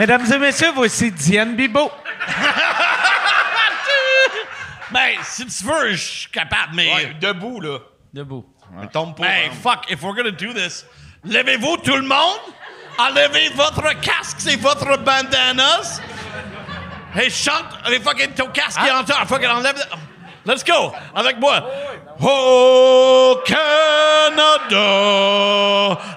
Mesdames 0.00 0.32
et 0.32 0.38
messieurs, 0.38 0.72
voici 0.74 1.12
Diane 1.12 1.54
Bibo. 1.54 1.90
Ben, 4.92 5.10
si 5.22 5.46
tu 5.46 5.64
veux, 5.64 5.92
je 5.92 5.96
suis 5.96 6.30
capable, 6.30 6.74
mais... 6.74 6.92
Ouais, 6.92 7.14
debout, 7.20 7.60
là. 7.60 7.78
Debout. 8.12 8.44
Ne 8.76 8.86
tombe 8.86 9.14
pas. 9.14 9.26
Hey, 9.26 9.46
hein. 9.46 9.52
fuck, 9.62 9.88
if 9.88 10.02
we're 10.02 10.16
gonna 10.16 10.32
do 10.32 10.52
this, 10.52 10.84
levez-vous 11.24 11.76
tout 11.76 11.94
le 11.94 12.02
monde, 12.02 12.40
enlevez 12.98 13.50
votre 13.54 14.00
casque 14.00 14.44
et 14.48 14.56
votre 14.56 14.98
bandanas. 14.98 16.00
Hey, 17.14 17.30
chante, 17.30 17.66
les 17.88 18.00
fucking 18.00 18.32
ton 18.32 18.48
casque 18.48 18.80
est 18.84 18.90
en 18.90 19.04
temps, 19.04 19.24
fucking 19.26 19.46
enlève. 19.46 19.76
Let's 20.44 20.64
go, 20.64 20.92
avec 21.14 21.38
moi. 21.38 21.64
Oh 22.20 23.40
Canada, 23.44 23.60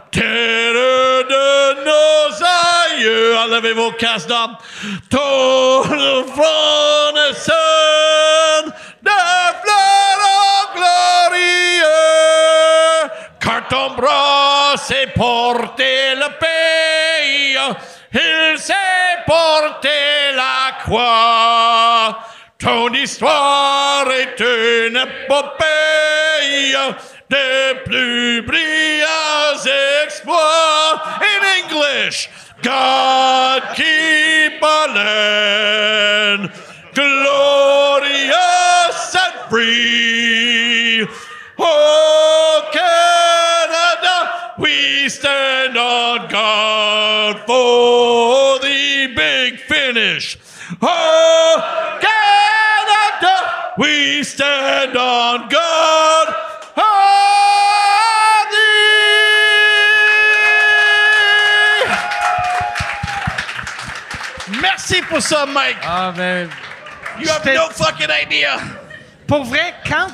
terre 0.10 0.74
de 1.30 1.84
nos 1.86 2.73
aïeux, 2.94 3.38
enlevez 3.38 3.74
vos 3.74 3.92
casques 3.92 4.28
d'homme. 4.28 4.56
Tout 5.10 5.84
le 5.90 6.24
front 6.34 7.14
naissant 7.14 7.54
de 9.02 9.10
fleurs 9.62 10.74
glorieux, 10.76 11.90
car 13.40 13.68
ton 13.70 13.90
bras 13.96 14.76
s'est 14.78 15.12
porté 15.16 16.16
le 16.16 16.30
pays, 16.40 17.58
il 18.14 18.58
s'est 18.58 19.24
porté 19.26 19.90
la 20.36 20.72
croix. 20.84 22.20
Ton 22.60 22.94
histoire 22.94 24.10
est 24.12 24.40
une 24.40 24.96
épopée 24.98 26.78
des 27.30 27.76
plus 27.86 28.42
brillants 28.44 29.03
God 32.64 33.76
keep 33.76 34.64
our 34.64 34.88
land 34.88 36.50
glorious 36.94 38.36
and 39.20 39.50
free. 39.50 41.06
Oh, 41.60 42.70
Canada, 42.72 44.54
we 44.60 45.10
stand 45.10 45.76
on 45.76 46.30
guard 46.30 47.40
for 47.40 48.60
the 48.60 49.14
big 49.14 49.60
finish. 49.60 50.38
Oh, 50.82 52.00
Canada, 52.00 53.74
we 53.78 54.24
stand 54.24 54.96
on 54.96 55.50
guard. 55.50 56.43
Merci 64.90 65.02
pour 65.08 65.22
ça, 65.22 65.46
Mike. 65.46 65.78
Ah, 65.82 66.12
ben. 66.16 66.50
You 67.22 67.30
have 67.30 67.46
no 67.46 67.70
fucking 67.72 68.08
idea. 68.22 68.58
Pour 69.26 69.46
vrai, 69.46 69.74
quand 69.88 70.08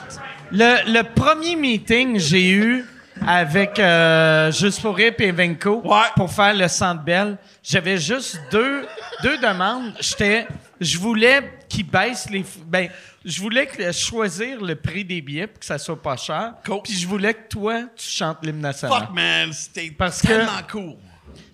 le, 0.52 0.92
le 0.94 1.02
premier 1.04 1.56
meeting 1.56 2.20
j'ai 2.20 2.52
eu 2.52 2.86
avec 3.26 3.80
euh, 3.80 4.52
Juste 4.52 4.82
pour 4.84 4.96
Rip 4.96 5.20
et 5.22 5.32
Venko 5.32 5.82
Ouais. 5.84 6.06
pour 6.16 6.32
faire 6.32 6.54
le 6.54 6.68
Centre 6.68 7.02
Bell. 7.02 7.38
J'avais 7.64 7.98
juste 7.98 8.40
deux, 8.52 8.86
deux 9.24 9.38
demandes. 9.40 9.94
J'étais, 10.02 10.48
je 10.80 10.98
voulais 11.00 11.52
qu'ils 11.68 11.88
baissent 11.90 12.30
les... 12.30 12.46
Ben, 12.68 12.90
je 13.26 13.42
voulais 13.42 13.66
que- 13.66 13.92
choisir 13.92 14.62
le 14.62 14.76
prix 14.76 15.04
des 15.04 15.22
billets 15.22 15.48
pour 15.48 15.60
que 15.60 15.66
ça 15.66 15.80
soit 15.80 16.00
pas 16.02 16.16
cher. 16.16 16.54
Cool. 16.64 16.82
Puis 16.84 16.94
je 16.94 17.08
voulais 17.08 17.34
que 17.34 17.48
toi, 17.50 17.82
tu 17.96 18.08
chantes 18.08 18.38
l'hymne 18.44 18.62
national. 18.62 19.00
Fuck, 19.00 19.16
man, 19.16 19.52
c'était 19.52 19.90
Parce 19.98 20.22
que- 20.22 20.28
tellement 20.28 20.62
cool. 20.72 20.94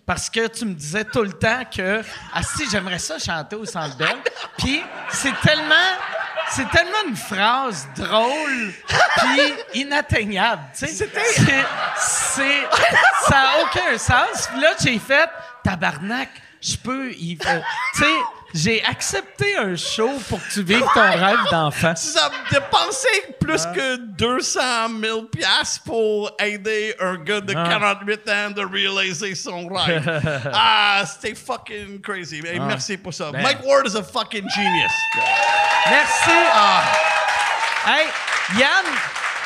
Parce 0.05 0.29
que 0.29 0.47
tu 0.47 0.65
me 0.65 0.73
disais 0.73 1.03
tout 1.03 1.23
le 1.23 1.33
temps 1.33 1.63
que 1.65 2.03
ah 2.33 2.43
si 2.43 2.69
j'aimerais 2.69 2.99
ça 2.99 3.17
chanter 3.17 3.55
au 3.55 3.65
Centre 3.65 3.97
Bell. 3.97 4.17
Puis 4.57 4.83
c'est 5.09 5.33
tellement 5.41 5.75
c'est 6.51 6.69
tellement 6.69 7.07
une 7.07 7.15
phrase 7.15 7.87
drôle 7.97 8.73
puis 9.17 9.81
inatteignable, 9.81 10.61
tu 10.77 10.85
sais. 10.85 10.93
C'est 10.93 11.65
c'est 11.97 12.61
ça 13.27 13.39
a 13.39 13.63
aucun 13.63 13.97
sens. 13.97 14.47
Puis 14.51 14.61
là 14.61 14.73
j'ai 14.79 14.99
fait 14.99 15.29
tabarnak, 15.63 16.29
je 16.61 16.77
peux 16.77 17.11
il 17.13 17.39
euh, 17.47 17.59
tu 17.95 18.03
sais 18.03 18.15
j'ai 18.55 18.81
accepté 18.85 19.57
un 19.57 19.75
show 19.75 20.11
pour 20.29 20.39
que 20.39 20.53
tu 20.53 20.63
vives 20.63 20.85
ton 20.93 21.01
rêve 21.01 21.39
d'enfant. 21.51 21.93
Ça 21.95 22.29
me 22.29 22.53
dépensé 22.53 23.07
plus 23.39 23.65
que 23.67 23.97
200 23.97 24.61
000 25.01 25.23
piastres 25.23 25.83
pour 25.83 26.31
aider 26.39 26.95
un 27.01 27.17
gars 27.17 27.41
de 27.41 27.53
48 27.53 28.29
ans 28.29 28.51
de 28.51 28.65
réaliser 28.65 29.35
son 29.35 29.67
rêve. 29.67 30.21
ah, 30.53 31.03
c'était 31.05 31.35
fucking 31.35 31.99
crazy. 32.01 32.41
Hey, 32.45 32.59
Merci 32.59 32.97
pour 32.97 33.13
ça. 33.13 33.31
Mike 33.33 33.63
Ward 33.65 33.87
is 33.87 33.97
a 33.97 34.03
fucking 34.03 34.47
genius. 34.49 34.93
Merci. 35.89 36.31
Hey, 37.85 38.07
Yann, 38.57 38.85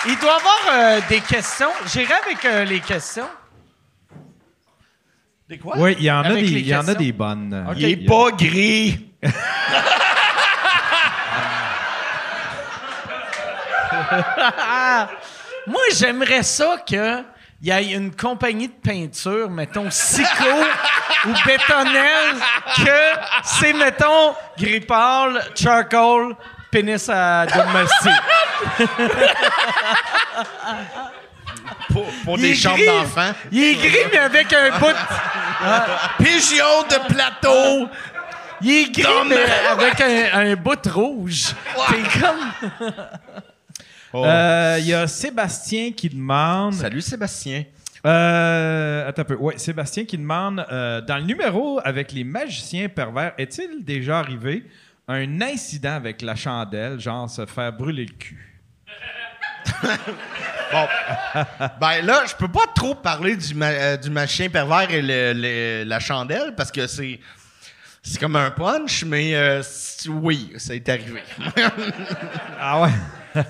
il 0.05 0.17
doit 0.19 0.33
y 0.33 0.35
avoir 0.35 0.59
euh, 0.71 1.01
des 1.09 1.21
questions. 1.21 1.71
J'irai 1.91 2.13
avec 2.13 2.45
euh, 2.45 2.63
les 2.63 2.79
questions. 2.79 3.27
Des 5.49 5.57
quoi? 5.57 5.73
Oui, 5.79 5.95
il 5.97 6.05
y 6.05 6.11
en 6.11 6.21
a 6.21 6.29
des, 6.29 6.41
les 6.41 6.47
il 6.59 6.67
y 6.67 6.75
en 6.75 6.81
a 6.81 6.83
questions? 6.83 6.99
des 6.99 7.11
bonnes. 7.11 7.65
Il 7.75 7.85
est 7.85 8.05
pas 8.05 8.29
gris. 8.37 9.09
Moi, 15.67 15.81
j'aimerais 15.95 16.43
ça 16.43 16.77
que 16.87 17.23
il 17.61 17.67
y 17.67 17.71
ait 17.71 17.93
une 17.93 18.15
compagnie 18.15 18.67
de 18.67 18.73
peinture, 18.73 19.49
mettons 19.49 19.89
Sico 19.89 20.23
ou 21.25 21.29
Bétonnel, 21.45 22.35
que 22.77 23.17
c'est, 23.43 23.73
mettons, 23.73 24.33
gris 24.57 24.79
pâle, 24.81 25.41
charcoal, 25.55 26.35
pénis 26.71 27.09
à 27.09 27.45
Dalmatie. 27.47 28.09
Pour, 32.23 32.37
des 32.37 32.53
chambres 32.55 32.85
d'enfants. 32.85 33.33
Il 33.51 33.63
est 33.63 33.75
gris, 33.75 34.05
mais 34.11 34.17
avec 34.19 34.53
un 34.53 34.79
bout... 34.79 34.87
de- 34.87 36.23
Pigeon 36.23 36.83
de 36.89 37.13
plateau. 37.13 37.89
Il 38.61 38.69
est 38.71 38.91
gris, 38.91 39.27
mais 39.27 39.35
avec 39.69 39.99
un, 40.01 40.39
un 40.51 40.55
bout 40.55 40.75
de 40.81 40.89
rouge. 40.89 41.53
T'es 41.89 42.19
comme... 42.19 42.51
Euh, 44.15 44.77
Il 44.79 44.87
y 44.87 44.93
a 44.93 45.07
Sébastien 45.07 45.91
qui 45.91 46.09
demande. 46.09 46.73
Salut 46.73 47.01
Sébastien. 47.01 47.63
Euh, 48.05 49.07
attends 49.09 49.23
un 49.23 49.25
peu. 49.25 49.35
Ouais, 49.35 49.57
Sébastien 49.57 50.05
qui 50.05 50.17
demande 50.17 50.65
euh, 50.71 51.01
dans 51.01 51.17
le 51.17 51.23
numéro 51.23 51.79
avec 51.83 52.11
les 52.13 52.23
magiciens 52.23 52.87
pervers, 52.87 53.33
est-il 53.37 53.83
déjà 53.83 54.19
arrivé 54.19 54.63
un 55.07 55.41
incident 55.41 55.93
avec 55.95 56.21
la 56.21 56.35
chandelle, 56.35 56.99
genre 56.99 57.29
se 57.29 57.45
faire 57.45 57.73
brûler 57.73 58.05
le 58.05 58.13
cul? 58.13 58.48
Bon. 60.71 60.87
ben 61.81 62.05
là, 62.05 62.23
je 62.27 62.35
peux 62.35 62.47
pas 62.47 62.67
trop 62.75 62.93
parler 62.95 63.35
du, 63.35 63.53
ma- 63.55 63.67
euh, 63.69 63.97
du 63.97 64.09
machin 64.11 64.47
pervers 64.49 64.89
et 64.91 65.01
le- 65.01 65.33
le- 65.35 65.83
la 65.83 65.99
chandelle 65.99 66.53
parce 66.55 66.71
que 66.71 66.85
c'est. 66.87 67.19
C'est 68.01 68.17
comme 68.19 68.37
un 68.37 68.49
punch, 68.49 69.03
mais 69.03 69.35
euh, 69.35 69.61
oui, 70.07 70.53
ça 70.57 70.73
est 70.73 70.87
arrivé. 70.87 71.21
Ah 72.59 72.81
ouais? 72.81 72.89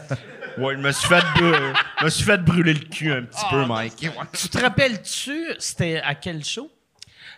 ouais, 0.58 0.74
je 0.76 0.80
me 0.80 0.92
suis 0.92 1.08
fait, 1.08 1.22
brû- 1.36 1.74
je 2.00 2.06
me 2.06 2.10
suis 2.10 2.24
fait 2.24 2.38
brûler 2.40 2.74
le 2.74 2.80
cul 2.80 3.12
un 3.14 3.22
petit 3.24 3.46
peu, 3.50 3.64
Mike. 3.66 3.94
Ouais. 4.02 4.26
Tu 4.38 4.50
te 4.50 4.58
rappelles-tu, 4.58 5.46
c'était 5.60 6.02
à 6.04 6.16
quel 6.16 6.44
show? 6.44 6.70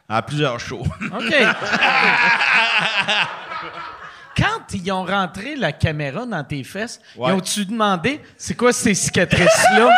À 0.08 0.22
plusieurs 0.22 0.60
shows. 0.60 0.86
OK. 1.14 1.36
Quand 4.38 4.74
ils 4.74 4.92
ont 4.92 5.04
rentré 5.06 5.56
la 5.56 5.72
caméra 5.72 6.26
dans 6.26 6.44
tes 6.44 6.64
fesses, 6.64 7.00
Ouais. 7.18 7.30
ils 7.30 7.34
ont-tu 7.34 7.66
demandé 7.66 8.22
c'est 8.38 8.56
quoi 8.56 8.72
ces 8.74 8.94
cicatrices-là? 8.94 9.90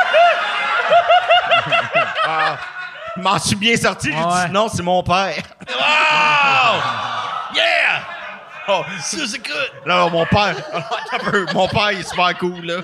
Je 3.16 3.22
m'en 3.22 3.38
suis 3.38 3.56
bien 3.56 3.76
sorti, 3.78 4.12
j'ai 4.12 4.18
Ouais. 4.18 4.46
dit 4.48 4.52
non, 4.52 4.68
c'est 4.70 4.82
mon 4.82 5.04
père. 5.04 5.36
Yeah! 7.56 8.02
Oh, 8.68 8.82
Ça, 9.02 9.18
c'est 9.28 9.38
good. 9.46 9.72
non, 9.86 9.98
non, 10.06 10.10
mon 10.10 10.26
père. 10.26 10.56
Attends 10.74 10.96
un 11.12 11.20
peu, 11.32 11.46
mon 11.54 11.68
père, 11.68 11.92
il 11.92 12.00
est 12.00 12.10
super 12.10 12.36
cool, 12.38 12.66
là. 12.66 12.76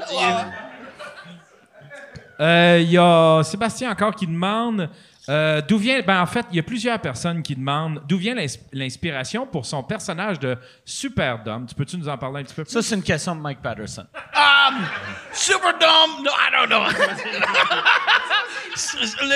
Euh, 2.42 2.78
Il 2.82 2.92
y 2.92 2.98
a 2.98 3.42
Sébastien 3.44 3.92
encore 3.92 4.14
qui 4.16 4.28
demande 4.28 4.90
euh, 5.30 5.62
d'où 5.62 5.78
vient. 5.78 6.02
Ben, 6.02 6.22
en 6.22 6.26
fait, 6.26 6.46
il 6.52 6.58
y 6.58 6.60
a 6.60 6.64
plusieurs 6.64 7.00
personnes 7.00 7.42
qui 7.44 7.56
demandent 7.56 8.02
d'où 8.08 8.18
vient 8.18 8.34
l'ins- 8.36 8.58
l'inspiration 8.74 9.46
pour 9.46 9.66
son 9.66 9.84
personnage 9.84 10.40
de 10.40 10.58
Superdome? 10.84 11.68
Tu 11.68 11.76
peux-tu 11.76 11.98
nous 11.98 12.10
en 12.10 12.18
parler 12.18 12.42
un 12.42 12.44
petit 12.44 12.56
peu 12.56 12.64
plus? 12.64 12.72
Ça, 12.74 12.82
c'est 12.82 12.96
une 12.96 13.04
question 13.04 13.36
de 13.36 13.42
Mike 13.42 13.62
Patterson. 13.62 14.06
Um, 14.36 14.84
Superdome, 15.32 16.24
no, 16.24 16.32
I 16.32 16.50
don't 16.52 16.68
know. 16.70 16.84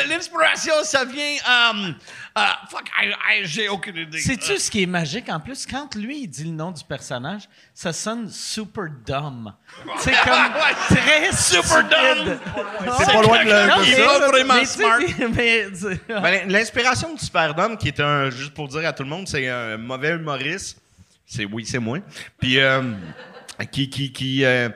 L'inspiration, 0.09 0.73
ça 0.83 1.05
vient. 1.05 1.35
Um, 1.45 1.95
uh, 2.37 2.67
fuck, 2.69 2.89
I, 3.01 3.11
I- 3.41 3.45
j'ai 3.45 3.69
aucune 3.69 3.95
idée. 3.97 4.19
Sais-tu 4.19 4.57
ce 4.57 4.69
qui 4.71 4.83
est 4.83 4.87
magique 4.87 5.29
en 5.29 5.39
plus? 5.39 5.65
Quand 5.65 5.93
lui, 5.95 6.21
il 6.23 6.27
dit 6.27 6.43
le 6.45 6.51
nom 6.51 6.71
du 6.71 6.83
personnage, 6.83 7.43
ça 7.73 7.93
sonne 7.93 8.29
super 8.29 8.85
dumb. 9.05 9.53
C'est 9.99 10.11
comme 10.23 10.53
très 10.97 11.31
Super 11.31 11.83
dumb. 11.83 12.37
C'est 12.97 13.05
pas 13.05 13.21
loin 13.21 13.43
de 13.43 13.49
le- 13.49 14.27
vraiment 14.31 14.65
smart. 14.65 14.99
Ben, 16.21 16.49
L'inspiration 16.49 17.13
du 17.13 17.19
Superdome, 17.23 17.77
qui 17.77 17.87
est 17.89 17.99
un, 17.99 18.29
juste 18.29 18.53
pour 18.53 18.67
dire 18.67 18.85
à 18.87 18.93
tout 18.93 19.03
le 19.03 19.09
monde, 19.09 19.27
c'est 19.27 19.47
un 19.49 19.77
mauvais 19.77 20.11
humoriste. 20.11 20.77
C'est 21.25 21.45
oui, 21.45 21.65
c'est 21.65 21.79
moi. 21.79 21.99
Puis 22.39 22.59
euh, 22.59 22.81
qui 23.71 23.89
qui 23.89 24.11
qui, 24.11 24.43
euh, 24.45 24.69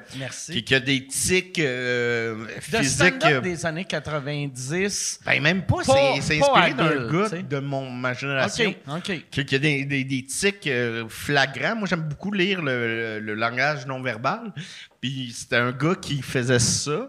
qui 0.53 0.63
qui 0.63 0.75
a 0.75 0.79
des 0.79 1.05
tics 1.07 1.59
euh, 1.59 2.35
de 2.45 2.61
physiques. 2.61 3.25
euh, 3.25 3.41
des 3.41 3.65
années 3.65 3.85
90. 3.85 5.19
Ben 5.25 5.41
même 5.41 5.63
pas, 5.65 5.77
Pas- 5.85 6.21
c'est 6.21 6.39
inspiré 6.39 6.73
d'un 6.73 7.11
gars 7.11 7.29
de 7.41 7.59
mon 7.59 7.89
ma 7.89 8.13
génération. 8.13 8.73
OK, 8.87 8.97
OK. 9.09 9.21
Qui, 9.31 9.45
qui 9.45 9.55
a 9.55 9.59
des, 9.59 9.85
des, 9.85 10.03
des 10.03 10.23
tics 10.25 10.67
euh, 10.67 11.05
flagrants. 11.09 11.75
Moi, 11.75 11.87
j'aime 11.87 12.03
beaucoup 12.07 12.31
lire 12.31 12.61
le, 12.61 13.17
le- 13.19 13.19
le 13.19 13.33
langage 13.35 13.85
non 13.87 14.01
verbal. 14.01 14.53
Puis 15.01 15.33
c'était 15.35 15.57
un 15.57 15.71
gars 15.71 15.95
qui 15.95 16.21
faisait 16.21 16.59
ça. 16.59 17.07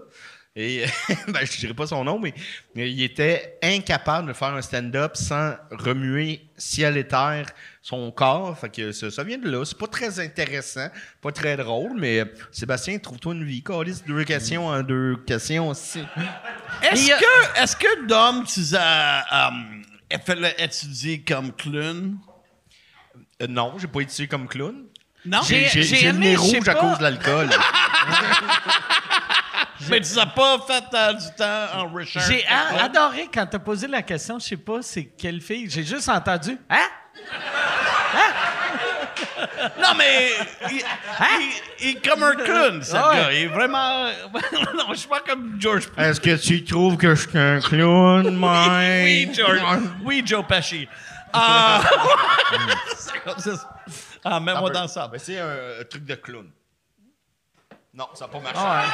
Et 0.60 0.84
ben, 1.28 1.46
je 1.46 1.56
dirais 1.58 1.72
pas 1.72 1.86
son 1.86 2.02
nom, 2.02 2.18
mais, 2.18 2.34
mais 2.74 2.90
il 2.90 3.00
était 3.04 3.58
incapable 3.62 4.26
de 4.26 4.32
faire 4.32 4.48
un 4.48 4.60
stand-up 4.60 5.16
sans 5.16 5.54
remuer 5.70 6.42
ciel 6.56 6.96
et 6.96 7.06
terre 7.06 7.46
son 7.80 8.10
corps. 8.10 8.58
Fait 8.58 8.68
que 8.68 8.90
ça, 8.90 9.08
ça 9.12 9.22
vient 9.22 9.38
de 9.38 9.48
là. 9.48 9.64
C'est 9.64 9.78
pas 9.78 9.86
très 9.86 10.18
intéressant, 10.18 10.88
pas 11.22 11.30
très 11.30 11.56
drôle, 11.56 11.92
mais 11.96 12.18
euh, 12.18 12.24
Sébastien, 12.50 12.98
trouve-toi 12.98 13.34
une 13.34 13.44
vie. 13.44 13.62
Calisse 13.62 14.02
deux 14.04 14.24
questions 14.24 14.66
en 14.66 14.82
deux 14.82 15.16
questions 15.24 15.68
aussi. 15.68 16.02
Est-ce 16.82 17.12
a- 17.12 17.18
que, 17.18 17.62
est-ce 17.62 17.76
que 17.76 18.06
Dom, 18.08 18.44
tu 18.44 18.60
as 18.76 19.48
um, 19.50 19.84
fait 20.26 20.34
le- 20.34 20.60
étudié 20.60 21.20
comme 21.22 21.52
clown? 21.52 22.18
Euh, 23.40 23.46
non, 23.48 23.74
j'ai 23.78 23.86
pas 23.86 24.00
été 24.00 24.26
comme 24.26 24.48
clown. 24.48 24.74
Non? 25.24 25.40
J'ai- 25.46 25.68
J'ai 25.68 25.82
j'ai 25.84 25.96
j'ai 25.98 26.12
le 26.12 26.18
nez 26.18 26.34
rouge 26.34 26.66
à 26.68 26.74
cause 26.74 26.98
de 26.98 27.04
l'alcool. 27.04 27.48
Mais 29.88 30.00
tu 30.00 30.14
n'as 30.16 30.26
pas 30.26 30.58
fait 30.66 30.84
euh, 30.94 31.12
du 31.14 31.26
temps 31.36 31.66
en 31.76 31.92
Richard. 31.94 32.22
J'ai 32.28 32.44
a- 32.46 32.84
adoré 32.84 33.28
quand 33.32 33.46
t'as 33.46 33.58
posé 33.58 33.86
la 33.86 34.02
question, 34.02 34.38
je 34.38 34.44
sais 34.46 34.56
pas 34.56 34.82
c'est 34.82 35.04
quelle 35.16 35.40
fille. 35.40 35.68
J'ai 35.70 35.84
juste 35.84 36.08
entendu 36.08 36.58
Hein? 36.68 36.78
Non, 39.80 39.94
mais 39.96 40.30
il, 40.70 40.76
il- 40.78 40.82
il 41.80 41.88
est 41.96 42.08
comme 42.08 42.22
un 42.22 42.34
clown, 42.34 42.82
ce 42.82 42.94
Ah 42.96 43.10
ouais. 43.10 43.16
gars. 43.16 43.32
Il 43.32 43.38
est 43.38 43.46
vraiment... 43.46 44.06
non, 44.74 44.84
je 44.90 44.94
suis 44.94 45.08
pas 45.08 45.20
comme 45.20 45.56
George 45.60 45.84
Est-ce 45.96 46.20
que 46.20 46.36
tu 46.36 46.64
trouves 46.64 46.96
que 46.96 47.14
je 47.14 47.28
suis 47.28 47.38
un 47.38 47.60
clown, 47.60 48.34
Mike? 48.36 49.04
Oui, 49.04 49.30
George. 49.34 49.60
Oui, 50.04 50.22
Joe 50.24 50.44
Pesci. 50.46 50.88
Ah, 51.32 51.82
c'est 52.96 53.20
comme 53.22 53.38
ça. 53.38 53.78
Ah, 54.24 54.40
mets-moi 54.40 54.70
dans 54.70 54.88
ça. 54.88 55.10
C'est 55.18 55.38
un 55.38 55.84
truc 55.88 56.04
de 56.04 56.14
clown. 56.14 56.48
Non, 57.98 58.08
ça 58.14 58.26
n'a 58.26 58.32
pas 58.32 58.38
marché. 58.38 58.60
Ah 58.60 58.80
ouais. 58.80 58.86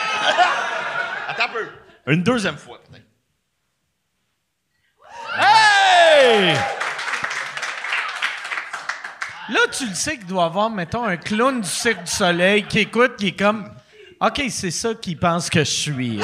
Attends 1.28 1.44
un 1.44 1.48
peu. 1.48 1.68
Une 2.06 2.22
deuxième 2.22 2.56
fois, 2.56 2.81
peut-être. 2.89 3.05
Hey! 5.39 6.55
Là, 9.51 9.60
tu 9.70 9.86
le 9.86 9.94
sais 9.94 10.16
qu'il 10.16 10.26
doit 10.26 10.44
y 10.44 10.47
avoir, 10.47 10.70
mettons, 10.70 11.05
un 11.05 11.18
clown 11.18 11.60
du 11.60 11.68
Cirque 11.68 12.05
du 12.05 12.10
Soleil 12.10 12.66
qui 12.66 12.78
écoute, 12.78 13.16
qui 13.16 13.26
est 13.28 13.39
comme 13.39 13.70
OK, 14.22 14.43
c'est 14.48 14.70
ça 14.70 14.94
qu'il 14.94 15.18
pense 15.18 15.51
que 15.51 15.60
je 15.60 15.70
suis. 15.70 16.18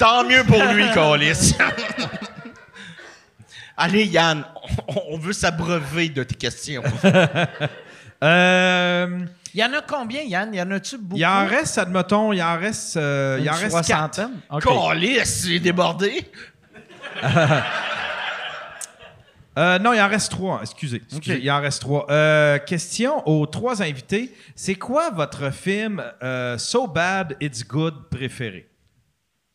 Tant 0.00 0.24
mieux 0.24 0.42
pour 0.42 0.60
lui, 0.72 0.90
Calis. 0.92 1.54
Allez, 3.76 4.06
Yann, 4.06 4.44
on, 4.88 5.02
on 5.10 5.18
veut 5.18 5.32
s'abreuver 5.32 6.08
de 6.08 6.24
tes 6.24 6.34
questions. 6.34 6.82
Euh, 8.22 9.26
Il 9.54 9.60
y 9.60 9.64
en 9.64 9.72
a 9.72 9.82
combien, 9.82 10.22
Yann? 10.22 10.52
Il 10.52 10.56
y 10.56 10.60
en 10.62 10.70
a-tu 10.72 10.98
beaucoup? 10.98 11.16
il 11.16 11.24
en 11.24 11.46
reste, 11.46 11.78
admettons, 11.78 12.32
il 12.32 12.42
en 12.42 12.58
reste, 12.58 12.96
euh, 12.96 13.38
il 13.40 13.48
en 13.48 13.52
reste 13.52 13.70
quatre. 13.70 13.84
soixantaine? 13.86 14.40
OK. 14.50 14.64
Calis, 14.64 15.24
c'est 15.26 15.60
débordé. 15.60 16.26
Euh, 19.56 19.78
non, 19.78 19.92
il 19.92 20.00
en 20.00 20.08
reste 20.08 20.32
trois. 20.32 20.58
Excusez. 20.62 20.96
excusez, 20.96 21.34
Ok. 21.36 21.40
Il 21.44 21.48
en 21.48 21.60
reste 21.60 21.80
trois. 21.80 22.10
Euh, 22.10 22.58
question 22.58 23.22
aux 23.28 23.46
trois 23.46 23.82
invités. 23.82 24.34
C'est 24.56 24.74
quoi 24.74 25.10
votre 25.10 25.52
film 25.52 26.02
euh, 26.24 26.58
So 26.58 26.88
Bad 26.88 27.36
It's 27.40 27.64
Good 27.64 28.08
préféré? 28.10 28.68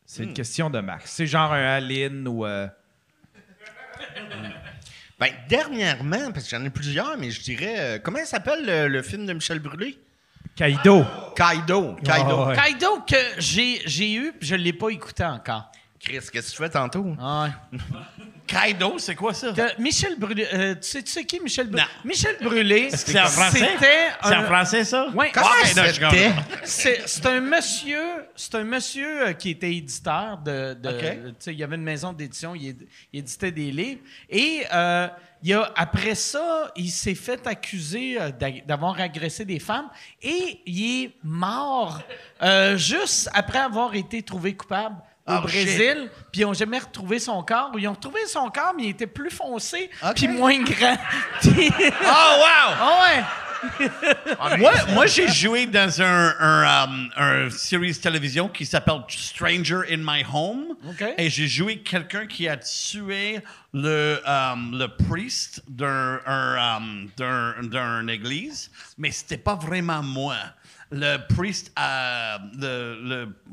C'est 0.06 0.24
une 0.24 0.32
question 0.32 0.70
de 0.70 0.80
Max. 0.80 1.10
C'est 1.10 1.26
genre 1.26 1.52
un 1.52 1.62
Aline 1.76 2.26
ou. 2.26 2.46
Ben, 5.20 5.30
dernièrement, 5.48 6.32
parce 6.32 6.46
que 6.48 6.56
j'en 6.56 6.64
ai 6.64 6.70
plusieurs, 6.70 7.16
mais 7.18 7.30
je 7.30 7.40
dirais. 7.42 7.74
euh, 7.78 7.98
comment 8.02 8.18
il 8.18 8.26
s'appelle 8.26 8.64
le, 8.64 8.88
le 8.88 9.02
film 9.02 9.26
de 9.26 9.32
Michel 9.34 9.58
Brûlé? 9.58 9.98
Kaido. 10.56 11.04
Kaido. 11.36 11.94
Kaido. 12.02 12.40
Ah, 12.40 12.46
ouais. 12.48 12.56
Kaido 12.56 13.00
que 13.06 13.16
j'ai 13.38 13.82
j'ai 13.86 14.12
eu, 14.14 14.32
puis 14.32 14.48
je 14.48 14.54
ne 14.56 14.62
l'ai 14.62 14.72
pas 14.72 14.88
écouté 14.88 15.24
encore. 15.24 15.70
Chris, 16.00 16.14
qu'est-ce 16.14 16.30
que 16.32 16.50
tu 16.50 16.56
fais 16.56 16.70
tantôt? 16.70 17.14
Ah 17.20 17.48
ouais. 17.72 17.78
Kaido, 18.50 18.98
c'est 18.98 19.14
quoi 19.14 19.32
ça? 19.32 19.52
Que 19.52 19.80
Michel 19.80 20.18
Brûlé. 20.18 20.46
euh, 20.52 20.74
tu, 20.74 20.80
sais, 20.88 21.02
tu 21.04 21.10
sais 21.12 21.24
qui, 21.24 21.38
Michel 21.40 21.68
Brûlé? 21.68 21.82
Non. 21.82 21.88
Michel 22.04 22.36
Brûlé. 22.42 22.90
c'est 22.90 23.20
en 23.20 23.26
français? 23.26 23.58
C'était 23.58 24.08
C'est 24.22 24.34
en 24.34 24.40
un. 24.40 24.44
français, 24.44 24.84
ça? 24.84 25.06
Comment 25.08 25.24
non, 25.76 25.84
je 25.86 25.92
c'était? 25.92 26.32
C'est 26.64 27.26
un 27.26 27.40
monsieur, 27.40 28.02
c'est 28.34 28.54
un 28.56 28.64
monsieur 28.64 29.28
euh, 29.28 29.32
qui 29.34 29.50
était 29.50 29.72
éditeur 29.74 30.38
de, 30.38 30.74
de- 30.74 30.88
OK. 30.88 30.98
tu 31.00 31.34
sais, 31.38 31.52
il 31.52 31.58
y 31.58 31.62
avait 31.64 31.76
une 31.76 31.82
maison 31.84 32.12
d'édition, 32.12 32.54
il, 32.56 32.70
éd- 32.72 32.86
il 33.12 33.20
éditait 33.20 33.52
des 33.52 33.70
livres 33.70 34.00
et 34.28 34.64
euh, 34.72 35.06
il 35.42 35.54
a, 35.54 35.72
après 35.76 36.14
ça, 36.16 36.72
il 36.76 36.90
s'est 36.90 37.14
fait 37.14 37.46
accuser 37.46 38.20
euh, 38.20 38.30
d'a- 38.30 38.50
d'avoir 38.66 38.98
agressé 39.00 39.44
des 39.44 39.60
femmes 39.60 39.88
et 40.22 40.60
il 40.66 41.04
est 41.04 41.10
mort 41.22 42.02
euh, 42.42 42.76
juste 42.76 43.30
après 43.32 43.58
avoir 43.60 43.94
été 43.94 44.22
trouvé 44.22 44.54
coupable. 44.56 44.96
Au 45.30 45.38
Oh, 45.38 45.42
Brésil, 45.42 46.10
puis 46.32 46.40
ils 46.42 46.44
n'ont 46.44 46.54
jamais 46.54 46.78
retrouvé 46.78 47.18
son 47.18 47.42
corps. 47.42 47.70
Ils 47.78 47.88
ont 47.88 47.92
retrouvé 47.92 48.20
son 48.26 48.48
corps, 48.50 48.72
mais 48.76 48.84
il 48.84 48.88
était 48.90 49.06
plus 49.06 49.30
foncé, 49.30 49.90
puis 50.14 50.28
moins 50.28 50.60
grand. 50.62 50.96
Oh, 50.96 51.48
wow! 51.48 52.74
Ah 52.80 52.98
ouais! 53.02 53.24
moi, 54.58 54.72
moi 54.94 55.06
j'ai 55.06 55.28
joué 55.28 55.66
dans 55.66 56.00
un, 56.00 56.34
un, 56.38 56.84
um, 56.84 57.10
un 57.16 57.50
série 57.50 57.92
de 57.92 57.96
télévision 57.96 58.48
qui 58.48 58.64
s'appelle 58.64 59.02
Stranger 59.08 59.80
in 59.90 59.98
My 59.98 60.24
Home. 60.32 60.76
Et 61.18 61.28
j'ai 61.30 61.46
joué 61.46 61.78
quelqu'un 61.78 62.26
qui 62.26 62.48
a 62.48 62.56
tué 62.56 63.40
le, 63.72 64.20
um, 64.26 64.78
le 64.78 64.88
priest 64.88 65.62
d'un 65.68 66.20
un, 66.26 67.10
um, 67.20 68.08
église, 68.08 68.70
mais 68.98 69.10
c'était 69.10 69.38
pas 69.38 69.54
vraiment 69.54 70.02
moi. 70.02 70.36
Le 70.92 71.18
priest, 71.34 71.72
euh, 71.78 72.36
le, 72.58 72.98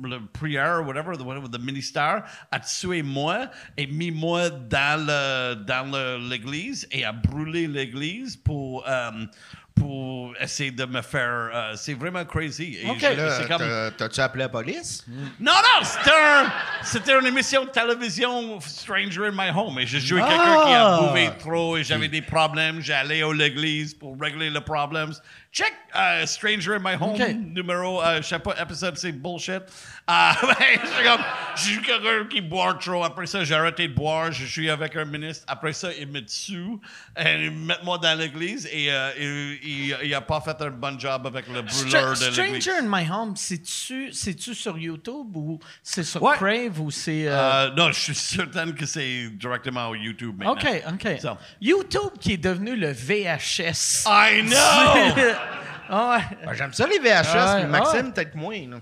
le, 0.01 0.09
le 0.09 0.25
prieur, 0.33 0.85
whatever, 0.87 1.15
the, 1.17 1.21
whatever, 1.21 1.47
the 1.47 1.59
ministère, 1.61 2.23
a 2.51 2.59
tué 2.59 3.03
moi 3.03 3.47
et 3.77 3.85
mis 3.85 4.09
moi 4.11 4.49
dans 4.49 5.05
le 5.05 5.53
dans 5.55 6.19
l'église 6.29 6.87
et 6.91 7.05
a 7.05 7.11
brûlé 7.11 7.67
l'église 7.67 8.35
pour 8.35 8.83
um, 8.87 9.27
pour 9.75 10.33
essayer 10.41 10.71
de 10.71 10.85
me 10.85 11.03
faire. 11.03 11.51
euh, 11.53 11.73
c'est 11.75 11.93
vraiment 11.93 12.25
crazy. 12.25 12.79
Et 12.81 12.89
OK. 12.89 12.97
je- 12.99 13.15
Là, 13.15 13.29
c'est 13.37 13.47
comme- 13.47 13.59
t'as- 13.59 13.91
T'as-tu 13.91 14.19
appelé 14.21 14.43
la 14.45 14.49
police? 14.49 15.05
non, 15.39 15.51
non, 15.51 15.83
c'était 15.83 16.09
un, 16.15 16.51
c'était 16.81 17.19
une 17.19 17.27
émission 17.27 17.63
de 17.65 17.69
télévision 17.69 18.59
Stranger 18.59 19.27
in 19.27 19.31
My 19.33 19.51
Home. 19.55 19.77
Et 19.77 19.85
j'ai 19.85 19.99
joué 19.99 20.19
quelqu'un 20.21 20.63
qui 20.65 20.73
a 20.73 20.97
bouvé 20.97 21.29
trop 21.37 21.77
et 21.77 21.83
j'avais 21.83 22.07
des 22.07 22.23
problèmes. 22.23 22.81
J'allais 22.81 23.21
à 23.21 23.31
l'église 23.31 23.93
pour 23.93 24.19
régler 24.19 24.49
les 24.49 24.61
problèmes. 24.61 25.11
Check 25.57 25.73
euh, 25.95 26.25
Stranger 26.27 26.75
in 26.75 26.79
My 26.83 26.93
Home, 27.01 27.17
numéro, 27.55 28.03
euh, 28.03 28.17
je 28.21 28.27
sais 28.27 28.37
pas, 28.37 28.53
épisode, 28.61 28.95
c'est 28.97 29.11
bullshit. 29.11 29.63
Euh, 29.63 29.63
ben, 30.43 30.55
c'est 30.83 31.03
comme, 31.03 31.21
j'ai 31.55 31.71
eu 31.73 31.81
quelqu'un 31.81 32.25
qui 32.29 32.41
boit 32.41 32.75
trop. 32.75 33.03
Après 33.03 33.25
ça, 33.25 33.43
j'ai 33.43 33.55
arrêté 33.55 33.87
de 33.87 33.93
boire. 33.95 34.31
Je 34.31 34.45
suis 34.45 34.69
avec 34.69 34.95
un 34.95 35.05
ministre. 35.05 35.43
Après 35.47 35.73
ça, 35.73 35.89
il 35.99 36.07
me 36.09 36.21
tue. 36.21 36.77
Et 37.17 37.45
il 37.45 37.51
met 37.51 37.73
moi 37.83 37.97
dans 37.97 38.15
l'église 38.19 38.67
et 38.71 38.91
euh, 38.91 39.09
il, 39.19 39.59
il, 39.67 39.97
il 40.03 40.13
a 40.13 40.21
pas 40.21 40.39
fait 40.41 40.61
un 40.61 40.69
bon 40.69 40.99
job 40.99 41.25
avec 41.25 41.47
le 41.47 41.63
brûleur 41.63 42.13
de 42.13 42.25
l'église. 42.25 42.61
Stranger 42.63 42.71
in 42.79 42.87
My 42.87 43.09
Home, 43.09 43.35
c'est-tu, 43.35 44.13
c'est-tu 44.13 44.53
sur 44.53 44.77
YouTube 44.77 45.35
ou 45.35 45.59
c'est 45.81 46.03
sur 46.03 46.21
Ouais. 46.21 46.35
Crave 46.35 46.79
ou 46.79 46.91
c'est. 46.91 47.27
euh, 47.27 47.31
Euh, 47.67 47.71
non, 47.75 47.91
je 47.91 47.99
suis 47.99 48.15
certain 48.15 48.71
que 48.73 48.85
c'est 48.85 49.29
directement 49.31 49.87
au 49.89 49.95
YouTube 49.95 50.35
maintenant. 50.37 50.53
OK, 50.53 50.83
OK. 50.93 51.19
So. 51.19 51.37
YouTube 51.59 52.11
qui 52.19 52.33
est 52.33 52.37
devenu 52.37 52.75
le 52.75 52.91
VHS. 52.91 54.03
I 54.05 54.43
know! 54.43 55.33
Ah 55.89 56.17
ouais. 56.17 56.37
Ben, 56.45 56.53
J'aime 56.53 56.73
ça 56.73 56.87
les 56.87 56.99
VHS, 56.99 57.33
Ouais, 57.33 57.61
mais 57.63 57.67
Maxime, 57.67 58.05
ouais. 58.07 58.11
peut-être 58.13 58.35
moins. 58.35 58.67
là. 58.67 58.77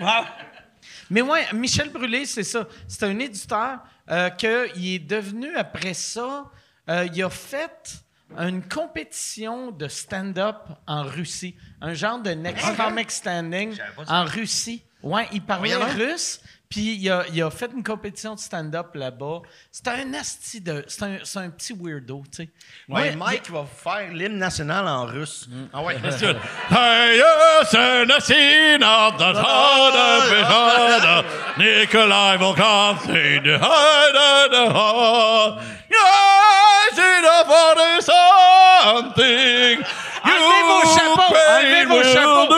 Wow. 0.00 0.26
Mais 1.10 1.22
ouais, 1.22 1.46
Michel 1.54 1.90
Brûlé, 1.90 2.26
c'est 2.26 2.42
ça. 2.42 2.66
C'est 2.86 3.02
un 3.04 3.18
éditeur 3.18 3.78
euh, 4.10 4.30
qu'il 4.30 4.94
est 4.94 4.98
devenu 4.98 5.54
après 5.56 5.94
ça. 5.94 6.44
euh, 6.88 7.08
il 7.12 7.22
a 7.22 7.30
fait 7.30 8.02
une 8.38 8.62
compétition 8.62 9.70
de 9.70 9.88
stand-up 9.88 10.56
en 10.86 11.02
Russie. 11.04 11.56
Un 11.80 11.94
genre 11.94 12.18
de 12.18 12.30
Next 12.30 12.76
Comic 12.76 13.10
Standing 13.10 13.76
en 14.06 14.24
Russie. 14.24 14.82
Ouais, 15.02 15.26
il 15.32 15.40
parlait 15.42 15.74
russe. 15.76 16.40
Puis 16.68 16.96
il 16.96 17.10
a, 17.10 17.24
il 17.32 17.42
a 17.42 17.50
fait 17.50 17.70
une 17.74 17.82
compétition 17.82 18.34
de 18.34 18.40
stand-up 18.40 18.94
là-bas. 18.94 19.40
C'est 19.72 19.88
un 19.88 20.12
asti 20.14 20.60
de. 20.60 20.84
C'est 20.86 21.02
un, 21.02 21.18
c'est 21.24 21.38
un 21.38 21.50
petit 21.50 21.72
weirdo, 21.72 22.22
tu 22.30 22.44
sais. 22.44 22.50
Ouais, 22.88 23.00
Ouais, 23.00 23.16
Mike 23.16 23.50
va 23.50 23.64
faire 23.64 24.12
l'hymne 24.12 24.36
national 24.38 24.86
en 24.86 25.06
russe. 25.06 25.48
Ah 25.72 25.82
ouais. 25.82 25.96
Hey, 26.70 27.20
c'est 27.70 28.04
Nikolai 31.56 32.36
De 35.90 35.96
de. 35.96 37.08
Yes, 37.28 37.44
body 37.46 38.00
something. 38.02 39.76
Enlevez 40.24 40.62
vos 40.68 40.84
chapeaux, 40.94 41.34
enlevez 41.56 41.84
vos 41.86 42.02
chapeaux. 42.02 42.48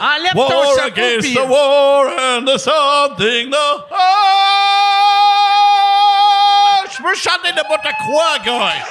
Enlève 0.00 0.34
ton 0.34 0.64
chapeau, 0.76 0.86
against 0.86 1.34
the 1.34 1.44
war 1.46 2.08
and 2.08 2.46
the 2.46 2.58
something. 2.58 3.50
The 3.50 3.84
Ah, 5.54 6.84
Je 6.90 7.02
peux 7.02 7.14
chanter 7.14 7.52
n'importe 7.54 7.88
quoi, 8.04 8.38
guys. 8.44 8.82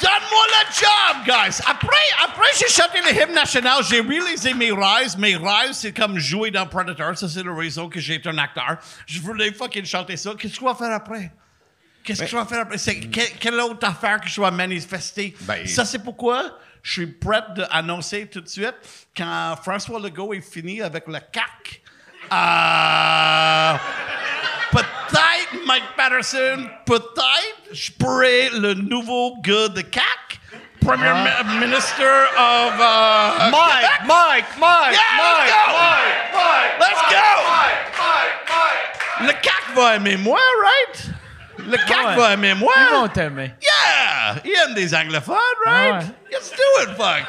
Donne-moi 0.00 0.44
le 0.48 0.74
job, 0.74 1.24
guys. 1.26 1.60
Après, 1.66 1.96
après 2.24 2.46
j'ai 2.58 2.68
chanté 2.68 3.00
le 3.00 3.20
hymne 3.22 3.34
national, 3.34 3.82
j'ai 3.88 4.00
réalisé 4.00 4.54
mes 4.54 4.70
rêves. 4.72 5.18
Mes 5.18 5.36
rêves, 5.36 5.72
c'est 5.72 5.92
comme 5.92 6.18
jouer 6.18 6.50
dans 6.50 6.66
Predator. 6.66 7.16
Ça, 7.18 7.28
c'est 7.28 7.42
la 7.42 7.54
raison 7.54 7.88
que 7.88 7.98
j'ai 8.00 8.14
été 8.14 8.28
un 8.28 8.38
acteur. 8.38 8.78
Je 9.06 9.20
voulais 9.20 9.52
fucking 9.52 9.84
chanter 9.84 10.16
ça. 10.16 10.32
Qu'est-ce 10.38 10.58
qu'on 10.60 10.66
va 10.66 10.74
faire 10.74 10.92
après? 10.94 11.32
Qu'est-ce 12.04 12.20
que 12.22 12.26
je 12.28 12.36
vais 12.36 12.44
faire 12.44 12.60
après? 12.60 12.76
Que- 12.78 13.38
quelle 13.38 13.60
autre 13.60 13.86
affaire 13.86 14.20
que 14.20 14.28
je 14.28 14.36
dois 14.36 14.50
manifester? 14.50 15.34
Ben- 15.40 15.66
ça, 15.66 15.84
c'est 15.84 15.98
pourquoi 15.98 16.58
je 16.82 16.92
suis 16.92 17.06
prêt 17.06 17.42
d'annoncer 17.56 18.28
tout 18.28 18.40
de 18.40 18.48
suite 18.48 18.74
quand 19.16 19.56
François 19.62 19.98
Legault 20.00 20.32
est 20.32 20.40
fini 20.40 20.80
avec 20.80 21.06
le 21.06 21.18
CAC. 21.32 21.82
Euh, 22.32 23.76
peut-être 24.70 25.66
Mike 25.66 25.84
Patterson, 25.96 26.68
peut-être 26.86 27.72
je 27.72 27.90
pourrais 27.92 28.50
le 28.52 28.74
nouveau 28.74 29.36
gars 29.42 29.68
de 29.68 29.80
CAC, 29.82 30.40
Premier 30.84 31.12
Mi- 31.12 31.58
Minister 31.66 32.04
of. 32.36 32.74
uh, 32.78 33.50
Mike, 33.50 33.80
Québec. 33.80 34.06
Mike, 34.06 34.44
Mike, 34.58 34.92
Yeah, 34.92 35.00
Mike, 35.18 35.48
let's 35.48 35.50
go! 35.50 35.64
Mike, 35.68 36.32
Mike, 36.32 36.72
Let's 36.80 37.02
Mike, 37.02 37.10
go! 37.10 37.16
Mike, 37.48 37.98
Mike, 37.98 38.36
Mike. 38.48 39.28
Le 39.28 39.32
CAC 39.42 39.62
va 39.74 39.94
aimer 39.96 40.16
moi, 40.16 40.38
right? 40.62 41.10
Le 41.58 41.76
CAC 41.76 42.06
ouais. 42.06 42.14
va 42.16 42.32
aimer 42.34 42.54
moi. 42.54 42.72
Ils 42.78 42.94
vont 42.94 43.08
t'aimer. 43.08 43.52
Yeah! 43.60 44.36
Il 44.44 44.52
aime 44.52 44.74
des 44.74 44.94
anglophones, 44.94 45.36
right? 45.66 45.94
Ah 45.94 45.98
ouais. 45.98 46.06
Let's 46.32 46.50
do 46.50 46.82
it, 46.82 46.96
fuck. 46.96 47.24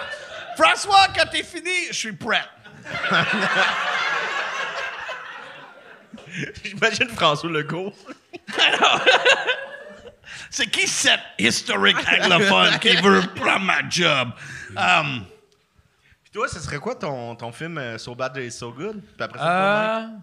François, 0.55 1.07
quand 1.17 1.25
t'es 1.31 1.43
fini, 1.43 1.87
je 1.89 1.93
suis 1.95 2.11
prêt. 2.13 2.43
J'imagine 6.63 7.09
François 7.09 7.49
Legault. 7.49 7.93
C'est 10.51 10.67
qui 10.67 10.87
cet 10.87 11.19
historique 11.37 11.97
anglophone 12.21 12.79
qui 12.79 12.95
veut 12.97 13.21
prendre 13.35 13.65
ma 13.65 13.87
job? 13.89 14.29
Um, 14.75 15.25
Puis 16.23 16.31
toi, 16.31 16.47
ce 16.47 16.59
serait 16.59 16.77
quoi 16.79 16.95
ton, 16.95 17.35
ton 17.35 17.51
film 17.51 17.77
euh, 17.77 17.97
So 17.97 18.15
Bad 18.15 18.35
It's 18.37 18.57
So 18.57 18.71
Good? 18.71 19.01
Puis 19.01 19.23
après 19.23 19.39
ça, 19.39 19.45
toi, 19.45 19.53
Euh, 19.53 19.99
Mike? 20.07 20.13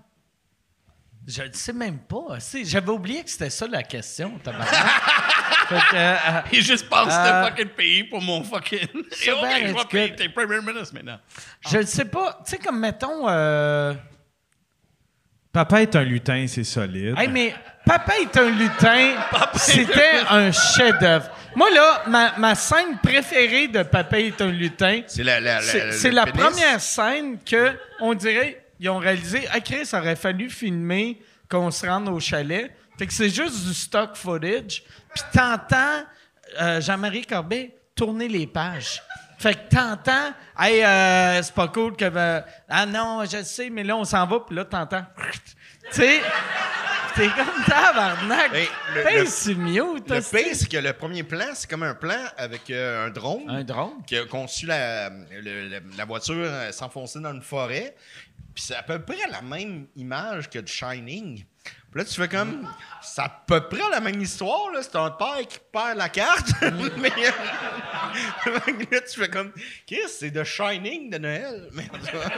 je 1.29 1.43
ne 1.43 1.53
sais 1.53 1.73
même 1.73 1.99
pas. 2.01 2.39
C'est- 2.41 2.65
J'avais 2.65 2.91
oublié 2.91 3.23
que 3.25 3.31
c'était 3.31 3.51
ça 3.51 3.67
la 3.67 3.83
question, 3.83 4.39
tabarnak. 4.43 4.69
Fait 5.69 5.81
que, 5.91 5.97
euh, 5.97 6.41
il 6.53 6.63
juste 6.63 6.89
passe 6.89 7.13
Euh, 7.13 7.45
fucking 7.49 7.69
pays 7.71 8.05
pour 8.05 8.23
mon 8.23 8.43
fucking. 8.45 8.87
Ok, 8.95 9.01
bad 9.01 9.11
je 9.21 9.31
vais 9.33 9.71
it's 9.73 9.85
payer 9.87 10.09
good. 10.11 10.17
tes 10.17 10.29
premier 10.29 10.61
ministre 10.61 10.95
maintenant. 10.95 11.19
je 11.69 11.79
ne 11.79 11.83
sais 11.83 12.05
pas. 12.05 12.41
Tu 12.45 12.51
sais, 12.53 12.59
comme 12.59 12.79
mettons. 12.79 13.29
euh, 13.29 13.93
Papa 15.57 15.81
est 15.81 15.97
un 15.97 16.03
lutin, 16.03 16.45
c'est 16.47 16.65
solide. 16.65 17.15
Hey, 17.17 17.29
mais 17.29 17.55
Papa 17.87 18.19
est 18.21 18.37
un 18.37 18.51
lutin, 18.51 19.15
c'était 19.55 20.21
un 20.29 20.53
chef-d'œuvre. 20.53 21.31
Moi, 21.55 21.71
là, 21.71 22.03
ma, 22.09 22.37
ma 22.37 22.55
scène 22.55 22.99
préférée 23.03 23.67
de 23.67 23.83
Papa 23.83 24.21
est 24.21 24.39
un 24.43 24.51
lutin, 24.51 25.01
C'est 25.07 25.23
la, 25.25 26.27
première 26.27 26.79
scène 26.79 27.39
que 27.43 27.73
on 28.01 28.13
dirait 28.13 28.67
ils 28.81 28.91
ont 28.91 28.99
réalisé 28.99 29.49
ah 29.51 29.61
Chris 29.61 29.89
aurait 29.95 30.17
fallu 30.17 30.51
filmer 30.51 31.23
qu'on 31.49 31.71
se 31.71 31.87
rende 31.87 32.11
au 32.11 32.21
chalet. 32.21 32.71
Fait 32.99 33.07
que 33.07 33.15
c'est 33.15 33.31
juste 33.31 33.67
du 33.67 33.73
stock 33.73 34.15
footage. 34.15 34.83
Puis 35.15 35.25
t'entends 35.33 36.05
euh, 36.61 36.83
Jean-Marie 36.83 37.25
Corbet 37.25 37.75
tourner 37.95 38.29
les 38.29 38.47
pages 38.47 39.03
fait 39.47 39.55
que 39.55 39.69
t'entends 39.75 40.33
hey 40.59 40.83
euh, 40.83 41.43
c'est 41.43 41.55
pas 41.55 41.69
cool 41.69 41.97
que 41.97 42.05
euh, 42.05 42.41
ah 42.69 42.87
non 42.87 43.25
je 43.25 43.43
sais 43.43 43.71
mais 43.71 43.85
là 43.85 43.97
on 43.97 44.05
s'en 44.05 44.27
va 44.27 44.41
puis 44.41 44.57
là 44.57 44.65
t'entends 44.65 45.05
tu 45.93 46.01
sais 46.01 46.21
t'es 47.15 47.29
comme 47.29 47.65
tabarnak 47.67 48.53
Hey, 48.53 48.69
le- 48.95 49.21
le- 49.21 49.27
c'est 49.27 49.55
mieux 49.55 49.95
Le 49.95 50.03
pire, 50.21 50.55
c'est 50.55 50.69
que 50.69 50.77
le 50.77 50.93
premier 50.93 51.23
plan, 51.23 51.47
c'est 51.55 51.69
comme 51.71 51.83
un 51.83 51.95
plan 51.95 52.19
avec 52.37 52.69
euh, 52.71 53.07
un 53.07 53.11
drone. 53.11 53.45
un 53.49 53.65
drone? 53.65 54.03
qui 54.07 54.17
a 54.19 54.25
conçu 54.27 54.67
la, 54.67 55.09
le- 55.09 55.81
la 55.97 56.05
voiture 56.05 56.35
euh, 56.39 56.73
s'enfoncer 56.73 57.21
dans 57.21 57.33
une 57.33 57.41
forêt. 57.41 57.95
Puis 58.55 58.65
c'est 58.65 58.77
à 58.77 58.83
peu 58.83 58.99
près 59.01 59.17
la 59.31 59.41
même 59.41 59.87
image 59.97 60.51
que 60.51 60.59
de 60.59 60.69
Shining. 60.69 61.43
Puis 61.91 62.01
là, 62.01 62.05
tu 62.05 62.15
fais 62.15 62.29
comme. 62.29 62.69
C'est 63.03 63.23
à 63.23 63.29
peu 63.47 63.69
près 63.69 63.89
la 63.91 64.01
même 64.01 64.21
histoire, 64.21 64.71
là. 64.73 64.83
C'est 64.83 64.97
un 64.97 65.11
père 65.11 65.39
qui 65.49 65.59
perd 65.73 65.97
la 65.97 66.09
carte. 66.09 66.51
Mais. 66.99 67.11
là, 68.91 69.01
tu 69.01 69.21
fais 69.21 69.29
comme. 69.29 69.53
Qu'est-ce 69.87 70.19
c'est 70.21 70.31
de 70.31 70.45
Shining 70.45 71.11
de 71.11 71.19
Noël? 71.19 71.69
Cas, 72.13 72.31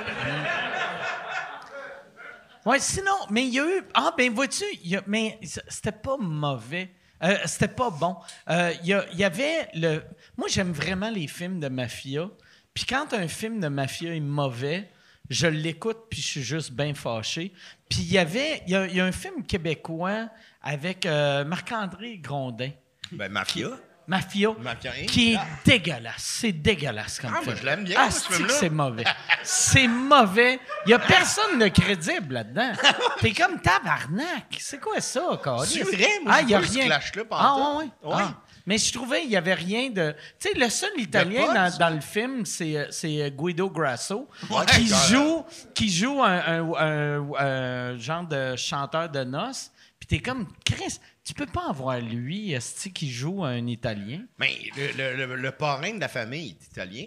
Ouais, 2.66 2.80
sinon, 2.80 3.12
mais 3.30 3.44
il 3.46 3.54
y 3.54 3.60
a 3.60 3.64
eu. 3.64 3.82
Ah, 3.94 4.12
ben, 4.16 4.30
vois-tu, 4.32 4.64
mais 5.06 5.38
c'était 5.68 5.92
pas 5.92 6.16
mauvais. 6.18 6.90
Euh, 7.22 7.36
c'était 7.46 7.68
pas 7.68 7.88
bon. 7.88 8.16
Euh, 8.50 8.74
Il 8.82 8.88
y, 8.88 9.16
y 9.16 9.24
avait 9.24 9.68
le. 9.74 10.02
Moi, 10.36 10.48
j'aime 10.50 10.72
vraiment 10.72 11.08
les 11.08 11.28
films 11.28 11.60
de 11.60 11.68
mafia. 11.68 12.28
Puis 12.74 12.84
quand 12.84 13.12
un 13.14 13.26
film 13.26 13.60
de 13.60 13.68
mafia 13.68 14.14
est 14.14 14.20
mauvais, 14.20 14.88
je 15.30 15.46
l'écoute, 15.46 15.98
puis 16.10 16.20
je 16.20 16.26
suis 16.26 16.42
juste 16.42 16.72
bien 16.72 16.94
fâché. 16.94 17.52
Puis 17.88 18.00
il 18.00 18.12
y 18.12 18.18
avait. 18.18 18.62
Il 18.66 18.72
y 18.72 18.76
a, 18.76 18.86
il 18.86 18.96
y 18.96 19.00
a 19.00 19.04
un 19.04 19.12
film 19.12 19.44
québécois 19.44 20.28
avec 20.62 21.06
euh, 21.06 21.44
Marc-André 21.44 22.18
Grondin. 22.18 22.70
ben, 23.12 23.30
Mafia. 23.30 23.68
Mafia, 24.06 24.48
Mafia 24.58 24.92
Inc. 24.92 25.06
qui 25.06 25.34
est 25.34 25.38
dégueulasse. 25.66 26.14
C'est 26.40 26.52
dégueulasse 26.52 27.20
comme 27.20 27.30
Ah, 27.30 27.42
film. 27.42 27.50
moi, 27.50 27.54
je 27.60 27.66
l'aime 27.66 27.84
bien, 27.84 27.96
Ah, 28.00 28.08
c'est 28.10 28.70
mauvais. 28.70 29.04
c'est 29.42 29.86
mauvais. 29.86 30.58
Il 30.86 30.88
n'y 30.88 30.94
a 30.94 30.98
personne 30.98 31.58
de 31.58 31.68
crédible 31.68 32.32
là-dedans. 32.32 32.72
T'es 33.20 33.34
comme 33.34 33.60
tabarnak. 33.60 34.46
C'est 34.58 34.80
quoi 34.80 34.98
ça, 35.02 35.38
Carlis? 35.44 35.68
C'est 35.68 35.82
vrai? 35.82 36.08
Moi, 36.24 36.32
ah, 36.36 36.40
y 36.40 36.54
a 36.54 36.60
eu 36.60 36.64
ce 36.64 36.72
rien. 36.72 36.86
clash-là 36.86 37.22
ah, 37.32 37.76
ouais. 37.80 37.84
Ouais. 38.02 38.14
Ah. 38.18 38.34
Mais 38.68 38.76
je 38.76 38.92
trouvais 38.92 39.20
qu'il 39.22 39.30
n'y 39.30 39.36
avait 39.36 39.54
rien 39.54 39.88
de. 39.88 40.14
Tu 40.38 40.50
sais, 40.50 40.54
le 40.58 40.68
seul 40.68 40.90
Italien 40.98 41.54
dans, 41.54 41.78
dans 41.78 41.88
le 41.94 42.02
film, 42.02 42.44
c'est 42.44 42.76
euh, 42.76 42.90
euh, 43.04 43.30
Guido 43.30 43.70
Grasso, 43.70 44.28
Ouais, 44.50 44.66
qui, 44.66 44.86
joue, 45.08 45.42
qui 45.74 45.90
joue 45.90 46.22
un, 46.22 46.38
un- 46.38 46.74
un- 46.74 47.32
un 47.38 47.98
genre 47.98 48.24
de 48.26 48.56
chanteur 48.56 49.08
de 49.08 49.24
noces. 49.24 49.72
Puis 49.98 50.06
t'es 50.06 50.18
comme, 50.20 50.46
Chris, 50.66 51.00
tu 51.24 51.32
peux 51.32 51.46
pas 51.46 51.70
avoir 51.70 51.98
lui, 51.98 52.52
esti, 52.52 52.92
qui 52.92 53.10
joue 53.10 53.42
un 53.42 53.66
Italien? 53.66 54.20
Mais 54.38 54.54
le, 54.76 54.92
le, 55.16 55.26
le, 55.26 55.36
le 55.36 55.50
parrain 55.52 55.94
de 55.94 56.00
la 56.00 56.08
famille 56.08 56.50
est 56.60 56.66
italien? 56.66 57.06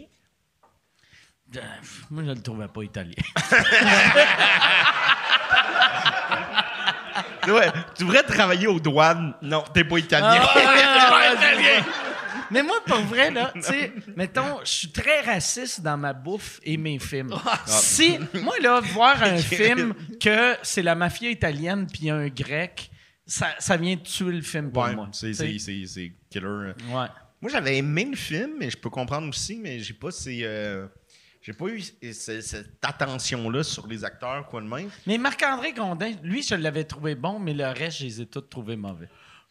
Euh, 1.57 1.59
Moi, 2.09 2.23
je 2.25 2.31
le 2.31 2.41
trouvais 2.41 2.67
pas 2.69 2.81
italien. 2.81 3.13
Ouais, 7.51 7.71
tu 7.97 8.03
devrais 8.03 8.23
travailler 8.23 8.67
aux 8.67 8.79
douanes. 8.79 9.33
Non, 9.41 9.63
t'es 9.73 9.83
pas 9.83 9.97
italien. 9.99 10.41
Mais 12.51 12.63
moi, 12.63 12.77
pour 12.85 12.99
vrai, 13.01 13.31
là, 13.31 13.51
tu 13.55 13.61
sais, 13.61 13.93
mettons, 14.17 14.59
je 14.63 14.69
suis 14.69 14.91
très 14.91 15.21
raciste 15.21 15.81
dans 15.81 15.95
ma 15.97 16.11
bouffe 16.11 16.59
et 16.63 16.75
mes 16.75 16.99
films. 16.99 17.33
Si, 17.65 18.17
moi, 18.41 18.55
là, 18.61 18.81
voir 18.81 19.23
un 19.23 19.37
film 19.37 19.93
que 20.19 20.55
c'est 20.61 20.81
la 20.81 20.95
mafia 20.95 21.29
italienne 21.29 21.87
puis 21.91 22.09
un 22.09 22.27
grec, 22.27 22.91
ça, 23.25 23.47
ça 23.57 23.77
vient 23.77 23.95
tuer 23.95 24.33
le 24.33 24.41
film 24.41 24.69
pour 24.69 24.83
Ouais, 24.83 24.93
moi. 24.95 25.07
c'est, 25.13 25.27
tu 25.27 25.33
sais. 25.35 25.45
c'est, 25.53 25.59
c'est, 25.59 25.85
c'est 25.87 26.11
killer. 26.29 26.73
Ouais. 26.89 27.07
Moi, 27.41 27.49
j'avais 27.49 27.77
aimé 27.77 28.05
le 28.11 28.17
film, 28.17 28.51
mais 28.59 28.69
je 28.69 28.77
peux 28.77 28.89
comprendre 28.89 29.29
aussi, 29.29 29.57
mais 29.57 29.79
j'ai 29.79 29.93
pas 29.93 30.11
ces. 30.11 30.41
euh, 30.43 30.87
j'ai 31.41 31.53
pas 31.53 31.65
eu 31.67 31.81
ce- 31.81 32.41
cette 32.41 32.83
attention-là 32.83 33.63
sur 33.63 33.87
les 33.87 34.03
acteurs, 34.03 34.47
quoi 34.47 34.61
de 34.61 34.67
même. 34.67 34.89
Mais 35.07 35.17
Marc-André 35.17 35.73
Gondin, 35.73 36.11
lui, 36.23 36.43
je 36.43 36.55
l'avais 36.55 36.83
trouvé 36.83 37.15
bon, 37.15 37.39
mais 37.39 37.53
le 37.53 37.65
reste, 37.67 37.99
je 37.99 38.03
les 38.05 38.21
ai 38.21 38.25
tous 38.25 38.41
trouvés 38.41 38.75
mauvais. 38.75 39.09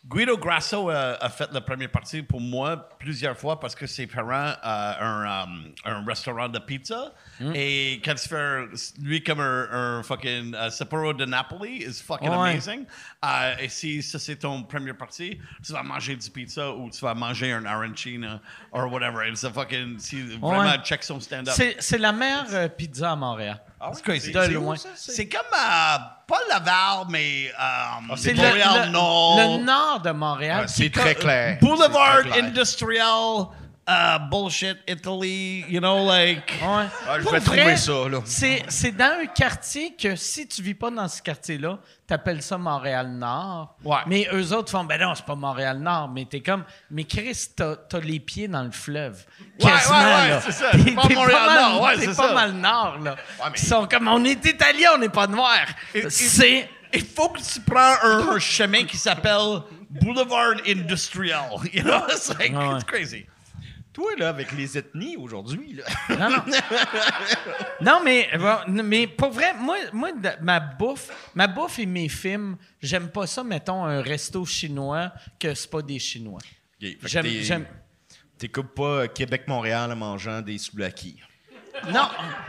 Guido 0.09 0.39
Grasso 0.39 0.90
euh, 0.90 1.14
a 1.20 1.28
fait 1.28 1.52
la 1.52 1.60
première 1.60 1.90
partie 1.90 2.22
pour 2.22 2.40
moi 2.40 2.89
plusieurs 2.98 3.36
fois 3.36 3.60
parce 3.60 3.74
que 3.74 3.86
ses 3.86 4.06
parents 4.06 4.55
ont 4.62 4.66
un, 4.66 5.43
um, 5.44 5.72
un 5.85 6.05
restaurant 6.06 6.48
de 6.48 6.59
pizza. 6.59 7.12
Et 7.55 8.01
quand 8.02 8.14
tu 8.14 8.27
fais 8.28 8.64
lui 9.02 9.22
comme 9.22 9.40
un, 9.40 9.68
un 9.70 10.02
fucking 10.02 10.55
uh, 10.55 10.70
Sapporo 10.70 11.12
de 11.12 11.27
Napoli, 11.27 11.82
is 11.85 12.01
fucking 12.02 12.31
Ouais. 12.31 12.35
amazing. 12.52 12.86
Euh, 13.24 13.55
et 13.60 13.68
si 13.68 14.02
ça 14.02 14.18
c'est 14.18 14.36
ton 14.36 14.62
première 14.62 14.97
partie, 14.97 15.39
tu 15.62 15.72
vas 15.72 15.82
manger 15.82 16.16
du 16.16 16.31
pizza 16.31 16.72
ou 16.74 16.89
tu 16.90 17.01
vas 17.05 17.14
manger 17.14 17.52
un 17.52 17.66
arancina 17.66 18.40
or 18.72 18.90
whatever. 18.90 19.22
It's 19.28 19.44
a 19.44 19.51
fucking, 19.51 19.98
si 19.98 20.22
vraiment 20.39 20.78
check 20.82 21.02
son 21.02 21.20
stand-up. 21.20 21.52
C'est 21.55 21.77
c'est 21.78 21.98
la 21.98 22.12
meilleure 22.12 22.47
euh, 22.55 22.68
pizza 22.68 23.12
à 23.12 23.16
Montréal. 23.16 23.60
C'est. 23.81 24.31
De 24.32 24.40
C'est 24.43 24.48
loin? 24.51 24.77
comme, 24.77 25.40
euh, 25.59 25.97
pas 26.27 26.39
Laval, 26.51 27.07
mais 27.09 27.48
euh, 27.48 28.15
C'est 28.16 28.35
le, 28.35 28.43
Montréal 28.43 28.82
le- 28.86 28.90
Nord. 28.93 29.36
le 29.39 29.65
nord 29.65 30.01
de 30.01 30.11
Montréal. 30.11 30.61
Ah, 30.65 30.69
c'est 30.69 30.90
très 30.90 31.15
clair. 31.15 31.59
Boulevard 31.62 32.20
très 32.20 32.31
clair. 32.31 32.44
Industrial, 32.44 33.47
uh, 33.89 34.19
bullshit, 34.31 34.78
Italy, 34.86 35.65
you 35.69 35.81
know, 35.81 36.05
like. 36.07 36.52
Ouais. 36.62 36.86
Ah, 37.09 37.19
je 37.19 37.24
vais 37.24 37.39
vrai, 37.39 37.40
trouver 37.40 37.77
ça, 37.77 38.09
là. 38.09 38.19
C'est, 38.24 38.62
c'est 38.69 38.93
dans 38.93 39.19
un 39.23 39.27
quartier 39.27 39.94
que 39.97 40.15
si 40.16 40.47
tu 40.47 40.62
vis 40.62 40.74
pas 40.74 40.90
dans 40.90 41.09
ce 41.09 41.20
quartier-là, 41.23 41.78
t'appelles 42.07 42.43
ça 42.43 42.57
Montréal-Nord. 42.59 43.77
Ouais. 43.85 43.97
Mais 44.07 44.28
eux 44.32 44.52
autres 44.52 44.70
font, 44.70 44.85
ben 44.85 45.01
non, 45.01 45.15
c'est 45.15 45.24
pas 45.24 45.35
Montréal-Nord. 45.35 46.09
Mais 46.11 46.24
t'es 46.24 46.40
comme, 46.40 46.65
mais 46.90 47.05
Chris, 47.05 47.48
t'as, 47.57 47.77
t'as 47.77 48.01
les 48.01 48.20
pieds 48.20 48.48
dans 48.48 48.62
le 48.62 48.70
fleuve. 48.70 49.24
Ouais, 49.61 49.70
Quasiment, 49.70 49.98
ouais, 49.98 50.05
ouais, 50.05 50.28
là. 50.28 50.40
c'est 50.40 50.52
ça. 50.52 50.70
T'es- 50.73 50.93
pas 50.93 51.09
Montréal-Nord, 51.09 51.82
ouais, 51.82 51.94
t'es 51.97 52.01
c'est 52.07 52.16
pas 52.16 52.28
ça. 52.28 52.35
mal 52.35 52.52
nord, 52.52 52.98
là. 53.02 53.16
mais- 53.39 53.44
Ils 53.57 53.66
sont 53.66 53.86
comme, 53.89 54.09
on 54.09 54.24
est 54.24 54.44
italien, 54.44 54.90
on 54.94 54.98
n'est 54.98 55.09
pas 55.09 55.27
noir. 55.27 55.59
C'est... 56.09 56.69
Il 56.93 57.05
faut 57.07 57.28
que 57.28 57.39
tu 57.40 57.61
prends 57.61 57.94
un, 58.02 58.31
un 58.35 58.39
chemin 58.40 58.85
qui 58.85 58.97
s'appelle 58.97 59.61
Boulevard 59.89 60.55
Industrial. 60.66 61.51
You 61.73 61.82
know, 61.85 62.02
it's 62.09 62.28
like, 62.36 62.52
Ouais. 62.52 62.74
it's 62.77 62.85
crazy. 62.85 63.27
Toi, 64.01 64.12
là, 64.16 64.31
avec 64.31 64.52
les 64.52 64.78
ethnies 64.78 65.18
aujourd'hui, 65.18 65.74
là. 65.74 65.85
Non, 66.16 66.31
non. 66.31 66.43
non, 67.82 68.01
mais, 68.02 68.31
bon, 68.39 68.82
mais 68.82 69.06
pour 69.06 69.31
vrai, 69.31 69.52
moi, 69.59 69.77
moi 69.93 70.09
ma 70.40 70.59
bouffe, 70.59 71.10
ma 71.35 71.47
bouffe 71.47 71.78
et 71.81 71.85
mes 71.85 72.09
films, 72.09 72.56
j'aime 72.81 73.10
pas 73.10 73.27
ça, 73.27 73.44
mettons, 73.44 73.85
un 73.85 74.01
resto 74.01 74.47
chinois 74.47 75.12
que 75.39 75.52
c'est 75.55 75.68
pas 75.68 75.82
des 75.82 75.98
Chinois. 75.98 76.40
Que 76.81 76.86
J'aime, 77.05 77.27
t'es- 77.27 77.43
j'aime- 77.43 77.66
T'écoutes 78.39 78.74
pas 78.74 79.02
euh, 79.02 79.06
Québec-Montréal 79.06 79.93
en 79.93 79.97
mangeant 79.97 80.40
des 80.40 80.56
souvlaki. 80.56 81.20
Non, 81.93 82.09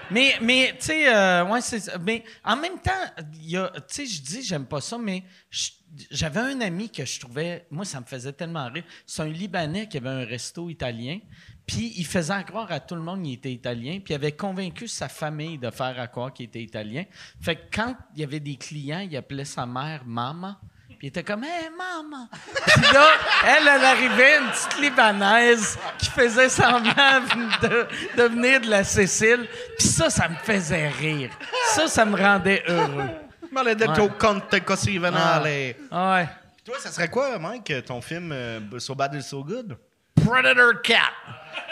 mais, 0.10 0.36
mais 0.42 0.74
tu 0.80 0.86
sais, 0.86 1.14
euh, 1.14 1.44
ouais, 1.46 1.60
c'est. 1.60 1.98
Mais 2.00 2.24
en 2.46 2.56
même 2.56 2.80
temps, 2.80 2.92
tu 3.18 3.58
sais, 3.88 4.06
je 4.06 4.22
dis, 4.22 4.42
j'aime 4.42 4.66
pas 4.66 4.80
ça, 4.80 4.98
mais 4.98 5.24
je- 5.50 5.72
j'avais 6.10 6.40
un 6.40 6.62
ami 6.62 6.90
que 6.90 7.06
je 7.06 7.20
trouvais, 7.20 7.66
moi, 7.70 7.86
ça 7.86 8.00
me 8.00 8.06
faisait 8.06 8.34
tellement 8.34 8.70
rire. 8.70 8.84
C'est 9.06 9.22
un 9.22 9.28
Libanais 9.28 9.88
qui 9.88 9.98
avait 9.98 10.10
un 10.10 10.26
resto 10.26 10.70
italien, 10.70 11.20
puis 11.66 11.94
il 11.98 12.06
faisait 12.06 12.44
croire 12.46 12.72
à 12.72 12.80
tout 12.80 12.96
le 12.96 13.02
monde 13.02 13.24
qu'il 13.24 13.34
était 13.34 13.52
italien, 13.52 14.00
puis 14.04 14.14
il 14.14 14.16
avait 14.16 14.32
convaincu 14.32 14.88
sa 14.88 15.10
famille 15.10 15.58
de 15.58 15.70
faire 15.70 16.00
à 16.00 16.08
croire 16.08 16.34
qu'il 16.34 16.46
était 16.46 16.62
italien. 16.62 17.04
Fait 17.42 17.56
que 17.56 17.76
quand 17.76 17.96
il 18.16 18.22
y 18.22 18.24
avait 18.24 18.40
des 18.40 18.56
clients, 18.56 19.00
il 19.00 19.16
appelait 19.18 19.46
sa 19.46 19.66
mère 19.66 20.04
maman. 20.06 20.56
Puis 20.88 21.08
il 21.08 21.08
était 21.08 21.24
comme, 21.24 21.44
Hey, 21.44 21.70
maman! 21.76 22.28
Puis 22.68 22.94
là, 22.94 23.08
elle, 23.44 23.68
elle 23.68 23.86
arrivait, 23.86 24.38
une 24.38 24.50
petite 24.50 24.80
Libanaise 24.82 25.78
qui 25.98 26.10
faisait 26.10 26.50
semblant 26.50 27.22
de, 27.62 27.88
de 28.18 28.24
venir 28.24 28.62
de 28.62 28.70
la 28.70 28.84
Sicile. 28.84 29.48
Puis 29.78 29.88
ça, 29.88 30.10
ça 30.10 30.30
me 30.30 30.36
faisait 30.36 30.90
rire. 30.90 31.32
Ça, 31.74 31.88
ça 31.88 32.06
me 32.06 32.16
rendait 32.16 32.64
heureux. 32.68 33.10
Maledetto 33.52 34.10
conte 34.18 34.64
così 34.64 34.98
venale. 34.98 35.76
Ah 35.92 36.14
Ouais. 36.16 36.30
Toi, 36.64 36.76
ça 36.80 36.92
serait 36.92 37.10
quoi, 37.10 37.38
Mike, 37.40 37.84
ton 37.86 38.02
film 38.02 38.32
euh, 38.32 38.60
So 38.80 38.94
Bad 38.96 39.16
and 39.16 39.22
So 39.22 39.44
Good? 39.44 39.78
Predator 40.24 40.82
Cat. 40.84 41.12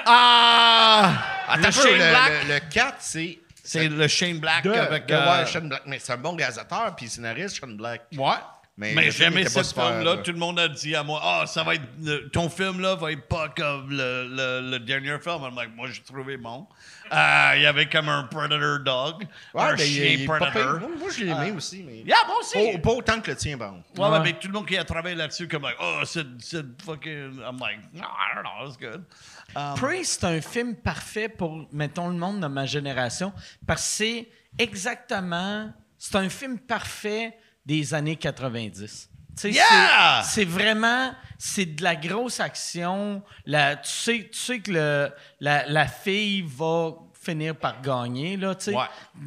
Ah! 0.06 1.14
Attends, 1.47 1.68
le 1.68 1.72
Shane 1.72 1.91
le, 1.93 1.97
Black. 2.10 2.31
le, 2.47 2.53
le 2.56 2.60
4, 2.72 2.95
c'est... 2.99 3.39
C'est 3.64 3.88
le 3.88 4.07
Shane 4.07 4.39
Black 4.39 4.64
De, 4.64 4.72
avec. 4.72 5.06
de- 5.06 5.14
euh, 5.14 5.39
ouais, 5.41 5.45
Shane 5.45 5.69
Black. 5.69 5.84
Mais 5.85 5.99
c'est 5.99 6.14
un 6.14 6.18
bon 6.18 6.35
réalisateur, 6.35 6.95
puis 6.95 7.07
scénariste, 7.07 7.57
Shane 7.57 7.77
Black. 7.77 8.01
ouais. 8.18 8.34
Mais, 8.80 8.93
Mais 8.95 9.11
j'aimais 9.11 9.41
était 9.41 9.53
pas 9.53 9.64
ce 9.64 9.69
super, 9.72 9.88
film-là. 9.89 10.15
là. 10.15 10.22
Tout 10.22 10.31
le 10.31 10.38
monde 10.38 10.57
a 10.57 10.69
dit 10.69 10.95
à 10.95 11.03
moi, 11.03 11.19
ah, 11.22 11.43
ça 11.45 11.64
va 11.64 11.76
être. 11.76 11.84
le- 12.01 12.30
ton 12.30 12.49
film-là 12.49 12.95
va 12.95 13.11
être 13.11 13.27
pas 13.27 13.49
comme 13.49 13.89
le, 13.89 14.26
le, 14.30 14.72
le 14.72 14.80
dernier 14.80 15.19
film. 15.19 15.41
I'm 15.43 15.53
like, 15.53 15.76
moi, 15.76 15.89
j'ai 15.91 16.01
trouvé 16.01 16.38
bon. 16.38 16.65
Euh, 17.11 17.51
Il 17.57 17.64
y 17.64 17.65
avait 17.65 17.89
comme 17.89 18.07
un 18.07 18.23
Predator 18.23 18.80
Dog. 18.80 19.27
Ouais, 19.53 19.61
un 19.64 19.76
ben, 19.76 19.84
il- 19.85 19.93
chien 19.93 20.06
il 20.19 20.26
Predator. 20.26 20.80
Moi, 20.80 20.89
moi, 20.97 21.10
je 21.10 21.23
l'ai 21.26 21.30
aimé 21.31 21.51
aussi, 21.51 21.84
mais. 21.85 21.97
Yeah, 22.06 22.19
moi 22.26 22.38
aussi. 22.39 22.57
Pas, 22.73 22.80
pas 22.80 22.91
autant 22.91 23.19
que 23.19 23.31
le 23.31 23.35
tien, 23.35 23.57
bon. 23.57 23.84
Ouais, 23.97 24.10
ouais, 24.10 24.19
mais 24.22 24.31
tout 24.39 24.47
le 24.47 24.53
monde 24.53 24.65
qui 24.65 24.77
a 24.77 24.85
travaillé 24.85 25.15
là-dessus, 25.18 25.49
comme, 25.49 25.64
like, 25.64 25.76
oh, 25.81 25.99
c'est 26.06 26.26
c'est 26.39 26.65
fucking. 26.81 27.41
I'm 27.41 27.57
like, 27.60 27.80
no, 27.93 28.03
I 28.03 28.34
don't 28.35 28.43
know, 28.45 28.65
it's 28.69 28.77
good. 28.77 29.03
Um, 29.57 29.76
Prey, 29.76 30.03
c'est 30.06 30.23
un 30.23 30.39
film 30.39 30.76
parfait 30.77 31.27
pour, 31.27 31.68
mettons, 31.73 32.07
le 32.07 32.15
monde 32.15 32.39
de 32.39 32.47
ma 32.47 32.65
génération, 32.65 33.34
parce 33.68 33.81
que 33.81 33.88
c'est 33.89 34.30
exactement. 34.57 35.73
C'est 35.97 36.15
un 36.15 36.30
film 36.30 36.57
parfait 36.60 37.35
des 37.70 37.94
années 37.94 38.16
90. 38.16 39.10
Tu 39.38 39.41
sais, 39.41 39.52
Yeah! 39.52 40.24
c'est- 40.24 40.44
vraiment. 40.44 41.14
C'est 41.38 41.66
de 41.68 41.84
la 41.84 41.96
grosse 41.96 42.40
action. 42.40 43.22
La, 43.46 43.76
tu, 43.78 43.90
sais, 43.91 44.30
tu 44.34 44.38
sais 44.40 44.60
que 44.60 44.72
le, 44.72 45.12
la, 45.40 45.66
la 45.68 45.88
fille 45.88 46.41
va 46.41 46.96
finir 47.22 47.56
par 47.56 47.80
gagner, 47.82 48.36
là, 48.38 48.56
tu 48.56 48.66
sais. 48.66 48.74
Ouais. 48.76 48.84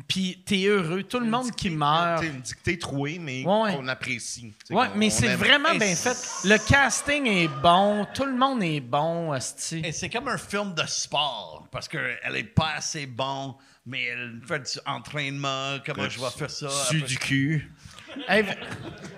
Puis 0.09 0.43
t'es 0.45 0.65
heureux. 0.67 1.05
Tout 1.05 1.21
le 1.21 1.27
monde 1.27 1.51
qui 1.53 1.71
meurt. 1.71 2.21
C'est 2.21 2.27
une 2.29 2.41
dictée 2.41 2.79
trouée, 2.79 3.19
mais 3.21 3.45
Ouais, 3.47 3.75
qu'on 3.77 3.87
apprécie. 3.89 4.53
tu 4.59 4.67
sais, 4.67 4.75
Ouais, 4.75 4.89
mais 4.97 5.09
c'est 5.09 5.27
aime. 5.29 5.39
vraiment 5.39 5.75
bien 5.77 5.95
fait. 5.95 6.17
Le 6.45 6.59
casting 6.59 7.27
est 7.27 7.49
bon. 7.63 8.07
Tout 8.13 8.25
le 8.25 8.35
monde 8.37 8.63
est 8.63 8.81
bon, 8.81 9.33
c'est 9.39 10.11
comme 10.11 10.29
un 10.29 10.39
film 10.39 10.75
de 10.75 10.85
sport, 10.87 11.67
parce 11.71 11.87
qu'elle 11.89 12.35
est 12.37 12.45
pas 12.45 12.73
assez 12.77 13.07
bon, 13.07 13.55
mais 13.87 14.05
elle 14.05 14.41
fait 14.47 14.59
du 14.61 14.79
entraînement, 14.87 15.79
comment 15.87 16.09
je 16.09 16.19
vais 16.21 16.31
faire 16.31 16.51
ça. 16.51 16.69
Su 16.69 17.01
du 17.03 17.17
cul. 17.19 17.73
Elle, 18.29 18.47
est- 18.49 18.59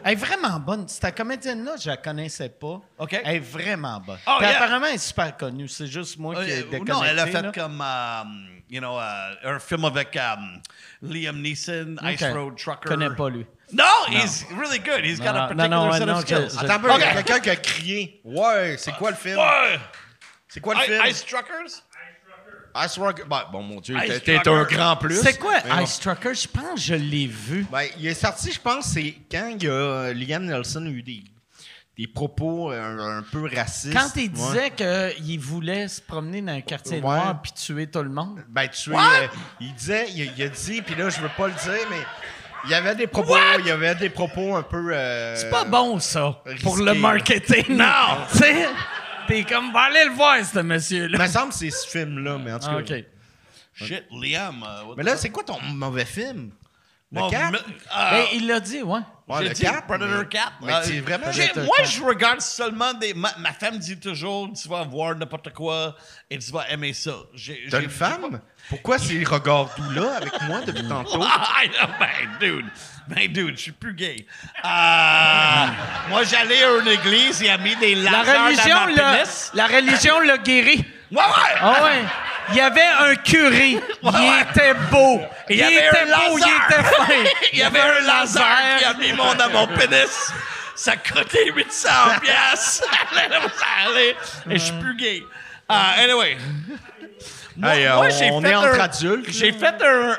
elle 0.04 0.12
est 0.12 0.16
vraiment 0.16 0.58
bonne. 0.60 0.86
Cette 0.88 1.16
comédienne-là, 1.16 1.72
je 1.80 1.88
la 1.90 1.96
connaissais 1.96 2.48
pas. 2.48 2.80
OK. 2.98 3.20
Elle 3.24 3.36
est 3.36 3.38
vraiment 3.40 4.00
bonne. 4.00 4.18
Oh, 4.26 4.38
yeah. 4.40 4.56
apparemment, 4.56 4.86
elle 4.86 4.94
est 4.94 4.98
super 4.98 5.36
connue. 5.36 5.68
C'est 5.68 5.86
juste 5.86 6.18
moi 6.18 6.34
qui 6.44 6.50
ai 6.50 6.60
Euh, 6.60 6.62
déconnecté. 6.64 6.92
non, 6.92 7.04
elle 7.04 7.18
a 7.18 7.26
fait 7.26 7.42
là. 7.42 7.52
comme, 7.52 7.80
um, 7.80 8.48
you 8.68 8.80
know, 8.80 8.98
uh, 8.98 9.36
un 9.46 9.58
film 9.58 9.84
avec 9.84 10.16
um, 10.16 10.60
Liam 11.02 11.40
Neeson, 11.40 11.96
Ice. 12.04 12.22
Road 12.22 12.56
Trucker. 12.56 12.80
Je 12.84 12.88
connais 12.88 13.10
pas 13.10 13.28
lui. 13.30 13.46
No, 13.72 13.84
he's 14.08 14.44
really 14.56 14.78
good. 14.78 15.04
He's 15.04 15.18
got 15.18 15.28
a 15.28 15.32
Non, 15.32 15.56
particular 15.56 15.68
non, 15.68 15.86
non, 15.86 15.92
set 15.92 16.06
non, 16.06 16.14
of 16.14 16.20
skills. 16.20 16.50
je- 16.50 16.58
Attends 16.64 16.74
un 16.74 16.78
peu, 16.78 16.88
il 16.94 17.00
y 17.00 17.02
a 17.02 17.08
Ok. 17.08 17.14
quelqu'un 17.14 17.40
qui 17.40 17.50
a 17.50 17.56
crié. 17.56 18.20
Ouais, 18.24 18.76
c'est 18.78 18.92
quoi 18.92 19.10
le 19.10 19.16
film? 19.16 19.38
Ouais. 19.38 19.78
C'est 20.48 20.60
quoi 20.60 20.74
le 20.74 20.80
I- 20.80 20.84
film? 20.84 21.02
Ice 21.08 21.24
Truckers? 21.24 21.82
Ice 22.84 22.98
Rock. 22.98 23.24
Ben, 23.28 23.42
bon, 23.52 23.62
mon 23.62 23.80
Dieu, 23.80 23.96
Ice 24.04 24.22
t'es- 24.24 24.34
Trucker. 24.40 24.50
un 24.50 24.64
grand 24.64 24.96
plus. 24.96 25.20
C'est 25.20 25.38
quoi 25.38 25.54
Mais. 25.76 25.84
Ice 25.84 25.98
Trucker? 26.00 26.34
Je 26.34 26.48
pense 26.48 26.74
que 26.74 26.80
je 26.80 26.94
l'ai 26.94 27.26
vu. 27.26 27.66
Ben, 27.70 27.86
il 27.98 28.06
est 28.06 28.14
sorti, 28.14 28.50
je 28.52 28.60
pense, 28.60 28.86
c'est 28.86 29.14
quand 29.30 29.54
il 29.58 29.62
y 29.64 29.68
a, 29.68 29.72
euh, 29.72 30.12
Liam 30.14 30.44
Nelson 30.44 30.84
a 30.86 30.88
eu 30.88 31.02
des, 31.02 31.22
des 31.96 32.06
propos 32.08 32.72
euh, 32.72 33.18
un, 33.18 33.22
peu 33.22 33.48
racistes. 33.54 33.92
Quand 33.96 34.10
il 34.16 34.30
disait 34.32 34.70
qu'il 34.70 35.38
voulait 35.38 35.86
se 35.86 36.00
promener 36.00 36.42
dans 36.42 36.52
un 36.52 36.60
quartier 36.62 37.00
noir 37.00 37.40
puis 37.42 37.52
tuer 37.52 37.86
tout 37.86 38.02
le 38.02 38.10
monde. 38.10 38.40
Ben, 38.48 38.68
tu 38.68 38.92
es, 38.92 38.96
euh, 38.96 39.26
il 39.60 39.72
disait, 39.74 40.06
il, 40.10 40.32
il 40.36 40.42
a 40.42 40.48
dit, 40.48 40.82
puis 40.82 40.94
là, 40.96 41.08
je 41.10 41.20
veux 41.20 41.30
pas 41.36 41.46
le 41.46 41.54
dire, 41.54 41.86
mais 41.90 42.00
il 42.64 42.70
y 42.70 42.74
avait 42.74 42.94
des 42.96 43.06
propos, 43.06 43.36
il 43.60 43.66
y 43.66 43.70
avait 43.70 43.94
des 43.94 44.08
propos 44.08 44.56
un 44.56 44.62
peu. 44.62 44.88
euh, 44.92 45.36
C'est 45.36 45.50
pas 45.50 45.64
bon, 45.64 45.98
ça, 46.00 46.42
pour 46.62 46.78
le 46.78 46.94
marketing. 46.94 47.76
Non! 47.76 47.84
Tu 48.32 48.38
sais, 48.38 48.66
t'es 49.26 49.44
comme, 49.44 49.72
va 49.72 49.82
aller 49.82 50.04
le 50.06 50.12
voir, 50.12 50.44
ce 50.44 50.58
Il 50.58 50.64
monsieur-là. 50.64 51.18
me 51.18 51.26
semble 51.26 51.48
que 51.50 51.54
c'est 51.58 51.70
ce 51.70 51.86
film-là, 51.88 52.38
mais 52.38 52.52
en 52.52 52.58
tout 52.58 52.66
cas. 52.66 52.72
Ah, 52.76 52.80
OK. 52.80 53.04
Shit, 53.74 54.04
Liam. 54.12 54.62
uh, 54.62 54.86
what 54.86 54.94
Mais 54.96 55.02
the 55.02 55.06
là, 55.06 55.12
fuck? 55.12 55.20
c'est 55.20 55.30
quoi 55.30 55.42
ton 55.44 55.60
mauvais 55.60 56.04
film? 56.04 56.50
Le 57.12 57.20
Bon, 57.20 57.30
4? 57.30 57.52
me- 57.52 57.58
ah, 57.90 58.10
Ben, 58.12 58.24
il 58.34 58.46
l'a 58.48 58.60
dit, 58.60 58.82
ouais. 58.82 58.98
Ouais, 59.28 59.36
j'ai 59.42 59.48
le 59.48 59.54
dit 59.54 59.62
4, 59.62 59.86
Predator 59.86 60.18
mais- 60.18 60.28
4. 60.28 60.52
mais 60.62 60.72
Euh, 60.72 60.80
c'est 60.84 61.00
vraiment- 61.00 61.32
j'ai- 61.32 61.46
Predator 61.46 61.64
moi, 61.64 61.76
4. 61.78 61.90
je 61.90 62.02
regarde 62.02 62.40
seulement 62.40 62.92
des. 62.94 63.14
Ma, 63.14 63.32
ma 63.38 63.52
femme 63.52 63.78
dit 63.78 63.98
toujours 63.98 64.50
tu 64.52 64.68
vas 64.68 64.82
voir 64.84 65.14
n'importe 65.14 65.52
quoi 65.52 65.96
et 66.28 66.38
tu 66.38 66.50
vas 66.52 66.68
aimer 66.70 66.92
ça. 66.92 67.12
J'ai- 67.34 67.66
T'as 67.70 67.78
j'ai- 67.78 67.84
une 67.84 67.90
femme? 67.90 68.40
Pourquoi 68.68 68.98
ces 68.98 69.22
regards 69.24 69.70
doux-là 69.76 70.16
avec 70.16 70.32
moi 70.42 70.60
depuis 70.62 70.86
tantôt? 70.88 71.22
I 71.22 71.68
know, 71.68 71.88
ben, 71.98 72.38
dude. 72.40 72.66
Ben, 73.08 73.30
dude, 73.30 73.56
je 73.56 73.62
suis 73.62 73.72
plus 73.72 73.92
gay. 73.94 74.24
Euh, 74.64 75.66
moi, 76.08 76.22
j'allais 76.24 76.64
à 76.64 76.78
une 76.80 76.88
église, 76.88 77.40
il 77.42 77.50
a 77.50 77.58
mis 77.58 77.76
des 77.76 77.94
La 77.96 78.22
religion, 78.22 78.74
dans 78.74 78.86
ma 78.86 78.92
l'a, 78.92 79.12
pénis. 79.18 79.50
la 79.54 79.66
religion 79.66 80.20
l'a 80.20 80.38
guéri. 80.38 80.84
Ouais, 81.12 81.18
ouais. 81.18 81.54
Ah 81.60 81.84
ouais. 81.84 82.02
Il 82.50 82.56
y 82.56 82.60
avait 82.60 82.80
un 83.00 83.14
curé. 83.16 83.78
Il 84.02 84.42
était 84.50 84.74
beau. 84.90 85.20
Il, 85.48 85.60
était 85.60 85.88
un 85.98 86.06
beau, 86.30 86.38
il 86.38 86.44
était 86.44 86.82
fin. 86.82 87.06
Il 87.52 87.58
y 87.58 87.62
avait 87.62 87.80
un 87.80 88.00
laser 88.00 88.44
qui 88.78 88.84
a 88.84 88.94
mis 88.94 89.12
mon 89.12 89.34
dans 89.34 89.50
mon 89.50 89.66
pénis. 89.66 90.32
Ça 90.74 90.92
a 90.92 90.96
coûté 90.96 91.52
800 91.54 91.88
piastres. 92.22 92.88
Allez, 93.86 94.16
Et 94.50 94.58
je 94.58 94.64
suis 94.64 94.72
plus 94.80 94.96
gay. 94.96 95.22
Euh, 95.70 95.74
anyway. 96.04 96.36
Moi, 97.56 97.70
Hey, 97.76 97.86
moi, 97.88 97.96
on- 98.06 98.10
j'ai 98.10 98.30
on 98.30 98.40
fait 98.42 98.50
est 98.50 98.54
entre 98.56 98.80
un- 98.80 98.84
adultes, 98.84 99.26
J'ai 99.30 99.52
fait 99.52 99.74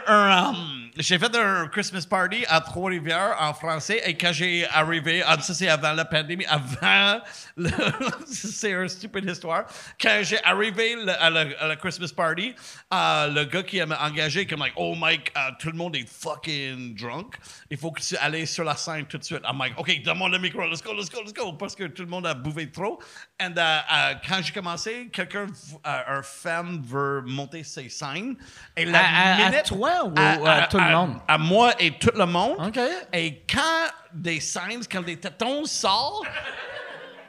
un... 0.07 0.53
j'ai 0.97 1.19
fait 1.19 1.35
un 1.35 1.67
Christmas 1.67 2.05
party 2.09 2.45
à 2.47 2.61
Trois-Rivières 2.61 3.35
en 3.39 3.53
français 3.53 4.01
et 4.05 4.15
quand 4.15 4.31
j'ai 4.31 4.65
arrivé, 4.67 5.21
ah, 5.25 5.37
ça 5.41 5.53
c'est 5.53 5.67
avant 5.67 5.93
la 5.93 6.05
pandémie, 6.05 6.45
avant, 6.45 7.19
le- 7.57 7.69
c'est 8.27 8.71
une 8.71 8.87
stupide 8.87 9.25
histoire, 9.29 9.65
quand 9.99 10.19
j'ai 10.23 10.41
arrivé 10.43 10.95
le- 10.95 11.11
à, 11.21 11.29
la, 11.29 11.45
à 11.59 11.67
la 11.67 11.75
Christmas 11.75 12.11
party, 12.15 12.55
euh, 12.93 13.27
le 13.27 13.43
gars 13.45 13.63
qui 13.63 13.81
m'a 13.83 13.99
engagé, 14.05 14.45
comme 14.47 14.59
like, 14.61 14.73
oh 14.77 14.95
Mike, 14.95 15.31
euh, 15.37 15.51
tout 15.59 15.67
le 15.71 15.77
monde 15.77 15.95
est 15.95 16.07
fucking 16.07 16.95
drunk, 16.95 17.35
il 17.69 17.77
faut 17.77 17.91
que 17.91 18.01
tu 18.01 18.15
ailles 18.17 18.47
sur 18.47 18.63
la 18.63 18.75
scène 18.75 19.05
tout 19.05 19.17
de 19.17 19.23
suite. 19.23 19.41
I'm 19.43 19.57
like, 19.59 19.73
ok, 19.77 20.01
donne-moi 20.03 20.29
le 20.29 20.39
micro, 20.39 20.65
let's 20.65 20.81
go, 20.81 20.93
let's 20.93 21.09
go, 21.09 21.21
let's 21.21 21.33
go, 21.33 21.53
parce 21.53 21.75
que 21.75 21.85
tout 21.87 22.03
le 22.03 22.09
monde 22.09 22.25
a 22.27 22.33
bouffé 22.33 22.71
trop. 22.71 23.01
Et 23.39 23.45
quand 23.53 24.41
j'ai 24.41 24.53
commencé, 24.53 25.09
quelqu'un, 25.11 25.47
un 25.83 26.21
fan 26.23 26.81
veut 26.83 27.21
monter 27.25 27.63
ses 27.63 27.89
scènes. 27.89 28.35
Et 28.77 28.85
la 28.85 28.99
À- 28.99 29.37
minute- 29.49 29.63
toi 29.65 30.05
ou 30.05 30.45
à 30.47 30.67
tout 30.67 30.77
le 30.77 30.84
monde? 30.85 31.15
À 31.27 31.37
moi 31.37 31.73
et 31.79 31.91
tout 31.91 32.11
le 32.15 32.25
monde. 32.25 32.55
OK. 32.59 32.79
Et 33.13 33.43
quand 33.51 33.91
des 34.13 34.39
scènes, 34.39 34.83
quand 34.91 35.01
des 35.01 35.17
tétons 35.17 35.65
sortent, 35.65 36.25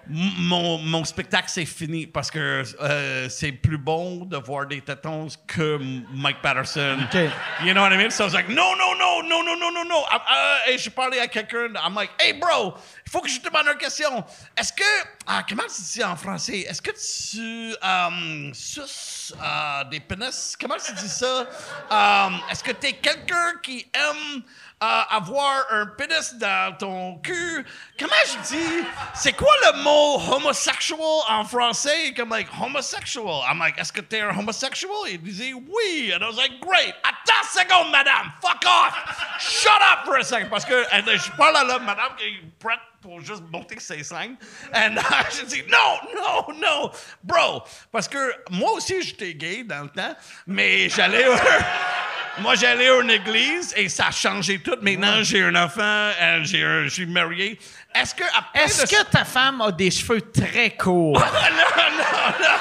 mon, 0.08 0.78
mon 0.78 1.04
spectacle, 1.04 1.48
c'est 1.48 1.66
fini 1.66 2.06
parce 2.06 2.30
que 2.30 2.62
euh, 2.80 3.28
c'est 3.28 3.52
plus 3.52 3.78
bon 3.78 4.24
de 4.24 4.36
voir 4.36 4.66
des 4.66 4.80
tétons 4.80 5.28
que 5.46 5.78
Mike 6.12 6.40
Patterson. 6.42 6.98
OK. 7.04 7.30
You 7.64 7.72
know 7.72 7.82
what 7.82 7.92
I 7.92 7.96
mean? 7.96 8.10
So 8.10 8.24
I 8.24 8.26
was 8.26 8.34
like, 8.34 8.48
no, 8.48 8.74
no, 8.74 8.94
no, 8.94 9.20
no, 9.22 9.42
no, 9.42 9.54
no, 9.54 9.70
no, 9.70 9.82
no. 9.82 10.04
Ah, 10.10 10.22
ah, 10.26 10.70
et 10.70 10.78
je 10.78 10.90
parlais 10.90 11.20
à 11.20 11.28
quelqu'un, 11.28 11.74
I'm 11.76 11.94
like, 11.94 12.10
hey 12.20 12.32
bro, 12.32 12.74
il 13.04 13.10
faut 13.10 13.20
que 13.20 13.28
je 13.28 13.40
te 13.40 13.48
demande 13.48 13.66
une 13.68 13.78
question. 13.78 14.24
Est-ce 14.56 14.72
que, 14.72 14.82
ah, 15.26 15.44
comment 15.48 15.64
tu 15.64 15.82
dis 15.82 16.04
en 16.04 16.16
français? 16.16 16.60
Est-ce 16.60 16.82
que 16.82 16.92
tu 16.92 17.74
um, 17.82 18.52
suces 18.54 19.34
euh, 19.42 19.84
des 19.90 20.00
pénis? 20.00 20.56
Comment 20.60 20.76
tu 20.76 20.92
dis 20.94 21.08
ça? 21.08 21.46
Um, 21.90 22.40
Est-ce 22.50 22.62
que 22.62 22.72
tu 22.72 22.86
es 22.86 22.92
quelqu'un 22.94 23.54
qui 23.62 23.86
aime 23.94 24.42
avoir 24.80 25.64
un 25.70 25.86
pénis 25.86 26.34
dans 26.34 26.76
ton 26.76 27.18
cul? 27.18 27.64
Comment 27.98 28.12
je 28.26 28.48
dis? 28.48 28.86
C'est 29.14 29.32
quoi 29.32 29.52
le 29.66 29.82
mot 29.82 30.20
homosexual 30.32 31.00
en 31.28 31.44
français? 31.44 32.12
Comme 32.14 32.30
like 32.30 32.48
homosexual. 32.60 33.42
I'm 33.48 33.58
like, 33.58 33.78
est-ce 33.78 33.92
que 33.92 34.02
t'es 34.02 34.20
un 34.20 34.36
homosexual? 34.36 34.92
Il 35.08 35.22
disait 35.22 35.52
oui. 35.54 36.12
And 36.14 36.22
I 36.22 36.26
was 36.26 36.36
like, 36.36 36.60
great. 36.60 36.94
Attends 37.04 37.36
une 37.36 37.60
seconde, 37.60 37.90
madame. 37.90 38.32
Fuck 38.40 38.64
off. 38.66 38.94
Shut 39.38 39.80
up 39.80 40.04
for 40.04 40.16
a 40.16 40.24
second. 40.24 40.50
Parce 40.50 40.64
que 40.64 40.84
je 40.92 41.36
parle 41.36 41.56
à 41.56 41.64
la 41.64 41.78
madame 41.78 42.14
qui 42.16 42.24
est 42.24 42.58
prête 42.58 42.80
pour 43.00 43.20
juste 43.20 43.44
monter 43.50 43.78
ses 43.78 44.02
scènes. 44.02 44.36
And 44.74 44.96
uh, 44.96 45.30
je 45.30 45.44
dis, 45.46 45.62
non, 45.68 46.00
non, 46.14 46.54
non, 46.60 46.90
bro. 47.22 47.62
Parce 47.92 48.08
que 48.08 48.34
moi 48.50 48.72
aussi, 48.72 49.02
j'étais 49.02 49.34
gay 49.34 49.64
dans 49.64 49.84
le 49.84 49.88
temps, 49.88 50.14
mais 50.46 50.88
j'allais... 50.88 51.26
Moi, 52.38 52.54
j'allais 52.54 52.88
à 52.88 53.00
une 53.00 53.10
église 53.10 53.72
et 53.76 53.88
ça 53.88 54.08
a 54.08 54.10
changé 54.10 54.58
tout. 54.58 54.76
Maintenant, 54.82 55.22
j'ai 55.22 55.42
un 55.42 55.54
enfant, 55.54 55.80
euh, 55.82 56.40
je 56.44 56.88
suis 56.88 57.06
marié. 57.06 57.58
Est-ce 57.94 58.14
que 58.14 58.24
après 58.36 58.64
Est-ce 58.64 58.82
le- 58.82 58.88
que 59.04 59.10
ta 59.10 59.24
femme 59.24 59.62
a 59.62 59.72
des 59.72 59.90
cheveux 59.90 60.20
très 60.20 60.70
courts? 60.76 61.18
non, 61.18 61.24
non, 61.24 61.96
non. 61.96 62.04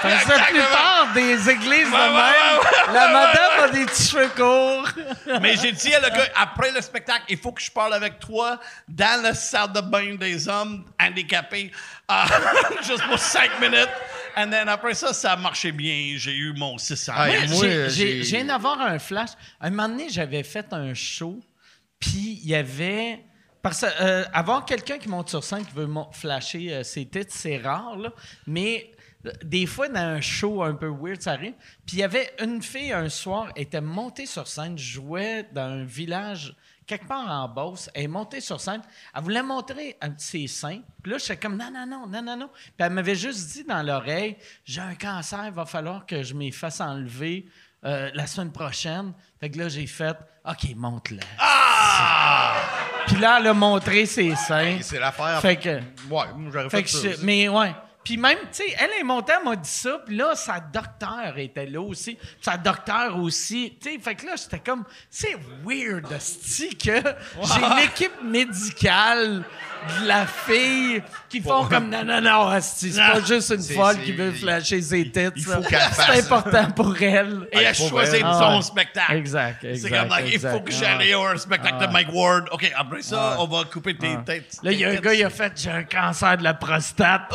Parce 0.01 0.23
que 0.23 0.31
exactement. 0.31 0.63
plupart 0.65 1.07
des 1.13 1.49
églises 1.49 1.87
de 1.89 1.93
Ouais, 1.93 1.99
ouais, 1.99 2.07
même, 2.07 2.13
ouais, 2.13 2.59
ouais, 2.87 2.93
la 2.93 3.05
ouais, 3.07 3.13
madame 3.13 3.57
ouais. 3.57 3.63
a 3.63 3.69
des 3.69 3.85
petits 3.85 4.07
cheveux 4.11 4.29
courts. 4.29 4.87
Mais 5.41 5.55
j'ai 5.57 5.73
dit 5.73 5.93
à 5.93 5.99
le 5.99 6.09
gars, 6.09 6.27
après 6.35 6.71
le 6.71 6.81
spectacle, 6.81 7.23
il 7.27 7.37
faut 7.37 7.51
que 7.51 7.61
je 7.61 7.69
parle 7.71 7.93
avec 7.93 8.19
toi 8.19 8.57
dans 8.87 9.21
la 9.21 9.33
salle 9.33 9.73
de 9.73 9.81
bain 9.81 10.15
des 10.15 10.47
hommes 10.47 10.85
handicapés, 11.01 11.69
euh, 12.09 12.13
juste 12.87 13.03
pour 13.07 13.19
cinq 13.19 13.59
minutes. 13.59 13.89
And 14.35 14.49
then 14.49 14.67
après 14.67 14.93
ça, 14.93 15.13
ça 15.13 15.33
a 15.33 15.37
marché 15.37 15.71
bien. 15.71 16.15
J'ai 16.17 16.35
eu 16.35 16.53
mon 16.53 16.77
600. 16.77 17.13
Ah, 17.15 17.27
Mais- 17.27 17.43
et 17.43 17.47
moi, 17.47 17.61
J'ai- 17.63 17.73
euh, 17.73 17.89
j'ai- 17.89 18.07
j'ai- 18.17 18.23
Je 18.23 18.35
viens 18.35 18.45
d'avoir 18.45 18.79
un 18.81 18.99
flash. 18.99 19.29
Un 19.61 19.69
moment 19.69 19.89
donné, 19.89 20.09
j'avais 20.09 20.43
fait 20.43 20.67
un 20.73 20.93
show, 20.93 21.39
puis 21.99 22.39
il 22.43 22.49
y 22.49 22.55
avait. 22.55 23.23
Parce 23.61 23.81
que 23.81 23.87
euh, 24.01 24.23
avoir 24.33 24.63
quelqu'un 24.65 24.97
qui 24.99 25.09
monte 25.09 25.29
sur 25.29 25.43
scène 25.43 25.65
qui 25.65 25.73
veut 25.73 25.89
flasher 26.11 26.71
euh, 26.71 26.83
ses 26.83 27.05
titres, 27.07 27.31
c'est 27.33 27.57
rare, 27.57 27.97
là. 27.97 28.11
Mais 28.45 28.91
euh, 29.25 29.31
des 29.43 29.65
fois, 29.65 29.87
dans 29.87 29.99
un 30.01 30.21
show 30.21 30.61
un 30.61 30.75
peu 30.75 30.87
weird, 30.87 31.21
ça 31.21 31.31
arrive. 31.31 31.53
Puis 31.87 31.97
il 31.97 31.99
y 31.99 32.03
avait 32.03 32.31
une 32.43 32.61
fille 32.61 32.91
un 32.91 33.09
soir, 33.09 33.51
elle 33.55 33.63
était 33.63 33.81
montée 33.81 34.27
sur 34.27 34.47
scène, 34.47 34.77
jouait 34.77 35.47
dans 35.53 35.61
un 35.63 35.83
village 35.83 36.55
quelque 36.85 37.07
part 37.07 37.29
en 37.29 37.47
Beauce. 37.47 37.89
Elle 37.93 38.03
est 38.03 38.07
montée 38.07 38.41
sur 38.41 38.59
scène. 38.59 38.81
Elle 39.15 39.23
voulait 39.23 39.43
montrer 39.43 39.97
un 40.01 40.11
ses 40.17 40.47
seins. 40.47 40.81
Puis 41.01 41.11
là, 41.11 41.17
j'étais 41.17 41.37
comme, 41.37 41.57
non, 41.57 41.69
non, 41.71 41.85
non, 41.85 42.07
non, 42.07 42.21
non, 42.21 42.37
non. 42.37 42.49
Puis 42.53 42.73
elle 42.79 42.91
m'avait 42.91 43.15
juste 43.15 43.51
dit 43.53 43.63
dans 43.63 43.81
l'oreille, 43.83 44.37
j'ai 44.63 44.81
un 44.81 44.95
cancer, 44.95 45.43
il 45.45 45.53
va 45.53 45.65
falloir 45.65 46.05
que 46.05 46.23
je 46.23 46.33
m'y 46.33 46.51
fasse 46.51 46.81
enlever 46.81 47.45
euh, 47.83 48.09
la 48.13 48.27
semaine 48.27 48.51
prochaine. 48.51 49.13
Fait 49.39 49.49
que 49.49 49.57
là, 49.59 49.69
j'ai 49.69 49.87
fait, 49.87 50.17
OK, 50.45 50.75
monte-la. 50.75 51.21
Puis 53.07 53.17
là, 53.17 53.37
elle 53.39 53.47
a 53.47 53.53
montré 53.53 54.05
ses 54.05 54.35
seins. 54.35 54.79
C'est 54.81 54.99
l'affaire. 54.99 55.39
Fait 55.41 55.55
que. 55.57 55.79
Ouais, 56.09 56.25
j'aurais 56.51 56.69
Fait 56.69 56.77
fait, 56.77 56.83
que 56.83 56.89
ça. 56.89 57.07
mais 57.23 57.47
ouais. 57.47 57.75
Puis 58.05 58.17
même, 58.17 58.37
tu 58.53 58.63
sais, 58.63 58.75
elle 58.79 58.91
est 58.99 59.03
montée, 59.03 59.33
elle 59.37 59.43
m'a 59.43 59.55
dit 59.55 59.67
ça, 59.69 59.97
puis 60.05 60.15
là, 60.15 60.35
sa 60.35 60.59
docteur 60.59 61.33
était 61.37 61.65
là 61.65 61.81
aussi. 61.81 62.13
Puis 62.15 62.27
sa 62.39 62.55
docteur 62.55 63.17
aussi. 63.17 63.77
Tu 63.81 63.91
sais, 63.93 63.99
fait 63.99 64.13
que 64.15 64.27
là, 64.27 64.33
j'étais 64.37 64.59
comme, 64.59 64.83
c'est 65.09 65.35
weird, 65.65 66.05
sti, 66.19 66.77
que 66.77 66.91
j'ai 67.01 67.63
une 67.63 67.79
équipe 67.83 68.21
médicale 68.23 69.43
de 70.01 70.07
la 70.07 70.25
fille 70.25 71.01
qui 71.29 71.41
font 71.41 71.65
comme, 71.65 71.89
non, 71.89 72.03
non, 72.03 72.19
non, 72.21 72.47
asti, 72.47 72.91
c'est 72.91 72.99
pas 72.99 73.21
juste 73.21 73.49
une 73.51 73.61
C'est- 73.61 73.73
folle 73.75 73.95
c'est- 73.97 74.03
qui 74.03 74.11
veut 74.13 74.31
flasher 74.31 74.81
ses 74.81 75.11
têtes. 75.11 75.33
il 75.35 75.43
ça. 75.43 75.57
faut 75.57 75.63
qu'elle 75.67 75.81
C'est 75.93 76.19
important 76.31 76.71
pour 76.71 76.95
elle. 77.01 77.47
Et 77.51 77.57
elle 77.59 77.75
choisit 77.75 78.21
son 78.21 78.25
Ah 78.25 78.55
ouais. 78.55 78.61
spectacle. 78.63 79.13
Exact, 79.13 79.57
C'est 79.61 79.67
exact. 79.69 79.99
comme, 79.99 80.09
like, 80.09 80.33
il 80.33 80.39
faut 80.39 80.59
que 80.61 80.71
j'aille 80.71 81.13
à 81.13 81.19
un 81.19 81.37
spectacle 81.37 81.85
de 81.85 81.91
Mike 81.91 82.09
Ward. 82.13 82.49
OK, 82.51 82.71
après 82.75 83.01
ça, 83.01 83.35
on 83.39 83.47
va 83.47 83.63
couper 83.65 83.95
tes 83.95 84.15
têtes. 84.25 84.57
Là, 84.63 84.71
il 84.71 84.79
y 84.79 84.85
a 84.85 84.89
un 84.89 84.95
gars, 84.95 85.13
il 85.13 85.23
a 85.23 85.29
fait 85.29 85.53
J'ai 85.55 85.71
un 85.71 85.83
cancer 85.83 86.37
de 86.37 86.43
la 86.43 86.53
prostate. 86.53 87.31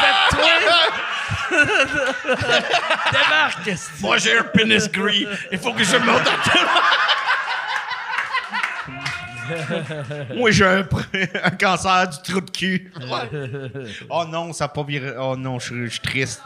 J'ai 0.00 0.12
fait 0.36 0.66
Toi 0.66 1.60
Débarque, 3.12 3.66
esti. 3.68 3.90
Moi, 4.02 4.18
j'ai 4.18 4.38
un 4.38 4.42
pénis 4.44 4.90
gris. 4.90 5.26
Il 5.52 5.58
faut 5.58 5.72
que 5.72 5.82
je 5.84 5.96
monte 5.96 6.22
à 6.26 6.36
tout. 6.44 6.66
Moi, 10.36 10.50
j'ai 10.52 10.64
un, 10.66 10.86
un 11.42 11.50
cancer 11.50 12.08
du 12.08 12.18
trou 12.22 12.40
de 12.40 12.50
cul. 12.50 12.92
oh 14.08 14.24
non, 14.26 14.52
ça 14.52 14.64
n'a 14.64 14.68
pas 14.68 14.82
viré. 14.84 15.12
Oh 15.18 15.36
non, 15.36 15.58
je 15.58 15.86
suis- 15.88 16.00
triste. 16.00 16.42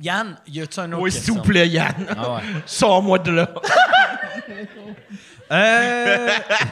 Yann, 0.00 0.36
y 0.46 0.60
a-tu 0.60 0.80
un 0.80 0.92
autre 0.92 1.02
Oui, 1.02 1.12
s'il 1.12 1.32
vous 1.34 1.42
plaît, 1.42 1.68
Yann. 1.68 1.94
Ah 2.16 2.34
ouais. 2.36 2.42
Sors-moi 2.66 3.18
de 3.20 3.30
là. 3.32 3.48
Euh, 5.50 6.28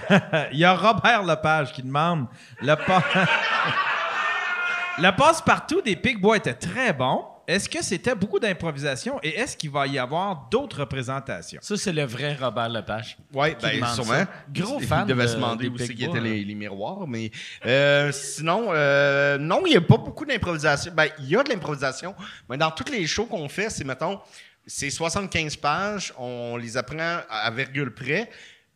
Il 0.52 0.58
y 0.58 0.64
a 0.64 0.74
Robert 0.74 1.22
Lepage 1.22 1.72
qui 1.72 1.82
demande 1.82 2.26
le, 2.60 2.74
pa- 2.74 3.02
le 4.98 5.10
passe-partout 5.16 5.80
des 5.82 5.96
Pigbois 5.96 6.36
était 6.38 6.54
très 6.54 6.92
bon. 6.92 7.24
Est-ce 7.48 7.68
que 7.68 7.80
c'était 7.80 8.16
beaucoup 8.16 8.40
d'improvisation 8.40 9.20
et 9.22 9.36
est-ce 9.38 9.56
qu'il 9.56 9.70
va 9.70 9.86
y 9.86 10.00
avoir 10.00 10.48
d'autres 10.50 10.80
représentations? 10.80 11.60
Ça, 11.62 11.76
c'est 11.76 11.92
le 11.92 12.02
vrai 12.04 12.34
Robert 12.34 12.68
Lepage. 12.68 13.16
Oui, 13.32 13.54
demande 13.62 13.94
sûrement. 13.94 14.12
ça. 14.14 14.28
Gros 14.52 14.78
il, 14.80 14.86
fan 14.86 15.04
Il 15.06 15.10
devait 15.10 15.22
de- 15.22 15.28
se 15.28 15.34
demander 15.36 15.68
des 15.68 15.70
où 15.70 15.78
c'est 15.78 15.86
Big 15.88 15.96
qui 15.98 16.04
étaient 16.06 16.18
les, 16.18 16.44
les 16.44 16.54
miroirs, 16.56 17.06
mais 17.06 17.30
euh, 17.64 18.10
sinon, 18.10 18.66
euh, 18.70 19.38
non, 19.38 19.62
il 19.64 19.70
n'y 19.70 19.76
a 19.76 19.80
pas 19.80 19.96
beaucoup 19.96 20.24
d'improvisation. 20.24 20.90
Ben, 20.92 21.06
il 21.20 21.28
y 21.28 21.36
a 21.36 21.44
de 21.44 21.50
l'improvisation, 21.50 22.16
mais 22.50 22.56
dans 22.56 22.72
tous 22.72 22.90
les 22.90 23.06
shows 23.06 23.26
qu'on 23.26 23.48
fait, 23.48 23.70
c'est, 23.70 23.84
mettons, 23.84 24.18
c'est 24.66 24.90
75 24.90 25.54
pages, 25.54 26.12
on 26.18 26.56
les 26.56 26.76
apprend 26.76 27.20
à 27.30 27.48
virgule 27.52 27.94
près, 27.94 28.28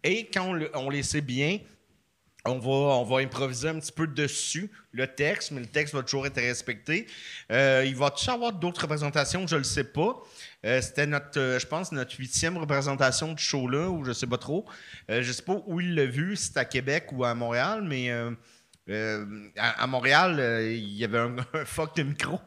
et 0.04 0.26
quand 0.26 0.48
on, 0.50 0.52
le- 0.54 0.70
on 0.74 0.90
les 0.90 1.02
sait 1.02 1.20
bien, 1.20 1.58
on 2.46 2.58
va, 2.58 2.70
on 2.70 3.04
va 3.04 3.18
improviser 3.18 3.68
un 3.68 3.78
petit 3.78 3.92
peu 3.92 4.06
dessus 4.06 4.70
le 4.92 5.06
texte, 5.06 5.50
mais 5.50 5.60
le 5.60 5.66
texte 5.66 5.94
va 5.94 6.02
toujours 6.02 6.26
être 6.26 6.40
respecté. 6.40 7.06
Euh, 7.52 7.84
il 7.86 7.94
va 7.94 8.10
toujours 8.10 8.34
avoir 8.34 8.52
d'autres 8.54 8.80
représentations, 8.82 9.46
je 9.46 9.54
ne 9.56 9.58
le 9.58 9.64
sais 9.64 9.84
pas. 9.84 10.22
Euh, 10.64 10.80
C'était 10.80 11.06
notre, 11.06 11.38
euh, 11.38 11.58
je 11.58 11.66
pense, 11.66 11.92
notre 11.92 12.16
huitième 12.18 12.56
représentation 12.56 13.34
du 13.34 13.42
show-là, 13.42 13.90
ou 13.90 14.04
je 14.04 14.08
ne 14.08 14.14
sais 14.14 14.26
pas 14.26 14.38
trop. 14.38 14.64
Je 15.10 15.16
ne 15.18 15.32
sais 15.32 15.42
pas 15.42 15.62
où 15.66 15.80
il 15.80 15.94
l'a 15.94 16.06
vu, 16.06 16.34
si 16.34 16.46
c'est 16.46 16.56
à 16.58 16.64
Québec 16.64 17.08
ou 17.12 17.24
à 17.24 17.34
Montréal, 17.34 17.82
mais 17.82 18.10
à, 19.58 19.86
Montréal, 19.86 20.40
il 20.64 20.96
y 20.96 21.04
avait 21.04 21.18
un, 21.18 21.36
un 21.54 21.64
fuck 21.66 21.94
de 21.96 22.02
micro. 22.04 22.40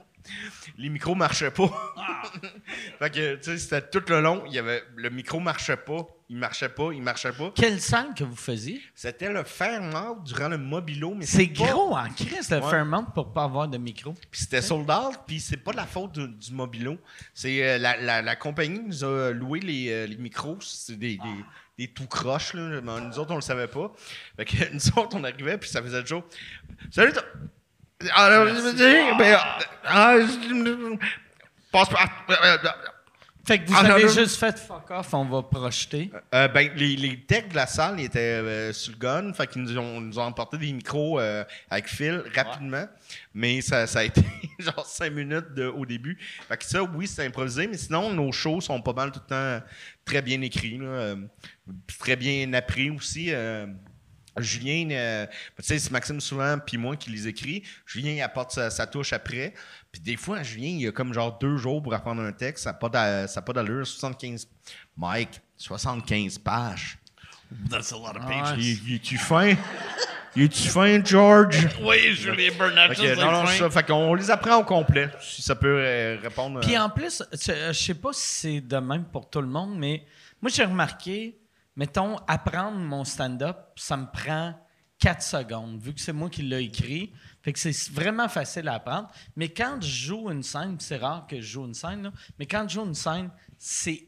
Les 0.78 0.90
micros 0.90 1.16
marchaient 1.16 1.52
pas. 1.52 1.70
fait 3.00 3.10
que, 3.10 3.36
tu 3.36 3.44
sais, 3.44 3.58
c'était 3.58 3.82
tout 3.90 4.04
le 4.10 4.22
long. 4.22 4.44
Il 4.48 4.54
y 4.54 4.60
avait, 4.60 4.84
le 4.96 5.10
micro 5.10 5.40
marchait 5.40 5.78
pas. 5.78 6.08
Il 6.30 6.38
marchait 6.38 6.70
pas, 6.70 6.90
il 6.94 7.02
marchait 7.02 7.32
pas. 7.34 7.52
Quelle 7.54 7.80
salle 7.80 8.14
que 8.16 8.24
vous 8.24 8.36
faisiez? 8.36 8.82
C'était 8.96 9.32
le 9.32 9.44
Fairmount 9.44 10.16
durant 10.26 10.48
le 10.48 10.58
Mobilo, 10.58 11.14
mais 11.14 11.26
C'est 11.26 11.48
gros 11.48 11.96
en 11.96 12.10
crise, 12.10 12.50
le 12.50 12.58
Ouais. 12.60 12.70
Fairmont, 12.70 13.06
pour 13.06 13.34
pas 13.34 13.44
avoir 13.44 13.68
de 13.68 13.78
micro. 13.78 14.14
Puis 14.32 14.42
c'était 14.42 14.62
sold 14.62 14.90
out, 14.90 15.20
puis 15.28 15.40
c'est 15.40 15.58
pas 15.58 15.72
de 15.72 15.78
la 15.78 15.86
faute 15.86 16.14
du, 16.14 16.28
du 16.28 16.52
Mobilo. 16.54 16.98
C'est 17.34 17.64
euh, 17.64 17.78
la, 17.78 17.98
la- 17.98 18.22
la 18.24 18.36
compagnie 18.36 18.80
nous 18.80 19.04
a 19.04 19.32
loué 19.32 19.60
les, 19.60 19.92
euh, 19.92 20.08
les 20.08 20.18
micros. 20.18 20.58
C'est 20.62 20.98
des, 20.98 21.18
des, 21.18 21.46
des 21.78 21.88
tout 21.90 22.08
croches, 22.08 22.54
là. 22.56 22.82
Mais 22.82 23.02
nous 23.02 23.20
autres, 23.20 23.32
on 23.32 23.36
le 23.36 23.42
savait 23.42 23.68
pas. 23.68 23.92
Fait 24.38 24.46
que 24.46 24.56
nous 24.74 25.00
autres, 25.04 25.16
on 25.18 25.24
arrivait, 25.24 25.58
puis 25.60 25.70
ça 25.70 25.84
faisait 25.84 26.02
toujours. 26.02 26.24
Salut, 26.90 27.12
toi! 27.14 27.24
Alors, 28.16 28.48
je 28.48 28.62
veux 28.62 28.74
dire, 28.74 29.18
ben, 29.18 29.38
ah, 29.86 30.16
je- 30.20 30.96
passe 31.72 31.90
pas. 31.90 32.08
euh, 32.30 32.58
Fait 33.46 33.60
que 33.60 33.68
vous 33.68 33.74
Ah, 33.76 33.80
avez 33.94 34.04
non. 34.06 34.10
juste 34.10 34.38
fait 34.40 34.58
fuck 34.58 34.90
off, 34.90 35.14
on 35.14 35.26
va 35.26 35.42
projeter. 35.44 36.10
Euh, 36.34 36.48
ben, 36.48 36.72
les, 36.78 36.96
les 36.96 37.20
techs 37.26 37.50
de 37.50 37.56
la 37.56 37.68
salle 37.68 38.00
ils 38.00 38.06
étaient 38.06 38.20
euh, 38.20 38.72
sur 38.72 38.94
le 38.94 38.98
gun, 39.00 39.34
fait 39.34 39.48
qu'ils 39.48 39.64
nous 39.64 39.78
ont, 39.78 40.00
nous 40.00 40.18
ont 40.18 40.22
emporté 40.24 40.58
des 40.58 40.72
micros 40.72 41.20
euh, 41.20 41.44
avec 41.70 41.90
fil 41.90 42.24
rapidement. 42.34 42.86
Mais 43.34 43.60
ça, 43.60 43.86
ça 43.86 44.00
a 44.00 44.04
été 44.06 44.22
genre 44.60 44.86
cinq 44.86 45.12
minutes 45.12 45.54
de- 45.56 45.66
au 45.68 45.86
début. 45.86 46.18
Fait 46.48 46.56
que 46.56 46.64
ça, 46.64 46.84
oui, 46.84 47.06
c'est 47.06 47.26
improvisé, 47.26 47.68
mais 47.68 47.76
sinon, 47.78 48.12
nos 48.12 48.32
shows 48.32 48.62
sont 48.62 48.82
pas 48.82 48.94
mal 48.94 49.12
tout 49.12 49.20
le 49.28 49.30
temps 49.60 49.66
très 50.06 50.22
bien 50.22 50.40
écrits. 50.42 50.78
là, 50.78 50.86
euh, 50.86 51.16
très 52.00 52.16
bien 52.16 52.54
appris 52.54 52.92
aussi. 52.92 53.34
Julien, 54.38 54.90
euh, 54.92 55.26
tu 55.58 55.64
sais, 55.64 55.80
c'est 55.80 55.92
Maxime 55.92 56.20
souvent 56.20 56.58
puis 56.60 56.78
moi 56.78 56.96
qui 56.96 57.10
les 57.12 57.28
écrit. 57.28 57.64
Julien 57.86 58.12
il 58.12 58.22
apporte 58.22 58.52
sa, 58.52 58.70
sa 58.72 58.88
touche 58.88 59.14
après. 59.14 59.54
Puis 59.92 60.02
des 60.02 60.18
fois, 60.18 60.42
Julien, 60.44 60.70
il 60.80 60.88
a 60.88 60.92
comme 60.92 61.14
genre 61.14 61.38
deux 61.38 61.58
jours 61.58 61.82
pour 61.84 61.94
apprendre 61.94 62.22
un 62.24 62.32
texte. 62.32 62.64
Ça 62.64 62.72
n'a 62.72 63.42
pas 63.42 63.54
d'allure. 63.54 63.86
75. 63.86 64.48
Mike, 64.98 65.42
75 65.58 66.38
pages. 66.40 66.98
That's 67.70 67.92
a 67.92 67.96
lot 67.98 68.16
of 68.18 68.24
Ah, 68.26 68.28
pages. 68.54 68.58
Il, 68.66 68.90
il 68.90 68.96
est-tu 68.96 69.18
fin? 69.18 69.54
Il 70.36 70.44
est-tu 70.46 70.68
fin, 70.70 71.04
George? 71.06 71.68
Oui, 71.82 72.16
Julien 72.16 72.50
Bernard, 72.58 72.90
Fait 72.90 72.96
que, 72.96 73.16
non, 73.22 73.32
non, 73.32 73.46
c'est 73.46 73.60
ça. 73.60 73.70
Fait 73.70 73.84
qu'on 73.86 74.16
les 74.16 74.32
apprend 74.32 74.56
au 74.58 74.64
complet, 74.64 75.10
si 75.22 75.44
ça 75.44 75.54
peut 75.54 75.78
euh, 75.80 76.18
répondre. 76.24 76.60
Puis 76.62 76.76
euh, 76.76 76.82
en 76.82 76.90
plus, 76.90 77.22
tu- 77.40 77.52
je 77.68 77.72
sais 77.74 77.94
pas 77.94 78.10
si 78.14 78.28
c'est 78.28 78.62
de 78.62 78.78
même 78.78 79.04
pour 79.06 79.30
tout 79.30 79.42
le 79.42 79.48
monde, 79.48 79.78
mais 79.78 80.04
moi, 80.42 80.50
j'ai 80.52 80.66
remarqué, 80.66 81.38
mettons, 81.76 82.18
apprendre 82.28 82.78
mon 82.78 83.04
stand-up, 83.04 83.58
ça 83.76 83.98
me 83.98 84.06
prend 84.06 84.56
4 85.00 85.22
secondes, 85.22 85.82
vu 85.82 85.94
que 85.94 86.00
c'est 86.00 86.14
moi 86.14 86.30
qui 86.30 86.44
l'ai 86.44 86.64
écrit. 86.64 87.12
Fait 87.42 87.52
que 87.52 87.60
c'est 87.60 87.92
vraiment 87.92 88.30
facile 88.30 88.70
à 88.70 88.76
apprendre. 88.76 89.10
Mais 89.36 89.50
quand 89.50 89.80
je 89.82 89.88
joue 89.88 90.30
une 90.32 90.44
scène, 90.44 90.78
c'est 90.80 90.98
rare 90.98 91.28
que 91.28 91.42
je 91.42 91.46
joue 91.46 91.66
une 91.66 91.74
scène, 91.74 92.04
là, 92.04 92.14
mais 92.40 92.46
quand 92.46 92.66
je 92.70 92.76
joue 92.76 92.86
une 92.86 92.96
scène, 92.96 93.30
c'est 93.58 94.08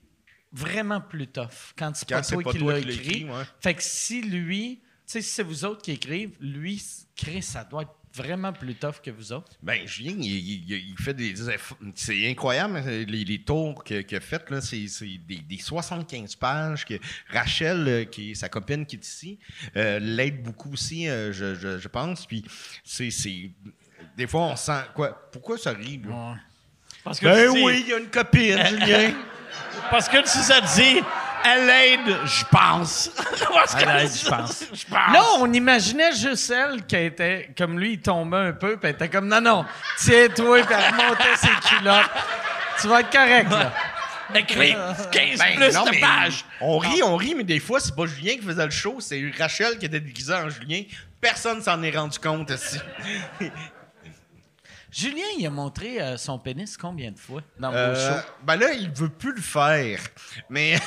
vraiment 0.54 1.02
plus 1.02 1.28
tough. 1.28 1.74
Quand 1.78 1.92
c'est 1.96 2.08
pas 2.08 2.22
toi 2.22 2.44
qui 2.44 2.60
l'as 2.60 2.80
écrit. 2.80 2.94
écrit, 2.94 3.24
ouais. 3.26 3.44
Fait 3.60 3.74
que 3.74 3.84
si 3.84 4.22
lui, 4.22 4.80
tu 4.80 4.86
sais, 5.06 5.22
si 5.22 5.30
c'est 5.30 5.44
vous 5.44 5.66
autres 5.66 5.82
qui 5.82 5.92
écrivent, 5.92 6.38
lui, 6.40 6.82
Chris, 7.16 7.42
ça 7.44 7.66
doit 7.66 7.82
être 7.82 7.96
vraiment 8.16 8.54
plus 8.54 8.76
tough 8.76 8.96
que 9.04 9.12
vous 9.12 9.32
autres? 9.34 9.52
Ben, 9.62 9.86
Julien, 9.88 10.16
il, 10.20 10.26
il- 10.26 10.90
il 10.90 10.96
fait 10.98 11.14
des. 11.14 11.50
efforts- 11.50 11.78
C'est 11.96 12.30
incroyable, 12.30 12.82
euh, 12.86 13.06
les, 13.08 13.24
les 13.26 13.40
tours 13.40 13.84
que- 13.84 14.02
qu'il 14.02 14.18
a 14.18 14.22
fait, 14.22 14.50
là. 14.50 14.62
C'est 14.62 14.88
c'est 14.88 15.20
des, 15.28 15.38
des 15.38 15.58
75 15.58 16.36
pages. 16.36 16.86
Que 16.86 16.96
Rachel, 17.30 17.88
euh, 17.88 18.04
qui 18.06 18.32
est 18.32 18.36
sa 18.36 18.50
copine 18.50 18.86
qui 18.86 18.96
est 18.98 19.06
ici, 19.06 19.40
euh, 19.76 20.00
l'aide 20.00 20.42
beaucoup 20.44 20.72
aussi, 20.74 21.08
euh, 21.08 21.32
je, 21.34 21.56
je- 21.56 21.78
je 21.80 21.88
pense. 21.88 22.26
Puis, 22.26 22.44
c'est. 22.84 23.12
c'est- 23.12 23.52
Des 24.18 24.28
fois, 24.28 24.42
on 24.42 24.56
sent. 24.56 24.82
Quoi? 24.94 25.30
Pourquoi 25.32 25.58
ça 25.58 25.72
rit, 25.72 26.02
là? 26.08 26.36
Parce 27.04 27.20
que 27.20 27.26
Ben 27.26 27.52
tu 27.52 27.58
sais- 27.60 27.64
oui, 27.66 27.84
il 27.86 27.90
y 27.90 27.94
a 27.94 27.98
une 28.00 28.10
copine, 28.10 28.58
Julien. 28.68 29.14
Parce 29.92 30.08
que 30.10 30.18
si 30.28 30.40
ça 30.40 30.62
te 30.62 30.76
dit, 30.76 31.02
elle 31.45 31.69
aide, 31.69 32.17
je 32.26 32.43
pense. 32.51 33.11
Elle 33.77 34.05
aide, 34.05 34.11
je 34.11 34.30
pense. 34.30 34.65
Je 34.73 34.85
pense. 34.85 35.13
Là, 35.13 35.23
on 35.39 35.51
imaginait 35.51 36.13
juste 36.13 36.51
elle 36.51 36.85
qui 36.85 36.95
était 36.95 37.49
comme 37.57 37.80
lui, 37.80 37.93
il 37.93 38.01
tombait 38.01 38.38
un 38.38 38.53
peu, 38.53 38.77
puis 38.77 38.89
elle 38.89 38.95
était 38.95 39.09
comme 39.09 39.27
non, 39.27 39.41
non, 39.41 39.65
tiens-toi, 39.97 40.63
puis 40.63 40.76
elle 40.76 40.93
remontait 40.93 41.35
ses 41.35 41.69
culottes. 41.69 42.09
Tu 42.80 42.88
vas 42.88 42.99
être 43.01 43.11
correct, 43.11 43.49
là. 43.51 43.73
Écris 44.34 44.76
15 45.11 45.39
Ben, 45.39 45.55
plus 45.55 45.73
non, 45.73 45.85
de 45.85 45.99
pages. 45.99 46.45
On 46.59 46.77
rit, 46.77 47.03
on 47.03 47.15
rit, 47.15 47.35
mais 47.35 47.43
des 47.43 47.59
fois, 47.59 47.80
c'est 47.80 47.95
pas 47.95 48.05
Julien 48.05 48.34
qui 48.34 48.41
faisait 48.41 48.65
le 48.65 48.72
show, 48.72 48.97
c'est 48.99 49.22
Rachel 49.38 49.77
qui 49.77 49.85
était 49.85 49.99
déguisée 49.99 50.34
en 50.34 50.49
Julien. 50.49 50.81
Personne 51.22 51.61
s'en 51.61 51.81
est 51.84 51.95
rendu 51.95 52.17
compte 52.19 52.51
aussi. 52.51 52.80
Julien, 54.97 55.26
il 55.38 55.45
a 55.45 55.49
montré 55.49 55.99
euh, 56.01 56.15
son 56.15 56.39
pénis 56.39 56.77
combien 56.77 57.11
de 57.11 57.19
fois? 57.19 57.41
Dans 57.59 57.69
vos 57.69 57.76
Euh, 57.77 57.95
shows? 57.95 58.22
ben 58.43 58.55
là, 58.55 58.72
il 58.72 58.89
veut 58.91 59.09
plus 59.09 59.34
le 59.35 59.41
faire. 59.41 59.99
Mais 60.49 60.80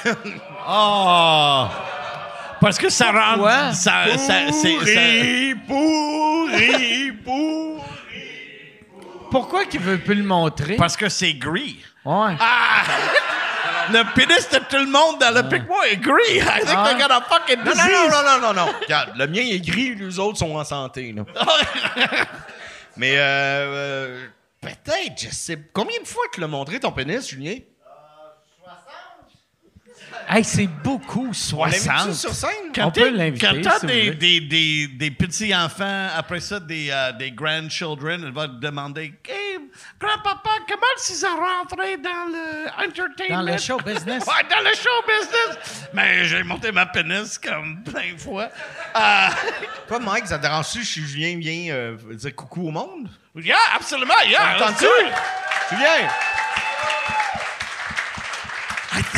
Oh! 0.67 1.67
Parce 2.61 2.79
que 2.79 2.89
ça 2.89 3.13
rend. 3.13 3.35
Pourquoi? 3.35 3.73
Ça, 3.75 4.05
ça, 4.17 4.35
c'est, 4.51 4.79
ça- 4.81 5.61
pourri, 5.67 7.13
pourri. 7.23 7.83
Pourquoi 9.31 9.65
qu'il 9.67 9.81
veut 9.81 9.99
plus 9.99 10.15
le 10.15 10.25
montrer? 10.25 10.77
parce 10.77 10.97
que 10.97 11.09
c'est 11.11 11.35
gris. 11.35 11.79
Ouais. 12.05 12.33
le 13.93 14.03
pénis 14.15 14.49
de 14.49 14.57
tout 14.59 14.77
le 14.79 14.87
monde 14.91 15.21
dans 15.21 15.35
le 15.35 15.47
pic-moi 15.49 15.83
agree. 15.93 16.39
I 16.39 16.65
think 16.65 16.79
they 16.87 16.95
got 16.99 17.13
a 17.13 17.21
fucking 17.21 17.59
Non, 17.59 17.73
disease. 17.73 17.91
non, 17.93 18.09
non, 18.09 18.23
non, 18.25 18.41
non, 18.41 18.55
non, 18.55 18.67
non. 18.67 18.73
Regarde, 18.81 19.13
le 19.17 19.27
mien 19.27 19.43
est 19.43 19.61
gris, 19.61 19.95
les 19.95 20.19
autres 20.19 20.39
sont 20.39 20.57
en 20.57 20.65
santé. 20.65 21.13
Là. 21.15 21.25
Mais 22.99 23.17
euh, 23.17 23.23
euh, 23.23 24.27
peut-être, 24.61 25.21
je 25.21 25.29
sais. 25.31 25.57
Combien 25.73 26.01
de 26.01 26.07
fois 26.07 26.25
tu 26.35 26.41
l'as 26.41 26.49
montré 26.49 26.81
ton 26.81 26.91
pénis, 26.91 27.29
Julien? 27.29 27.59
Hey, 30.31 30.45
c'est 30.45 30.67
beaucoup, 30.67 31.31
On 31.57 31.65
l'invite 31.65 31.81
60. 31.83 32.13
sur 32.15 32.35
scène? 32.35 32.51
On 32.81 32.91
peut 32.91 33.09
l'inviter, 33.11 33.47
Quand 33.47 33.63
t'as 33.63 33.79
si 33.79 33.87
vous 33.87 33.93
des, 33.93 34.03
voulez. 34.11 34.15
des, 34.15 34.41
des, 34.41 34.87
des 34.89 35.11
petits-enfants, 35.11 36.09
après 36.15 36.41
ça, 36.41 36.61
des, 36.61 36.89
euh, 36.91 37.13
des 37.13 37.31
grandchildren, 37.33 38.23
elle 38.27 38.33
va 38.33 38.47
te 38.47 38.61
demander 38.61 39.15
Hey, 39.27 39.59
grand-papa, 39.99 40.51
comment 40.69 40.83
tu 41.03 41.13
es 41.13 41.29
rentré 41.29 41.97
dans 41.97 42.31
le 42.31 42.87
entertainment? 42.87 43.43
Dans 43.43 43.53
le 43.53 43.59
show 43.59 43.79
business. 43.79 44.25
Ouais, 44.27 44.45
dans 44.51 44.69
le 44.69 44.75
show 44.75 44.91
business. 45.07 45.89
Mais 45.95 46.27
j'ai 46.27 46.43
monté 46.43 46.73
ma 46.73 46.85
pénis 46.85 47.39
comme 47.39 47.83
plein 47.83 48.13
de 48.13 48.21
fois. 48.21 48.49
Euh, 48.97 49.29
Toi, 49.89 49.99
Mike, 50.01 50.27
ça 50.27 50.37
te 50.37 50.43
dérange-tu 50.43 50.85
si 50.85 51.01
Julien 51.07 51.39
vient 51.39 51.75
euh, 51.75 51.97
dire 52.15 52.35
coucou 52.37 52.69
au 52.69 52.71
monde? 52.71 53.09
yeah, 53.35 53.57
absolument, 53.75 54.13
yeah. 54.27 54.57
Entends-tu? 54.57 54.85
let's 54.85 55.01
do 55.01 55.07
it. 55.07 55.15
Julien! 55.71 56.09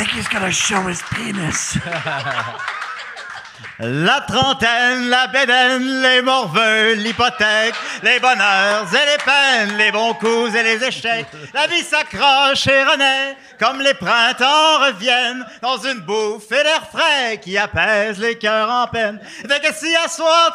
I 0.01 0.03
think 0.03 0.15
he's 0.15 0.27
gonna 0.29 0.51
show 0.51 0.81
his 0.87 1.03
penis. 1.13 1.77
La 3.83 4.21
trentaine, 4.21 5.09
la 5.09 5.25
bédaine, 5.25 6.03
les 6.03 6.21
morveux, 6.21 6.93
l'hypothèque, 6.93 7.73
les 8.03 8.19
bonheurs 8.19 8.85
et 8.93 9.05
les 9.11 9.17
peines, 9.17 9.77
les 9.77 9.91
bons 9.91 10.13
coups 10.13 10.53
et 10.53 10.61
les 10.61 10.83
échecs. 10.83 11.25
La 11.51 11.65
vie 11.65 11.81
s'accroche 11.81 12.67
et 12.67 12.83
renaît, 12.83 13.35
comme 13.59 13.81
les 13.81 13.95
printemps 13.95 14.85
reviennent, 14.85 15.43
dans 15.63 15.79
une 15.79 16.01
bouffe 16.01 16.51
et 16.51 16.63
l'air 16.63 16.83
frais 16.93 17.39
qui 17.41 17.57
apaise 17.57 18.19
les 18.19 18.37
cœurs 18.37 18.69
en 18.69 18.85
peine. 18.85 19.19
Fait 19.49 19.59
que 19.59 19.73
si 19.73 19.95
à 19.95 20.05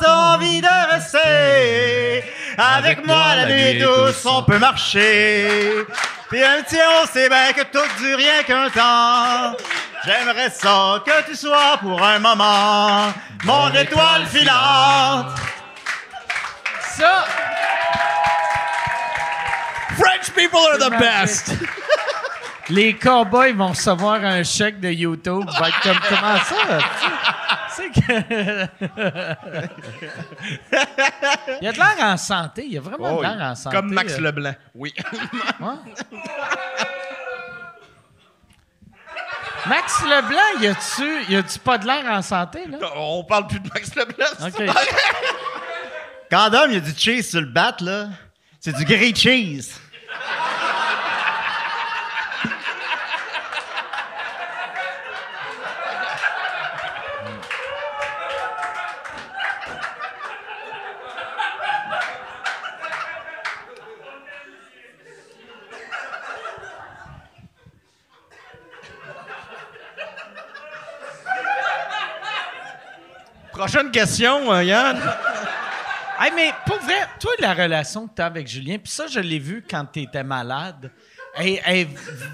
t'as 0.00 0.14
envie 0.34 0.60
de 0.60 0.92
rester, 0.92 2.24
avec, 2.56 3.04
moi 3.04 3.34
la 3.34 3.46
nuit 3.46 3.80
douce, 3.80 4.24
on 4.24 4.44
peut 4.44 4.58
marcher. 4.58 5.84
Puis 6.28 6.44
un 6.44 6.62
petit 6.62 6.78
on 7.02 7.06
sait 7.06 7.28
bien 7.28 7.52
que 7.52 7.62
tout 7.62 7.86
dure 7.98 8.18
rien 8.18 8.44
qu'un 8.44 8.70
temps. 8.70 9.56
J'aimerais 10.04 10.50
ça 10.50 11.02
que 11.04 11.24
tu 11.26 11.34
sois 11.36 11.78
pour 11.80 12.02
un 12.02 12.18
moment 12.18 13.12
mon 13.44 13.72
étoile 13.72 14.26
filante. 14.26 15.38
Ça, 16.80 17.24
French 19.96 20.30
people 20.34 20.58
are 20.72 20.78
the 20.78 20.90
best. 20.98 21.52
les 22.68 22.94
cowboys 22.94 23.52
vont 23.52 23.68
recevoir 23.68 24.24
un 24.24 24.42
chèque 24.42 24.80
de 24.80 24.90
YouTube. 24.90 25.44
Va 25.58 25.68
être 25.68 25.80
comme, 25.80 25.98
comment 26.08 26.36
ça? 26.38 26.78
C'est 27.70 27.90
que... 27.90 28.00
il 31.60 31.68
a 31.68 31.72
de 31.72 31.78
l'air 31.78 31.96
en 32.00 32.16
santé. 32.16 32.66
Il 32.68 32.78
a 32.78 32.80
vraiment 32.80 33.16
Oh, 33.16 33.18
de 33.18 33.22
l'air 33.22 33.38
en 33.40 33.54
santé. 33.54 33.76
Comme 33.76 33.92
Max 33.92 34.14
euh. 34.14 34.20
Leblanc. 34.20 34.54
Oui. 34.74 34.94
Ouais. 35.60 35.66
Max 39.68 40.02
Leblanc, 40.02 40.60
y 40.60 40.66
a-tu, 40.66 41.32
y 41.32 41.36
a-tu 41.36 41.58
pas 41.58 41.78
de 41.78 41.86
l'air 41.86 42.04
en 42.06 42.22
santé, 42.22 42.66
là? 42.66 42.78
On 42.96 43.24
parle 43.24 43.46
plus 43.46 43.60
de 43.60 43.68
Max 43.68 43.94
Leblanc. 43.94 44.26
OK. 44.46 44.62
Quand 46.30 46.50
Dom, 46.50 46.66
il 46.68 46.74
y 46.74 46.76
a 46.76 46.80
du 46.80 46.92
cheese 46.96 47.30
sur 47.30 47.40
le 47.40 47.46
bat, 47.46 47.76
là, 47.80 48.08
c'est 48.60 48.74
du 48.76 48.84
grilled 48.84 49.16
cheese. 49.16 49.80
Prochaine 73.56 73.90
question, 73.90 74.52
euh, 74.52 74.62
Yann. 74.64 74.98
Hey, 76.18 76.32
mais 76.34 76.50
pour 76.64 76.78
vrai, 76.78 76.94
toi, 77.20 77.30
la 77.40 77.52
relation 77.52 78.08
que 78.08 78.14
tu 78.14 78.22
as 78.22 78.26
avec 78.26 78.48
Julien, 78.48 78.78
puis 78.78 78.90
ça, 78.90 79.06
je 79.06 79.20
l'ai 79.20 79.38
vu 79.38 79.62
quand 79.68 79.84
tu 79.84 80.00
étais 80.00 80.24
malade. 80.24 80.90
Hey, 81.36 81.88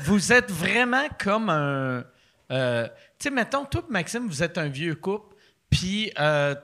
vous 0.05 0.33
êtes 0.33 0.53
vraiment 0.53 1.09
comme 1.21 1.51
un. 1.51 2.05
euh, 2.53 2.87
tu 3.19 3.25
sais, 3.25 3.31
mettons, 3.31 3.65
toi 3.65 3.83
et 3.89 3.93
Maxime, 3.93 4.29
vous 4.29 4.41
êtes 4.41 4.57
un 4.57 4.69
vieux 4.69 4.95
couple, 4.95 5.35
puis 5.69 6.13
euh, 6.21 6.55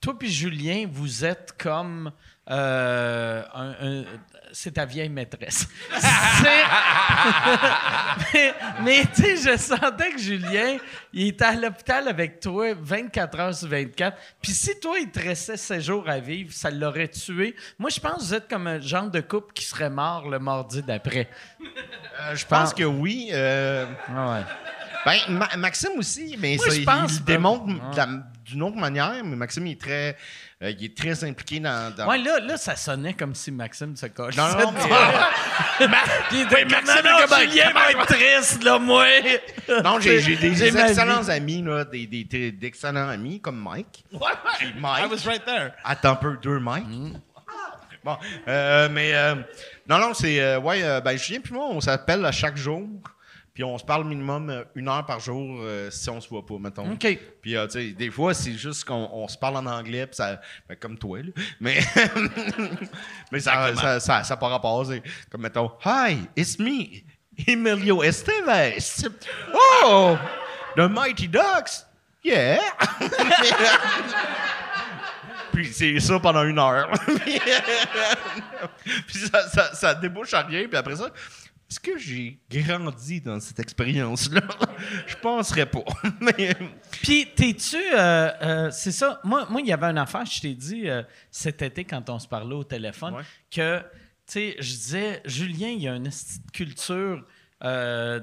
toi 0.00 0.14
et 0.20 0.26
Julien, 0.28 0.86
vous 0.88 1.24
êtes 1.24 1.52
comme. 1.60 2.12
euh, 2.48 3.42
un- 3.52 4.04
c'est 4.52 4.72
ta 4.72 4.84
vieille 4.84 5.08
maîtresse. 5.08 5.66
Mais 8.32 8.54
mais 8.82 9.02
tu 9.14 9.22
sais, 9.22 9.36
je 9.52 9.56
sentais 9.58 10.10
que 10.12 10.18
Julien, 10.18 10.76
il 11.12 11.28
était 11.28 11.44
à 11.44 11.54
l'hôpital 11.54 12.08
avec 12.08 12.40
toi 12.40 12.74
24 12.78 13.40
heures 13.40 13.54
sur 13.54 13.68
24. 13.68 14.16
Puis 14.42 14.52
si 14.52 14.78
toi, 14.80 14.98
il 14.98 15.10
te 15.10 15.20
restait 15.20 15.56
7 15.56 15.80
jours 15.80 16.08
à 16.08 16.18
vivre, 16.18 16.52
ça 16.52 16.70
l'aurait 16.70 17.08
tué. 17.08 17.54
Moi, 17.78 17.90
je 17.90 18.00
pense 18.00 18.16
que 18.16 18.20
vous 18.22 18.34
êtes 18.34 18.48
comme 18.48 18.66
un 18.66 18.80
genre 18.80 19.10
de 19.10 19.20
couple 19.20 19.52
qui 19.52 19.64
serait 19.64 19.90
mort 19.90 20.28
le 20.28 20.38
mardi 20.38 20.82
d'après. 20.82 21.28
Euh, 21.60 22.34
je 22.34 22.46
pense 22.46 22.72
que 22.74 22.84
oui. 22.84 23.30
euh, 23.32 23.86
Ah 24.14 24.32
ouais. 24.34 24.40
Ben, 25.28 25.34
Ma- 25.38 25.56
Maxime 25.56 25.90
aussi, 25.98 26.36
mais 26.38 26.56
Moi, 26.56 26.66
ça, 26.66 26.74
je 26.74 26.80
il- 26.80 26.84
pense 26.84 27.12
il, 27.14 27.20
que- 27.20 27.24
démontre 27.26 27.66
Ouais. 27.66 27.74
la- 27.96 28.08
d'une 28.44 28.62
autre 28.62 28.76
manière, 28.76 29.14
mais 29.24 29.36
Maxime, 29.36 29.66
il 29.66 29.72
est 29.72 29.80
très, 29.80 30.16
euh, 30.62 30.70
il 30.70 30.84
est 30.86 30.96
très 30.96 31.22
impliqué 31.24 31.60
dans. 31.60 31.94
dans- 31.94 32.06
Ouais, 32.08 32.16
là, 32.18 32.40
là, 32.40 32.56
ça 32.56 32.76
sonnait 32.76 33.12
comme 33.12 33.34
si 33.34 33.50
Maxime 33.50 33.94
se 33.96 34.06
coche. 34.06 34.36
Non, 34.36 34.48
non, 34.58 34.72
mais, 34.72 34.80
Puis 36.30 36.40
était 36.42 36.62
comme, 36.62 36.70
non, 36.84 36.94
non, 37.04 37.36
Julien 37.40 37.72
va 37.72 37.90
être 37.90 38.06
triste, 38.06 38.64
là, 38.64 38.78
moi. 38.78 39.04
non, 39.84 40.00
j'ai 40.00 40.20
des, 40.36 40.50
vie. 40.50 40.64
excellents 40.64 41.28
amis, 41.28 41.62
là, 41.62 41.84
des, 41.84 42.06
des- 42.06 42.24
des- 42.24 42.52
d'excellents 42.52 43.08
amis 43.08 43.40
comme 43.40 43.60
Mike. 43.62 44.04
Puis 44.58 44.74
Mike. 44.78 45.04
I 45.04 45.06
was 45.10 45.26
right 45.28 45.44
there. 45.44 45.72
Attends 45.84 46.12
un 46.12 46.16
peu, 46.16 46.36
deux 46.42 46.58
Mike. 46.58 46.86
Bon, 48.04 48.16
euh, 48.46 48.88
mais 48.90 49.12
euh, 49.14 49.34
non, 49.88 49.98
non, 49.98 50.14
c'est 50.14 50.40
euh, 50.40 50.58
ouais, 50.60 50.82
euh, 50.82 51.00
ben 51.00 51.16
Julien 51.18 51.40
puis 51.42 51.52
moi, 51.52 51.66
on 51.68 51.80
s'appelle 51.80 52.24
à 52.24 52.32
chaque 52.32 52.56
jour, 52.56 52.88
puis 53.58 53.64
on 53.64 53.76
se 53.76 53.84
parle 53.84 54.04
minimum 54.04 54.50
euh, 54.50 54.62
une 54.76 54.88
heure 54.88 55.04
par 55.04 55.18
jour 55.18 55.58
euh, 55.62 55.90
si 55.90 56.08
on 56.08 56.20
se 56.20 56.28
voit 56.28 56.46
pas, 56.46 56.58
mettons. 56.60 56.92
OK. 56.92 57.18
Puis 57.42 57.56
euh, 57.56 57.66
tu 57.66 57.72
sais, 57.72 57.90
des 57.90 58.08
fois 58.08 58.32
c'est 58.32 58.52
juste 58.52 58.84
qu'on 58.84 59.10
on 59.12 59.26
se 59.26 59.36
parle 59.36 59.56
en 59.56 59.66
anglais, 59.66 60.06
puis 60.06 60.14
ça, 60.14 60.40
ben, 60.68 60.76
comme 60.76 60.96
toi 60.96 61.18
là, 61.24 61.32
mais 61.58 61.80
mais 63.32 63.40
ça 63.40 63.74
ça, 63.74 63.98
ça, 63.98 64.22
ça 64.22 64.36
par 64.36 64.50
rapport, 64.50 64.86
c'est 64.86 65.02
comme 65.28 65.40
mettons, 65.40 65.72
hi, 65.84 66.18
it's 66.36 66.56
me, 66.60 67.02
Emilio 67.48 68.04
Estevez. 68.04 69.08
Oh, 69.52 70.16
the 70.76 70.88
Mighty 70.88 71.26
Ducks, 71.26 71.84
yeah. 72.22 72.60
Puis 75.52 75.72
c'est 75.72 75.98
ça 75.98 76.20
pendant 76.20 76.44
une 76.44 76.60
heure. 76.60 76.88
puis 79.08 79.18
ça, 79.18 79.48
ça, 79.48 79.74
ça 79.74 79.92
débouche 79.96 80.32
à 80.32 80.42
rien. 80.42 80.68
Puis 80.68 80.76
après 80.76 80.94
ça, 80.94 81.10
est-ce 81.70 81.80
que 81.80 81.98
j'ai 81.98 82.38
grandi 82.50 83.20
dans 83.20 83.38
cette 83.40 83.60
expérience-là? 83.60 84.40
Je 85.06 85.16
penserais 85.16 85.66
pas. 85.66 85.84
Mais 86.20 86.54
Puis, 87.02 87.28
t'es-tu. 87.36 87.76
euh, 87.76 88.30
euh, 88.42 88.70
c'est 88.70 88.92
ça. 88.92 89.20
Moi, 89.24 89.46
moi, 89.50 89.60
il 89.60 89.66
y 89.66 89.72
avait 89.72 89.86
une 89.86 89.98
affaire, 89.98 90.24
je 90.24 90.40
t'ai 90.40 90.54
dit 90.54 90.88
euh, 90.88 91.02
cet 91.30 91.60
été 91.62 91.84
quand 91.84 92.08
on 92.10 92.18
se 92.18 92.26
parlait 92.28 92.54
au 92.54 92.64
téléphone, 92.64 93.14
Ouais. 93.14 93.22
que, 93.50 93.80
tu 93.80 93.84
sais, 94.26 94.56
je 94.58 94.70
disais, 94.74 95.22
Julien, 95.26 95.68
il 95.68 95.82
y 95.82 95.88
a 95.88 95.94
une 95.96 96.10
culture. 96.52 97.24
euh, 97.64 98.20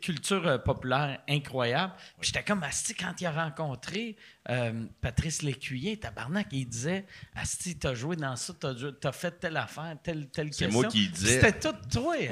culture 0.00 0.44
euh, 0.48 0.58
populaire 0.58 1.20
incroyable. 1.28 1.92
Puis 2.18 2.32
j'étais 2.32 2.42
comme, 2.42 2.64
Asti, 2.64 2.94
quand 2.94 3.12
il 3.20 3.26
a 3.26 3.30
rencontré 3.44 4.16
euh, 4.50 4.86
Patrice 5.00 5.42
Lécuyer, 5.42 5.96
tabarnak, 5.98 6.48
il 6.50 6.66
disait, 6.68 7.06
Asti, 7.34 7.78
t'as 7.78 7.94
joué 7.94 8.16
dans 8.16 8.34
ça, 8.34 8.52
t'as, 8.58 8.74
t'as 9.00 9.12
fait 9.12 9.38
telle 9.38 9.56
affaire, 9.56 9.96
telle, 10.02 10.28
telle 10.30 10.52
C'est 10.52 10.64
question. 10.64 10.80
moi 10.82 10.90
qui 10.90 11.08
disais. 11.08 11.40
C'était 11.40 11.58
tout 11.60 11.76
toi. 11.90 12.16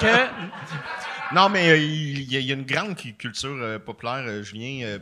Que, 0.00 1.34
non, 1.34 1.48
mais 1.48 1.70
euh, 1.70 1.76
il 1.78 2.30
y, 2.30 2.36
a- 2.36 2.40
il 2.40 2.46
y 2.46 2.50
a 2.52 2.54
une 2.54 2.64
grande 2.64 2.94
cu- 2.96 3.14
culture 3.14 3.50
euh, 3.50 3.78
populaire, 3.78 4.42
Julien. 4.44 4.98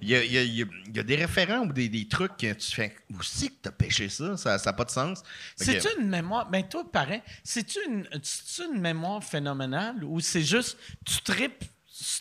Il 0.00 0.08
y, 0.08 0.14
a, 0.14 0.24
il 0.24 0.32
y 0.32 0.38
a- 0.38 0.42
il 0.42 0.96
y 0.96 1.04
des 1.04 1.16
référents 1.16 1.66
ou 1.66 1.72
des, 1.72 1.88
des 1.88 2.08
trucs 2.08 2.36
que 2.36 2.52
tu 2.54 2.72
fais. 2.74 2.94
Où 3.10 3.22
c'est 3.22 3.48
que 3.48 3.54
t'as 3.62 3.70
pêché 3.72 4.08
ça? 4.08 4.36
Ça 4.36 4.56
n'a 4.64 4.72
pas 4.72 4.84
de 4.84 4.90
sens. 4.90 5.22
Que- 5.22 5.64
C'est-tu 5.64 5.88
une 6.00 6.08
mémoire. 6.08 6.48
Ben, 6.48 6.62
toi, 6.66 6.90
pareil. 6.90 7.22
C'est-tu 7.44 7.78
une, 7.86 8.08
une 8.72 8.80
mémoire 8.80 9.22
phénoménale 9.22 10.02
ou 10.04 10.20
c'est 10.20 10.42
juste. 10.42 10.78
Tu 11.04 11.20
tripes 11.22 11.64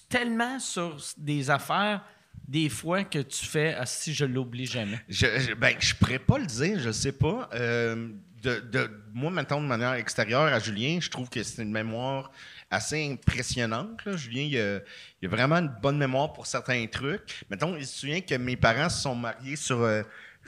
tellement 0.10 0.60
sur 0.60 0.98
des 1.18 1.50
affaires, 1.50 2.02
des 2.48 2.70
fois, 2.70 3.04
que 3.04 3.20
tu 3.20 3.46
fais. 3.46 3.76
Ah, 3.78 3.86
si 3.86 4.14
je 4.14 4.26
l'oublie 4.26 4.66
jamais? 4.66 5.00
Je, 5.10 5.26
je- 5.40 5.54
ben, 5.54 5.76
je 5.80 5.94
pourrais 5.96 6.20
pas 6.20 6.38
le 6.38 6.46
dire, 6.46 6.80
je 6.80 6.92
sais 6.92 7.12
pas. 7.12 7.50
Euh, 7.54 8.10
de, 8.44 8.60
de- 8.60 8.92
moi, 9.14 9.32
maintenant, 9.32 9.60
de 9.62 9.66
manière 9.68 9.94
extérieure 9.94 10.44
à 10.44 10.60
Julien, 10.60 11.00
je 11.02 11.10
trouve 11.10 11.30
que 11.30 11.42
c'est 11.42 11.64
une 11.64 11.72
mémoire 11.72 12.32
assez 12.70 13.04
impressionnante. 13.12 14.06
là. 14.06 14.16
Julien, 14.16 14.42
il 14.44 14.58
a, 14.60 14.80
il 15.22 15.26
a 15.26 15.30
vraiment 15.30 15.56
une 15.56 15.74
bonne 15.82 15.98
mémoire 15.98 16.32
pour 16.34 16.46
certains 16.46 16.86
trucs. 16.88 17.44
Mettons, 17.50 17.76
il 17.76 17.86
se 17.86 18.00
souvient 18.00 18.22
que 18.22 18.36
mes 18.36 18.56
parents 18.56 18.90
se 18.90 19.02
sont 19.02 19.16
mariés 19.16 19.56
sur 19.56 19.82
euh, 19.82 20.04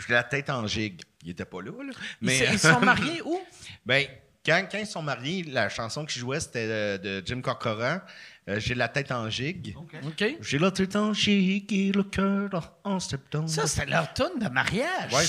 la 0.10 0.24
tête 0.24 0.50
en 0.52 0.68
gigue. 0.68 1.02
Il 1.24 1.32
était 1.32 1.46
pas 1.46 1.62
là, 1.62 1.72
là. 1.84 1.92
Ils, 2.22 2.30
se- 2.30 2.44
ils 2.54 2.60
sont 2.60 2.80
mariés 2.86 3.22
où? 3.26 3.40
Ben, 3.86 4.06
quand, 4.48 4.64
quand 4.72 4.78
ils 4.78 4.88
sont 4.88 5.02
mariés, 5.02 5.44
la 5.48 5.70
chanson 5.70 6.06
qu'ils 6.06 6.22
jouaient, 6.22 6.40
c'était 6.40 6.68
euh, 6.70 6.98
de 6.98 7.24
Jim 7.26 7.42
Corcoran. 7.42 8.00
Euh, 8.50 8.60
J'ai 8.60 8.76
la 8.76 8.88
tête 8.88 9.12
en 9.12 9.30
gigue. 9.30 9.76
J'ai 10.42 10.58
la 10.58 10.72
tête 10.72 10.96
en 10.96 11.14
gigue 11.14 11.72
et 11.74 11.92
le 11.92 12.04
cœur 12.04 12.74
en 12.84 13.00
septembre. 13.00 13.50
Ça, 13.50 13.68
c'était 13.68 13.92
leur 13.92 14.14
tune 14.14 14.40
de 14.40 14.48
mariage. 14.48 15.12
Ouais. 15.14 15.24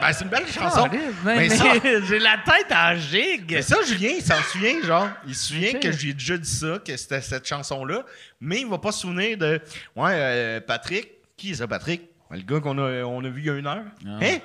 Ben, 0.00 0.12
c'est 0.12 0.24
une 0.24 0.30
belle 0.30 0.46
chanson. 0.46 0.88
Ah, 0.92 0.96
mais, 1.24 1.36
Mais 1.36 1.48
ça- 1.48 1.72
j'ai 2.08 2.18
la 2.18 2.38
tête 2.38 2.70
en 2.72 2.94
gigue. 2.96 3.52
Mais 3.52 3.62
ça, 3.62 3.76
Julien, 3.86 4.10
il 4.16 4.22
s'en 4.22 4.40
souvient, 4.42 4.80
genre. 4.82 5.08
Il 5.26 5.34
se 5.34 5.48
souvient 5.48 5.72
que 5.74 5.90
j'ai 5.92 6.12
déjà 6.12 6.36
dit 6.36 6.48
ça, 6.50 6.78
que 6.84 6.96
c'était 6.96 7.20
cette 7.20 7.46
chanson-là, 7.46 8.04
mais 8.40 8.60
il 8.60 8.66
va 8.68 8.78
pas 8.78 8.92
se 8.92 9.00
souvenir 9.00 9.38
de. 9.38 9.60
Ouais, 9.96 10.12
euh, 10.14 10.60
Patrick. 10.60 11.08
Qui 11.36 11.52
est 11.52 11.54
ça, 11.54 11.68
Patrick? 11.68 12.02
Ben, 12.30 12.36
Le 12.36 12.42
gars 12.42 12.60
qu'on 12.60 12.78
a, 12.78 13.02
on 13.04 13.24
a 13.24 13.28
vu 13.28 13.40
il 13.42 13.46
y 13.46 13.50
a 13.50 13.54
une 13.54 13.66
heure. 13.66 13.84
Ah. 14.06 14.18
Hein? 14.22 14.38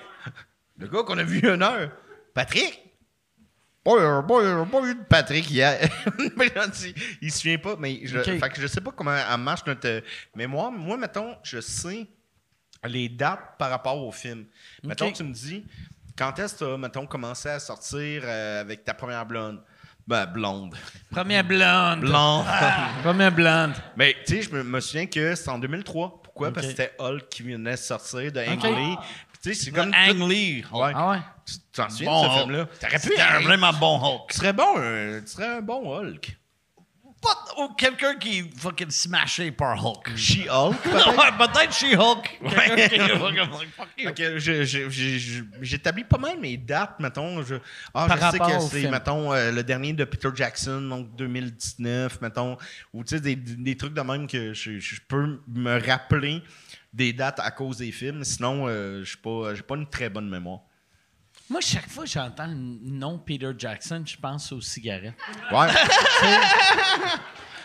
Le 0.78 0.88
gars 0.88 1.04
qu'on 1.04 1.18
a 1.18 1.24
vu 1.24 1.40
il 1.40 1.46
y 1.46 1.50
a 1.50 1.56
une 1.56 1.64
heure. 1.64 1.90
Patrick? 2.34 2.83
Pas, 3.84 4.24
pas, 4.24 4.42
de 4.42 5.04
Patrick 5.10 5.50
hier. 5.52 5.78
Il, 7.22 7.32
se 7.32 7.40
souvient 7.40 7.58
pas, 7.58 7.76
mais 7.78 8.00
je, 8.04 8.18
Ok. 8.18 8.40
fait 8.40 8.50
que 8.50 8.62
je 8.62 8.68
sais 8.68 8.80
pas 8.80 8.92
comment 8.92 9.16
elle 9.16 9.40
marche 9.40 9.66
notre 9.66 9.88
euh, 9.88 10.02
mémoire. 10.36 10.72
Moi, 10.72 10.96
mettons, 10.96 11.36
je 11.44 11.60
sais 11.60 12.08
les 12.86 13.10
dates 13.10 13.58
par 13.58 13.70
rapport 13.70 13.98
au 13.98 14.12
film. 14.12 14.46
Mettons, 14.84 15.12
tu 15.12 15.24
me 15.24 15.34
dis, 15.34 15.66
quand 16.18 16.38
est-ce 16.40 16.54
que 16.54 16.60
tu 16.60 16.72
as, 16.72 16.78
mettons, 16.78 17.06
commencé 17.06 17.50
à 17.50 17.60
sortir 17.60 18.22
euh, 18.24 18.62
avec 18.62 18.86
ta 18.86 18.94
première 18.94 19.26
blonde? 19.26 19.62
Ben, 20.06 20.26
blonde. 20.26 20.76
Première 21.12 21.44
blonde. 21.44 22.02
Blonde. 22.02 22.46
Première 23.04 23.32
blonde. 23.32 23.74
Mais, 23.96 24.16
tu 24.26 24.36
sais, 24.36 24.42
je 24.44 24.50
me, 24.52 24.64
me 24.64 24.80
souviens 24.80 25.06
que 25.06 25.36
c'est 25.36 25.50
en 25.50 25.60
2003. 25.60 26.22
Pourquoi? 26.24 26.52
Parce 26.52 26.68
que 26.68 26.72
c'était 26.72 26.94
Hulk 27.00 27.30
qui 27.30 27.44
venait 27.44 27.72
de 27.72 27.76
sortir 27.78 28.32
de 28.32 28.40
Ang 28.40 28.58
Ok. 28.58 29.00
Tu 29.44 29.54
sais, 29.54 29.66
c'est 29.66 29.72
comme... 29.72 29.92
Ang 29.94 30.30
Lee. 30.30 30.64
Ouais. 30.72 30.92
Ah 30.96 31.10
ouais? 31.12 31.18
Tu 31.46 31.54
tu 31.56 31.60
t'en 31.74 31.90
souviens 31.90 32.10
Bon 32.12 32.24
de 32.24 32.30
ce 32.34 32.40
film-là? 32.40 32.66
T'aurais 32.80 32.94
pu 32.94 33.00
C'était 33.10 33.22
un 33.22 33.38
être- 33.40 33.44
vraiment 33.44 33.74
bon 33.74 34.00
Hulk. 34.00 34.30
Tu 34.32 34.38
serais 34.38 34.54
bon, 34.54 34.74
euh, 34.78 35.22
tu 35.22 35.28
serais 35.28 35.48
un 35.58 35.62
bon 35.62 35.92
Hulk. 36.00 36.38
Pas 37.22 37.46
ou 37.58 37.70
quelqu'un 37.76 38.16
qui 38.16 38.40
est 38.40 38.58
fucking 38.60 38.90
smashé 38.92 39.52
par 39.52 39.86
Hulk. 39.86 40.12
She-Hulk, 40.16 40.86
ouais, 40.86 41.32
peut-être? 41.38 41.74
She-Hulk. 41.74 42.40
Quelqu'un 43.96 44.12
qui 44.14 44.22
est 44.24 44.40
je- 44.40 44.64
je- 44.66 44.90
je- 44.90 45.44
J'établis 45.62 46.04
pas 46.04 46.18
mal 46.18 46.40
mes 46.40 46.58
dates, 46.58 47.00
mettons. 47.00 47.42
Je, 47.44 47.56
ah, 47.94 48.08
Par 48.08 48.18
je 48.18 48.22
sais 48.22 48.26
rapport 48.40 48.50
que 48.50 48.56
au 48.64 48.68
c'est, 48.68 48.80
film. 48.82 48.92
mettons, 48.92 49.32
euh, 49.34 49.52
le 49.52 49.64
dernier 49.64 49.94
de 49.94 50.04
Peter 50.04 50.30
Jackson, 50.36 50.82
donc 50.82 51.16
2019, 51.16 52.20
mettons. 52.22 52.58
Ou, 52.94 53.04
tu 53.06 53.16
sais, 53.16 53.22
des, 53.22 53.36
des 53.36 53.78
trucs 53.78 53.94
de 53.94 54.02
même 54.02 54.28
que 54.28 54.54
je, 54.54 54.80
je 54.80 55.00
peux 55.08 55.40
me 55.48 55.80
rappeler 55.86 56.42
des 56.94 57.12
dates 57.14 57.40
à 57.40 57.52
cause 57.52 57.78
des 57.78 57.92
films. 57.92 58.24
Sinon, 58.24 58.68
euh, 58.68 59.00
je 59.04 59.10
suis 59.10 59.18
pas, 59.18 59.54
j'ai 59.56 59.64
pas 59.64 59.76
une 59.76 59.90
très 59.90 60.10
bonne 60.10 60.30
mémoire. 60.30 60.60
Moi, 61.50 61.60
chaque 61.62 61.90
fois 61.90 62.04
que 62.06 62.10
j'entends 62.10 62.48
le 62.48 62.56
nom 62.56 63.18
Peter 63.20 63.52
Jackson, 63.58 64.04
je 64.06 64.16
pense 64.16 64.52
aux 64.52 64.62
cigarettes. 64.62 65.14
Ouais. 65.52 65.68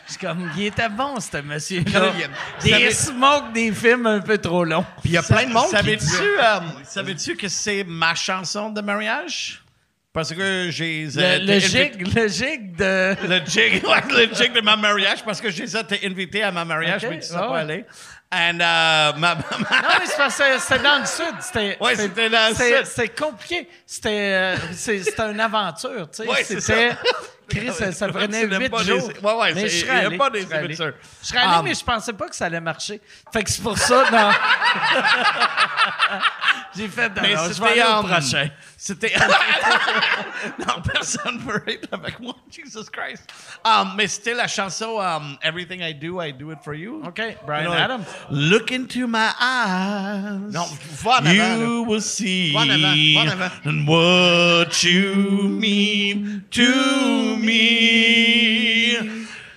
C'est 0.06 0.20
comme, 0.22 0.50
il 0.56 0.64
était 0.64 0.88
bon, 0.88 1.20
ce 1.20 1.36
monsieur-là. 1.42 2.12
Des 2.62 2.70
savez- 2.70 2.90
smokes, 2.92 3.52
des 3.52 3.70
films 3.72 4.06
un 4.06 4.20
peu 4.20 4.38
trop 4.38 4.64
longs. 4.64 4.84
Puis 5.02 5.10
il 5.10 5.12
y 5.12 5.16
a 5.18 5.22
plein 5.22 5.44
de 5.46 5.52
monde 5.52 5.64
qui 5.66 5.70
Savais-tu 5.70 6.06
dit- 6.06 6.16
euh, 6.40 6.60
savais-tu 6.84 7.36
que 7.36 7.46
c'est 7.48 7.84
ma 7.84 8.14
chanson 8.14 8.70
de 8.70 8.80
mariage? 8.80 9.62
Parce 10.18 10.34
que 10.34 10.68
j'ai... 10.72 11.06
Le, 11.14 11.46
le 11.46 11.58
gig, 11.60 12.12
le 12.12 12.26
gig 12.26 12.74
de... 12.74 13.14
Le 13.24 13.40
jig, 13.46 13.84
ouais, 13.86 14.02
le 14.28 14.34
jig 14.34 14.52
de 14.52 14.60
ma 14.60 14.74
mariage, 14.74 15.22
parce 15.24 15.40
que 15.40 15.48
j'ai 15.48 15.62
été 15.62 16.00
invité 16.04 16.42
à 16.42 16.50
ma 16.50 16.64
mariage, 16.64 17.04
Ok, 17.04 17.10
mais 17.10 17.20
tu 17.20 17.28
sais 17.28 17.34
ouais, 17.36 17.46
pas 17.46 17.58
aller. 17.60 17.84
And, 18.32 18.58
euh, 18.60 19.12
ma, 19.12 19.12
ma- 19.16 19.36
Non, 19.36 19.88
mais 20.00 20.06
c'était 20.58 20.78
dans 20.82 20.98
le 20.98 21.06
sud. 21.06 21.34
C'était, 21.40 21.76
Ouais, 21.80 21.94
c'était 21.94 22.28
dans 22.28 22.48
le 22.48 22.54
c'était- 22.56 22.76
sud. 22.78 22.86
C'était 22.86 23.08
compliqué. 23.10 23.68
C'était, 23.86 24.08
euh, 24.10 24.56
c'était 24.72 25.22
une 25.30 25.38
aventure, 25.38 26.10
tu 26.10 26.24
sais. 26.24 26.28
Ouais, 26.28 26.42
c'était... 26.42 26.90
Chris, 27.48 27.70
ça, 27.72 27.92
ça 27.92 28.08
prenait 28.08 28.44
huit 28.44 28.76
jours. 28.84 29.08
les- 29.14 29.20
ouais, 29.26 29.34
ouais, 29.34 29.54
mais 29.54 29.68
je 29.68 29.86
serais 29.86 30.04
allé, 30.04 30.18
pas 30.18 30.28
des 30.30 30.40
je 30.42 30.46
serais 30.46 30.56
allé. 30.58 30.66
émetteurs. 30.66 30.92
Je 31.22 31.26
serais 31.28 31.38
allé, 31.38 31.48
Ah, 31.54 31.62
mais 31.62 31.74
je 31.74 31.82
pensais 31.84 32.12
pas 32.12 32.28
que 32.28 32.36
ça 32.36 32.44
allait 32.46 32.60
marcher. 32.60 33.00
Fait 33.32 33.42
que 33.44 33.50
c'est 33.50 33.62
pour 33.62 33.78
ça, 33.78 34.04
non. 34.12 34.30
J'ai 36.76 36.88
fait, 36.88 37.08
non, 37.08 37.22
Mais 37.22 37.34
non, 37.34 37.42
je 37.44 37.48
vais 37.48 37.54
c'était, 37.54 37.68
aller 37.80 37.82
au 37.82 38.00
um, 38.00 38.06
prochain. 38.06 38.48
C'était. 38.80 39.12
non, 40.60 40.80
personne 40.92 41.34
ne 41.38 41.40
veut 41.52 41.64
être 41.68 41.88
avec 41.92 42.20
moi. 42.20 42.36
Jesus 42.48 42.84
Christ. 42.92 43.24
Um, 43.64 43.94
mais 43.96 44.06
c'était 44.06 44.34
la 44.34 44.46
chanson 44.46 45.00
um, 45.00 45.36
Everything 45.42 45.80
I 45.82 45.92
Do, 45.92 46.22
I 46.22 46.32
Do 46.32 46.52
It 46.52 46.58
For 46.62 46.74
You. 46.74 47.02
OK, 47.04 47.20
Brian 47.44 47.64
You 47.64 47.70
know, 47.70 47.74
Adams. 47.74 48.04
Look 48.30 48.70
into 48.70 49.08
my 49.08 49.30
eyes. 49.40 50.52
Non, 50.54 50.66
va 51.02 51.20
en 51.20 51.26
avant, 51.26 51.58
You 51.60 51.82
will 51.88 52.00
see 52.00 52.52
Va 52.52 52.60
en 52.60 52.70
avant, 52.70 52.94
va 53.14 53.20
en 53.20 53.28
avant. 53.28 53.50
and 53.64 53.88
what 53.88 54.84
you 54.84 55.48
mean 55.48 56.44
to 56.52 57.36
me. 57.36 58.96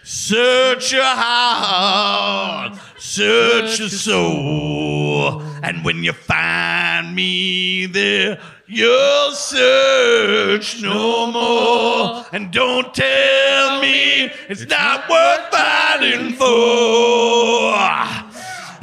Search 0.03 0.91
your 0.93 1.03
heart, 1.05 2.75
search 2.97 3.79
your 3.79 3.87
soul, 3.89 5.41
and 5.63 5.85
when 5.85 6.03
you 6.03 6.11
find 6.11 7.15
me 7.15 7.85
there, 7.85 8.39
you'll 8.71 9.31
search 9.33 10.81
no 10.81 11.29
more. 11.29 12.25
And 12.31 12.51
don't 12.51 12.93
tell 12.93 13.81
me 13.81 14.31
it's 14.47 14.65
not 14.67 15.09
worth 15.09 15.51
fighting 15.51 16.33
for. 16.33 16.45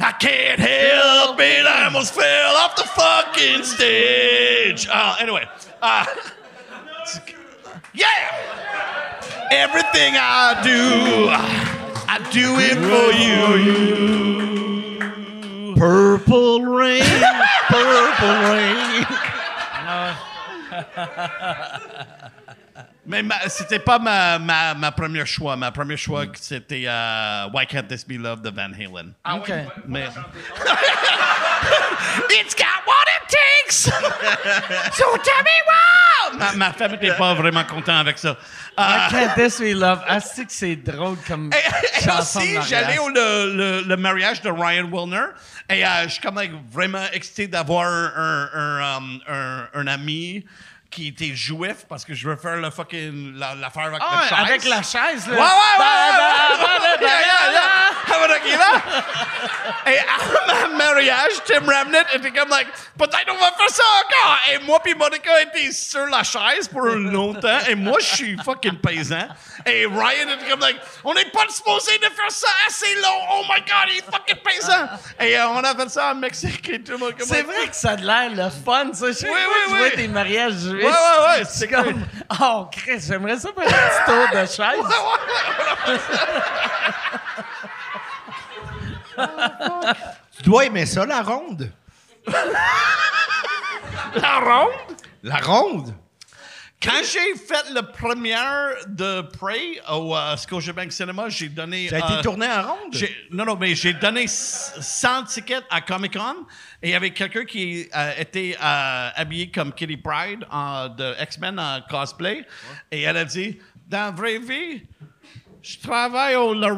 I 0.01 0.13
can't 0.19 0.59
help 0.59 1.39
it. 1.39 1.65
I 1.65 1.85
almost 1.85 2.13
fell 2.13 2.55
off 2.57 2.75
the 2.75 2.83
fucking 2.83 3.63
stage. 3.63 4.87
Uh, 4.91 5.15
anyway, 5.19 5.49
uh, 5.81 6.05
yeah. 7.93 8.35
Everything 9.51 10.13
I 10.15 10.61
do, 10.63 11.29
I 12.07 12.19
do 12.31 12.59
it 12.59 12.77
for 12.77 13.11
you. 13.17 13.89
Purple 15.75 16.61
rain, 16.65 17.03
purple 17.67 18.35
rain. 18.53 19.18
Mais 23.05 23.23
ma- 23.23 23.49
c'était 23.49 23.79
pas 23.79 23.97
ma, 23.97 24.37
ma, 24.37 24.73
ma 24.75 24.91
première 24.91 25.25
choix. 25.25 25.55
Ma 25.55 25.71
première 25.71 25.97
choix, 25.97 26.25
c'était 26.39 26.83
euh, 26.87 27.47
Why 27.53 27.65
Can't 27.65 27.87
This 27.87 28.05
Be 28.05 28.17
Love 28.19 28.41
de 28.41 28.49
Van 28.51 28.71
Halen. 28.71 29.13
OK. 29.35 29.51
Mais... 29.87 30.05
It's 32.29 32.53
got 32.55 32.85
what 32.85 33.05
it 33.07 33.27
takes! 33.29 33.75
so 34.95 35.05
tell 35.17 35.43
me 35.43 35.57
why! 35.67 36.37
Ma, 36.37 36.51
ma 36.53 36.71
femme 36.73 36.91
n'était 36.91 37.15
pas 37.17 37.33
vraiment 37.33 37.63
contente 37.65 37.89
avec 37.99 38.17
ça. 38.17 38.37
I 38.77 39.07
Euh, 39.07 39.09
can't 39.09 39.35
this 39.35 39.59
we 39.59 39.73
love? 39.73 40.01
Ah, 40.07 40.19
c'est 40.19 40.45
que 40.45 40.51
c'est 40.51 40.75
drôle 40.77 41.17
comme 41.27 41.49
et 41.51 42.09
aussi, 42.19 42.57
j'allais 42.67 42.97
au 42.99 43.09
le, 43.09 43.53
le- 43.55 43.81
le 43.81 43.97
mariage 43.97 44.41
de 44.41 44.49
Ryan 44.49 44.85
Wilner 44.89 45.25
et 45.69 45.83
euh, 45.85 46.03
je 46.03 46.09
suis 46.13 46.21
comme 46.21 46.35
like, 46.35 46.51
vraiment 46.71 47.03
excité 47.11 47.47
d'avoir 47.47 47.85
un, 47.87 48.49
un, 48.53 48.97
um, 48.97 49.19
un- 49.27 49.67
un 49.73 49.87
ami 49.87 50.45
qui 50.91 51.09
était 51.09 51.35
juif 51.35 51.85
parce 51.87 52.03
que 52.03 52.13
je 52.13 52.27
veux 52.27 52.35
faire 52.35 52.57
le 52.57 52.69
fucking 52.71 53.35
la- 53.37 53.53
l'affaire 53.55 53.85
avec 53.85 54.01
Ah, 54.01 54.21
la 54.21 54.27
chaise. 54.27 54.47
avec 54.49 54.63
la 54.65 54.81
chaise, 54.81 55.27
là. 55.27 55.33
Ouais, 55.33 55.39
ouais, 55.39 55.45
ouais, 55.79 56.99
ouais, 56.99 57.05
ouais. 57.05 58.39
Et 59.87 59.97
à 59.99 60.47
ma 60.47 60.67
mariage, 60.77 61.31
Tim 61.45 61.59
Remnant 61.65 62.03
était 62.13 62.31
comme 62.31 62.49
like, 62.49 62.67
peut-être 62.97 63.29
on 63.29 63.33
va 63.37 63.51
faire 63.57 63.69
ça 63.69 63.83
encore. 64.03 64.39
Et 64.51 64.59
moi 64.65 64.79
puis 64.83 64.93
Monica 64.95 65.41
était 65.41 65.71
sur 65.71 66.05
la 66.07 66.23
chaise 66.23 66.67
pour 66.67 66.81
longtemps. 66.81 67.59
Et 67.67 67.75
moi, 67.75 67.97
je 67.99 68.05
suis 68.15 68.37
fucking 68.43 68.77
paysan. 68.79 69.27
Et 69.65 69.85
Ryan 69.85 70.29
était 70.37 70.49
comme 70.49 70.59
like, 70.59 70.77
on 71.03 71.13
n'est 71.13 71.25
pas 71.25 71.45
supposé 71.49 71.97
de 71.99 72.05
faire 72.05 72.29
ça 72.31 72.47
assez 72.67 72.93
long. 72.95 73.19
Oh 73.31 73.41
my 73.43 73.59
God, 73.61 73.89
il 73.91 73.97
est 73.99 74.05
fucking 74.11 74.37
paysan. 74.43 74.87
Et 75.19 75.37
euh, 75.37 75.47
on 75.49 75.63
a 75.63 75.75
fait 75.75 75.89
ça 75.89 76.11
en 76.11 76.15
Mexique 76.15 76.67
et 76.69 76.81
tout 76.81 76.93
le 76.93 76.97
monde 76.97 77.15
comme 77.17 77.27
C'est 77.27 77.43
vrai 77.43 77.67
que 77.67 77.75
ça 77.75 77.91
a 77.91 77.95
l'air 77.95 78.29
le 78.31 78.49
fun, 78.49 78.91
ça. 78.93 79.07
Chaque 79.13 79.29
Oui, 79.31 79.37
fois 79.43 79.53
oui, 79.53 79.63
que 79.65 79.71
je 79.71 79.75
vois 79.77 79.87
oui. 79.87 79.95
tes 79.95 80.07
mariages 80.07 80.65
Ouais, 80.85 80.91
ouais, 80.91 81.39
ouais, 81.39 81.45
C'est 81.45 81.67
comme, 81.67 82.05
oh, 82.41 82.67
Chris, 82.71 82.99
j'aimerais 83.07 83.37
ça 83.37 83.49
faire 83.53 83.67
un 83.67 83.71
petit 83.71 84.05
tour 84.05 84.27
de 84.33 84.45
chaise. 84.45 84.85
Tu 90.37 90.43
dois 90.43 90.65
aimer 90.65 90.85
ça, 90.85 91.05
la 91.05 91.21
ronde. 91.21 91.71
La 94.15 94.39
ronde? 94.39 94.71
La 95.23 95.37
ronde? 95.37 95.93
Quand 96.81 97.01
j'ai 97.03 97.35
fait 97.37 97.73
la 97.73 97.83
première 97.83 98.69
de 98.87 99.19
Prey 99.37 99.81
au 99.91 100.15
euh, 100.15 100.37
Scotiabank 100.37 100.93
Cinema, 100.93 101.27
j'ai 101.27 101.49
donné. 101.49 101.89
Ça 101.89 101.97
a 101.97 101.99
été 101.99 102.13
euh, 102.19 102.21
tourné 102.21 102.47
en 102.47 102.61
ronde? 102.73 102.95
Non, 103.31 103.43
non, 103.43 103.57
mais 103.57 103.75
j'ai 103.75 103.91
donné 103.93 104.23
s- 104.23 104.73
100 104.79 105.23
tickets 105.25 105.65
à 105.69 105.81
Comic 105.81 106.13
Con 106.17 106.45
et 106.81 106.87
il 106.87 106.91
y 106.91 106.95
avait 106.95 107.11
quelqu'un 107.11 107.43
qui 107.43 107.89
euh, 107.93 108.11
était 108.17 108.55
euh, 108.63 109.09
habillé 109.13 109.51
comme 109.51 109.73
Kitty 109.73 109.97
Pride 109.97 110.45
en- 110.49 110.87
de 110.87 111.15
X-Men 111.21 111.59
en 111.59 111.81
cosplay 111.89 112.45
et 112.91 113.01
elle 113.01 113.17
a 113.17 113.25
dit 113.25 113.59
Dans 113.87 113.97
la 114.05 114.11
vraie 114.11 114.39
vie, 114.39 114.81
je 115.61 115.79
travaille 115.79 116.35
au 116.37 116.53
Le 116.53 116.71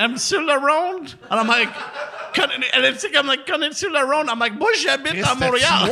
Ronde. 0.00 0.10
Aimes-tu 0.10 0.38
le 0.38 0.52
Ronde? 0.52 1.10
Alors, 1.30 1.44
I'm 1.44 1.50
like, 1.50 1.68
elle 2.72 2.84
était 2.86 3.10
comme, 3.10 3.26
like, 3.26 3.44
connais-tu 3.50 3.88
le 3.88 3.98
Ronde? 3.98 4.28
I'm 4.28 4.38
like, 4.38 4.58
moi, 4.58 4.70
j'habite 4.82 5.24
à 5.26 5.34
Montréal. 5.34 5.90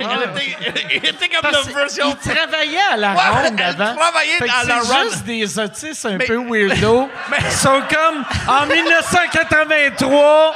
elle 0.00 0.96
était, 0.96 1.28
comme 1.28 1.50
la 1.50 1.60
version. 1.62 2.06
il 2.08 2.16
travaillait 2.30 2.78
à 2.92 2.96
la 2.96 3.12
ronde 3.12 3.60
avant. 3.60 3.94
travaillait 3.94 4.38
Fait 4.38 4.46
que 4.46 4.52
à 4.52 4.64
la 4.64 4.82
c'est 4.82 4.92
ronde. 4.92 5.10
juste 5.10 5.24
des 5.24 5.58
autistes 5.58 6.06
un 6.06 6.18
peu 6.18 6.36
weirdo. 6.36 7.08
Ils 7.40 7.52
sont 7.52 7.82
comme 7.88 8.24
en 8.48 8.66
1983. 8.66 10.54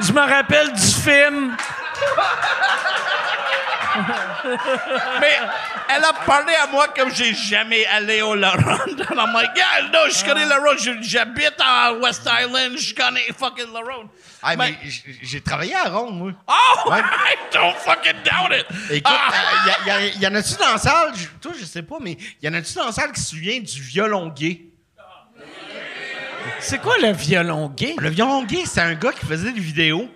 Je 0.00 0.12
me 0.12 0.20
rappelle 0.20 0.72
du 0.72 0.86
film. 0.86 1.56
Mais 5.20 5.38
elle 5.88 6.04
a 6.04 6.12
parlé 6.26 6.54
à 6.54 6.66
moi 6.68 6.88
comme 6.88 7.12
j'ai 7.14 7.34
jamais 7.34 7.84
allé 7.86 8.22
au 8.22 8.34
La 8.34 8.50
Ronde. 8.52 9.06
And 9.10 9.14
I'm 9.18 9.32
like, 9.34 9.50
yeah, 9.56 9.88
no, 9.92 10.08
je 10.10 10.24
connais 10.24 10.46
La 10.46 10.58
Ronde. 10.58 10.78
Je- 10.78 11.02
J'habite 11.02 11.54
à 11.58 11.92
West 11.94 12.22
Island. 12.26 12.76
Je 12.78 12.94
connais 12.94 13.26
fucking 13.38 13.72
La 13.72 13.80
Ronde. 13.80 14.08
Ah, 14.42 14.56
mais 14.56 14.74
j'ai 15.22 15.40
travaillé 15.42 15.74
à 15.74 15.84
ronde, 15.90 16.16
moi. 16.18 16.32
Oh, 16.48 16.90
Ouais. 16.90 17.00
I 17.00 17.34
don't 17.52 17.74
fucking 17.76 18.22
doubt 18.24 18.56
it. 18.58 18.66
Écoute, 18.90 19.12
Ah! 19.14 19.32
il 19.64 19.68
y, 19.86 19.90
a- 19.90 20.00
y 20.00 20.08
a- 20.08 20.16
y 20.18 20.26
en 20.26 20.34
a-tu 20.34 20.54
dans 20.54 20.72
la 20.72 20.78
salle? 20.78 21.12
Je- 21.14 21.26
Toi, 21.42 21.52
je 21.60 21.64
sais 21.66 21.82
pas, 21.82 21.96
mais 22.00 22.16
y 22.42 22.48
en 22.48 22.54
a-tu 22.54 22.72
dans 22.74 22.86
la 22.86 22.92
salle 22.92 23.12
qui 23.12 23.20
se 23.20 23.30
souvient 23.30 23.60
du 23.60 23.82
violon 23.82 24.28
gay? 24.28 24.62
C'est 26.58 26.80
quoi 26.80 26.96
le 27.02 27.12
violon 27.12 27.68
gay? 27.68 27.94
Le 27.98 28.08
violon 28.10 28.44
gay, 28.44 28.62
c'est 28.64 28.80
un 28.80 28.94
gars 28.94 29.12
qui 29.12 29.26
faisait 29.26 29.52
des 29.52 29.60
vidéos. 29.60 30.08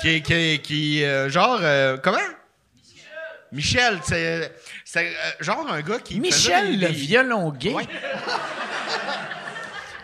Qui, 0.00 0.20
qui, 0.22 0.60
qui 0.62 1.04
euh, 1.04 1.28
genre, 1.30 1.58
euh, 1.62 1.96
comment? 2.02 2.18
Michel, 3.52 3.98
c'est 4.04 4.48
euh, 4.96 5.10
genre 5.40 5.70
un 5.70 5.80
gars 5.82 5.98
qui. 5.98 6.18
Michel, 6.18 6.78
des- 6.78 6.86
le 6.86 6.92
violon 6.92 7.50
gay? 7.52 7.72
Ouais. 7.74 7.86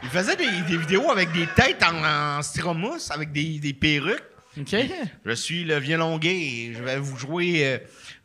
Il 0.03 0.09
faisait 0.11 0.37
des, 0.37 0.49
des 0.69 0.77
vidéos 0.77 1.11
avec 1.11 1.33
des 1.33 1.47
têtes 1.57 1.83
en, 1.83 2.05
en 2.39 2.43
styromousse, 2.43 3.11
avec 3.11 3.33
des, 3.33 3.59
des 3.59 3.73
perruques. 3.73 4.23
OK. 4.59 4.77
Je 5.25 5.33
suis 5.33 5.65
le 5.65 5.79
violon 5.79 6.19
gay, 6.19 6.73
je 6.77 6.83
vais 6.83 6.99
vous 6.99 7.17
jouer 7.17 7.65
euh, 7.65 7.79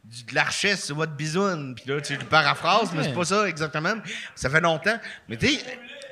du- 0.04 0.24
de 0.24 0.36
l'archet 0.36 0.76
sur 0.76 0.96
votre 0.96 1.14
bisoune. 1.14 1.74
Puis 1.76 1.86
là, 1.88 2.00
tu 2.02 2.14
sais, 2.14 2.20
je 2.20 2.26
paraphrase, 2.26 2.92
mais 2.96 3.04
c'est 3.04 3.14
pas 3.14 3.26
ça 3.26 3.48
exactement. 3.48 3.94
Ça 4.36 4.50
fait 4.50 4.62
longtemps. 4.62 4.98
Mais 5.30 5.38
tu 5.38 5.48
sais, 5.48 5.60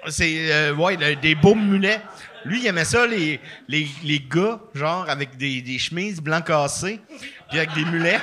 c'est 0.08 0.52
euh, 0.52 0.74
ouais, 0.74 0.98
le- 0.98 1.16
des 1.16 1.36
beaux 1.36 1.56
mulets. 1.56 2.02
Lui, 2.44 2.62
il 2.62 2.66
aimait 2.68 2.86
ça, 2.86 3.06
les, 3.06 3.40
les, 3.68 3.88
les 4.04 4.20
gars, 4.20 4.60
genre, 4.74 5.08
avec 5.08 5.38
des, 5.38 5.62
des 5.62 5.78
chemises 5.78 6.20
blancs 6.20 6.46
cassés, 6.48 7.00
puis 7.52 7.60
avec 7.60 7.74
des 7.76 7.86
mulets. 7.86 8.20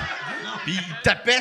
Puis 0.65 0.75
il 0.77 0.95
tapait 1.03 1.39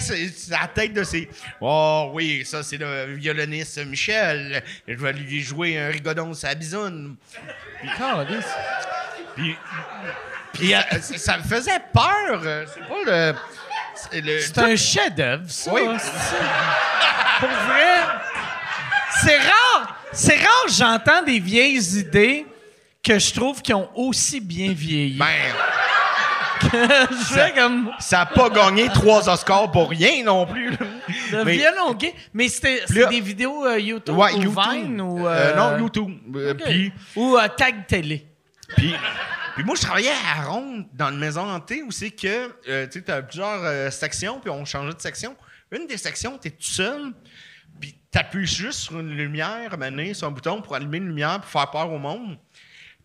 la 0.49 0.68
tête 0.68 0.93
de 0.93 1.03
ses. 1.03 1.27
Oh 1.59 2.11
oui, 2.14 2.45
ça, 2.45 2.61
c'est 2.64 2.77
le 2.77 3.15
violoniste 3.15 3.84
Michel. 3.85 4.64
Je 4.88 4.93
vais 4.93 5.14
lui 5.14 5.41
jouer 5.41 5.77
un 5.80 5.89
rigodon 5.89 6.34
la 6.49 6.55
bisoune. 6.55 7.15
Puis, 9.35 9.55
puis 10.53 10.73
euh, 10.76 10.80
ça, 11.01 11.18
ça 11.18 11.38
me 11.39 11.43
faisait 11.43 11.80
peur. 11.93 12.41
C'est 12.73 12.88
pas 12.88 13.03
le. 13.05 13.35
c'est 13.95 14.22
le- 14.22 14.39
C'est 14.39 14.57
un 14.59 14.76
chef-d'œuvre, 14.76 15.43
ça. 15.49 15.73
Oui. 15.73 15.81
Pour 17.39 17.49
vrai, 17.49 17.95
c'est 19.22 19.38
rare. 19.38 19.95
C'est 20.14 20.38
rare 20.38 20.64
que 20.68 20.72
j'entends 20.72 21.23
des 21.23 21.39
vieilles 21.39 21.99
idées 21.99 22.45
que 23.03 23.19
je 23.19 23.34
trouve 23.34 23.61
qui 23.61 23.73
ont 23.73 23.89
aussi 23.95 24.39
bien 24.39 24.72
vieilli. 24.73 25.18
Ben, 25.18 25.53
je 26.71 27.34
fais 27.34 27.53
comme 27.53 27.91
ça 27.99 28.21
a 28.21 28.25
pas 28.25 28.49
gagné 28.49 28.88
trois 28.89 29.27
Oscars 29.29 29.71
pour 29.71 29.89
rien 29.89 30.23
non 30.23 30.45
plus. 30.45 30.71
le 31.31 31.43
Mais- 31.43 31.57
violon 31.57 31.93
gay. 31.93 32.13
Mais 32.34 32.47
c'était 32.49 32.84
là- 32.89 33.07
des 33.07 33.21
vidéos 33.21 33.65
euh, 33.65 33.79
YouTube 33.79 34.15
Ouais, 34.17 34.34
ou 34.34 34.41
YouTube. 34.43 34.59
Vine 34.71 35.01
ou... 35.01 35.27
Euh, 35.27 35.53
euh, 35.53 35.55
non, 35.55 35.77
YouTube. 35.79 36.11
Puis, 36.65 36.91
Ou 37.15 37.38
Tag 37.57 37.85
Télé. 37.88 38.25
puis, 38.75 38.93
puis 39.55 39.63
moi, 39.63 39.75
je 39.75 39.81
travaillais 39.81 40.11
à 40.35 40.43
Ronde, 40.43 40.85
dans 40.93 41.09
une 41.09 41.19
maison 41.19 41.41
hantée, 41.49 41.84
où 41.84 41.91
c'est 41.91 42.11
que, 42.11 42.51
euh, 42.69 42.85
tu 42.88 42.99
sais, 42.99 43.01
t'as 43.01 43.21
plusieurs 43.21 43.63
euh, 43.63 43.89
sections, 43.89 44.39
puis 44.39 44.49
on 44.49 44.65
changeait 44.65 44.93
de 44.93 45.01
section. 45.01 45.35
Une 45.71 45.88
des 45.88 45.97
sections, 45.97 46.38
t'es 46.38 46.51
tout 46.51 46.57
seul, 46.61 47.11
puis 47.79 47.95
t'appuies 48.11 48.45
juste 48.45 48.79
sur 48.81 48.99
une 48.99 49.09
lumière, 49.15 49.77
donné, 49.77 50.13
sur 50.13 50.27
un 50.27 50.31
bouton 50.31 50.61
pour 50.61 50.75
allumer 50.75 50.97
une 50.97 51.07
lumière, 51.07 51.41
pour 51.41 51.49
faire 51.49 51.69
peur 51.71 51.91
au 51.91 51.97
monde. 51.97 52.38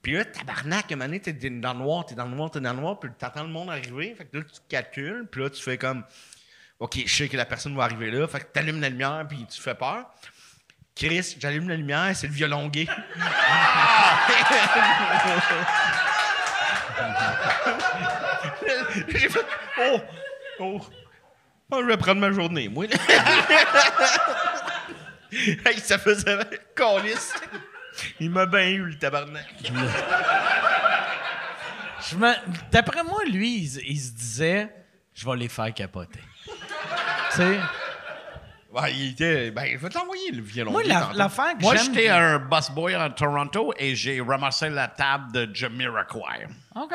Puis 0.02 0.12
là, 0.12 0.24
tabarnak, 0.24 0.90
à 0.90 0.94
un 0.94 0.98
moment 0.98 1.18
t'es 1.22 1.32
dans 1.32 1.72
le 1.72 1.78
noir, 1.78 2.04
t'es 2.04 2.16
dans 2.16 2.24
le 2.24 2.34
noir, 2.34 2.50
t'es 2.50 2.60
dans 2.60 2.72
le 2.72 2.80
noir, 2.80 2.98
puis 2.98 3.08
t'attends 3.16 3.44
le 3.44 3.48
monde 3.48 3.70
arriver. 3.70 4.16
Fait 4.16 4.24
que 4.24 4.38
là, 4.38 4.44
tu 4.44 4.60
calcules, 4.68 5.28
puis 5.30 5.42
là, 5.42 5.50
tu 5.50 5.62
fais 5.62 5.78
comme, 5.78 6.02
OK, 6.80 6.98
je 7.06 7.14
sais 7.14 7.28
que 7.28 7.36
la 7.36 7.44
personne 7.44 7.76
va 7.76 7.84
arriver 7.84 8.10
là. 8.10 8.26
Fait 8.26 8.40
que 8.40 8.46
t'allumes 8.46 8.80
la 8.80 8.88
lumière, 8.88 9.24
puis 9.28 9.46
tu 9.46 9.62
fais 9.62 9.76
peur. 9.76 10.10
Chris, 10.96 11.36
j'allume 11.38 11.68
la 11.68 11.76
lumière, 11.76 12.10
c'est 12.14 12.26
le 12.26 12.32
violon 12.32 12.66
gay. 12.68 12.88
J'ai 19.08 19.28
fait, 19.28 19.46
oh, 19.80 20.00
oh, 20.58 20.80
oh, 21.70 21.80
je 21.80 21.86
vais 21.86 21.96
prendre 21.96 22.20
ma 22.20 22.32
journée, 22.32 22.68
moi. 22.68 22.86
hey, 25.32 25.78
ça 25.78 25.98
faisait 25.98 26.38
calice. 26.76 27.34
Il 28.20 28.30
m'a 28.30 28.46
bien 28.46 28.68
eu, 28.68 28.84
le 28.84 28.98
tabarnak. 28.98 29.46
Je 32.10 32.16
me- 32.16 32.34
D'après 32.70 33.04
moi, 33.04 33.24
lui, 33.26 33.58
il, 33.58 33.80
il 33.88 34.00
se 34.00 34.10
disait 34.12 34.74
je 35.14 35.24
vais 35.28 35.36
les 35.36 35.48
faire 35.48 35.72
capoter. 35.74 36.20
tu 36.44 37.36
sais, 37.36 37.58
Ouais, 38.72 38.92
il 38.94 39.10
était. 39.10 39.50
Ben, 39.50 39.66
je 39.70 39.76
vais 39.76 39.88
t'envoyer 39.90 40.30
le 40.30 40.40
violon 40.42 40.72
moi, 40.72 40.82
l'affaire 40.82 41.52
que 41.58 41.62
Moi, 41.62 41.76
j'étais 41.76 42.08
un 42.08 42.38
busboy 42.38 42.94
à 42.94 43.10
Toronto 43.10 43.74
et 43.76 43.94
j'ai 43.94 44.18
ramassé 44.22 44.70
la 44.70 44.88
table 44.88 45.30
de 45.32 45.54
Jamiroquai. 45.54 46.46
OK. 46.74 46.94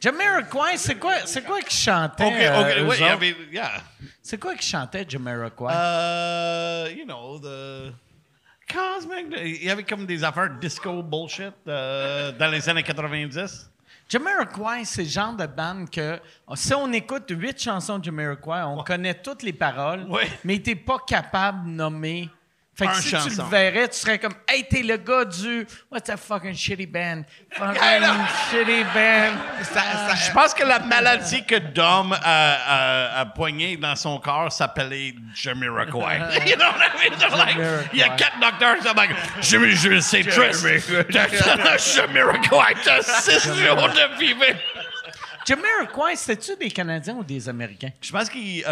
Jamiroquai, 0.00 0.76
c'est 0.76 0.94
quoi, 0.94 1.14
c'est 1.24 1.42
quoi 1.42 1.60
qui 1.60 1.76
chantait? 1.76 2.24
OK, 2.24 2.32
euh, 2.34 2.60
OK, 2.60 2.76
eux 2.78 3.16
oui, 3.20 3.36
yeah. 3.50 3.72
C'est 4.22 4.38
quoi 4.38 4.54
qui 4.54 4.64
chantait 4.64 5.04
Jamiroquai? 5.08 5.64
Uh, 5.64 6.88
you 6.96 7.04
know, 7.04 7.40
the 7.40 7.92
Cosmic? 8.72 9.26
Il 9.44 9.64
y 9.64 9.70
avait 9.70 9.84
comme 9.84 10.06
des 10.06 10.22
affaires 10.24 10.50
disco 10.60 11.02
bullshit 11.02 11.52
euh, 11.68 12.32
dans 12.32 12.50
les 12.50 12.68
années 12.68 12.82
90. 12.82 13.70
Jamiroquai, 14.08 14.84
c'est 14.84 15.04
le 15.04 15.08
genre 15.08 15.32
de 15.34 15.46
band 15.46 15.86
que 15.90 16.18
si 16.54 16.74
on 16.74 16.92
écoute 16.92 17.24
huit 17.30 17.58
chansons 17.60 17.98
de 17.98 18.04
Jamiroquai, 18.04 18.62
on 18.66 18.82
connaît 18.82 19.14
toutes 19.14 19.42
les 19.42 19.52
paroles, 19.54 20.04
Ouais. 20.10 20.28
mais 20.44 20.58
t'es 20.58 20.74
pas 20.74 20.98
capable 21.06 21.64
de 21.66 21.70
nommer. 21.70 22.28
Fait 22.74 22.86
que 22.86 22.90
Un 22.90 22.94
si 22.94 23.10
tu 23.10 23.36
le 23.36 23.50
verrais, 23.50 23.88
tu 23.88 23.98
serais 23.98 24.18
comme 24.18 24.32
Hey, 24.48 24.64
t'es 24.66 24.82
le 24.82 24.96
gars 24.96 25.26
du 25.26 25.66
What's 25.90 26.06
that 26.06 26.16
fucking 26.16 26.54
shitty 26.54 26.86
band? 26.86 27.24
Fucking 27.50 27.82
shitty 28.50 28.84
band. 28.94 29.36
Je 29.60 30.32
pense 30.32 30.54
que 30.54 30.64
la 30.64 30.78
maladie 30.86 31.44
que 31.44 31.56
Dom 31.56 32.12
a, 32.14 32.18
a, 32.22 33.20
a 33.20 33.26
poignée 33.26 33.76
dans 33.76 33.94
son 33.94 34.18
corps 34.18 34.50
s'appelait 34.50 35.14
Jamiroquai. 35.34 36.46
you 36.46 36.56
know 36.56 36.64
what 36.64 36.80
I 36.80 37.10
mean? 37.10 37.18
They're 37.18 37.30
like, 37.30 37.88
il 37.92 37.98
y 37.98 38.02
a 38.02 38.08
quatre 38.16 38.40
docteurs 38.40 38.78
qui 38.78 38.88
sont 38.88 38.94
like, 38.94 39.10
Jimmy, 39.42 39.72
je 39.72 40.00
c'est 40.00 40.24
triste. 40.24 40.66
Jamiroquai, 41.10 42.74
t'as 42.82 43.02
six 43.02 43.44
jours 43.44 43.88
de 43.88 44.18
vivre. 44.18 44.44
Jamiroquai, 45.46 46.16
c'était-tu 46.16 46.56
des 46.56 46.70
Canadiens 46.70 47.14
ou 47.16 47.24
des 47.24 47.48
Américains? 47.48 47.90
Je 48.00 48.12
pense 48.12 48.28
qu'il 48.30 48.62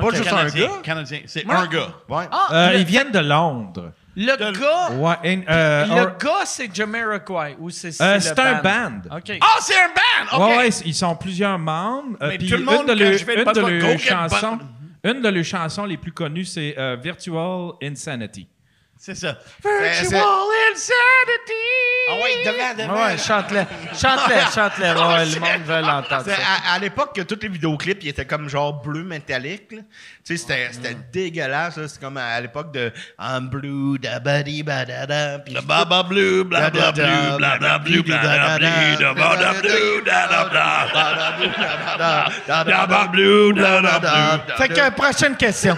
pas 0.00 0.10
juste 0.16 0.32
un 0.32 0.46
gars? 0.48 0.70
Canadien. 0.82 1.20
C'est 1.26 1.44
Moi- 1.44 1.56
un 1.56 1.66
gars. 1.66 1.88
Ouais. 2.08 2.24
Ah, 2.30 2.48
Euh, 2.52 2.72
le, 2.72 2.78
ils 2.80 2.84
viennent 2.84 3.10
de 3.12 3.18
Londres. 3.18 3.92
le 4.14 4.52
gars, 4.58 4.90
Ouais, 4.96 5.14
et, 5.24 5.44
euh, 5.48 5.86
le 5.86 5.92
or- 6.02 6.18
gars, 6.18 6.44
c'est 6.44 6.74
Jamiroquai 6.74 7.56
ou 7.58 7.70
c'est 7.70 8.00
euh, 8.00 8.14
le 8.14 8.20
c'est 8.20 8.38
un 8.38 8.62
band? 8.62 9.02
Ah, 9.10 9.18
c'est 9.60 9.74
un 9.74 9.88
band! 9.88 10.36
OK. 10.36 10.48
Ouais, 10.50 10.56
ouais, 10.58 10.68
ils 10.84 10.94
sont 10.94 11.14
plusieurs 11.16 11.58
membres. 11.58 12.16
Euh, 12.22 12.28
Mais 12.28 12.38
puis 12.38 12.48
tout 12.48 12.56
le 12.56 12.64
monde, 12.64 12.80
une 12.80 12.86
de 12.86 12.92
quand 12.94 12.98
leurs- 13.10 13.18
je 13.18 13.24
vais 13.24 13.34
le 13.36 13.42
une 13.42 13.52
de 13.52 13.60
leurs 13.60 13.98
chansons, 13.98 14.56
band. 14.56 14.58
une 15.04 15.22
de 15.22 15.28
leurs 15.28 15.44
chansons 15.44 15.84
les 15.84 15.96
plus 15.96 16.12
connues, 16.12 16.44
c'est 16.44 16.74
euh, 16.78 16.96
Virtual 17.02 17.72
Insanity. 17.82 18.46
C'est 18.98 19.14
ça. 19.14 19.36
c'est- 19.62 19.68
Virtual 19.68 20.22
Insanity! 20.72 21.52
Ah 22.08 22.14
ouais, 22.14 22.44
devant, 22.44 22.74
devant. 22.94 23.04
Ouais, 23.04 23.18
chante-le. 23.18 23.60
Chante-le, 23.98 24.36
chante-le. 24.54 24.86
Ouais, 24.86 25.24
le 25.26 25.40
monde 25.40 25.62
veut 25.66 25.80
l'entendre. 25.80 26.24
Ça. 26.24 26.32
À, 26.70 26.74
à 26.74 26.78
l'époque 26.78 27.14
que 27.16 27.22
tous 27.22 27.38
les 27.42 27.48
vidéoclips 27.48 27.98
ils 28.02 28.08
étaient 28.08 28.24
comme 28.24 28.48
genre 28.48 28.80
bleu 28.80 29.02
métallique. 29.02 29.72
là. 29.72 29.78
Tu 30.24 30.36
sais, 30.36 30.36
c'était, 30.36 30.68
c'était 30.72 30.96
dégueulasse. 31.12 31.76
là. 31.76 31.88
C'est 31.88 32.00
comme 32.00 32.16
à, 32.16 32.26
à 32.26 32.40
l'époque 32.40 32.72
de 32.72 32.92
I'm 33.18 33.48
blue, 33.48 33.98
da 33.98 34.18
ba 34.20 34.42
di 34.42 34.62
ba 34.62 34.84
da 34.84 35.04
da. 35.06 35.38
Puis 35.40 35.52
Le 35.54 35.60
baba 35.62 36.02
blue, 36.04 36.44
bla 36.44 36.70
bla 36.70 36.92
blue, 36.92 37.02
bla 37.36 37.58
bla 37.58 37.78
blue, 37.78 38.02
bla 38.02 38.18
bla 38.18 38.58
blue, 38.58 38.96
da 38.96 39.14
bla 39.14 39.36
bla 42.86 43.06
blue, 43.08 43.52
da 43.52 43.80
da 43.82 43.98
bla. 43.98 44.40
Fait 44.56 44.68
que 44.68 44.90
prochaine 44.90 45.36
question. 45.36 45.76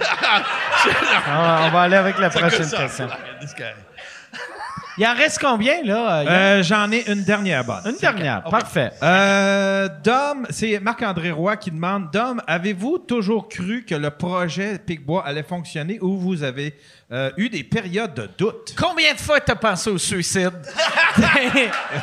on 1.29 1.71
va 1.71 1.83
aller 1.83 1.97
avec 1.97 2.19
la 2.19 2.31
prochaine 2.31 2.71
question. 2.71 3.08
Il 4.99 5.07
en 5.07 5.15
reste 5.15 5.39
combien, 5.41 5.83
là? 5.85 6.23
Il 6.23 6.29
a- 6.29 6.33
Euh, 6.33 6.63
J'en 6.65 6.91
ai 6.91 7.09
une 7.11 7.23
dernière 7.23 7.65
bonne. 7.65 7.83
Une 7.87 7.97
dernière, 7.99 8.43
parfait. 8.43 8.91
Euh, 9.03 9.89
Dom, 10.03 10.45
c'est 10.51 10.81
Marc-André 10.81 11.31
Roy 11.31 11.57
qui 11.57 11.71
demande 11.71 12.11
Dom, 12.11 12.43
avez-vous 12.47 12.99
toujours 12.99 13.49
cru 13.49 13.85
que 13.89 13.95
le 13.95 14.11
projet 14.11 14.79
Picbois 14.79 15.25
allait 15.25 15.45
fonctionner 15.45 15.99
ou 16.01 16.19
vous 16.19 16.43
avez 16.43 16.77
euh, 17.13 17.31
eu 17.37 17.49
des 17.49 17.63
périodes 17.63 18.13
de 18.15 18.29
doute? 18.37 18.75
Combien 18.77 19.15
de 19.15 19.21
fois 19.21 19.41
t'as 19.41 19.55
pensé 19.55 19.89
au 19.89 19.99
suicide? 19.99 20.51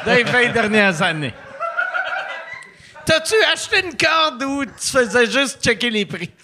Dans 0.05 0.13
les 0.13 0.23
20 0.23 0.53
dernières 0.53 1.01
années? 1.01 1.33
T'as-tu 3.05 3.35
acheté 3.53 3.85
une 3.85 3.95
corde 3.97 4.41
ou 4.43 4.63
tu 4.65 4.71
faisais 4.87 5.29
juste 5.29 5.61
checker 5.63 5.89
les 5.89 6.05
prix? 6.05 6.31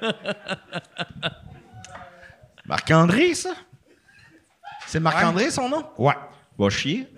Marc-André, 2.66 3.34
ça? 3.34 3.50
C'est 4.86 5.00
Marc-André, 5.00 5.50
son 5.50 5.68
nom? 5.68 5.84
Ouais. 5.98 6.14
Va 6.58 6.70
chier. 6.70 7.08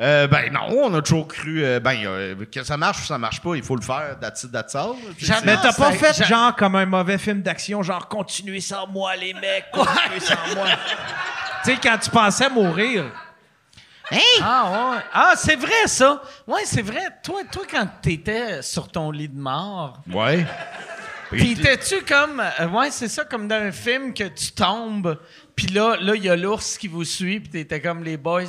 Euh, 0.00 0.26
ben 0.26 0.50
non, 0.50 0.84
on 0.84 0.94
a 0.94 1.02
toujours 1.02 1.28
cru 1.28 1.62
euh, 1.62 1.78
ben, 1.78 1.94
euh, 2.06 2.34
que 2.50 2.62
ça 2.62 2.78
marche 2.78 3.02
ou 3.02 3.04
ça 3.04 3.18
marche 3.18 3.42
pas, 3.42 3.54
il 3.54 3.62
faut 3.62 3.76
le 3.76 3.82
faire, 3.82 4.16
that's 4.18 4.44
it, 4.44 4.50
that's 4.50 4.74
all. 4.74 4.94
Tu 5.18 5.26
sais, 5.26 5.34
Mais 5.44 5.58
t'as 5.60 5.74
pas 5.74 5.92
fait 5.92 6.24
genre 6.24 6.56
comme 6.56 6.74
un 6.76 6.86
mauvais 6.86 7.18
film 7.18 7.42
d'action, 7.42 7.82
genre 7.82 8.08
continuez 8.08 8.60
sans 8.60 8.86
moi 8.86 9.14
les 9.16 9.34
mecs, 9.34 9.66
continuez 9.70 10.20
sans 10.20 10.54
moi. 10.54 10.68
tu 11.64 11.70
sais 11.70 11.78
quand 11.82 11.98
tu 11.98 12.08
pensais 12.08 12.48
mourir. 12.48 13.12
Ah, 14.42 14.90
ouais. 14.96 15.02
Ah, 15.12 15.32
c'est 15.36 15.56
vrai, 15.56 15.86
ça. 15.86 16.22
Ouais, 16.46 16.62
c'est 16.64 16.82
vrai. 16.82 17.02
Toi, 17.22 17.42
toi 17.50 17.62
quand 17.70 17.86
t'étais 18.02 18.62
sur 18.62 18.88
ton 18.88 19.10
lit 19.10 19.28
de 19.28 19.38
mort, 19.38 20.00
Ouais. 20.12 20.46
Puis 21.30 21.54
t'es-tu 21.54 22.02
comme. 22.02 22.40
euh, 22.40 22.66
ouais, 22.68 22.90
c'est 22.90 23.06
ça, 23.06 23.24
comme 23.24 23.46
dans 23.46 23.62
un 23.62 23.70
film 23.70 24.12
que 24.12 24.24
tu 24.24 24.50
tombes, 24.50 25.16
puis 25.54 25.68
là, 25.68 25.96
là, 26.00 26.16
il 26.16 26.24
y 26.24 26.28
a 26.28 26.34
l'ours 26.34 26.76
qui 26.76 26.88
vous 26.88 27.04
suit, 27.04 27.38
puis 27.38 27.50
t'étais 27.50 27.80
comme 27.80 28.02
les 28.02 28.16
boys. 28.16 28.42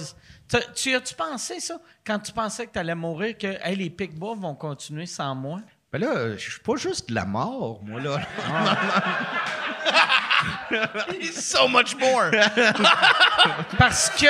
T'as- 0.48 0.62
Tu 0.76 0.96
as-tu 0.96 1.14
pensé 1.14 1.60
ça, 1.60 1.76
quand 2.06 2.18
tu 2.18 2.32
pensais 2.32 2.66
que 2.66 2.72
t'allais 2.72 2.96
mourir, 2.96 3.38
que 3.38 3.48
hey, 3.64 3.76
les 3.76 3.92
Picbois 3.92 4.34
vont 4.36 4.56
continuer 4.56 5.06
sans 5.06 5.36
moi? 5.36 5.60
Ben 5.94 6.02
là, 6.02 6.36
je 6.38 6.50
suis 6.52 6.60
pas 6.62 6.76
juste 6.76 7.10
de 7.10 7.14
la 7.16 7.26
mort, 7.26 7.82
moi, 7.84 8.02
là. 8.02 8.20
so 11.34 11.68
much 11.68 11.96
more. 11.98 12.32
Parce 13.78 14.10
que, 14.10 14.26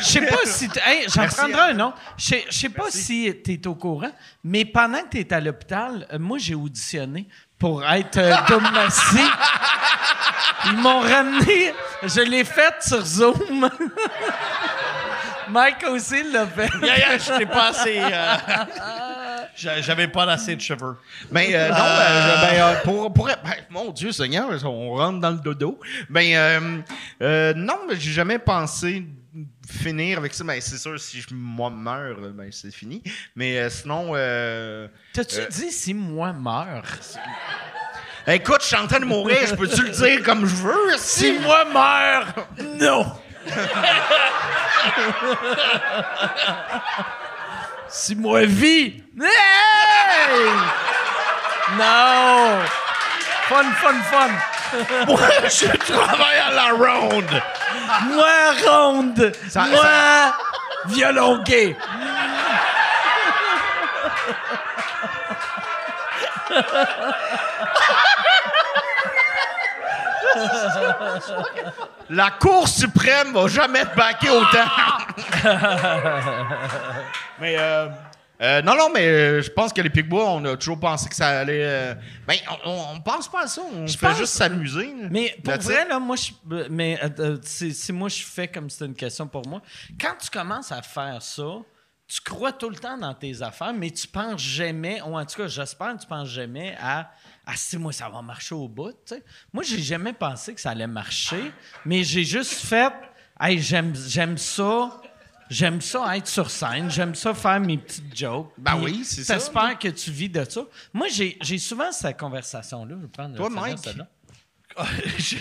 je 0.00 0.04
sais 0.04 0.26
pas 0.26 0.44
si. 0.44 0.68
t- 0.68 0.80
Hey, 0.84 1.06
j'en 1.08 1.26
prendrai 1.26 1.70
un 1.70 1.74
nom. 1.74 1.92
Je 2.16 2.36
sais- 2.50 2.68
pas 2.68 2.90
si 2.90 3.32
tu 3.44 3.52
es 3.52 3.66
au 3.66 3.74
courant, 3.74 4.10
mais 4.44 4.64
pendant 4.64 5.02
que 5.02 5.08
tu 5.10 5.18
es 5.20 5.32
à 5.32 5.40
l'hôpital, 5.40 6.06
euh, 6.12 6.18
moi, 6.18 6.38
j'ai 6.38 6.54
auditionné 6.54 7.28
pour 7.58 7.84
être 7.84 8.18
euh. 8.18 8.34
Ils 10.66 10.76
m'ont 10.76 11.00
ramené. 11.00 11.72
Je 12.04 12.20
l'ai 12.20 12.44
fait 12.44 12.74
sur 12.80 13.04
Zoom. 13.04 13.68
Mike 15.48 15.84
aussi 15.88 16.22
l'a 16.32 16.46
fait. 16.46 16.70
Yeah, 16.82 16.98
yeah, 16.98 17.18
je 17.18 17.38
t'ai 17.38 17.46
pas 17.46 17.68
assez. 17.68 17.98
euh, 18.00 18.36
J'avais 19.54 20.08
pas 20.08 20.24
assez 20.30 20.56
de 20.56 20.60
cheveux. 20.60 20.96
Ben 21.30 21.46
euh, 21.52 21.68
non, 21.68 21.74
ben, 21.74 22.40
ben, 22.40 22.60
euh, 22.60 22.74
pour, 22.84 23.12
pour 23.12 23.26
ben, 23.26 23.36
mon 23.70 23.90
Dieu 23.90 24.10
Seigneur, 24.12 24.48
on 24.64 24.94
rentre 24.94 25.20
dans 25.20 25.30
le 25.30 25.38
dodo. 25.38 25.78
Ben 26.08 26.34
euh, 26.34 26.78
euh, 27.22 27.52
non, 27.54 27.80
mais 27.88 27.96
j'ai 27.98 28.12
jamais 28.12 28.38
pensé 28.38 29.04
finir 29.68 30.18
avec 30.18 30.32
ça. 30.34 30.44
Ben 30.44 30.60
c'est 30.60 30.78
sûr, 30.78 30.98
si 30.98 31.20
je 31.20 31.34
moi 31.34 31.70
meurs, 31.70 32.16
ben 32.32 32.48
c'est 32.50 32.72
fini. 32.72 33.02
Mais 33.36 33.58
euh, 33.58 33.68
sinon, 33.70 34.12
euh, 34.14 34.88
T'as-tu 35.12 35.40
Euh. 35.40 35.46
dit 35.48 35.70
si 35.70 35.92
moi 35.94 36.32
meurs? 36.32 36.84
écoute, 38.26 38.62
je 38.62 38.66
suis 38.68 38.76
en 38.76 38.86
train 38.86 39.00
de 39.00 39.04
mourir, 39.04 39.38
je 39.46 39.54
peux-tu 39.54 39.82
le 39.82 39.90
dire 39.90 40.22
comme 40.22 40.46
je 40.46 40.56
veux? 40.56 40.96
Si? 40.96 41.38
Moi 41.40 41.64
meurs, 41.66 42.48
non. 42.80 43.06
si 47.92 48.14
moi 48.16 48.44
vis, 48.46 49.02
hey! 49.20 49.28
Non. 51.76 52.58
Fun, 53.48 53.70
fun, 53.80 54.00
fun. 54.10 54.30
Moi, 55.06 55.18
je 55.44 55.66
travaille 55.92 56.38
à 56.38 56.50
la 56.50 56.70
ronde. 56.72 57.42
Moi 58.06 58.52
ronde. 58.66 59.32
moi 59.54 60.34
violon 60.86 61.42
gay. 61.44 61.76
La 72.10 72.30
Cour 72.32 72.68
suprême 72.68 73.32
va 73.32 73.46
jamais 73.48 73.84
te 73.84 73.96
baquer 73.96 74.30
autant. 74.30 74.68
mais 77.40 77.56
euh, 77.58 77.88
euh, 78.42 78.60
non, 78.62 78.76
non, 78.76 78.90
mais 78.92 79.06
euh, 79.06 79.40
je 79.42 79.50
pense 79.50 79.72
que 79.72 79.80
les 79.80 79.90
Picbois, 79.90 80.28
on 80.30 80.44
a 80.44 80.56
toujours 80.56 80.80
pensé 80.80 81.08
que 81.08 81.14
ça 81.14 81.40
allait. 81.40 81.64
euh, 81.64 81.94
ben, 82.26 82.36
on, 82.64 82.96
on, 82.96 83.00
pense 83.00 83.28
pas 83.28 83.44
à 83.44 83.46
ça. 83.46 83.62
On 83.72 83.86
fait 83.86 83.98
pense- 83.98 84.16
juste 84.18 84.34
s'amuser. 84.34 84.92
Mais 85.10 85.36
pour 85.44 85.54
vrai, 85.54 85.82
it. 85.82 85.88
là, 85.88 85.98
moi, 86.00 86.16
je, 86.16 86.32
mais 86.68 86.98
si, 87.42 87.72
si 87.72 87.92
moi 87.92 88.08
je 88.08 88.22
fais 88.22 88.48
comme 88.48 88.68
c'était 88.68 88.86
une 88.86 88.94
question 88.96 89.26
pour 89.28 89.46
moi, 89.46 89.62
quand 90.00 90.14
tu 90.20 90.28
commences 90.28 90.72
à 90.72 90.82
faire 90.82 91.22
ça, 91.22 91.44
tu 92.08 92.20
crois 92.20 92.52
tout 92.52 92.68
le 92.68 92.76
temps 92.76 92.98
dans 92.98 93.14
tes 93.14 93.40
affaires, 93.42 93.72
mais 93.72 93.90
tu 93.90 94.06
penses 94.08 94.40
jamais, 94.40 95.00
ou 95.02 95.16
en 95.16 95.24
tout 95.24 95.36
cas, 95.40 95.46
j'espère 95.46 95.94
que 95.94 96.00
tu 96.02 96.06
penses 96.06 96.28
jamais 96.28 96.76
à 96.82 97.10
Ah, 97.46 97.54
si 97.56 97.76
moi, 97.76 97.92
ça 97.92 98.08
va 98.08 98.22
marcher 98.22 98.54
au 98.54 98.68
bout. 98.68 98.92
tu 98.92 99.16
sais. 99.16 99.24
Moi, 99.52 99.62
j'ai 99.64 99.82
jamais 99.82 100.12
pensé 100.12 100.54
que 100.54 100.60
ça 100.60 100.70
allait 100.70 100.86
marcher, 100.86 101.52
mais 101.84 102.04
j'ai 102.04 102.24
juste 102.24 102.54
fait 102.54 102.92
Hey, 103.40 103.58
j'aime, 103.60 103.92
j'aime 103.94 104.38
ça. 104.38 105.00
J'aime 105.50 105.82
ça 105.82 106.16
être 106.16 106.28
sur 106.28 106.48
scène, 106.50 106.90
j'aime 106.90 107.14
ça 107.14 107.34
faire 107.34 107.60
mes 107.60 107.76
petites 107.76 108.16
jokes. 108.16 108.52
Ben 108.56 108.80
oui, 108.80 109.04
c'est 109.04 109.22
ça. 109.22 109.34
J'espère 109.34 109.78
que 109.78 109.88
tu 109.88 110.10
vis 110.10 110.30
de 110.30 110.42
ça. 110.48 110.62
Moi, 110.94 111.08
j'ai, 111.08 111.36
j'ai 111.42 111.58
souvent 111.58 111.92
cette 111.92 112.18
conversation-là. 112.18 112.94
Je 112.96 113.02
vais 113.02 113.08
prendre 113.08 113.36
Toi, 113.36 113.50
Mike? 113.50 113.76
J'ai 115.18 115.40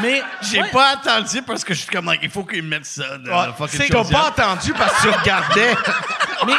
Mais 0.00 0.22
j'ai 0.42 0.62
ouais, 0.62 0.70
pas 0.70 0.90
attendu 0.90 1.42
parce 1.42 1.64
que 1.64 1.74
je 1.74 1.80
suis 1.80 1.88
comme, 1.90 2.06
like, 2.06 2.20
il 2.22 2.30
faut 2.30 2.44
qu'ils 2.44 2.62
mettent 2.62 2.86
ça 2.86 3.18
dans 3.18 3.38
Ah, 3.38 3.46
la 3.48 3.52
fucking 3.52 3.80
c'est- 3.80 3.92
chose. 3.92 4.08
T'as 4.10 4.32
pas 4.32 4.44
entendu 4.44 4.72
parce 4.72 4.94
que 4.96 5.02
tu 5.02 5.08
regardais. 5.10 5.74
Mais, 6.44 6.54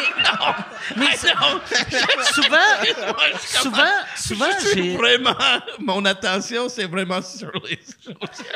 mais 0.95 1.17
souvent, 1.17 2.57
souvent, 3.41 3.77
souvent, 4.15 4.45
suis 4.59 4.73
j'ai, 4.91 4.95
vraiment, 4.95 5.35
mon 5.79 6.05
attention, 6.05 6.69
c'est 6.69 6.85
vraiment 6.85 7.21
sur 7.21 7.51
les 7.67 7.77
choses. 8.01 8.15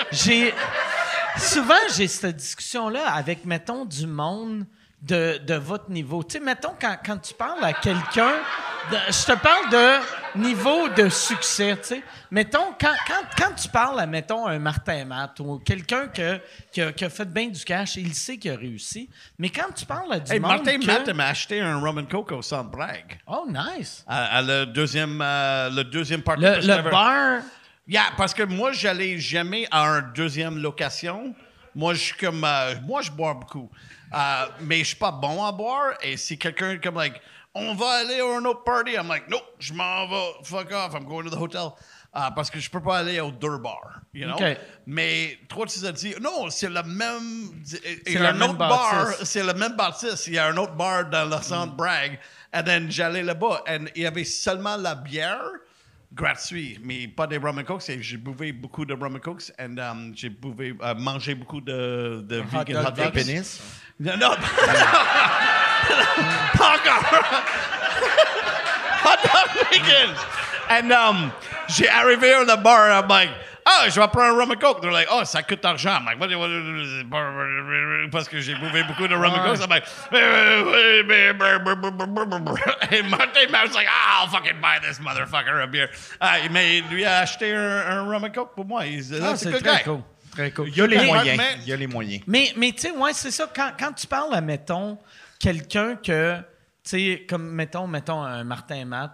j'ai, 0.10 0.54
souvent, 1.38 1.74
j'ai 1.98 2.08
cette 2.08 2.38
discussion-là 2.38 3.12
avec, 3.14 3.44
mettons, 3.44 3.84
du 3.84 4.08
monde 4.08 4.66
de, 5.02 5.38
de 5.46 5.54
votre 5.56 5.90
niveau. 5.92 6.24
Tu 6.24 6.34
sais, 6.38 6.40
mettons, 6.44 6.74
quand, 6.80 6.98
quand 7.06 7.18
tu 7.18 7.34
parles 7.34 7.64
à 7.64 7.74
quelqu'un, 7.74 8.34
je 8.92 9.26
te 9.26 9.38
parle 9.38 9.70
de 9.70 10.40
niveau 10.40 10.90
de 10.90 11.08
succès, 11.10 11.78
tu 11.78 11.88
sais. 11.90 12.04
Mettons, 12.32 12.74
quand, 12.80 12.94
quand, 13.08 13.24
quand 13.38 13.54
tu 13.56 13.70
parles 13.70 14.00
à, 14.00 14.06
mettons, 14.08 14.48
un 14.48 14.60
Martin 14.60 15.06
Matt 15.06 15.40
ou 15.40 15.60
quelqu'un 15.60 16.08
que, 16.08 16.40
qui, 16.72 16.82
a, 16.82 16.92
qui 16.92 17.06
a 17.06 17.10
fait 17.10 17.26
bien 17.32 17.48
du 17.48 17.64
cash, 17.64 17.96
il 17.98 18.14
sait 18.14 18.38
qu'il 18.38 18.52
a 18.52 18.56
réussi. 18.56 19.10
Mais 19.38 19.50
quand 19.50 19.72
tu 19.76 19.86
parles 19.86 20.12
à 20.14 20.20
du 20.20 20.32
Hey, 20.32 20.40
monde 20.40 20.52
Martin 20.52 20.80
que- 20.80 20.86
Matt 20.86 21.10
m'a 21.10 21.28
acheté 21.28 21.62
un 21.62 21.80
coke 22.04 22.32
au 22.32 22.42
Centre 22.42 22.70
Bragg. 22.72 23.20
Oh, 23.28 23.48
nice. 23.48 24.04
À, 24.08 24.38
à 24.38 24.42
le 24.42 24.66
deuxième, 24.66 25.20
euh, 25.22 25.70
le 25.70 25.84
deuxième 25.84 26.22
party. 26.22 26.42
Le, 26.44 26.90
bar... 26.90 27.42
Yeah, 27.88 28.04
parce 28.18 28.34
que 28.34 28.44
moi, 28.44 28.74
j'allais 28.74 29.18
jamais 29.18 29.66
à 29.72 29.86
une 29.86 30.12
deuxième 30.14 30.58
location. 30.58 31.34
Moi, 31.74 31.94
je 31.94 32.14
comme. 32.20 32.44
euh, 32.44 32.74
moi, 32.84 33.02
je 33.02 33.12
bois 33.12 33.34
beaucoup. 33.34 33.70
Euh, 34.14 34.46
mais 34.62 34.80
je 34.80 34.86
suis 34.86 34.96
pas 34.96 35.12
bon 35.12 35.44
à 35.44 35.52
boire. 35.52 35.94
Et 36.02 36.18
si 36.18 36.38
quelqu'un 36.38 36.72
est 36.72 36.84
comme, 36.84 36.96
like, 36.96 37.22
on 37.54 37.74
va 37.74 37.90
aller 37.90 38.20
à 38.20 38.26
un 38.26 38.46
autre 38.46 38.64
party, 38.64 38.94
I'm 38.94 39.08
like, 39.08 39.28
nope, 39.30 39.44
je 39.60 39.74
m'en 39.74 40.08
vais. 40.08 40.34
Fuck 40.44 40.72
off, 40.72 40.94
I'm 40.94 41.06
going 41.06 41.24
to 41.24 41.30
the 41.30 41.40
hotel. 41.40 41.74
Euh, 42.16 42.32
parce 42.36 42.50
que 42.50 42.60
je 42.60 42.70
peux 42.70 42.82
pas 42.82 43.00
aller 43.00 43.20
au 43.20 43.32
deux 43.32 43.58
bar, 43.58 44.02
you 44.14 44.26
know? 44.26 44.36
OK. 44.36 44.58
Mais 44.88 45.38
toi, 45.50 45.66
tu 45.68 45.86
as 45.86 45.92
dit, 45.92 46.16
non, 46.22 46.50
c'est 46.50 46.70
le 46.70 46.82
même. 46.84 47.64
C'est 47.64 48.18
un 48.18 48.34
même 48.34 48.54
bar, 48.54 49.14
c'est 49.24 49.44
le 49.44 49.54
même 49.54 49.76
bâtisse. 49.76 50.26
Il 50.28 50.34
y 50.34 50.38
a 50.40 50.48
un 50.48 50.58
autre 50.58 50.74
bar 50.74 51.10
dans 51.10 51.26
le 51.26 51.42
centre 51.44 51.74
Bragg. 51.74 52.18
Et 52.54 52.64
then 52.64 52.90
j'allais 52.90 53.24
là-bas. 53.24 53.64
Et 53.68 53.80
il 53.96 54.02
y 54.04 54.06
avait 54.08 54.24
seulement 54.24 54.78
la 54.78 54.96
bière 54.96 55.44
gratuit, 56.14 56.80
mais 56.84 57.08
pas 57.08 57.28
des 57.28 57.38
rum 57.38 57.58
and 57.60 57.64
cokes. 57.64 57.90
Et 57.90 58.02
J'ai 58.02 58.18
bouvé 58.18 58.52
beaucoup 58.52 58.86
de 58.86 58.94
rum 58.94 59.16
and 59.16 59.20
cokes 59.20 59.52
et 59.58 59.64
um, 59.80 60.12
j'ai 60.16 60.30
bouvé, 60.30 60.76
euh, 60.82 60.96
mangé 60.96 61.36
beaucoup 61.36 61.62
de, 61.62 62.22
de 62.28 62.38
vegan 62.38 62.86
hot 62.86 62.92
dogs. 62.92 63.12
pénis? 63.12 63.62
Non, 64.00 64.18
non. 64.18 64.32
pas 66.58 66.76
encore. 66.76 67.04
hot 69.06 69.18
dog 69.24 69.50
vegan. 69.72 70.10
And 70.70 70.92
um, 70.92 71.32
j'ai 71.70 71.88
arrivé 71.88 72.34
à 72.34 72.44
le 72.44 72.58
bar, 72.62 72.90
I'm 72.92 73.08
like, 73.08 73.30
oh, 73.68 73.84
je 73.90 74.00
vais 74.00 74.08
prendre 74.08 74.34
un 74.34 74.40
rum 74.40 74.52
and 74.52 74.56
coke. 74.60 74.82
They're 74.82 74.92
like, 74.92 75.08
oh, 75.12 75.24
ça 75.26 75.44
coûte 75.44 75.62
d'argent. 75.62 75.92
I'm 76.00 76.06
like, 76.06 76.20
what, 76.20 76.28
what- 76.30 78.10
parce 78.12 78.28
que 78.30 78.40
j'ai 78.40 78.56
bouffé 78.56 78.84
beaucoup 78.84 79.08
de 79.08 79.14
rum 79.16 79.34
and 79.34 79.44
coke. 79.46 79.60
I'm 79.62 79.70
like, 79.70 79.84
et 82.92 83.04
Martin 83.04 83.48
I 83.54 83.64
was 83.66 83.74
like, 83.74 83.88
ah, 83.90 84.22
I'll 84.24 84.30
fucking 84.30 84.60
buy 84.62 84.80
this 84.80 85.00
motherfucker 85.00 85.62
a 85.64 85.68
beer. 85.68 85.90
Ah, 86.20 86.38
mais 86.52 86.82
lui 86.90 87.06
a 87.06 87.20
acheté 87.20 87.54
un, 87.54 87.86
un 87.88 88.04
rum 88.06 88.24
and 88.24 88.32
coke 88.34 88.56
pour 88.56 88.66
moi. 88.66 88.82
Ah, 88.84 89.20
that's 89.20 89.46
a 89.46 89.52
c'est 89.52 89.52
très 89.62 89.78
guy. 89.78 89.84
cool. 89.84 90.02
Très 90.32 90.52
cool. 90.52 90.68
Il 90.70 90.78
y 90.78 90.82
a 90.82 90.88
les 90.88 90.98
Mais- 90.98 91.06
moyens. 91.06 91.38
mais- 91.38 91.58
Il 91.64 91.68
y 91.70 91.74
a 91.74 91.76
les 91.76 91.88
moyens. 91.88 92.24
Mais, 92.28 92.54
mais 92.56 92.72
tu 92.72 92.82
sais, 92.82 92.92
ouais, 92.92 93.14
c'est 93.14 93.32
ça. 93.32 93.50
Quand, 93.56 93.72
quand 93.80 93.94
tu 93.94 94.06
parles 94.08 94.34
à, 94.36 94.42
mettons, 94.42 94.98
quelqu'un 95.40 95.96
que, 95.96 96.36
tu 96.38 96.44
sais, 96.84 97.26
comme, 97.28 97.50
mettons, 97.52 97.88
mettons, 97.88 98.22
un 98.24 98.44
Martin 98.44 98.86
Matt, 98.86 99.12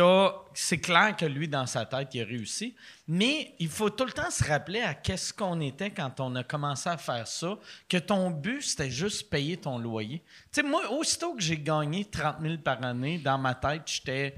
a, 0.00 0.32
c'est 0.54 0.78
clair 0.78 1.16
que 1.16 1.24
lui, 1.24 1.48
dans 1.48 1.66
sa 1.66 1.84
tête, 1.86 2.08
il 2.14 2.22
a 2.22 2.24
réussi, 2.24 2.74
mais 3.08 3.54
il 3.58 3.68
faut 3.68 3.90
tout 3.90 4.04
le 4.04 4.12
temps 4.12 4.30
se 4.30 4.44
rappeler 4.44 4.80
à 4.80 4.94
qu'est-ce 4.94 5.32
qu'on 5.32 5.60
était 5.60 5.90
quand 5.90 6.20
on 6.20 6.34
a 6.36 6.44
commencé 6.44 6.88
à 6.88 6.96
faire 6.96 7.26
ça, 7.26 7.58
que 7.88 7.96
ton 7.96 8.30
but, 8.30 8.62
c'était 8.62 8.90
juste 8.90 9.30
payer 9.30 9.56
ton 9.56 9.78
loyer. 9.78 10.22
Tu 10.52 10.60
sais, 10.60 10.62
moi, 10.62 10.90
aussitôt 10.90 11.34
que 11.34 11.42
j'ai 11.42 11.58
gagné 11.58 12.04
30 12.04 12.36
000 12.40 12.56
par 12.58 12.82
année, 12.84 13.18
dans 13.18 13.38
ma 13.38 13.54
tête, 13.54 13.82
j'étais... 13.86 14.36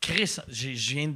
Chris, 0.00 0.36
je 0.48 0.68
viens 0.68 1.12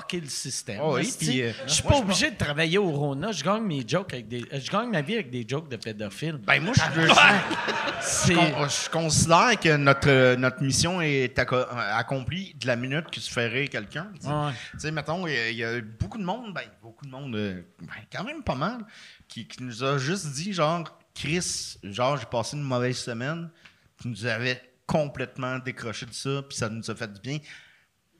fucker 0.00 0.20
le 0.20 0.28
système. 0.28 0.80
Oh 0.82 0.94
oui, 0.96 1.12
puis, 1.18 1.42
euh, 1.42 1.52
je 1.66 1.72
suis 1.74 1.82
pas 1.82 1.98
obligé 1.98 2.30
de 2.30 2.36
travailler 2.36 2.78
au 2.78 2.90
Rona. 2.90 3.32
Je 3.32 3.44
gagne 3.44 3.62
mes 3.62 3.84
jokes 3.86 4.12
avec 4.12 4.28
des. 4.28 4.44
Je 4.52 4.70
gagne 4.70 4.90
ma 4.90 5.02
vie 5.02 5.14
avec 5.14 5.30
des 5.30 5.44
jokes 5.48 5.68
de 5.70 5.76
pédophiles. 5.76 6.38
Ben 6.46 6.60
moi, 6.62 6.74
je 6.76 7.00
veux. 7.00 7.08
Con- 7.08 8.68
Je 8.68 8.90
considère 8.90 9.58
que 9.60 9.76
notre, 9.76 10.08
euh, 10.08 10.36
notre 10.36 10.62
mission 10.62 11.00
est 11.00 11.36
acco- 11.38 11.66
accomplie 11.70 12.54
de 12.54 12.66
la 12.66 12.76
minute 12.76 13.06
que 13.10 13.20
tu 13.20 13.30
fais 13.32 13.46
rire 13.46 13.68
quelqu'un. 13.70 14.08
tu 14.14 14.26
sais. 14.26 14.32
Ouais. 14.32 14.52
Tu 14.80 14.90
mettons, 14.90 15.26
il 15.26 15.34
y 15.34 15.36
a- 15.38 15.50
il 15.50 15.56
y, 15.56 15.64
a 15.64 15.80
beaucoup 15.80 16.18
de 16.18 16.24
monde, 16.24 16.52
ben, 16.54 16.62
beaucoup 16.82 17.04
de 17.04 17.10
monde, 17.10 17.34
euh, 17.36 17.62
ben, 17.80 17.88
quand 18.12 18.24
même 18.24 18.42
pas 18.42 18.54
mal, 18.54 18.78
qui, 19.28 19.46
qui 19.46 19.62
nous 19.62 19.82
a 19.84 19.98
juste 19.98 20.26
dit, 20.32 20.52
genre, 20.52 20.84
Chris, 21.14 21.76
genre, 21.82 22.16
j'ai 22.16 22.26
passé 22.26 22.56
une 22.56 22.62
mauvaise 22.62 22.98
semaine, 22.98 23.48
qui 24.00 24.08
nous 24.08 24.26
avait 24.26 24.60
complètement 24.86 25.58
décroché 25.58 26.04
de 26.06 26.12
ça, 26.12 26.42
puis 26.48 26.56
ça 26.58 26.68
nous 26.68 26.90
a 26.90 26.94
fait 26.94 27.10
du 27.12 27.20
bien. 27.20 27.38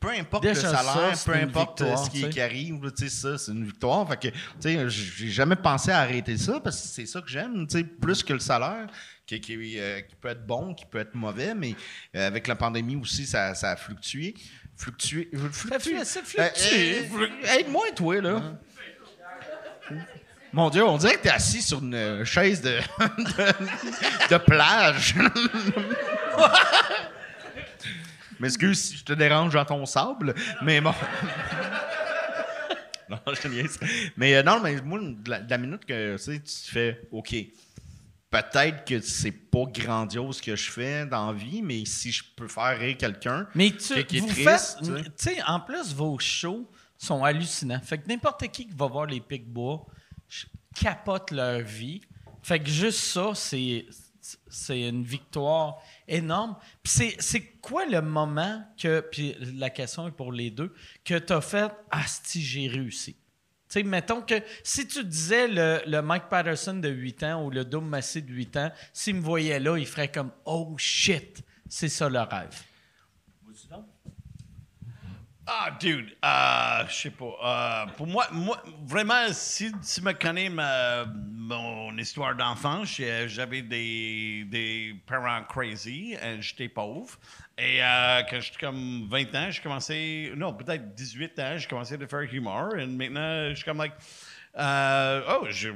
Peu 0.04 0.10
importe 0.10 0.42
Déjà 0.42 0.70
le 0.70 0.76
salaire, 0.76 1.16
ça, 1.16 1.32
peu 1.32 1.38
importe 1.38 1.80
euh, 1.80 1.84
victoire, 1.84 2.04
ce 2.04 2.10
qui, 2.10 2.28
qui 2.28 2.40
arrive, 2.40 2.92
ça, 3.08 3.38
c'est 3.38 3.52
une 3.52 3.64
victoire. 3.64 4.06
Fait 4.06 4.16
que, 4.16 4.28
tu 4.28 4.36
sais, 4.60 4.88
j'ai 4.88 5.30
jamais 5.30 5.56
pensé 5.56 5.90
à 5.90 6.00
arrêter 6.00 6.36
ça 6.36 6.60
parce 6.60 6.82
que 6.82 6.88
c'est 6.88 7.06
ça 7.06 7.22
que 7.22 7.28
j'aime, 7.28 7.66
tu 7.66 7.78
sais, 7.78 7.84
plus 7.84 8.22
que 8.22 8.34
le 8.34 8.38
salaire, 8.38 8.86
qui, 9.26 9.40
qui, 9.40 9.80
euh, 9.80 10.02
qui 10.02 10.14
peut 10.16 10.28
être 10.28 10.46
bon, 10.46 10.74
qui 10.74 10.84
peut 10.84 10.98
être 10.98 11.14
mauvais, 11.14 11.54
mais 11.54 11.74
euh, 12.14 12.26
avec 12.26 12.46
la 12.46 12.54
pandémie 12.54 12.96
aussi, 12.96 13.24
ça, 13.24 13.54
ça 13.54 13.70
a 13.70 13.76
fluctué. 13.76 14.34
Fluctué. 14.76 15.30
fluctué. 15.52 16.04
ça 16.04 16.20
fluctue. 16.22 17.14
Euh, 17.14 17.58
Aide-moi, 17.58 17.86
toi, 17.96 18.20
là. 18.20 18.42
Mon 20.52 20.68
Dieu, 20.68 20.84
on 20.84 20.98
dirait 20.98 21.14
que 21.14 21.22
t'es 21.22 21.30
assis 21.30 21.62
sur 21.62 21.78
une 21.78 22.24
chaise 22.24 22.60
de, 22.60 22.78
de, 22.98 24.34
de 24.34 24.36
plage. 24.36 25.14
M'excuse 28.44 28.78
si 28.78 28.96
je 28.98 29.04
te 29.04 29.14
dérange 29.14 29.54
dans 29.54 29.64
ton 29.64 29.86
sable, 29.86 30.34
mais 30.62 30.78
bon. 30.82 30.92
non, 33.08 33.18
je 33.34 33.40
te 33.40 33.48
niaise. 33.48 33.80
Mais 34.18 34.34
euh, 34.36 34.42
non, 34.42 34.60
mais 34.60 34.78
moi, 34.82 34.98
de 35.00 35.30
la, 35.30 35.40
de 35.40 35.48
la 35.50 35.56
minute 35.56 35.86
que 35.86 36.16
tu 36.16 36.22
sais, 36.22 36.40
tu 36.40 36.70
fais 36.70 37.00
OK, 37.10 37.34
peut-être 38.30 38.84
que 38.84 39.00
c'est 39.00 39.30
pas 39.32 39.64
grandiose 39.68 40.36
ce 40.36 40.42
que 40.42 40.56
je 40.56 40.70
fais 40.70 41.06
dans 41.06 41.32
la 41.32 41.38
vie, 41.38 41.62
mais 41.62 41.86
si 41.86 42.12
je 42.12 42.22
peux 42.36 42.46
faire 42.48 42.78
rire 42.78 42.98
quelqu'un 42.98 43.46
Mais 43.54 43.70
tu, 43.70 44.04
qui, 44.04 44.18
est 44.18 44.20
vous 44.20 44.26
triste, 44.28 44.44
faites, 44.44 44.76
tu 44.80 44.84
sais. 44.84 45.02
tu 45.04 45.10
sais, 45.36 45.42
en 45.46 45.60
plus, 45.60 45.94
vos 45.94 46.18
shows 46.18 46.70
sont 46.98 47.24
hallucinants. 47.24 47.80
Fait 47.82 47.96
que 47.96 48.06
n'importe 48.08 48.46
qui 48.48 48.66
qui 48.66 48.74
va 48.76 48.86
voir 48.88 49.06
les 49.06 49.20
Pics-Bois 49.20 49.86
je- 50.28 50.44
capote 50.78 51.30
leur 51.30 51.60
vie. 51.60 52.02
Fait 52.42 52.58
que 52.60 52.68
juste 52.68 52.98
ça, 53.00 53.30
c'est, 53.34 53.86
c'est 54.48 54.86
une 54.88 55.04
victoire 55.04 55.78
énorme. 56.08 56.56
Puis 56.82 57.14
c'est, 57.18 57.42
quoi 57.60 57.86
le 57.86 58.00
moment 58.02 58.62
que, 58.80 59.00
puis 59.00 59.36
la 59.56 59.70
question 59.70 60.08
est 60.08 60.12
pour 60.12 60.32
les 60.32 60.50
deux, 60.50 60.72
que 61.04 61.18
tu 61.18 61.32
as 61.32 61.40
fait 61.40 61.70
«Asti, 61.90 62.42
j'ai 62.42 62.68
réussi». 62.68 63.16
Tu 63.68 63.80
sais, 63.80 63.82
mettons 63.82 64.20
que 64.20 64.34
si 64.62 64.86
tu 64.86 65.04
disais 65.04 65.48
le, 65.48 65.80
le 65.86 66.02
Mike 66.02 66.28
Patterson 66.28 66.74
de 66.74 66.88
8 66.88 67.22
ans 67.24 67.44
ou 67.44 67.50
le 67.50 67.64
Dom 67.64 67.88
Massé 67.88 68.20
de 68.20 68.30
8 68.30 68.56
ans, 68.58 68.72
s'il 68.92 69.16
me 69.16 69.20
voyait 69.20 69.58
là, 69.58 69.76
il 69.78 69.86
ferait 69.86 70.10
comme 70.10 70.30
Oh 70.44 70.74
shit, 70.76 71.42
c'est 71.68 71.88
ça 71.88 72.08
le 72.08 72.20
rêve. 72.20 72.62
Ah, 75.46 75.70
dude, 75.78 76.16
euh, 76.24 76.86
je 76.88 76.94
sais 76.94 77.10
pas. 77.10 77.24
euh, 77.44 77.86
pour 77.98 78.06
moi, 78.06 78.26
moi, 78.32 78.62
vraiment, 78.86 79.26
si 79.32 79.70
tu 79.72 80.00
me 80.00 80.12
connais 80.12 80.48
ma, 80.48 81.04
mon 81.04 81.94
histoire 81.98 82.34
d'enfance, 82.34 82.98
j'avais 83.26 83.60
des, 83.60 84.44
des 84.48 84.94
parents 85.06 85.42
crazy, 85.44 86.14
et 86.14 86.40
j'étais 86.40 86.68
pauvre. 86.68 87.18
Et 87.58 87.82
euh, 87.84 88.22
quand 88.30 88.40
j'étais 88.40 88.58
comme 88.58 89.06
20 89.10 89.34
ans, 89.34 89.50
j'ai 89.50 89.60
commencé, 89.62 90.32
non, 90.34 90.54
peut-être 90.54 90.94
18 90.94 91.38
ans, 91.38 91.58
j'ai 91.58 91.68
commencé 91.68 91.94
à 92.02 92.06
faire 92.08 92.20
humour. 92.34 92.74
Et 92.78 92.86
maintenant, 92.86 93.50
je 93.50 93.54
suis 93.56 93.64
comme, 93.64 93.78
like, 93.78 93.92
euh, 94.56 95.20
oh, 95.30 95.46
je 95.50 95.70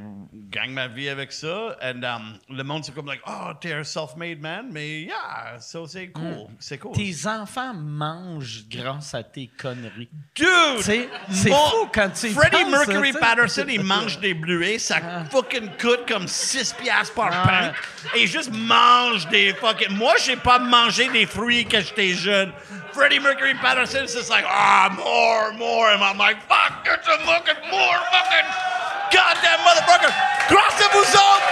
gagne 0.50 0.70
ma 0.70 0.86
vie 0.86 1.08
avec 1.08 1.32
ça. 1.32 1.76
Et 1.82 2.04
um, 2.04 2.38
le 2.48 2.62
monde, 2.62 2.84
c'est 2.84 2.94
comme, 2.94 3.06
like, 3.06 3.22
oh, 3.26 3.50
t'es 3.60 3.72
un 3.72 3.82
self-made 3.82 4.40
man. 4.40 4.68
Mais 4.70 5.00
yeah, 5.00 5.58
ça, 5.58 5.80
c'est 5.88 6.08
cool. 6.08 6.46
C'est 6.60 6.78
cool. 6.78 6.92
Tes 6.92 7.26
enfants 7.26 7.74
mangent 7.74 8.66
grâce 8.70 9.14
à 9.14 9.24
tes 9.24 9.50
conneries. 9.58 10.08
Dude! 10.34 10.80
C'est 10.80 11.08
fou 11.50 11.88
quand 11.92 12.10
tu 12.10 12.30
Freddie 12.30 12.62
penses, 12.62 12.86
Mercury. 12.86 13.12
Patterson, 13.12 13.66
il 13.68 13.82
mange 13.82 14.20
des 14.20 14.34
bleuets, 14.34 14.78
ça 14.78 15.24
fucking 15.30 15.70
coûte 15.80 16.06
comme 16.06 16.28
6 16.28 16.74
piastres 16.74 17.14
par 17.14 17.30
pain. 17.42 17.72
Et 18.14 18.22
il 18.22 18.28
juste 18.28 18.52
mange 18.52 19.28
des 19.28 19.54
fucking. 19.54 19.96
Moi, 19.96 20.14
j'ai 20.24 20.36
pas 20.36 20.60
mangé 20.60 21.08
des 21.08 21.26
fruits 21.26 21.64
quand 21.64 21.80
j'étais 21.80 22.14
jeune. 22.14 22.52
Freddie 22.92 23.18
Mercury 23.18 23.54
Patterson, 23.54 24.04
c'est 24.06 24.28
like, 24.28 24.44
ah, 24.48 24.88
more, 24.94 25.52
more. 25.58 25.88
And 25.88 26.02
I'm 26.02 26.18
like, 26.18 26.38
fuck, 26.48 26.84
get 26.84 27.04
some 27.04 27.20
fucking 27.26 27.70
more 27.70 27.98
fucking 28.10 28.67
goddamn 29.10 29.60
motherfucker. 29.64 30.12
Grâce 30.48 30.80
à 30.80 30.88
vous 30.92 31.00
autres, 31.00 31.48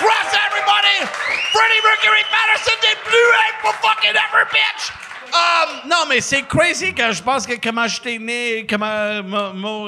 grâce 0.00 0.32
à 0.34 0.40
everybody, 0.48 0.98
Freddie 1.52 1.82
Mercury 1.84 2.24
Patterson, 2.30 2.76
des 2.82 2.96
bleuets 3.04 3.54
for 3.62 3.74
fucking 3.82 4.16
ever, 4.16 4.44
bitch. 4.52 4.92
Um, 5.32 5.88
non, 5.88 6.06
mais 6.08 6.20
c'est 6.20 6.42
crazy 6.42 6.94
quand 6.94 7.12
je 7.12 7.22
pense 7.22 7.46
que 7.46 7.54
comment 7.60 7.86
j'étais 7.88 8.18
né, 8.18 8.66
comment 8.68 9.22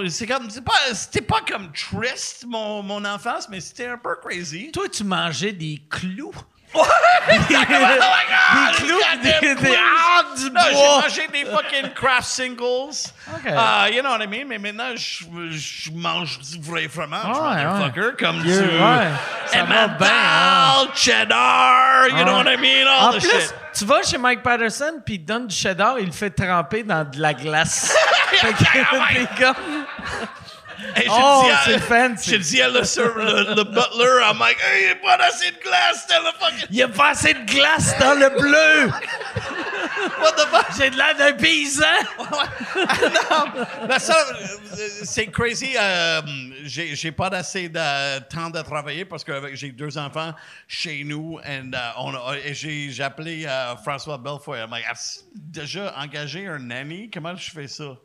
c'est 0.08 0.26
comme 0.26 0.50
c'est 0.50 0.64
pas 0.64 0.92
c'était 0.92 1.22
pas 1.22 1.40
comme 1.40 1.70
triste 1.72 2.44
mon, 2.46 2.82
mon 2.82 3.04
enfance, 3.04 3.48
mais 3.48 3.60
c'était 3.60 3.86
un 3.86 3.98
peu 3.98 4.16
crazy. 4.16 4.72
Toi, 4.72 4.88
tu 4.88 5.04
mangeais 5.04 5.52
des 5.52 5.80
clous. 5.88 6.34
Exactement. 7.30 7.88
Oh 8.00 8.10
my 8.14 8.24
God, 8.28 8.76
Des 8.80 8.86
clous, 8.86 8.98
des- 9.22 9.54
des 9.54 9.54
clous. 9.54 9.74
arbres 10.16 10.34
du 10.36 10.50
Non, 10.50 10.60
j'ai 10.68 10.74
bois. 10.74 11.00
mangé 11.02 11.28
des 11.32 11.44
fucking 11.44 11.90
craft 11.94 12.28
singles. 12.28 13.12
OK. 13.34 13.46
Uh, 13.46 13.92
you 13.92 14.00
know 14.02 14.10
what 14.10 14.22
I 14.22 14.26
mean? 14.26 14.46
Mais 14.48 14.58
maintenant, 14.58 14.94
je, 14.96 15.24
je 15.50 15.90
mange 15.92 16.38
du 16.38 16.60
vrai 16.60 16.88
fromage, 16.88 17.24
Ouais, 17.36 17.64
motherfucker, 17.64 18.16
comme 18.18 18.42
du 18.42 18.48
Yeah, 18.48 18.60
ouais. 18.62 19.08
Ça 19.46 19.62
va 19.64 19.88
bien, 19.88 20.08
hein. 20.10 20.88
Cheddar, 20.94 22.08
you 22.08 22.24
know 22.24 22.38
Ouais. 22.38 22.44
what 22.44 22.52
I 22.52 22.56
mean? 22.56 22.86
All 22.86 23.08
En 23.08 23.12
the 23.12 23.20
plus, 23.20 23.30
shit. 23.30 23.54
tu 23.74 23.84
vas 23.84 24.02
chez 24.02 24.18
Mike 24.18 24.42
Patterson, 24.42 25.00
puis 25.04 25.14
il 25.16 25.22
te 25.22 25.26
donne 25.32 25.46
du 25.46 25.54
cheddar, 25.54 25.98
il 25.98 26.06
le 26.06 26.12
fait 26.12 26.30
tremper 26.30 26.82
dans 26.82 27.04
de 27.08 27.18
la 27.20 27.34
glace. 27.34 27.94
Fait 28.28 28.52
que 28.52 28.58
t'es 28.58 29.26
comme- 29.42 29.54
Hey, 30.98 31.04
j'ai 31.04 31.10
Oh, 31.10 31.42
dit 31.44 31.50
à- 31.50 31.60
c'est 31.64 31.78
fancy. 31.80 32.30
J'ai 32.30 32.38
dit 32.38 32.62
à 32.62 32.68
le, 32.68 32.84
ser- 32.84 33.02
le, 33.16 33.54
le 33.54 33.64
butler, 33.64 34.22
I'm 34.30 34.38
like, 34.38 34.58
hey, 34.60 34.82
il 34.82 34.86
n'y 34.86 34.92
a 34.92 34.94
pas 35.16 35.24
assez 35.24 35.50
de 35.50 35.58
glace 35.62 36.06
dans 36.08 36.20
le 36.24 36.30
fucking. 36.38 36.66
Il 36.70 36.76
y 36.76 36.82
a 36.82 36.88
pas 36.88 37.10
assez 37.10 37.34
de 37.34 37.44
glace 37.44 37.98
dans 37.98 38.14
le 38.14 38.28
bleu. 38.30 38.90
What 40.20 40.32
the 40.32 40.46
fuck? 40.50 40.66
J'ai 40.78 40.90
de 40.90 40.96
l'air 40.96 41.14
d'un 41.16 41.32
paysan. 41.32 41.84
La 43.88 43.98
seule- 43.98 44.36
c'est 45.04 45.26
crazy. 45.26 45.74
euh, 45.78 46.20
j'ai 46.64 46.94
j'ai 46.94 47.12
pas 47.12 47.28
assez 47.28 47.68
de 47.68 48.18
temps 48.28 48.50
de 48.50 48.60
travailler 48.62 49.04
parce 49.04 49.24
que 49.24 49.54
j'ai 49.54 49.70
deux 49.70 49.96
enfants 49.98 50.32
chez 50.66 51.02
nous 51.04 51.38
and, 51.46 51.70
euh, 51.74 51.78
on 51.98 52.14
a- 52.14 52.36
et 52.44 52.54
j'ai 52.54 52.90
j'ai 52.90 53.02
appelé 53.02 53.44
euh, 53.46 53.76
François 53.76 54.18
Belfoy. 54.18 54.58
I'm 54.60 54.70
like, 54.70 54.84
déjà 55.34 55.94
engagé 55.98 56.46
un 56.46 56.58
nanny? 56.58 57.10
Comment 57.10 57.36
je 57.36 57.50
fais 57.50 57.68
ça? 57.68 57.96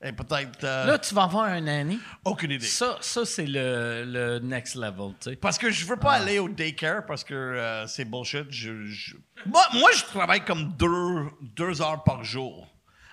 Et 0.00 0.12
peut-être. 0.12 0.62
euh, 0.62 0.86
Là, 0.86 0.98
tu 0.98 1.12
vas 1.14 1.24
avoir 1.24 1.44
un 1.46 1.60
nanny. 1.60 1.98
aucune 2.24 2.52
idée. 2.52 2.64
Ça, 2.64 2.98
ça 3.00 3.24
c'est 3.24 3.46
le, 3.46 4.04
le 4.06 4.38
next 4.38 4.76
level, 4.76 5.12
tu 5.20 5.30
sais. 5.30 5.36
Parce 5.36 5.58
que 5.58 5.70
je 5.72 5.84
veux 5.86 5.96
pas 5.96 6.12
aller 6.12 6.38
au 6.38 6.48
daycare 6.48 7.04
parce 7.04 7.24
que 7.24 7.34
euh, 7.34 7.84
c'est 7.88 8.04
bullshit. 8.04 8.46
Je, 8.50 8.84
je- 8.86 9.16
Moi, 9.44 9.62
moi, 9.74 9.90
je 9.96 10.04
travaille 10.04 10.44
comme 10.44 10.72
deux, 10.76 11.26
deux 11.42 11.82
heures 11.82 12.04
par 12.04 12.22
jour. 12.22 12.68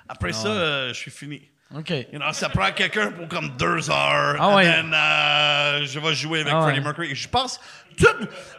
Après 0.07 0.31
ça, 0.31 0.47
euh, 0.49 0.89
je 0.89 0.93
suis 0.99 1.09
fini. 1.11 1.41
OK. 1.75 1.89
You 1.89 2.19
know, 2.19 2.31
ça 2.31 2.47
prend 2.49 2.71
quelqu'un 2.71 3.11
pour 3.11 3.27
comme 3.27 3.57
deux 3.57 3.89
heures. 3.89 4.37
Ah 4.39 4.49
and 4.49 4.55
ouais. 4.55 4.65
then, 4.65 4.93
euh, 4.93 5.85
je 5.87 5.99
vais 5.99 6.13
jouer 6.13 6.41
avec 6.41 6.53
Ah 6.53 6.61
Freddie 6.61 6.77
ouais. 6.77 6.83
Mercury. 6.83 7.15
Je 7.15 7.27
pense, 7.27 7.59
tout, 7.97 8.05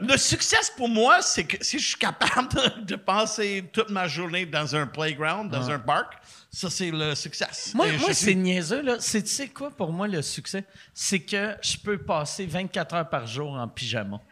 le 0.00 0.16
succès 0.16 0.56
pour 0.76 0.88
moi, 0.88 1.22
c'est 1.22 1.44
que 1.44 1.64
si 1.64 1.78
je 1.78 1.86
suis 1.86 1.96
capable 1.98 2.48
de, 2.48 2.80
de 2.84 2.96
passer 2.96 3.70
toute 3.72 3.90
ma 3.90 4.08
journée 4.08 4.44
dans 4.44 4.74
un 4.74 4.88
playground, 4.88 5.48
dans 5.52 5.70
un 5.70 5.78
parc, 5.78 6.14
ça 6.56 6.70
c'est 6.70 6.90
le 6.90 7.14
succès. 7.14 7.46
Moi, 7.74 7.86
c'est 8.12 8.34
niaiseux, 8.34 8.80
là. 8.80 8.96
C'est, 8.98 9.22
tu 9.22 9.28
sais 9.28 9.48
quoi, 9.48 9.70
pour 9.70 9.92
moi, 9.92 10.08
le 10.08 10.22
succès? 10.22 10.64
C'est 10.94 11.20
que 11.20 11.54
je 11.60 11.76
peux 11.76 11.98
passer 11.98 12.46
24 12.46 12.94
heures 12.94 13.08
par 13.10 13.26
jour 13.26 13.52
en 13.52 13.68
pyjama. 13.68 14.22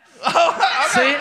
C'est... 0.88 1.18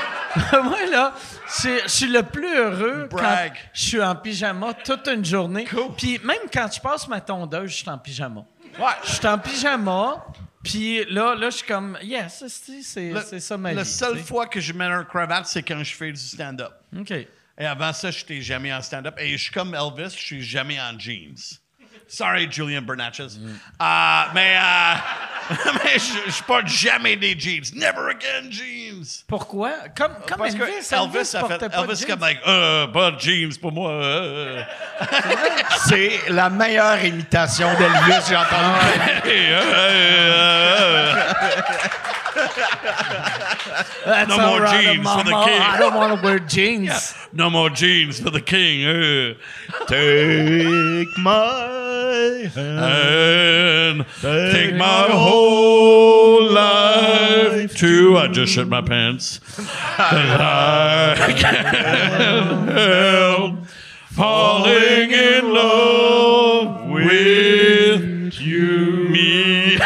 moi, 0.63 0.85
là, 0.89 1.13
je 1.61 1.81
suis 1.87 2.07
le 2.07 2.23
plus 2.23 2.55
heureux 2.55 3.09
Brag. 3.11 3.51
quand 3.51 3.59
je 3.73 3.81
suis 3.81 4.01
en 4.01 4.15
pyjama 4.15 4.73
toute 4.75 5.05
une 5.09 5.25
journée. 5.25 5.67
Puis 5.97 6.21
même 6.23 6.37
quand 6.51 6.69
je 6.73 6.79
passe 6.79 7.05
ma 7.09 7.19
tondeuse, 7.19 7.71
je 7.71 7.75
suis 7.75 7.89
en 7.89 7.97
pyjama. 7.97 8.45
Ouais. 8.79 8.85
Je 9.03 9.11
suis 9.11 9.27
en 9.27 9.37
pyjama, 9.37 10.25
puis 10.63 11.03
là, 11.09 11.35
là 11.35 11.49
je 11.49 11.57
suis 11.57 11.67
comme... 11.67 11.97
Yes, 12.01 12.45
c'est, 12.47 12.81
c'est, 12.81 13.39
ça 13.41 13.57
ma 13.57 13.73
La 13.73 13.83
vie. 13.83 13.89
seule 13.89 14.13
tu 14.13 14.19
sais. 14.19 14.25
fois 14.25 14.47
que 14.47 14.61
je 14.61 14.71
mets 14.71 14.85
un 14.85 15.03
cravate, 15.03 15.47
c'est 15.47 15.63
quand 15.63 15.83
je 15.83 15.93
fais 15.93 16.13
du 16.13 16.21
stand-up. 16.21 16.71
OK. 16.97 17.13
Et 17.57 17.65
avant 17.65 17.93
ça, 17.93 18.11
je 18.11 18.19
n'étais 18.19 18.41
jamais 18.41 18.73
en 18.73 18.81
stand-up. 18.81 19.15
Et 19.19 19.37
je 19.37 19.43
suis 19.43 19.51
comme 19.51 19.75
Elvis, 19.75 20.15
je 20.15 20.21
suis 20.23 20.41
jamais 20.43 20.79
en 20.81 20.97
jeans. 20.97 21.35
Sorry, 22.07 22.47
Julian 22.51 22.81
Bernatchez. 22.81 23.27
Mm. 23.39 23.47
Euh, 23.81 24.21
mais 24.33 24.57
euh, 24.57 24.93
mais 25.83 25.97
je, 25.97 26.31
je 26.31 26.43
porte 26.43 26.67
jamais 26.67 27.15
des 27.15 27.37
jeans. 27.39 27.63
Never 27.75 28.09
again 28.11 28.49
jeans. 28.51 29.23
Pourquoi? 29.27 29.71
Comme, 29.95 30.13
comme 30.27 30.37
Parce 30.37 30.53
que 30.55 30.63
Elvis, 30.63 30.89
Elvis, 30.91 31.35
a 31.35 31.47
fait, 31.47 31.57
pas 31.59 31.69
de 31.69 31.73
Elvis 31.75 31.95
jeans. 31.99 32.07
comme 32.09 32.19
like, 32.19 32.39
euh, 32.45 32.87
pas 32.87 33.11
de 33.11 33.19
jeans 33.19 33.57
pour 33.59 33.71
moi. 33.71 33.91
euh. 33.91 34.63
C'est 35.87 36.19
la 36.29 36.49
meilleure 36.49 37.01
imitation 37.03 37.73
d'Elvis 37.75 38.19
que 38.19 38.27
j'ai 38.29 38.35
entendue. 38.35 39.23
That's 44.05 44.29
No 44.29 44.37
more 44.37 44.61
right, 44.61 44.83
jeans 44.83 45.07
for 45.07 45.23
the 45.23 45.31
king. 45.45 45.61
I 45.61 45.77
don't 45.79 45.93
want 45.95 46.19
to 46.19 46.25
wear 46.25 46.39
jeans. 46.39 47.13
no 47.33 47.49
more 47.49 47.69
jeans 47.69 48.19
for 48.19 48.29
the 48.29 48.41
king. 48.41 48.85
euh. 48.85 49.33
Take 49.87 51.07
my 51.19 52.49
hand. 52.53 54.05
And 54.23 54.51
take 54.51 54.75
my 54.75 55.07
whole 55.11 56.43
life 56.51 57.75
too. 57.75 58.17
I 58.17 58.27
just 58.27 58.53
shit 58.53 58.67
my 58.67 58.81
pants. 58.81 59.39
I 59.97 61.33
can't 61.37 62.69
help 62.69 63.65
falling 64.11 65.11
in 65.11 65.53
love 65.53 66.89
with 66.89 68.39
you. 68.39 69.07
Me. 69.09 69.77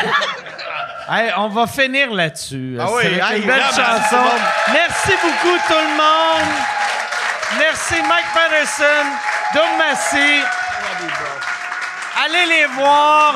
Hey, 1.09 1.31
on 1.37 1.47
va 1.49 1.67
finir 1.67 2.11
là-dessus. 2.11 2.77
Ah 2.79 2.85
oui, 2.91 3.03
C'est 3.03 3.13
hey, 3.35 3.41
une 3.41 3.47
belle 3.47 3.59
là, 3.59 3.69
chanson. 3.69 4.23
le. 4.23 4.73
Merci 4.73 5.11
beaucoup 5.21 5.57
tout 5.67 5.73
le 5.73 5.95
monde. 5.95 6.53
Merci 7.59 7.95
Mike 8.01 8.25
Patterson, 8.33 9.05
Doug 9.53 9.77
Massey. 9.77 10.41
Allez 12.25 12.45
les 12.45 12.65
voir. 12.65 13.35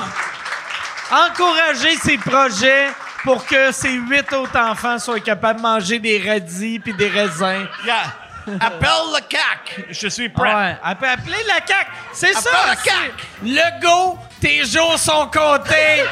Encouragez 1.11 1.95
ces 1.97 2.17
projets 2.17 2.89
pour 3.23 3.45
que 3.45 3.71
ces 3.71 3.91
huit 3.93 4.31
autres 4.33 4.57
enfants 4.59 4.97
soient 4.99 5.19
capables 5.19 5.59
de 5.59 5.63
manger 5.63 5.99
des 5.99 6.21
radis 6.27 6.79
puis 6.79 6.93
des 6.93 7.07
raisins. 7.09 7.67
Yeah. 7.85 8.03
Appelle 8.59 8.89
le 9.15 9.21
CAC. 9.29 9.85
Je 9.91 10.07
suis 10.07 10.29
prêt. 10.29 10.53
Ouais, 10.53 10.77
appeler 10.83 11.43
la 11.47 11.65
CAQ. 11.65 11.87
C'est 12.11 12.33
ça. 12.33 12.49
C'est- 12.83 12.89
CAQ. 12.89 13.13
Le 13.43 13.81
go, 13.81 14.17
tes 14.41 14.65
jours 14.65 14.97
sont 14.97 15.27
comptés. 15.27 16.03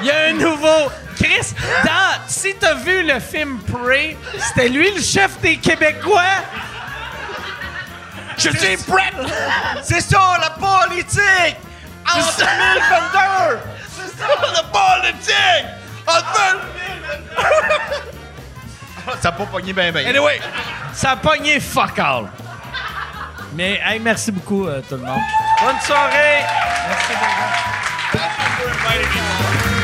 Il 0.00 0.06
y 0.06 0.10
a 0.10 0.26
un 0.28 0.32
nouveau. 0.32 0.90
Chris, 1.16 1.54
dans, 1.84 2.20
si 2.26 2.54
t'as 2.54 2.74
vu 2.74 3.02
le 3.02 3.20
film 3.20 3.58
Prey, 3.60 4.16
c'était 4.38 4.68
lui 4.68 4.90
le 4.90 5.00
chef 5.02 5.38
des 5.40 5.58
Québécois. 5.58 6.22
Je 8.38 8.48
suis 8.48 8.76
prêt. 8.78 9.12
C'est 9.82 10.00
ça, 10.00 10.38
la 10.40 10.50
politique! 10.50 11.56
En 12.10 12.18
2022! 12.38 13.60
C'est 13.94 14.18
ça, 14.18 14.28
le 14.40 14.62
politique. 14.72 15.66
En 16.06 16.20
2022. 17.36 18.10
Ça 19.20 19.30
n'a 19.30 19.32
pas 19.32 19.44
pogné 19.44 19.72
bien, 19.74 19.92
bien. 19.92 20.08
Anyway. 20.08 20.40
Ça 20.94 21.10
a 21.10 21.16
pogné 21.16 21.60
fuck 21.60 21.98
all. 21.98 22.30
Mais 23.54 23.80
hey, 23.84 23.98
merci 24.00 24.30
beaucoup 24.32 24.66
euh, 24.66 24.80
tout 24.88 24.96
le 24.96 25.02
monde. 25.02 25.20
Bonne 25.62 25.80
soirée. 25.80 26.44
Merci 26.88 27.12
beaucoup. 28.14 29.79